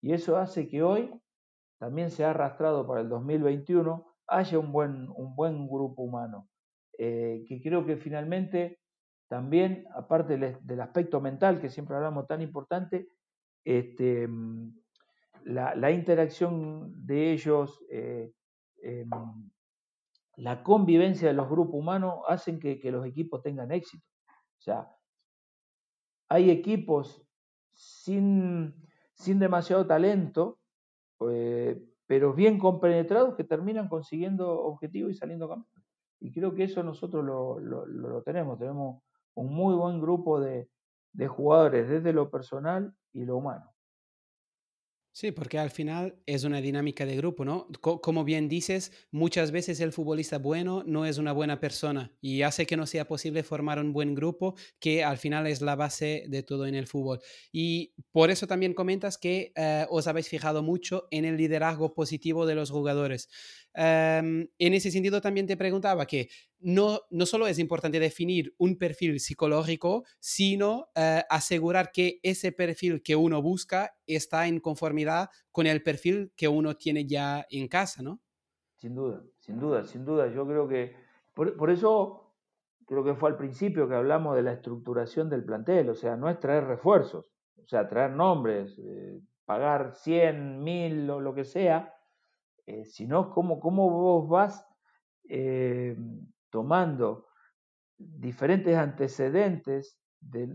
Y 0.01 0.13
eso 0.13 0.37
hace 0.37 0.67
que 0.67 0.83
hoy 0.83 1.13
también 1.77 2.09
se 2.09 2.25
ha 2.25 2.31
arrastrado 2.31 2.85
para 2.85 3.01
el 3.01 3.09
2021, 3.09 4.05
haya 4.27 4.59
un 4.59 4.71
buen, 4.71 5.09
un 5.15 5.35
buen 5.35 5.67
grupo 5.67 6.03
humano, 6.03 6.49
eh, 6.97 7.45
que 7.47 7.61
creo 7.61 7.85
que 7.85 7.95
finalmente 7.95 8.79
también, 9.27 9.87
aparte 9.95 10.37
del, 10.37 10.81
aspecto 10.81 11.21
mental, 11.21 11.59
que 11.59 11.69
siempre 11.69 11.95
hablamos 11.95 12.27
tan 12.27 12.41
importante, 12.41 13.07
este, 13.63 14.27
mm, 14.27 14.75
la, 15.45 15.91
interacción 15.91 17.05
de 17.05 17.31
ellos, 17.31 17.83
eh, 17.89 18.33
em, 18.81 19.09
la 20.35 20.63
convivencia 20.63 21.27
de 21.27 21.33
los 21.33 21.49
grupos 21.49 21.75
humanos 21.75 22.19
hacen 22.27 22.59
que, 22.59 22.79
los 22.91 23.05
equipos 23.05 23.41
tengan 23.41 23.71
éxito. 23.71 24.05
O 24.57 24.61
sea, 24.61 24.89
hay 26.29 26.49
equipos 26.49 27.25
sin, 27.73 28.73
sin 29.13 29.39
demasiado 29.39 29.85
talento, 29.85 30.59
eh, 31.29 31.81
pero 32.05 32.33
bien 32.33 32.59
compenetrados 32.59 33.35
que 33.35 33.43
terminan 33.43 33.87
consiguiendo 33.87 34.49
objetivos 34.61 35.11
y 35.11 35.15
saliendo 35.15 35.47
campeones. 35.47 35.89
Y 36.19 36.31
creo 36.31 36.53
que 36.55 36.63
eso 36.63 36.83
nosotros 36.83 37.23
lo, 37.23 37.59
lo 37.59 38.21
tenemos. 38.23 38.57
Tenemos 38.57 39.03
un 39.35 39.53
muy 39.53 39.75
buen 39.75 40.01
grupo 40.01 40.39
de, 40.39 40.69
jugadores 41.27 41.89
desde 41.89 42.13
lo 42.13 42.29
personal 42.29 42.95
y 43.13 43.25
lo 43.25 43.37
humano. 43.37 43.73
Sí, 45.15 45.31
porque 45.31 45.59
al 45.59 45.69
final 45.69 46.15
es 46.25 46.43
una 46.43 46.59
dinámica 46.59 47.05
de 47.05 47.15
grupo, 47.15 47.45
¿no? 47.45 47.67
como 47.81 48.23
bien 48.23 48.49
dices, 48.49 48.91
muchas 49.11 49.51
veces 49.51 49.79
el 49.79 49.91
futbolista 49.91 50.39
bueno 50.39 50.83
no 50.87 51.05
es 51.05 51.19
una 51.19 51.31
buena 51.33 51.59
persona 51.59 52.11
y 52.19 52.41
hace 52.41 52.65
que 52.65 52.77
no 52.77 52.87
sea 52.87 53.07
posible 53.07 53.43
formar 53.43 53.77
un 53.77 53.93
buen 53.93 54.15
grupo, 54.15 54.55
que 54.79 55.03
al 55.03 55.19
final 55.19 55.45
es 55.45 55.61
la 55.61 55.75
base 55.75 56.25
de 56.29 56.41
todo 56.41 56.65
en 56.65 56.73
el 56.73 56.87
fútbol. 56.87 57.19
Y 57.51 57.93
por 58.11 58.31
eso 58.31 58.47
también 58.47 58.73
comentas 58.73 59.19
que 59.19 59.53
eh, 59.55 59.85
os 59.91 60.07
habéis 60.07 60.29
fijado 60.29 60.63
mucho 60.63 61.07
en 61.11 61.25
el 61.25 61.37
liderazgo 61.37 61.93
positivo 61.93 62.47
de 62.47 62.55
los 62.55 62.71
jugadores. 62.71 63.29
Em, 63.75 64.47
en 64.59 64.73
ese 64.73 64.91
sentido, 64.91 65.19
también 65.19 65.47
te 65.47 65.57
preguntaba 65.57 66.05
que 66.05 66.29
no, 66.59 66.99
no 67.09 67.25
solo 67.25 67.47
es 67.47 67.57
importante 67.57 67.99
definir 67.99 68.53
un 68.57 68.77
perfil 68.77 69.19
psicológico, 69.19 70.03
sino 70.19 70.89
eh, 70.95 71.23
asegurar 71.29 71.91
que 71.91 72.19
ese 72.21 72.51
perfil 72.51 73.01
que 73.01 73.15
uno 73.15 73.41
busca 73.41 73.95
está 74.05 74.47
en 74.47 74.59
conformidad 74.59 75.29
con 75.51 75.65
el 75.65 75.81
perfil 75.81 76.31
que 76.35 76.47
uno 76.47 76.75
tiene 76.75 77.05
ya 77.05 77.45
en 77.49 77.67
casa, 77.67 78.03
¿no? 78.03 78.21
Sin 78.77 78.95
duda, 78.95 79.23
sin 79.39 79.59
duda, 79.59 79.85
sin 79.85 80.05
duda. 80.05 80.31
Yo 80.31 80.45
creo 80.45 80.67
que, 80.67 80.95
por, 81.33 81.69
eso 81.71 82.35
creo 82.85 83.03
que 83.03 83.15
fue 83.15 83.29
al 83.29 83.37
principio 83.37 83.87
que 83.87 83.95
hablamos 83.95 84.35
de 84.35 84.43
la 84.43 84.53
estructuración 84.53 85.29
del 85.29 85.45
plantel, 85.45 85.89
o 85.89 85.95
sea, 85.95 86.15
no 86.15 86.29
es 86.29 86.39
traer 86.39 86.65
refuerzos, 86.65 87.31
o 87.57 87.67
sea, 87.67 87.87
traer 87.87 88.11
nombres, 88.11 88.77
eh, 88.79 89.19
pagar 89.45 89.93
100, 89.95 90.63
1000 90.63 91.09
o 91.09 91.19
lo 91.21 91.33
que 91.33 91.45
sea, 91.45 91.93
eh, 92.65 92.85
sino 92.85 93.29
cómo, 93.29 93.59
cómo, 93.59 93.89
vos 93.89 94.29
vas 94.29 94.65
eh, 95.27 95.97
tomando 96.49 97.27
diferentes 97.97 98.77
antecedentes 98.77 99.99
de, 100.21 100.47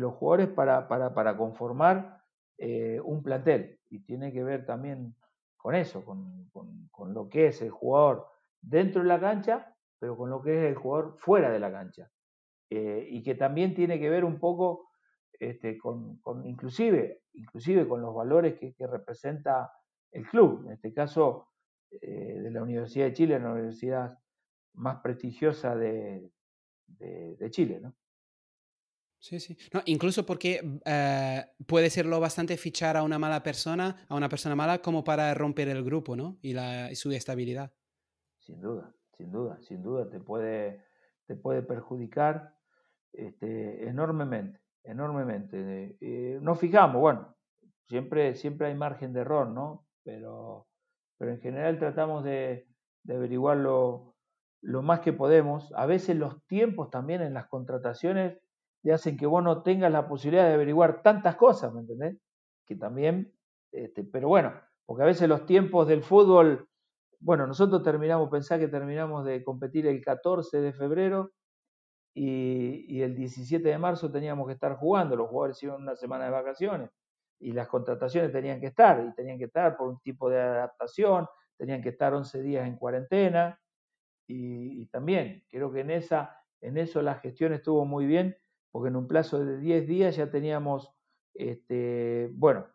los 0.00 0.14
jugadores 0.14 0.48
para, 0.48 0.88
para, 0.88 1.36
conformar 1.36 2.20
eh, 2.56 3.00
un 3.04 3.22
plantel. 3.22 3.78
Y 3.88 4.00
tiene 4.00 4.32
que 4.32 4.42
ver 4.42 4.66
también 4.66 5.14
con 5.56 5.76
eso, 5.76 6.04
con, 6.04 6.48
con, 6.90 7.14
lo 7.14 7.28
que 7.28 7.46
es 7.46 7.62
el 7.62 7.70
jugador 7.70 8.26
dentro 8.60 9.02
de 9.02 9.08
la 9.08 9.20
cancha, 9.20 9.72
pero 10.00 10.16
con 10.16 10.30
lo 10.30 10.42
que 10.42 10.58
es 10.58 10.70
el 10.70 10.74
jugador 10.74 11.16
fuera 11.18 11.50
de 11.50 11.60
la 11.60 11.70
cancha. 11.70 12.10
y 12.68 13.22
que 13.22 13.34
también 13.34 13.74
tiene 13.74 13.98
que 14.00 14.10
ver 14.10 14.24
un 14.24 14.40
poco 14.40 14.88
este, 15.38 15.78
con, 15.78 16.18
con, 16.18 16.44
inclusive, 16.44 17.22
inclusive 17.34 17.86
con 17.86 18.02
los 18.02 18.12
valores 18.12 18.58
que 18.58 18.86
representa 18.86 19.72
el 20.12 20.26
club, 20.26 20.64
en 20.66 20.72
este 20.72 20.92
caso 20.92 21.48
eh, 21.90 22.40
de 22.42 22.50
la 22.50 22.62
Universidad 22.62 23.06
de 23.06 23.12
Chile, 23.12 23.38
la 23.38 23.52
universidad 23.52 24.18
más 24.74 25.00
prestigiosa 25.00 25.74
de, 25.74 26.30
de, 26.86 27.50
Chile. 27.50 27.80
¿no? 27.80 27.94
Sí, 29.18 29.40
sí. 29.40 29.56
No, 29.72 29.82
incluso 29.86 30.24
porque 30.24 30.80
eh, 30.84 31.44
puede 31.66 31.90
serlo 31.90 32.20
bastante 32.20 32.56
fichar 32.56 32.96
a 32.96 33.02
una 33.02 33.18
mala 33.18 33.42
persona, 33.42 33.96
a 34.08 34.14
una 34.14 34.28
persona 34.28 34.54
mala, 34.54 34.78
como 34.80 35.02
para 35.02 35.34
romper 35.34 35.68
el 35.68 35.82
grupo, 35.82 36.14
¿no? 36.14 36.38
Y, 36.42 36.52
la, 36.52 36.94
su 36.94 37.10
estabilidad. 37.10 37.72
Sin 38.38 38.60
duda, 38.60 38.94
sin 39.16 39.32
duda, 39.32 39.58
sin 39.62 39.82
duda. 39.82 40.08
Te 40.08 40.20
puede, 40.20 40.84
te 41.26 41.34
puede 41.34 41.62
perjudicar 41.62 42.54
este, 43.12 43.88
enormemente, 43.88 44.60
enormemente. 44.84 45.96
Eh, 46.00 46.38
nos 46.40 46.60
fijamos, 46.60 47.00
bueno, 47.00 47.34
siempre, 47.88 48.34
siempre 48.36 48.68
hay 48.68 48.74
margen 48.74 49.12
de 49.12 49.20
error, 49.20 49.48
¿no? 49.48 49.87
Pero, 50.08 50.66
pero 51.18 51.32
en 51.32 51.40
general 51.40 51.78
tratamos 51.78 52.24
de, 52.24 52.66
averiguarlo 53.10 54.14
lo 54.62 54.82
más 54.82 55.00
que 55.00 55.12
podemos. 55.12 55.70
A 55.76 55.84
veces 55.84 56.16
los 56.16 56.42
tiempos 56.46 56.88
también 56.88 57.20
en 57.20 57.34
las 57.34 57.46
contrataciones 57.48 58.38
te 58.82 58.90
hacen 58.90 59.18
que 59.18 59.26
vos 59.26 59.44
no 59.44 59.62
tengas 59.62 59.92
la 59.92 60.08
posibilidad 60.08 60.48
de 60.48 60.54
averiguar 60.54 61.02
tantas 61.02 61.36
cosas, 61.36 61.74
¿me 61.74 61.80
entendés? 61.80 62.16
Que 62.66 62.74
también, 62.74 63.34
este, 63.70 64.02
pero 64.02 64.28
bueno, 64.28 64.54
porque 64.86 65.02
a 65.02 65.06
veces 65.06 65.28
los 65.28 65.44
tiempos 65.44 65.86
del 65.86 66.02
fútbol, 66.02 66.66
bueno, 67.20 67.46
nosotros 67.46 67.82
terminamos, 67.82 68.30
pensá 68.30 68.58
que 68.58 68.68
terminamos 68.68 69.26
de 69.26 69.44
competir 69.44 69.86
el 69.86 70.02
14 70.02 70.62
de 70.62 70.72
febrero 70.72 71.32
y, 72.14 73.02
el 73.02 73.14
17 73.14 73.68
de 73.68 73.76
marzo 73.76 74.10
teníamos 74.10 74.46
que 74.46 74.54
estar 74.54 74.74
jugando, 74.76 75.16
los 75.16 75.28
jugadores 75.28 75.62
iban 75.62 75.82
una 75.82 75.96
semana 75.96 76.24
de 76.24 76.30
vacaciones 76.30 76.90
y 77.40 77.52
las 77.52 77.68
contrataciones 77.68 78.32
tenían 78.32 78.60
que 78.60 78.66
estar, 78.66 79.04
y 79.04 79.14
tenían 79.14 79.38
que 79.38 79.44
estar 79.44 79.76
por 79.76 79.88
un 79.88 80.00
tipo 80.00 80.28
de 80.28 80.40
adaptación, 80.40 81.26
tenían 81.56 81.82
que 81.82 81.90
estar 81.90 82.14
11 82.14 82.42
días 82.42 82.66
en 82.66 82.76
cuarentena, 82.76 83.58
y, 84.26 84.86
también 84.86 85.44
creo 85.48 85.72
que 85.72 85.80
en, 85.80 85.90
esa, 85.90 86.36
en 86.60 86.76
eso 86.76 87.00
la 87.00 87.14
gestión 87.14 87.54
estuvo 87.54 87.86
muy 87.86 88.04
bien, 88.04 88.36
porque 88.70 88.88
en 88.88 88.96
un 88.96 89.08
plazo 89.08 89.42
de 89.42 89.58
10 89.58 89.86
días 89.86 90.16
ya 90.16 90.30
teníamos, 90.30 90.92
este, 91.34 92.28
bueno, 92.32 92.66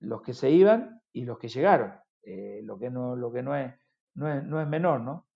los 0.00 0.22
que 0.22 0.34
se 0.34 0.50
iban 0.50 1.00
y 1.12 1.24
los 1.24 1.38
que 1.38 1.48
llegaron, 1.48 1.94
eh, 2.22 2.60
lo 2.64 2.78
que, 2.78 2.90
no, 2.90 3.14
lo 3.14 3.30
que 3.30 3.42
no, 3.42 3.54
es, 3.54 3.72
no, 4.14 4.32
es, 4.32 4.42
no 4.42 4.60
es 4.60 4.66
menor, 4.66 5.00
¿no? 5.00 5.27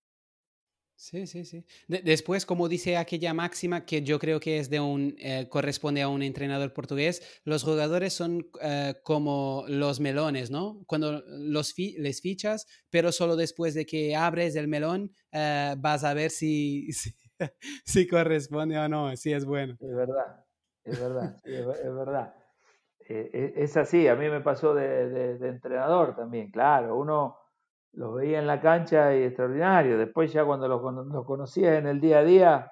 Sí, 1.03 1.27
sí, 1.27 1.43
sí. 1.43 1.65
después, 1.89 2.45
como 2.45 2.69
dice 2.69 2.95
aquella 2.95 3.33
máxima 3.33 3.85
que 3.85 4.03
yo 4.03 4.19
creo 4.19 4.39
que 4.39 4.57
es 4.59 4.69
de 4.69 4.79
un 4.79 5.13
eh, 5.19 5.49
corresponde 5.49 6.01
a 6.01 6.07
un 6.07 6.23
entrenador 6.23 6.71
portugués, 6.71 7.41
los 7.43 7.65
jugadores 7.65 8.13
son 8.13 8.47
eh, 8.61 8.95
como 9.03 9.65
los 9.67 9.99
melones, 9.99 10.49
¿no? 10.49 10.81
Cuando 10.87 11.21
los 11.27 11.77
les 11.77 12.21
fichas, 12.21 12.67
pero 12.89 13.11
solo 13.11 13.35
después 13.35 13.73
de 13.73 13.85
que 13.85 14.15
abres 14.15 14.55
el 14.55 14.69
melón 14.69 15.11
eh, 15.33 15.75
vas 15.77 16.05
a 16.05 16.13
ver 16.13 16.31
si, 16.31 16.87
si, 17.85 18.07
corresponde 18.07 18.77
o 18.79 18.87
no, 18.87 19.13
si 19.17 19.33
es 19.33 19.43
bueno. 19.43 19.75
Es 19.81 19.93
verdad, 19.93 20.45
es 20.85 20.99
verdad, 21.01 21.37
es, 21.43 21.93
verdad. 21.93 22.33
E, 23.09 23.53
es 23.57 23.75
así, 23.75 24.07
a 24.07 24.15
mí 24.15 24.29
me 24.29 24.39
pasó 24.39 24.73
de 24.73 25.35
entrenador 25.49 26.15
también, 26.15 26.49
claro, 26.49 26.95
uno 26.95 27.42
los 27.93 28.15
veía 28.15 28.39
en 28.39 28.47
la 28.47 28.59
cancha 28.59 29.15
y 29.15 29.23
extraordinario. 29.23 29.97
Después 29.97 30.31
ya 30.33 30.45
cuando 30.45 30.67
los, 30.67 30.81
lo 30.81 31.25
conocías 31.25 31.77
en 31.77 31.87
el 31.87 31.99
día 31.99 32.19
a 32.19 32.23
día, 32.23 32.71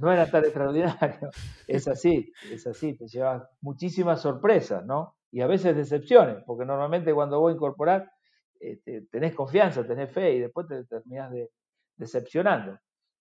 no 0.00 0.12
era 0.12 0.30
tan 0.30 0.44
extraordinario. 0.44 1.30
Es 1.66 1.86
así, 1.86 2.32
es 2.50 2.66
así, 2.66 2.94
te 2.94 3.06
llevas 3.06 3.48
muchísimas 3.60 4.20
sorpresas, 4.20 4.84
¿no? 4.84 5.14
Y 5.30 5.40
a 5.40 5.46
veces 5.46 5.76
decepciones, 5.76 6.42
porque 6.44 6.64
normalmente 6.64 7.14
cuando 7.14 7.38
vos 7.38 7.54
incorporar, 7.54 8.10
este, 8.58 9.02
tenés 9.02 9.36
confianza, 9.36 9.86
tenés 9.86 10.10
fe 10.10 10.34
y 10.34 10.40
después 10.40 10.66
te 10.66 10.84
terminás 10.84 11.30
de, 11.30 11.50
decepcionando. 11.96 12.76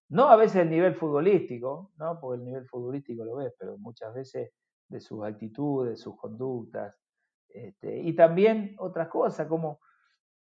No 0.10 0.30
a 0.30 0.36
veces 0.36 0.64
el 0.64 0.72
nivel 0.72 0.96
futbolístico, 0.96 1.92
¿no? 1.98 2.20
Porque 2.20 2.40
el 2.40 2.46
nivel 2.46 2.66
futbolístico 2.66 3.24
lo 3.24 3.36
ves, 3.36 3.54
pero 3.60 3.78
muchas 3.78 4.12
veces 4.16 4.52
de 4.88 5.00
sus 5.00 5.24
actitudes, 5.24 6.02
sus 6.02 6.18
conductas, 6.18 6.96
este, 7.50 8.00
y 8.00 8.16
también 8.16 8.76
otras 8.80 9.10
cosas 9.10 9.48
como 9.48 9.80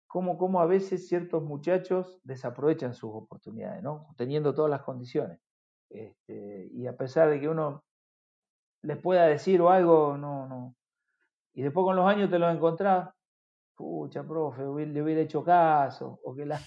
cómo, 0.06 0.60
a 0.60 0.66
veces 0.66 1.08
ciertos 1.08 1.42
muchachos 1.42 2.20
desaprovechan 2.24 2.94
sus 2.94 3.10
oportunidades, 3.12 3.82
¿no? 3.82 4.08
Teniendo 4.16 4.54
todas 4.54 4.70
las 4.70 4.82
condiciones. 4.82 5.40
Este, 5.90 6.68
y 6.72 6.86
a 6.86 6.96
pesar 6.96 7.30
de 7.30 7.40
que 7.40 7.48
uno 7.48 7.84
les 8.82 8.98
pueda 8.98 9.26
decir 9.26 9.60
o 9.60 9.70
algo, 9.70 10.16
no, 10.16 10.46
no. 10.48 10.74
Y 11.54 11.62
después 11.62 11.84
con 11.84 11.96
los 11.96 12.06
años 12.06 12.30
te 12.30 12.38
lo 12.38 12.50
encontrás, 12.50 13.08
pucha, 13.74 14.24
profe, 14.24 14.62
le 14.86 15.02
hubiera 15.02 15.20
hecho 15.20 15.44
caso, 15.44 16.18
o 16.24 16.34
que 16.34 16.46
la, 16.46 16.60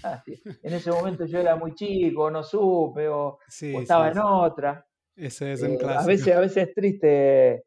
en 0.63 0.73
ese 0.73 0.91
momento 0.91 1.25
yo 1.25 1.39
era 1.39 1.55
muy 1.55 1.73
chico, 1.73 2.29
no 2.29 2.43
supe, 2.43 3.07
o, 3.07 3.39
estaba 3.47 4.09
en 4.09 4.19
otra. 4.19 4.85
Eso 5.15 5.45
es 5.45 5.61
un 5.61 5.71
eh, 5.71 5.79
A 5.83 6.05
veces, 6.05 6.35
a 6.35 6.39
veces 6.39 6.69
es 6.69 6.73
triste 6.73 7.65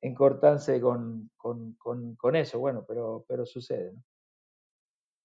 encortarse 0.00 0.80
con, 0.80 1.30
con, 1.36 1.76
con, 1.76 2.36
eso, 2.36 2.58
bueno, 2.58 2.84
pero, 2.86 3.24
pero 3.26 3.46
sucede. 3.46 3.92
¿no? 3.92 4.02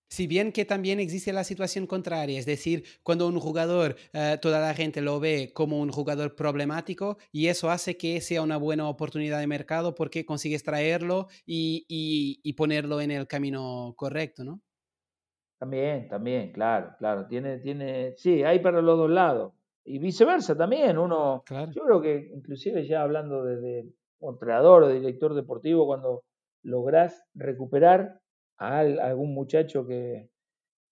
Si 0.09 0.25
bien 0.25 0.51
que 0.51 0.65
también 0.65 0.99
existe 0.99 1.31
la 1.31 1.43
situación 1.43 1.85
contraria, 1.85 2.39
es 2.39 2.47
decir, 2.47 2.83
cuando 3.03 3.27
un 3.27 3.39
jugador, 3.39 3.95
eh, 4.11 4.39
toda 4.41 4.59
la 4.59 4.73
gente 4.73 5.01
lo 5.01 5.19
ve 5.19 5.51
como 5.53 5.79
un 5.79 5.91
jugador 5.91 6.35
problemático 6.35 7.17
y 7.31 7.45
eso 7.47 7.69
hace 7.69 7.95
que 7.95 8.19
sea 8.19 8.41
una 8.41 8.57
buena 8.57 8.89
oportunidad 8.89 9.39
de 9.39 9.45
mercado 9.45 9.93
porque 9.93 10.25
consigues 10.25 10.63
traerlo 10.63 11.27
y, 11.45 11.85
y, 11.87 12.53
ponerlo 12.53 12.99
en 13.01 13.11
el 13.11 13.27
camino 13.27 13.93
correcto, 13.95 14.43
¿no? 14.43 14.61
También, 15.59 16.07
también, 16.07 16.51
claro, 16.53 16.95
claro. 16.97 17.27
Tiene, 17.27 17.59
tiene, 17.59 18.15
sí, 18.17 18.43
hay 18.43 18.59
para 18.59 18.81
los 18.81 18.97
dos 18.97 19.11
lados. 19.11 19.53
Y 19.85 19.99
viceversa 19.99 20.57
también, 20.57 20.97
uno, 20.97 21.43
yo 21.49 21.83
creo 21.83 22.01
que 22.01 22.31
inclusive 22.33 22.85
ya 22.87 23.03
hablando 23.03 23.43
de, 23.43 23.57
de 23.57 23.85
entrenador 24.21 24.83
o 24.83 24.89
director 24.89 25.35
deportivo, 25.35 25.85
cuando 25.85 26.23
lográs 26.63 27.23
recuperar 27.35 28.19
a 28.59 28.79
algún 28.79 29.33
muchacho 29.33 29.87
que, 29.87 30.29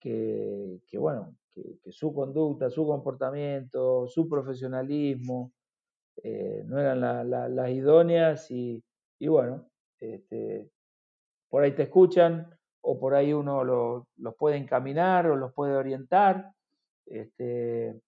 que, 0.00 0.80
bueno, 0.94 1.36
que, 1.50 1.78
su 1.92 2.12
conducta, 2.14 2.70
su 2.70 2.86
comportamiento, 2.86 4.08
su 4.08 4.28
profesionalismo 4.28 5.52
eh, 6.22 6.62
no 6.66 6.78
eran 6.80 7.00
las 7.54 7.70
idóneas 7.70 8.50
y, 8.50 8.82
bueno, 9.20 9.68
este, 10.00 10.70
por 11.48 11.62
ahí 11.62 11.72
te 11.72 11.84
escuchan 11.84 12.48
o 12.80 12.98
por 12.98 13.14
ahí 13.14 13.32
uno 13.32 13.64
los 13.64 14.34
puede 14.36 14.56
encaminar 14.56 15.26
o 15.26 15.36
los 15.36 15.52
puede 15.52 15.76
orientar. 15.76 16.52
Este, 17.04 18.00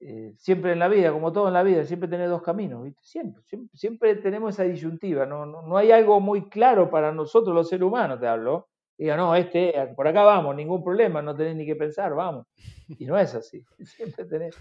eh, 0.00 0.34
siempre 0.36 0.72
en 0.72 0.78
la 0.78 0.88
vida, 0.88 1.12
como 1.12 1.32
todo 1.32 1.48
en 1.48 1.54
la 1.54 1.62
vida, 1.62 1.84
siempre 1.84 2.08
tenés 2.08 2.28
dos 2.28 2.42
caminos, 2.42 2.86
Siempre, 3.00 3.42
siempre, 3.72 4.16
tenemos 4.16 4.54
esa 4.54 4.64
disyuntiva, 4.64 5.26
no, 5.26 5.46
no, 5.46 5.76
hay 5.76 5.90
algo 5.92 6.20
muy 6.20 6.48
claro 6.48 6.90
para 6.90 7.12
nosotros 7.12 7.54
los 7.54 7.68
seres 7.68 7.86
humanos, 7.86 8.20
te 8.20 8.26
hablo. 8.26 8.68
Diga, 8.98 9.16
no, 9.16 9.34
este, 9.34 9.74
por 9.94 10.08
acá 10.08 10.22
vamos, 10.22 10.56
ningún 10.56 10.82
problema, 10.82 11.20
no 11.20 11.36
tenés 11.36 11.56
ni 11.56 11.66
que 11.66 11.76
pensar, 11.76 12.14
vamos. 12.14 12.46
Y 12.88 13.04
no 13.04 13.18
es 13.18 13.34
así, 13.34 13.62
siempre 13.84 14.24
tenés, 14.24 14.56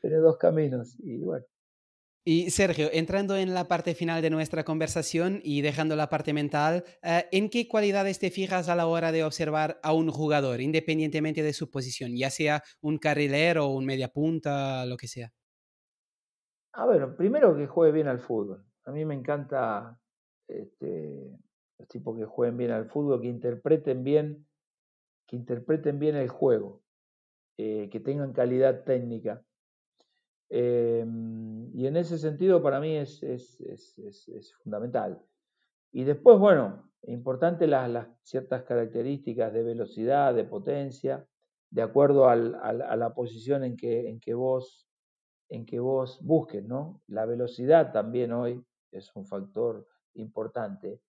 tenés 0.00 0.22
dos 0.22 0.36
caminos 0.36 0.96
y 1.00 1.18
bueno. 1.18 1.44
Y 2.24 2.50
Sergio, 2.50 2.90
entrando 2.92 3.36
en 3.36 3.54
la 3.54 3.66
parte 3.66 3.94
final 3.94 4.20
de 4.20 4.28
nuestra 4.28 4.62
conversación 4.64 5.40
y 5.42 5.62
dejando 5.62 5.96
la 5.96 6.10
parte 6.10 6.34
mental, 6.34 6.84
eh, 7.02 7.26
¿en 7.32 7.48
qué 7.48 7.66
cualidades 7.66 8.18
te 8.18 8.30
fijas 8.30 8.68
a 8.68 8.76
la 8.76 8.86
hora 8.86 9.10
de 9.10 9.24
observar 9.24 9.80
a 9.82 9.94
un 9.94 10.10
jugador, 10.10 10.60
independientemente 10.60 11.42
de 11.42 11.54
su 11.54 11.70
posición, 11.70 12.14
ya 12.14 12.28
sea 12.30 12.62
un 12.82 12.98
carrilero 12.98 13.68
un 13.68 13.86
mediapunta, 13.86 14.84
lo 14.84 14.96
que 14.98 15.08
sea? 15.08 15.32
A 16.72 16.86
ver, 16.86 17.16
primero 17.16 17.56
que 17.56 17.66
juegue 17.66 17.92
bien 17.92 18.08
al 18.08 18.20
fútbol. 18.20 18.64
A 18.84 18.92
mí 18.92 19.04
me 19.04 19.14
encanta 19.14 19.98
este, 20.48 21.38
los 21.78 21.88
tipos 21.88 22.16
que 22.16 22.24
jueguen 22.24 22.56
bien 22.56 22.70
al 22.70 22.86
fútbol, 22.86 23.20
que 23.20 23.28
interpreten 23.28 24.04
bien, 24.04 24.46
que 25.26 25.36
interpreten 25.36 25.98
bien 25.98 26.16
el 26.16 26.28
juego, 26.28 26.82
eh, 27.58 27.88
que 27.90 28.00
tengan 28.00 28.32
calidad 28.32 28.84
técnica. 28.84 29.44
Em, 30.50 31.70
y 31.74 31.86
en 31.86 31.96
ese 31.96 32.18
sentido 32.18 32.62
para 32.62 32.80
mí 32.80 32.96
es, 32.96 33.20
fundamental. 34.62 35.22
Y 35.92 36.04
después, 36.04 36.38
bueno, 36.38 36.90
importante 37.02 37.66
las, 37.66 38.08
ciertas 38.22 38.64
características 38.64 39.52
de 39.52 39.62
velocidad, 39.62 40.34
de 40.34 40.44
potencia, 40.44 41.26
de 41.70 41.82
acuerdo 41.82 42.28
a 42.28 42.36
la 42.36 43.14
posición 43.14 43.64
en 43.64 43.76
que, 43.76 44.08
en 44.08 44.20
que 44.20 44.34
vos 44.34 44.90
en 45.50 45.66
que 45.66 45.80
vos 45.80 46.18
busques, 46.22 46.64
¿no? 46.64 47.02
La 47.08 47.26
velocidad 47.26 47.92
también 47.92 48.32
hoy 48.32 48.64
es 48.92 49.14
un 49.14 49.26
factor 49.26 49.86
importante. 50.14 51.00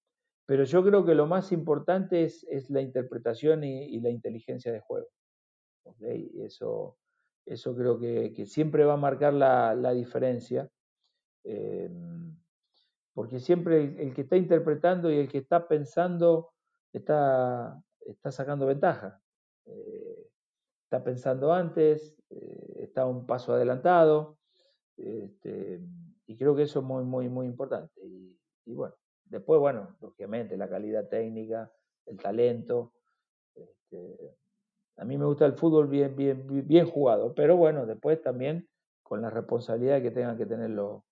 Pero 0.46 0.64
yo 0.64 0.84
creo 0.84 1.06
que 1.06 1.16
lo 1.16 1.28
más 1.28 1.52
importante 1.52 2.24
es, 2.24 2.46
la 2.70 2.82
interpretación 2.82 3.64
y, 3.64 4.00
la 4.02 4.10
inteligencia 4.10 4.72
de 4.72 4.82
juego. 4.82 5.08
Eso, 6.44 6.98
eso 7.46 7.76
creo 7.76 8.00
que, 8.00 8.46
siempre 8.46 8.86
va 8.86 8.94
a 8.94 8.98
marcar 8.98 9.34
la, 9.34 9.94
diferencia, 9.94 10.70
em, 11.44 12.38
porque 13.14 13.40
siempre 13.40 13.96
el, 14.02 14.14
que 14.14 14.22
está 14.22 14.38
interpretando 14.38 15.12
y 15.12 15.18
el 15.18 15.28
que 15.28 15.40
está 15.40 15.68
pensando 15.68 16.54
está, 16.94 17.82
está 18.06 18.32
sacando 18.32 18.66
ventaja. 18.66 19.22
Eh, 19.66 20.28
está 20.84 21.04
pensando 21.04 21.54
antes, 21.54 22.18
eh, 22.30 22.80
está 22.84 23.06
un 23.06 23.26
paso 23.26 23.54
adelantado, 23.54 24.38
este, 24.98 25.82
y 26.28 26.38
creo 26.38 26.56
que 26.56 26.64
eso 26.64 26.80
es 26.80 26.86
muy, 26.86 27.04
muy, 27.04 27.30
muy 27.30 27.46
importante. 27.46 28.02
Y, 28.06 28.74
bueno, 28.74 28.96
después, 29.26 29.60
bueno, 29.60 29.96
lógicamente 30.00 30.56
la 30.58 30.70
calidad 30.70 31.08
técnica, 31.08 31.72
el 32.06 32.18
talento. 32.18 32.94
Este, 33.54 34.36
a 34.98 35.06
mí 35.06 35.18
me 35.18 35.26
gusta 35.26 35.46
el 35.46 35.54
fútbol 35.54 35.88
bien, 35.88 36.16
bien, 36.16 36.68
bien 36.68 36.86
jugado, 36.86 37.34
pero 37.34 37.58
bueno, 37.58 37.86
después 37.86 38.22
también 38.22 38.68
con 39.04 39.22
la 39.22 39.30
responsabilidad 39.30 40.02
que 40.02 40.12
tengan 40.12 40.38
que 40.38 40.46
tener 40.46 40.70
los, 40.70 41.04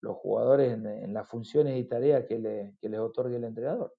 los 0.00 0.16
jugadores 0.16 0.72
en, 0.72 1.14
las 1.14 1.28
funciones 1.28 1.78
y 1.78 1.84
tareas 1.84 2.24
que, 2.26 2.38
le, 2.38 2.74
que 2.80 2.88
les 2.88 3.00
otorgue 3.00 3.36
el 3.36 3.44
entrenador. 3.44 3.94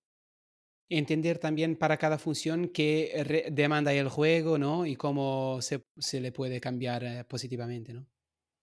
Entender 0.89 1.37
también 1.37 1.75
para 1.75 1.97
cada 1.97 2.17
función 2.17 2.69
qué 2.69 3.49
demanda 3.51 3.93
el 3.93 4.07
juego, 4.07 4.57
¿no? 4.57 4.85
Y 4.85 4.95
cómo 4.95 5.61
se, 5.61 5.85
se 5.97 6.21
le 6.21 6.31
puede 6.31 6.61
cambiar 6.61 7.03
eh, 7.03 7.25
positivamente, 7.27 7.93
¿no? 7.93 8.05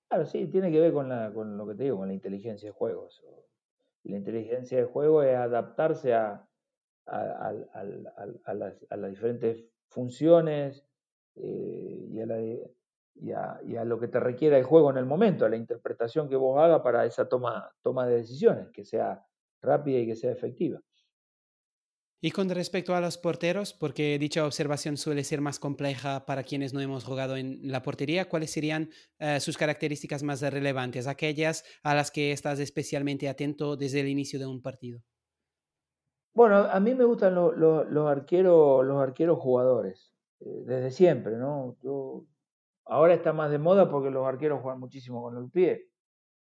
Claro, 0.08 0.26
sí, 0.26 0.46
tiene 0.46 0.70
que 0.70 0.80
ver 0.80 0.92
con, 0.92 1.08
la, 1.08 1.32
con 1.34 1.56
lo 1.58 1.66
que 1.66 1.74
te 1.74 1.84
digo, 1.84 1.98
con 1.98 2.08
la 2.08 2.14
inteligencia 2.14 2.68
de 2.68 2.72
juegos. 2.72 3.22
La 4.04 4.16
inteligencia 4.16 4.78
de 4.78 4.84
juego 4.84 5.22
es 5.22 5.36
adaptarse 5.36 6.14
a, 6.14 6.46
a, 7.06 7.52
a, 7.74 8.54
las, 8.54 8.74
las, 8.88 9.10
diferentes 9.10 9.64
funciones 9.94 10.84
eh, 11.36 12.08
y, 12.10 13.32
a, 13.32 13.84
lo 13.84 13.98
que 13.98 14.08
te 14.08 14.20
requiera 14.20 14.58
el 14.58 14.64
juego 14.64 14.90
en 14.90 14.98
el 14.98 15.06
momento, 15.06 15.44
a 15.44 15.48
la 15.48 15.56
interpretación 15.56 16.28
que 16.28 16.36
vos 16.36 16.58
hagas 16.58 16.80
para 16.82 17.06
esa 17.06 17.28
toma, 17.28 17.72
toma 17.82 18.06
de 18.06 18.16
decisiones, 18.16 18.70
que 18.70 18.84
sea 18.84 19.24
rápida 19.62 20.00
y 20.00 20.06
que 20.06 20.16
sea 20.16 20.32
efectiva. 20.32 20.80
Y 22.20 22.30
con 22.30 22.48
respecto 22.48 22.94
a 22.94 23.02
los 23.02 23.18
porteros, 23.18 23.74
porque 23.74 24.18
dicha 24.18 24.46
observación 24.46 24.96
suele 24.96 25.24
ser 25.24 25.42
más 25.42 25.58
compleja 25.58 26.24
para 26.24 26.42
quienes 26.42 26.72
no 26.72 26.80
hemos 26.80 27.04
jugado 27.04 27.36
en 27.36 27.60
la 27.62 27.82
portería, 27.82 28.30
¿cuáles 28.30 28.50
serían 28.50 28.90
eh, 29.18 29.40
sus 29.40 29.58
características 29.58 30.22
más 30.22 30.40
relevantes, 30.40 31.06
aquellas 31.06 31.64
a 31.82 31.94
las 31.94 32.10
que 32.10 32.32
estás 32.32 32.60
especialmente 32.60 33.28
atento 33.28 33.76
desde 33.76 34.00
el 34.00 34.08
inicio 34.08 34.38
de 34.38 34.46
un 34.46 34.62
partido? 34.62 35.02
Bueno, 36.34 36.56
a 36.56 36.80
mí 36.80 36.94
me 36.94 37.04
gustan 37.04 37.34
los, 37.34 38.06
arqueros, 38.08 38.84
los 38.84 39.00
arqueros 39.00 39.38
jugadores, 39.38 40.12
eh, 40.40 40.62
desde 40.66 40.90
siempre, 40.90 41.36
¿no? 41.36 41.76
ahora 42.86 43.14
está 43.14 43.32
más 43.32 43.50
de 43.50 43.58
moda 43.58 43.88
porque 43.88 44.10
los 44.10 44.26
arqueros 44.26 44.60
juegan 44.60 44.80
muchísimo 44.80 45.22
con 45.22 45.38
el 45.38 45.50
pie. 45.50 45.88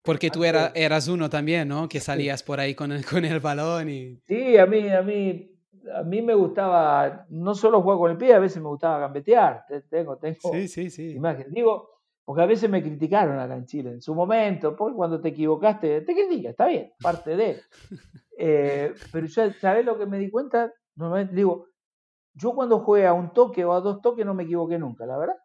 Porque 0.04 0.30
tú 0.30 0.46
era, 0.46 0.72
eras 0.74 1.10
uno 1.10 1.30
también, 1.30 1.68
¿no? 1.68 1.90
Que 1.90 2.00
salías 2.00 2.42
por 2.44 2.60
ahí 2.62 2.74
con 2.74 2.94
el, 2.94 3.06
con 3.06 3.26
el 3.26 3.40
balón 3.42 3.90
y... 3.90 4.22
Sí, 4.28 4.58
a 4.58 4.66
mí, 4.66 4.88
a 4.88 5.02
mí 5.02 5.50
a 5.94 6.04
mí 6.04 6.22
me 6.22 6.34
gustaba 6.34 7.26
no 7.30 7.56
solo 7.56 7.82
jugar 7.82 7.98
con 7.98 8.12
el 8.12 8.18
pie, 8.18 8.34
a 8.34 8.40
veces 8.40 8.62
me 8.62 8.70
gustaba 8.70 9.00
gambetear. 9.00 9.66
Tengo, 9.90 10.18
tengo 10.18 10.52
sí, 10.52 10.68
sí, 10.68 10.90
sí. 10.90 11.12
imagen. 11.12 11.52
Digo, 11.52 11.99
porque 12.30 12.44
a 12.44 12.46
veces 12.46 12.70
me 12.70 12.84
criticaron 12.84 13.40
acá 13.40 13.56
en 13.56 13.66
Chile 13.66 13.90
en 13.90 14.02
su 14.04 14.14
momento, 14.14 14.76
porque 14.76 14.96
cuando 14.96 15.20
te 15.20 15.30
equivocaste, 15.30 16.02
te 16.02 16.14
critica, 16.14 16.52
está 16.52 16.68
bien, 16.68 16.94
parte 17.02 17.36
de. 17.36 17.60
Eh, 18.42 18.94
pero 19.12 19.28
ya, 19.28 19.52
¿sabes 19.60 19.84
lo 19.84 19.98
que 19.98 20.06
me 20.06 20.18
di 20.18 20.30
cuenta? 20.30 20.72
Normalmente 20.96 21.36
digo, 21.36 21.66
yo 22.34 22.54
cuando 22.54 22.80
jugué 22.80 23.06
a 23.06 23.14
un 23.14 23.34
toque 23.34 23.66
o 23.66 23.74
a 23.74 23.82
dos 23.82 24.00
toques 24.02 24.26
no 24.26 24.34
me 24.34 24.44
equivoqué 24.44 24.78
nunca, 24.78 25.06
la 25.08 25.18
verdad. 25.18 25.36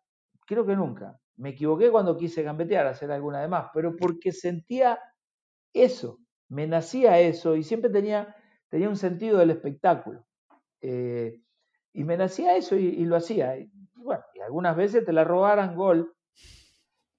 Creo 0.47 0.65
que 0.65 0.77
nunca. 0.77 1.19
Me 1.36 1.48
equivoqué 1.48 1.90
cuando 1.90 2.19
quise 2.19 2.43
gambetear, 2.43 2.86
hacer 2.86 3.11
alguna 3.11 3.40
de 3.40 3.48
más, 3.48 3.70
pero 3.73 3.97
porque 3.97 4.31
sentía 4.31 5.01
eso, 5.73 6.19
me 6.51 6.66
nacía 6.66 7.19
eso 7.19 7.56
y 7.56 7.65
siempre 7.65 7.90
tenía, 7.90 8.36
tenía 8.69 8.90
un 8.90 8.97
sentido 8.97 9.39
del 9.39 9.51
espectáculo. 9.51 10.24
Eh, 10.82 11.40
y 11.94 12.05
me 12.05 12.19
nacía 12.19 12.56
eso 12.56 12.77
y, 12.77 13.05
lo 13.06 13.16
hacía. 13.16 13.56
Y, 13.56 13.73
bueno, 13.97 14.23
y 14.35 14.40
algunas 14.40 14.77
veces 14.77 15.05
te 15.05 15.15
la 15.15 15.24
robaran 15.24 15.74
gol, 15.74 16.15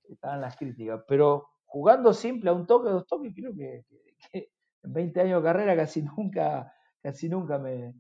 estaban 0.10 0.42
las 0.42 0.56
críticas, 0.58 1.04
pero 1.08 1.48
jugando 1.66 2.14
simple 2.14 2.50
a 2.50 2.54
un 2.54 2.66
toque, 2.66 2.90
dos 2.90 3.06
toques, 3.08 3.34
creo 3.36 3.54
que, 3.54 3.84
en 4.34 4.94
20 4.94 5.22
años 5.22 5.42
de 5.42 5.48
carrera 5.48 5.76
casi 5.76 6.02
nunca, 6.02 6.74
casi 7.02 7.30
nunca 7.30 7.58
me, 7.58 7.94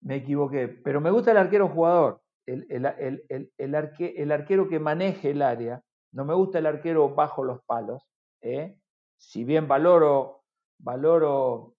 me 0.00 0.16
equivoqué. 0.16 0.68
Pero 0.68 1.00
me 1.00 1.10
gusta 1.10 1.32
el 1.32 1.38
arquero 1.38 1.68
jugador, 1.68 2.20
el, 2.46 2.66
el, 2.70 3.24
el, 3.28 3.52
el, 3.58 4.32
arquero 4.32 4.68
que 4.68 4.78
maneje 4.78 5.30
el 5.30 5.42
área. 5.42 5.82
No 6.12 6.24
me 6.24 6.34
gusta 6.34 6.58
el 6.58 6.66
arquero 6.66 7.14
bajo 7.14 7.44
los 7.44 7.62
palos. 7.64 8.08
¿eh? 8.40 8.78
Si 9.16 9.44
bien 9.44 9.66
valoro, 9.66 10.44
valoro 10.78 11.74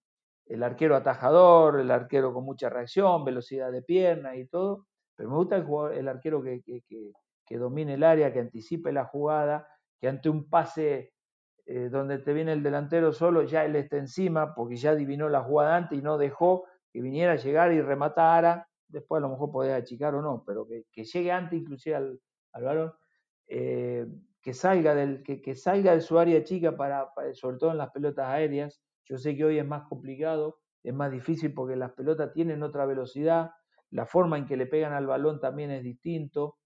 el 0.46 0.62
arquero 0.62 0.96
atajador, 0.96 1.80
el 1.80 1.90
arquero 1.90 2.32
con 2.32 2.44
mucha 2.44 2.68
reacción, 2.68 3.24
velocidad 3.24 3.70
de 3.70 3.82
pierna 3.82 4.36
y 4.36 4.46
todo, 4.46 4.86
pero 5.14 5.30
me 5.30 5.36
gusta 5.36 5.56
el, 5.56 5.66
el 5.98 6.08
arquero 6.08 6.42
que, 6.42 6.62
que, 6.62 7.12
domine 7.56 7.94
el 7.94 8.04
área, 8.04 8.32
que 8.32 8.40
anticipe 8.40 8.92
la 8.92 9.04
jugada, 9.04 9.68
que 10.00 10.08
ante 10.08 10.28
un 10.28 10.48
pase 10.48 11.12
eh, 11.66 11.88
donde 11.90 12.18
te 12.18 12.32
viene 12.32 12.52
el 12.52 12.62
delantero 12.62 13.12
solo, 13.12 13.42
ya 13.42 13.64
él 13.64 13.76
está 13.76 13.96
encima, 13.96 14.54
porque 14.54 14.76
ya 14.76 14.90
adivinó 14.90 15.28
la 15.28 15.42
jugada 15.42 15.76
antes 15.76 15.98
y 15.98 16.02
no 16.02 16.18
dejó 16.18 16.64
que 16.90 17.00
viniera 17.00 17.32
a 17.32 17.36
llegar 17.36 17.72
y 17.72 17.80
rematara, 17.80 18.68
después 18.88 19.18
a 19.18 19.22
lo 19.26 19.30
mejor 19.30 19.50
podía 19.50 19.76
achicar 19.76 20.14
o 20.14 20.22
no, 20.22 20.44
pero 20.46 20.66
que, 20.66 21.04
llegue 21.04 21.30
antes 21.30 21.60
inclusive 21.60 21.94
al, 21.94 22.20
al 22.52 22.64
balón, 22.64 22.92
eh, 23.46 24.06
que, 24.40 24.54
salga 24.54 24.94
del, 24.94 25.22
que, 25.22 25.54
salga 25.54 25.92
de 25.92 26.00
su 26.00 26.18
área 26.18 26.42
chica, 26.42 26.76
para, 26.76 27.12
sobre 27.34 27.58
todo 27.58 27.72
en 27.72 27.78
las 27.78 27.90
pelotas 27.90 28.26
aéreas, 28.28 28.80
yo 29.04 29.18
sé 29.18 29.36
que 29.36 29.44
hoy 29.44 29.58
es 29.58 29.66
más 29.66 29.86
complicado, 29.88 30.60
es 30.82 30.94
más 30.94 31.10
difícil 31.10 31.52
porque 31.52 31.76
las 31.76 31.92
pelotas 31.92 32.32
tienen 32.32 32.62
otra 32.62 32.86
velocidad, 32.86 33.50
la 33.90 34.06
forma 34.06 34.38
en 34.38 34.46
que 34.46 34.56
le 34.56 34.66
pegan 34.66 34.92
al 34.92 35.06
balón 35.06 35.40
también 35.40 35.70
es 35.70 35.82
distinto, 35.82 36.57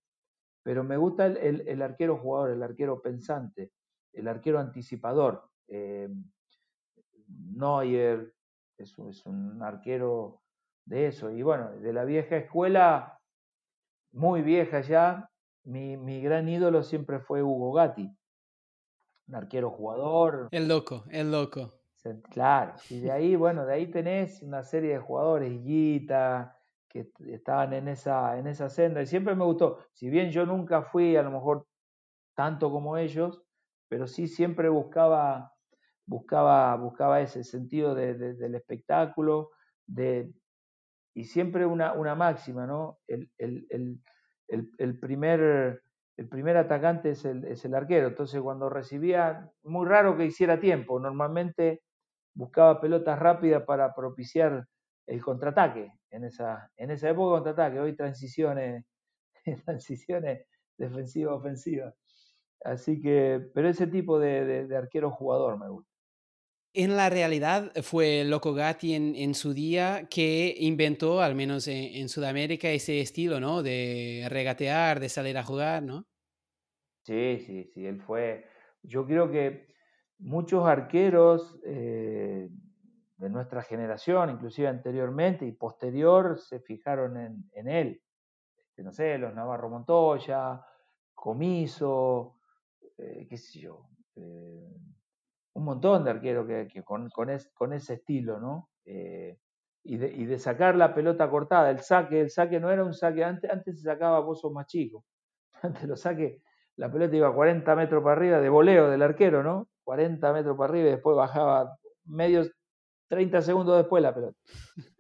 pero 0.62 0.84
me 0.84 0.97
gusta 0.97 1.26
el, 1.26 1.82
arquero 1.82 2.16
jugador, 2.18 2.51
el 2.51 2.62
arquero 2.62 3.02
pensante, 3.02 3.72
el 4.12 4.28
arquero 4.28 4.59
anticipador. 4.59 5.48
Eh, 5.68 6.09
Neuer 7.28 8.34
es, 8.78 8.97
es 8.98 9.26
un 9.26 9.62
arquero 9.62 10.43
de 10.84 11.09
eso. 11.09 11.30
Y 11.30 11.43
bueno, 11.43 11.70
de 11.72 11.93
la 11.93 12.05
vieja 12.05 12.36
escuela, 12.36 13.18
muy 14.12 14.43
vieja 14.43 14.80
ya, 14.80 15.28
mi, 15.64 15.97
mi, 15.97 16.20
gran 16.20 16.48
ídolo 16.48 16.82
siempre 16.82 17.20
fue 17.20 17.43
Hugo 17.43 17.72
Gatti, 17.72 18.10
un 19.28 19.34
arquero 19.34 19.70
jugador. 19.70 20.48
El 20.51 20.68
loco, 20.68 21.05
el 21.10 21.30
loco. 21.30 21.72
Claro, 22.30 22.74
y 22.90 22.98
de 22.98 23.12
ahí, 23.12 23.36
bueno, 23.36 23.64
de 23.64 23.74
ahí 23.74 23.86
tenés 23.86 24.43
una 24.43 24.64
serie 24.64 24.94
de 24.94 24.98
jugadores, 24.98 25.62
Guita, 25.62 26.59
que 26.93 27.10
estaban 27.28 27.73
en 27.73 27.89
esa, 27.89 28.39
en 28.39 28.47
esa 28.47 28.69
senda, 28.69 29.02
y 29.02 29.06
siempre 29.06 29.35
me 29.35 29.44
gustó. 29.44 29.78
Si 29.93 30.10
bien 30.10 30.31
yo 30.31 30.44
nunca 30.44 30.82
fui 30.82 31.16
a 31.16 31.23
lo 31.23 31.31
mejor 31.31 31.66
tanto 32.36 32.70
como 32.70 32.97
ellos, 32.97 33.43
pero 33.89 34.06
sí 34.06 34.27
siempre 34.27 34.69
buscaba, 34.69 35.52
buscaba, 36.06 36.77
buscaba 36.77 37.20
ese 37.20 37.44
sentido 37.44 37.94
del 37.94 38.55
espectáculo, 38.55 39.51
de, 39.86 40.32
y 41.14 41.24
siempre 41.24 41.66
una, 41.66 41.93
una 41.94 42.14
máxima, 42.14 42.66
¿no? 42.66 42.98
El, 43.06 43.31
el, 43.39 44.98
primer, 44.98 45.82
el 46.16 46.28
primer 46.28 46.56
atacante 46.56 47.10
es 47.10 47.24
el, 47.24 47.44
es 47.44 47.64
el 47.64 47.74
arquero, 47.74 48.09
entonces 48.09 48.40
cuando 48.40 48.69
recibía, 48.69 49.51
muy 49.62 49.86
raro 49.86 50.16
que 50.16 50.27
hiciera 50.27 50.60
tiempo, 50.60 51.01
normalmente 51.01 51.82
buscaba 52.35 52.81
pelotas 52.81 53.19
rápidas 53.19 53.62
para 53.64 53.94
propiciar 53.94 54.66
el 55.12 55.22
contraataque 55.22 55.93
en 56.10 56.24
esa, 56.24 56.70
en 56.76 56.90
esa 56.90 57.10
época 57.10 57.36
contraataque, 57.36 57.78
hoy 57.78 57.94
transiciones, 57.94 58.84
transiciones 59.66 60.47
defensiva-ofensiva. 60.78 61.94
Así 62.64 63.01
que, 63.01 63.40
pero 63.55 63.68
ese 63.68 63.86
tipo 63.86 64.18
de, 64.18 64.66
de, 64.66 64.76
arquero 64.76 65.10
jugador 65.10 65.59
me 65.59 65.68
gusta. 65.68 65.90
En 66.74 66.97
la 66.97 67.10
realidad 67.10 67.72
fue 67.82 68.24
Loco 68.24 68.55
Gatti 68.55 68.94
en, 68.94 69.14
en, 69.14 69.34
su 69.34 69.52
día 69.52 70.09
que 70.09 70.55
inventó, 70.59 71.20
al 71.20 71.34
menos 71.34 71.68
en, 71.68 71.97
en, 71.97 72.09
Sudamérica, 72.09 72.70
ese 72.70 73.01
estilo, 73.01 73.40
¿no? 73.40 73.62
De 73.62 74.26
regatear, 74.30 74.98
de 74.98 75.10
salir 75.10 75.36
a 75.36 75.44
jugar, 75.44 75.82
¿no? 75.82 76.06
Sí, 77.05 77.43
sí, 77.44 77.64
sí, 77.74 77.84
él 77.84 78.01
fue. 78.01 78.47
Yo 78.82 79.06
creo 79.06 79.30
que 79.30 79.66
muchos 80.18 80.64
arqueros 80.66 81.59
eh, 81.66 82.48
de 83.16 83.30
nuestra 83.30 83.62
generación, 83.62 84.30
inclusive 84.30 84.68
anteriormente 84.68 85.44
y 85.47 85.52
posterior, 85.52 86.39
se 86.39 86.60
fijaron 86.60 87.16
en, 87.16 87.68
él. 87.68 88.02
Este, 88.56 88.82
no 88.82 88.93
sé, 88.93 89.18
los 89.18 89.34
Navarro 89.34 89.68
Montoya, 89.68 90.64
Comiso, 91.14 92.39
eh, 92.98 93.26
qué 93.28 93.36
sé 93.36 93.60
yo, 93.60 93.89
eh, 94.16 94.76
un 95.55 95.64
montón 95.64 96.05
de 96.05 96.10
arqueros 96.10 96.47
que, 96.47 96.82
con, 96.82 97.09
con, 97.10 97.30
ese 97.72 97.94
estilo, 97.94 98.40
¿no? 98.40 98.70
Y 99.84 99.97
de, 99.97 100.12
y, 100.12 100.24
de, 100.26 100.39
sacar 100.39 100.74
la 100.76 100.94
pelota 100.94 101.28
cortada, 101.28 101.70
el 101.70 101.80
saque, 101.80 102.20
el 102.20 102.30
saque 102.30 102.59
no 102.59 102.70
era 102.70 102.84
un 102.84 102.94
saque, 102.94 103.24
antes, 103.24 103.51
antes 103.51 103.78
se 103.78 103.84
sacaba 103.84 104.20
vos 104.20 104.43
más 104.52 104.66
chico, 104.66 105.05
antes 105.62 105.84
lo 105.84 105.97
saque, 105.97 106.43
la 106.76 106.90
pelota 106.90 107.14
iba 107.16 107.34
40 107.34 107.76
metros 107.76 108.02
para 108.02 108.16
arriba 108.16 108.40
de 108.40 108.48
voleo 108.48 108.90
del 108.90 109.02
arquero, 109.02 109.43
¿no? 109.43 109.68
40 109.84 110.32
metros 110.32 110.56
para 110.56 110.70
arriba 110.70 110.89
y 110.89 110.93
después 110.93 111.16
bajaba 111.16 111.76
medio 112.05 112.44
30 113.12 113.43
segundos 113.43 113.76
después 113.76 114.02
la 114.02 114.14
pelota. 114.14 114.39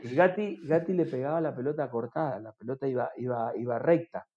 Y 0.00 0.14
Gatti, 0.14 0.92
le 0.92 1.06
pegaba 1.06 1.40
la 1.40 1.56
pelota 1.56 1.88
cortada, 1.88 2.38
la 2.40 2.52
pelota 2.52 2.86
iba, 2.86 3.10
iba, 3.16 3.56
iba 3.56 3.78
recta. 3.78 4.28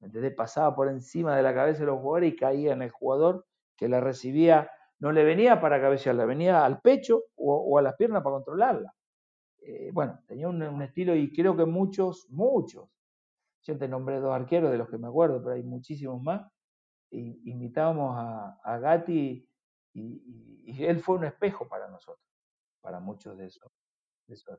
¿Entendés? 0.00 0.32
Pasaba 0.32 0.76
por 0.76 0.88
encima 0.88 1.36
de 1.36 1.42
la 1.42 1.52
cabeza 1.52 1.80
de 1.80 1.86
los 1.86 1.98
jugadores 1.98 2.32
y 2.32 2.36
caía 2.36 2.72
en 2.72 2.82
el 2.82 2.90
jugador 2.90 3.44
que 3.76 3.88
la 3.88 3.98
recibía 4.00 4.70
no 5.00 5.10
le 5.10 5.24
venía 5.24 5.60
para 5.60 5.80
cabecearla, 5.80 6.24
venía 6.24 6.64
al 6.64 6.80
pecho 6.80 7.24
o, 7.34 7.76
a 7.76 7.82
las 7.82 7.96
piernas 7.96 8.22
para 8.22 8.36
controlarla. 8.36 8.94
Eh, 9.58 9.90
bueno, 9.92 10.20
tenía 10.28 10.48
un, 10.48 10.80
estilo 10.80 11.16
y 11.16 11.32
creo 11.32 11.56
que 11.56 11.64
muchos, 11.64 12.30
muchos, 12.30 12.88
yo 13.64 13.76
te 13.76 13.88
nombré 13.88 14.20
dos 14.20 14.32
arqueros 14.32 14.70
de 14.70 14.78
los 14.78 14.88
que 14.88 14.98
me 14.98 15.08
acuerdo, 15.08 15.42
pero 15.42 15.56
hay 15.56 15.64
muchísimos 15.64 16.22
más, 16.22 16.48
invitábamos 17.10 18.14
a, 18.16 18.78
Gatti 18.78 19.44
y, 19.94 20.84
él 20.84 21.00
fue 21.00 21.16
un 21.16 21.24
espejo 21.24 21.66
para 21.66 21.88
nosotros, 21.88 22.24
para 22.86 23.00
muchos 23.00 23.36
de 23.36 23.46
esos. 23.46 23.68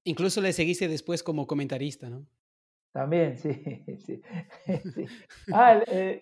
Incluso 0.04 0.42
le 0.42 0.52
seguiste 0.52 0.90
después 0.90 1.24
como 1.24 1.48
comentarista, 1.48 2.10
¿no? 2.10 2.28
También, 2.92 3.38
sí, 3.38 3.54
sí. 4.00 4.22
Ah, 5.54 5.82
eh, 5.88 6.22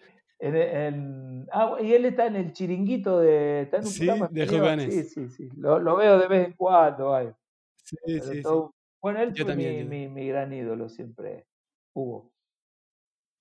ah, 1.52 1.77
y 1.82 1.94
él 1.94 2.06
está 2.06 2.27
en 2.27 2.36
el 2.36 2.53
chiringuito 2.53 3.22
de. 3.22 3.61
Está 3.61 3.77
en 3.77 3.86
un 3.86 3.90
sí, 3.90 4.06
de. 4.06 4.91
Sí, 4.91 5.03
sí, 5.03 5.30
sí. 5.30 5.49
Lo, 5.57 5.95
veo 5.95 6.19
de 6.19 6.27
vez 6.27 6.45
en 6.45 6.53
cuando. 6.53 7.36
Sí, 7.84 7.98
sí, 8.06 8.19
sí. 8.22 8.44
Bueno, 9.02 9.22
él 9.22 9.36
fue 9.36 9.56
mi, 9.56 10.07
mi, 10.07 10.27
gran 10.27 10.53
ídolo, 10.53 10.88
siempre 10.90 11.48
hubo. 11.94 12.35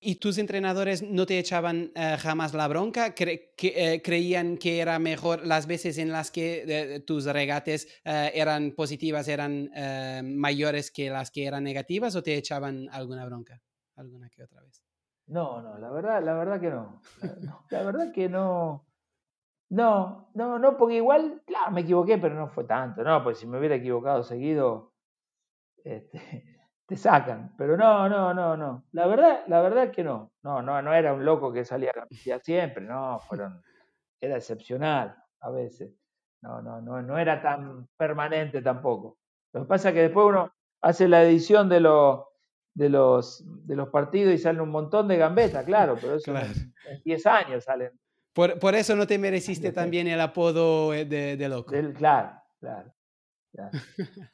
¿Y 0.04 0.16
tus 0.16 0.38
entrenadores 0.38 1.02
no 1.02 1.24
te 1.24 1.38
echaban 1.38 1.90
eh, 1.94 2.16
jamás 2.18 2.52
la 2.52 2.68
bronca? 2.68 3.14
que, 3.14 3.52
eh, 3.56 4.02
¿Creían 4.02 4.58
que 4.58 4.80
era 4.80 4.98
mejor 4.98 5.46
las 5.46 5.66
veces 5.66 5.98
en 5.98 6.12
las 6.12 6.30
que 6.30 7.02
tus 7.06 7.24
regates 7.24 7.88
eran 8.04 8.72
positivas, 8.72 9.28
eran 9.28 9.70
mayores 10.36 10.90
que 10.90 11.08
las 11.10 11.30
que 11.30 11.46
eran 11.46 11.64
negativas 11.64 12.14
o 12.16 12.22
te 12.22 12.36
echaban 12.36 12.88
alguna 12.92 13.24
bronca? 13.24 13.60
¿Alguna 13.96 14.28
que 14.28 14.42
otra 14.42 14.60
vez? 14.62 14.84
No, 15.26 15.62
no, 15.62 15.78
la 15.78 15.90
verdad, 15.90 16.22
la 16.22 16.34
verdad 16.34 16.60
que 16.60 16.70
no. 16.70 17.00
La, 17.70 17.82
verdad 17.82 18.12
que 18.12 18.28
no. 18.28 18.86
No, 19.70 20.30
no, 20.34 20.58
no, 20.58 20.76
porque 20.76 20.96
igual, 20.96 21.42
claro, 21.46 21.72
me 21.72 21.80
equivoqué, 21.80 22.18
pero 22.18 22.34
no 22.34 22.48
fue 22.48 22.64
tanto, 22.64 23.02
¿no? 23.02 23.24
Pues 23.24 23.38
si 23.38 23.46
me 23.46 23.58
hubiera 23.58 23.76
equivocado 23.76 24.22
seguido, 24.22 24.92
este, 25.82 26.53
te 26.86 26.96
sacan. 26.96 27.54
Pero 27.56 27.76
no, 27.76 28.08
no, 28.08 28.34
no, 28.34 28.56
no. 28.56 28.84
La 28.92 29.06
verdad, 29.06 29.44
la 29.46 29.60
verdad 29.60 29.90
que 29.90 30.04
no. 30.04 30.32
No, 30.42 30.62
no, 30.62 30.80
no 30.82 30.92
era 30.92 31.12
un 31.12 31.24
loco 31.24 31.52
que 31.52 31.64
salía 31.64 31.90
a 31.90 32.38
siempre, 32.40 32.84
no, 32.84 33.18
fueron, 33.20 33.62
era 34.20 34.36
excepcional 34.36 35.16
a 35.40 35.50
veces. 35.50 35.92
No, 36.42 36.60
no, 36.60 36.80
no, 36.80 37.00
no 37.00 37.18
era 37.18 37.40
tan 37.40 37.88
permanente 37.96 38.60
tampoco. 38.60 39.18
Lo 39.52 39.62
que 39.62 39.66
pasa 39.66 39.88
es 39.88 39.94
que 39.94 40.02
después 40.02 40.26
uno 40.26 40.52
hace 40.82 41.08
la 41.08 41.22
edición 41.22 41.68
de 41.68 41.80
los 41.80 42.24
de 42.74 42.88
los, 42.88 43.44
de 43.66 43.76
los 43.76 43.88
partidos 43.88 44.34
y 44.34 44.38
salen 44.38 44.60
un 44.60 44.70
montón 44.70 45.06
de 45.06 45.16
gambetas, 45.16 45.64
claro, 45.64 45.96
pero 46.00 46.16
eso 46.16 46.36
En, 46.36 47.02
10 47.04 47.26
años 47.26 47.64
salen. 47.64 47.92
Por, 48.32 48.58
por, 48.58 48.74
eso 48.74 48.96
no 48.96 49.06
te 49.06 49.16
mereciste 49.16 49.70
también 49.70 50.08
el 50.08 50.20
apodo 50.20 50.92
eh, 50.92 51.04
de, 51.04 51.36
de 51.36 51.48
loco. 51.48 51.72
claro, 51.96 52.32
claro. 52.58 52.92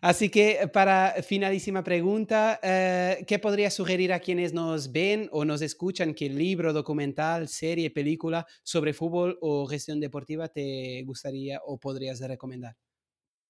Así 0.00 0.30
que 0.30 0.68
para 0.72 1.14
finalísima 1.22 1.82
pregunta, 1.82 2.58
eh, 2.62 3.24
¿qué 3.26 3.38
podrías 3.38 3.74
sugerir 3.74 4.12
a 4.12 4.20
quienes 4.20 4.52
nos 4.52 4.92
ven 4.92 5.28
o 5.32 5.44
nos 5.44 5.62
escuchan 5.62 6.14
que 6.14 6.28
libro, 6.28 6.72
documental, 6.72 7.48
serie, 7.48 7.90
película 7.90 8.46
sobre 8.62 8.92
fútbol 8.92 9.38
o 9.40 9.66
gestión 9.66 10.00
deportiva 10.00 10.48
te 10.48 11.02
gustaría 11.04 11.60
o 11.64 11.78
podrías 11.78 12.20
recomendar? 12.20 12.76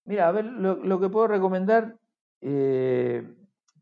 Mira, 0.05 0.28
a 0.28 0.32
ver, 0.32 0.44
lo, 0.44 0.76
lo 0.76 1.01
que 1.01 1.09
puedo 1.09 1.26
recomendar, 1.26 1.98
eh, 2.40 3.26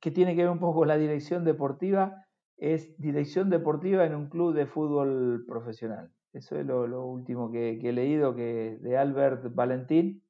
que 0.00 0.10
tiene 0.10 0.36
que 0.36 0.42
ver 0.42 0.50
un 0.50 0.60
poco 0.60 0.80
con 0.80 0.88
la 0.88 0.96
dirección 0.96 1.44
deportiva, 1.44 2.26
es 2.56 2.96
dirección 2.96 3.50
deportiva 3.50 4.04
en 4.06 4.14
un 4.14 4.28
club 4.28 4.54
de 4.54 4.66
fútbol 4.66 5.44
profesional. 5.48 6.12
Eso 6.32 6.56
es 6.58 6.64
lo, 6.64 7.06
último 7.06 7.50
que, 7.50 7.78
he 7.82 7.92
leído 7.92 8.34
que 8.34 8.78
de 8.80 8.96
Albert 8.96 9.54
Valentín, 9.54 10.21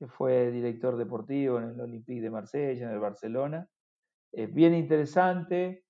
que 0.00 0.08
fue 0.08 0.50
director 0.50 0.96
deportivo 0.96 1.58
en 1.58 1.64
el 1.64 1.80
Olympique 1.80 2.22
de 2.22 2.30
Marsella, 2.30 2.86
en 2.86 2.94
el 2.94 3.00
Barcelona. 3.00 3.68
Es 4.32 4.52
bien 4.52 4.72
interesante 4.74 5.84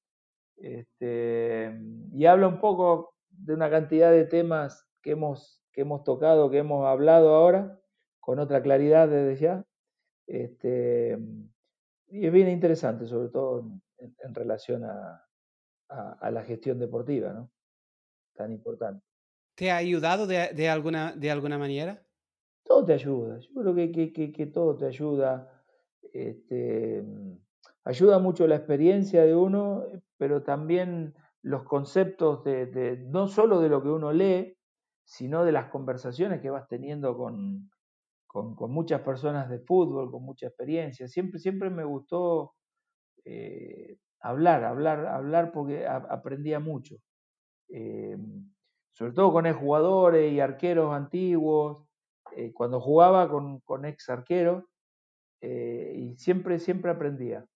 este, 0.57 1.81
y 2.13 2.27
habla 2.27 2.49
un 2.49 2.59
poco 2.59 3.15
de 3.31 3.55
una 3.55 3.71
cantidad 3.71 4.11
de 4.11 4.25
temas 4.25 4.85
que 5.01 5.13
hemos, 5.13 5.63
que 5.73 5.83
hemos 5.83 6.03
tocado, 6.03 6.51
que 6.51 6.59
hemos 6.59 6.85
hablado 6.87 7.37
ahora, 7.37 7.81
con 8.19 8.41
otra 8.41 8.63
claridad 8.63 9.09
desde 9.09 9.41
ya. 9.41 9.65
Este, 10.27 11.17
y 12.09 12.27
es 12.27 12.33
bien 12.33 12.49
interesante, 12.49 13.07
sobre 13.07 13.29
todo 13.29 13.71
en, 13.99 14.35
relación 14.35 14.85
a, 14.85 15.25
la 16.31 16.43
gestión 16.43 16.81
deportiva, 16.81 17.33
¿no? 17.33 17.49
Tan 18.35 18.51
importante. 18.51 19.05
¿Te 19.55 19.71
ha 19.71 19.77
ayudado 19.77 20.27
de, 20.27 20.69
alguna, 20.69 21.13
de 21.15 21.31
alguna 21.31 21.59
manera? 21.59 22.03
Todo 22.71 22.85
te 22.85 22.93
ayuda, 22.93 23.37
yo 23.41 23.51
creo 23.53 23.75
que, 23.75 24.13
que, 24.13 24.47
todo 24.47 24.77
te 24.77 24.87
ayuda. 24.87 25.61
Este, 26.13 27.05
ayuda 27.83 28.21
mucho 28.21 28.47
la 28.47 28.55
experiencia 28.55 29.25
de 29.25 29.35
uno, 29.35 29.83
pero 30.19 30.45
también 30.45 31.13
los 31.43 31.65
conceptos 31.65 32.45
de, 32.45 33.05
no 33.09 33.27
solo 33.27 33.61
de 33.61 33.71
lo 33.71 33.83
que 33.83 33.89
uno 33.89 34.13
lee, 34.13 34.57
sino 35.03 35.45
de 35.45 35.51
las 35.51 35.69
conversaciones 35.69 36.41
que 36.41 36.51
vas 36.51 36.69
teniendo 36.69 37.17
con, 37.17 37.73
con, 38.29 38.71
muchas 38.71 39.01
personas 39.01 39.51
de 39.51 39.59
fútbol, 39.59 40.09
con 40.13 40.23
mucha 40.23 40.47
experiencia. 40.47 41.09
Siempre, 41.09 41.41
siempre 41.41 41.71
me 41.71 41.83
gustó 41.83 42.55
eh, 43.25 43.97
hablar, 44.21 44.63
hablar, 44.63 45.07
hablar 45.07 45.51
porque 45.51 45.89
aprendía 45.89 46.61
mucho. 46.61 46.95
Eh, 47.69 48.17
sobre 48.93 49.13
todo 49.13 49.33
con 49.33 49.53
jugadores 49.55 50.33
y 50.33 50.39
arqueros 50.39 50.95
antiguos, 50.95 51.90
eh, 52.37 52.53
cuando 52.53 52.81
jugaba 52.81 53.29
con, 53.29 53.85
ex 53.85 54.09
arqueros, 54.09 54.65
y 55.43 56.17
siempre, 56.19 56.59
siempre 56.59 56.91
aprendía. 56.91 57.47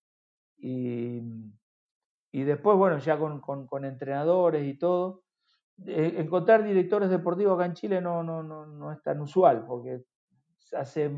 Y, 0.56 1.20
después, 2.32 2.78
bueno, 2.78 2.98
ya 2.98 3.18
con, 3.18 3.40
con 3.40 3.84
entrenadores 3.84 4.64
y 4.66 4.78
todo, 4.78 5.24
encontrar 5.76 6.64
directores 6.64 7.10
deportivos 7.10 7.55
acá 7.55 7.66
en 7.66 7.74
Chile 7.74 8.01
no, 8.01 8.22
no, 8.22 8.42
no, 8.42 8.66
no 8.66 8.92
es 8.92 9.02
tan 9.02 9.20
usual, 9.20 9.64
porque 9.66 10.02
hace 10.72 11.10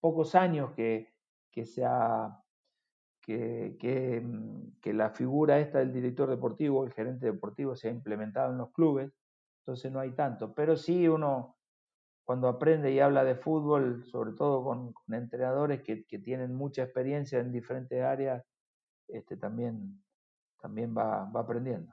pocos 0.00 0.34
años 0.34 0.72
que, 0.72 1.14
que, 1.50 1.64
que, 3.22 4.20
mm, 4.20 4.78
que, 4.80 4.92
la 4.92 5.10
figura 5.10 5.58
esta 5.58 5.78
del 5.78 5.92
director 5.92 6.28
deportivo, 6.28 6.84
el 6.84 6.92
gerente 6.92 7.26
deportivo, 7.26 7.74
se 7.76 7.88
ha 7.88 7.90
implementado 7.90 8.52
en 8.52 8.58
los 8.58 8.70
clubes, 8.72 9.12
entonces 9.60 9.90
no 9.92 10.00
hay 10.00 10.12
tanto. 10.12 10.54
Pero 10.54 10.76
sí 10.76 11.08
uno, 11.08 11.57
cuando 12.28 12.46
aprende 12.48 12.92
y 12.92 13.00
habla 13.00 13.24
de 13.24 13.36
fútbol, 13.36 14.04
sobre 14.04 14.32
todo 14.32 14.62
con, 14.62 14.94
entrenadores 15.10 15.80
que, 15.80 16.18
tienen 16.18 16.54
mucha 16.54 16.82
experiencia 16.82 17.38
en 17.38 17.50
diferentes 17.50 18.02
áreas, 18.02 18.44
este, 19.06 19.38
también, 19.38 20.04
también 20.60 20.94
va, 20.94 21.24
va 21.24 21.40
aprendiendo. 21.40 21.90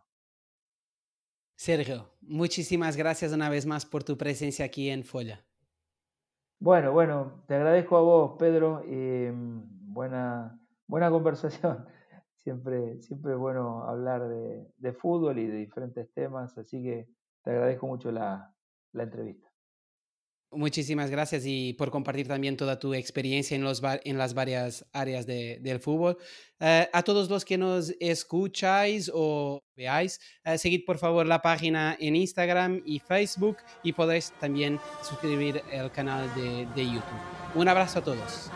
Sergio, 1.56 2.12
muchísimas 2.20 2.98
gracias 2.98 3.32
una 3.32 3.48
vez 3.48 3.66
más 3.66 3.86
por 3.86 4.03
tu 4.03 4.18
presencia 4.18 4.66
aquí 4.66 4.90
en 4.90 5.06
Folla. 5.06 5.41
Bueno, 6.60 6.91
bueno, 6.91 7.45
te 7.48 7.56
agradezco 7.56 7.95
a 7.95 8.02
vos, 8.02 8.36
Pedro. 8.38 8.84
y 8.86 9.32
mm, 9.32 9.94
buena, 9.94 10.60
buena 10.86 11.10
conversación. 11.12 11.86
Siempre, 12.36 13.02
siempre 13.02 13.32
es 13.32 13.38
bueno 13.38 13.86
hablar 13.86 14.28
de, 14.28 14.94
fútbol 14.99 15.40
y 15.40 15.48
de 15.48 15.56
diferentes 15.60 16.12
temas, 16.12 16.57
así 16.57 16.84
que 16.84 17.07
te 17.41 17.52
agradezco 17.52 17.88
mucho 17.88 18.12
la 18.12 18.53
entrevista. 18.91 19.44
Muchísimas 20.56 21.10
gracias 21.10 21.44
y 21.45 21.73
por 21.73 21.91
compartir 21.91 22.27
también 22.27 22.56
toda 22.56 22.80
tu 22.80 22.94
experiencia 22.94 23.56
en, 23.56 23.64
los, 23.64 23.82
en 24.03 24.18
las 24.18 24.34
varias 24.34 24.86
áreas 24.94 25.26
del 25.26 25.80
fútbol. 25.80 26.18
Eh, 26.60 26.88
a 26.91 27.03
todos 27.03 27.30
los 27.30 27.44
que 27.44 27.57
nos 27.57 27.94
escucháis 27.99 29.11
o 29.14 29.61
veáis, 29.76 30.19
eh, 30.45 30.57
seguid 30.57 30.86
por 30.86 30.98
favor 30.98 31.26
la 31.26 31.41
página 31.41 31.98
en 31.99 32.15
Instagram 32.15 32.82
y 32.86 32.99
Facebook 32.99 33.57
y 33.84 33.91
podéis 33.91 34.32
también 34.40 34.80
suscribir 35.03 35.61
el 35.72 35.91
canal 35.91 36.34
de, 36.36 36.65
de 36.73 36.86
YouTube. 36.86 37.03
Un 37.56 37.68
abrazo 37.68 37.99
a 37.99 38.03
todos. 38.03 38.49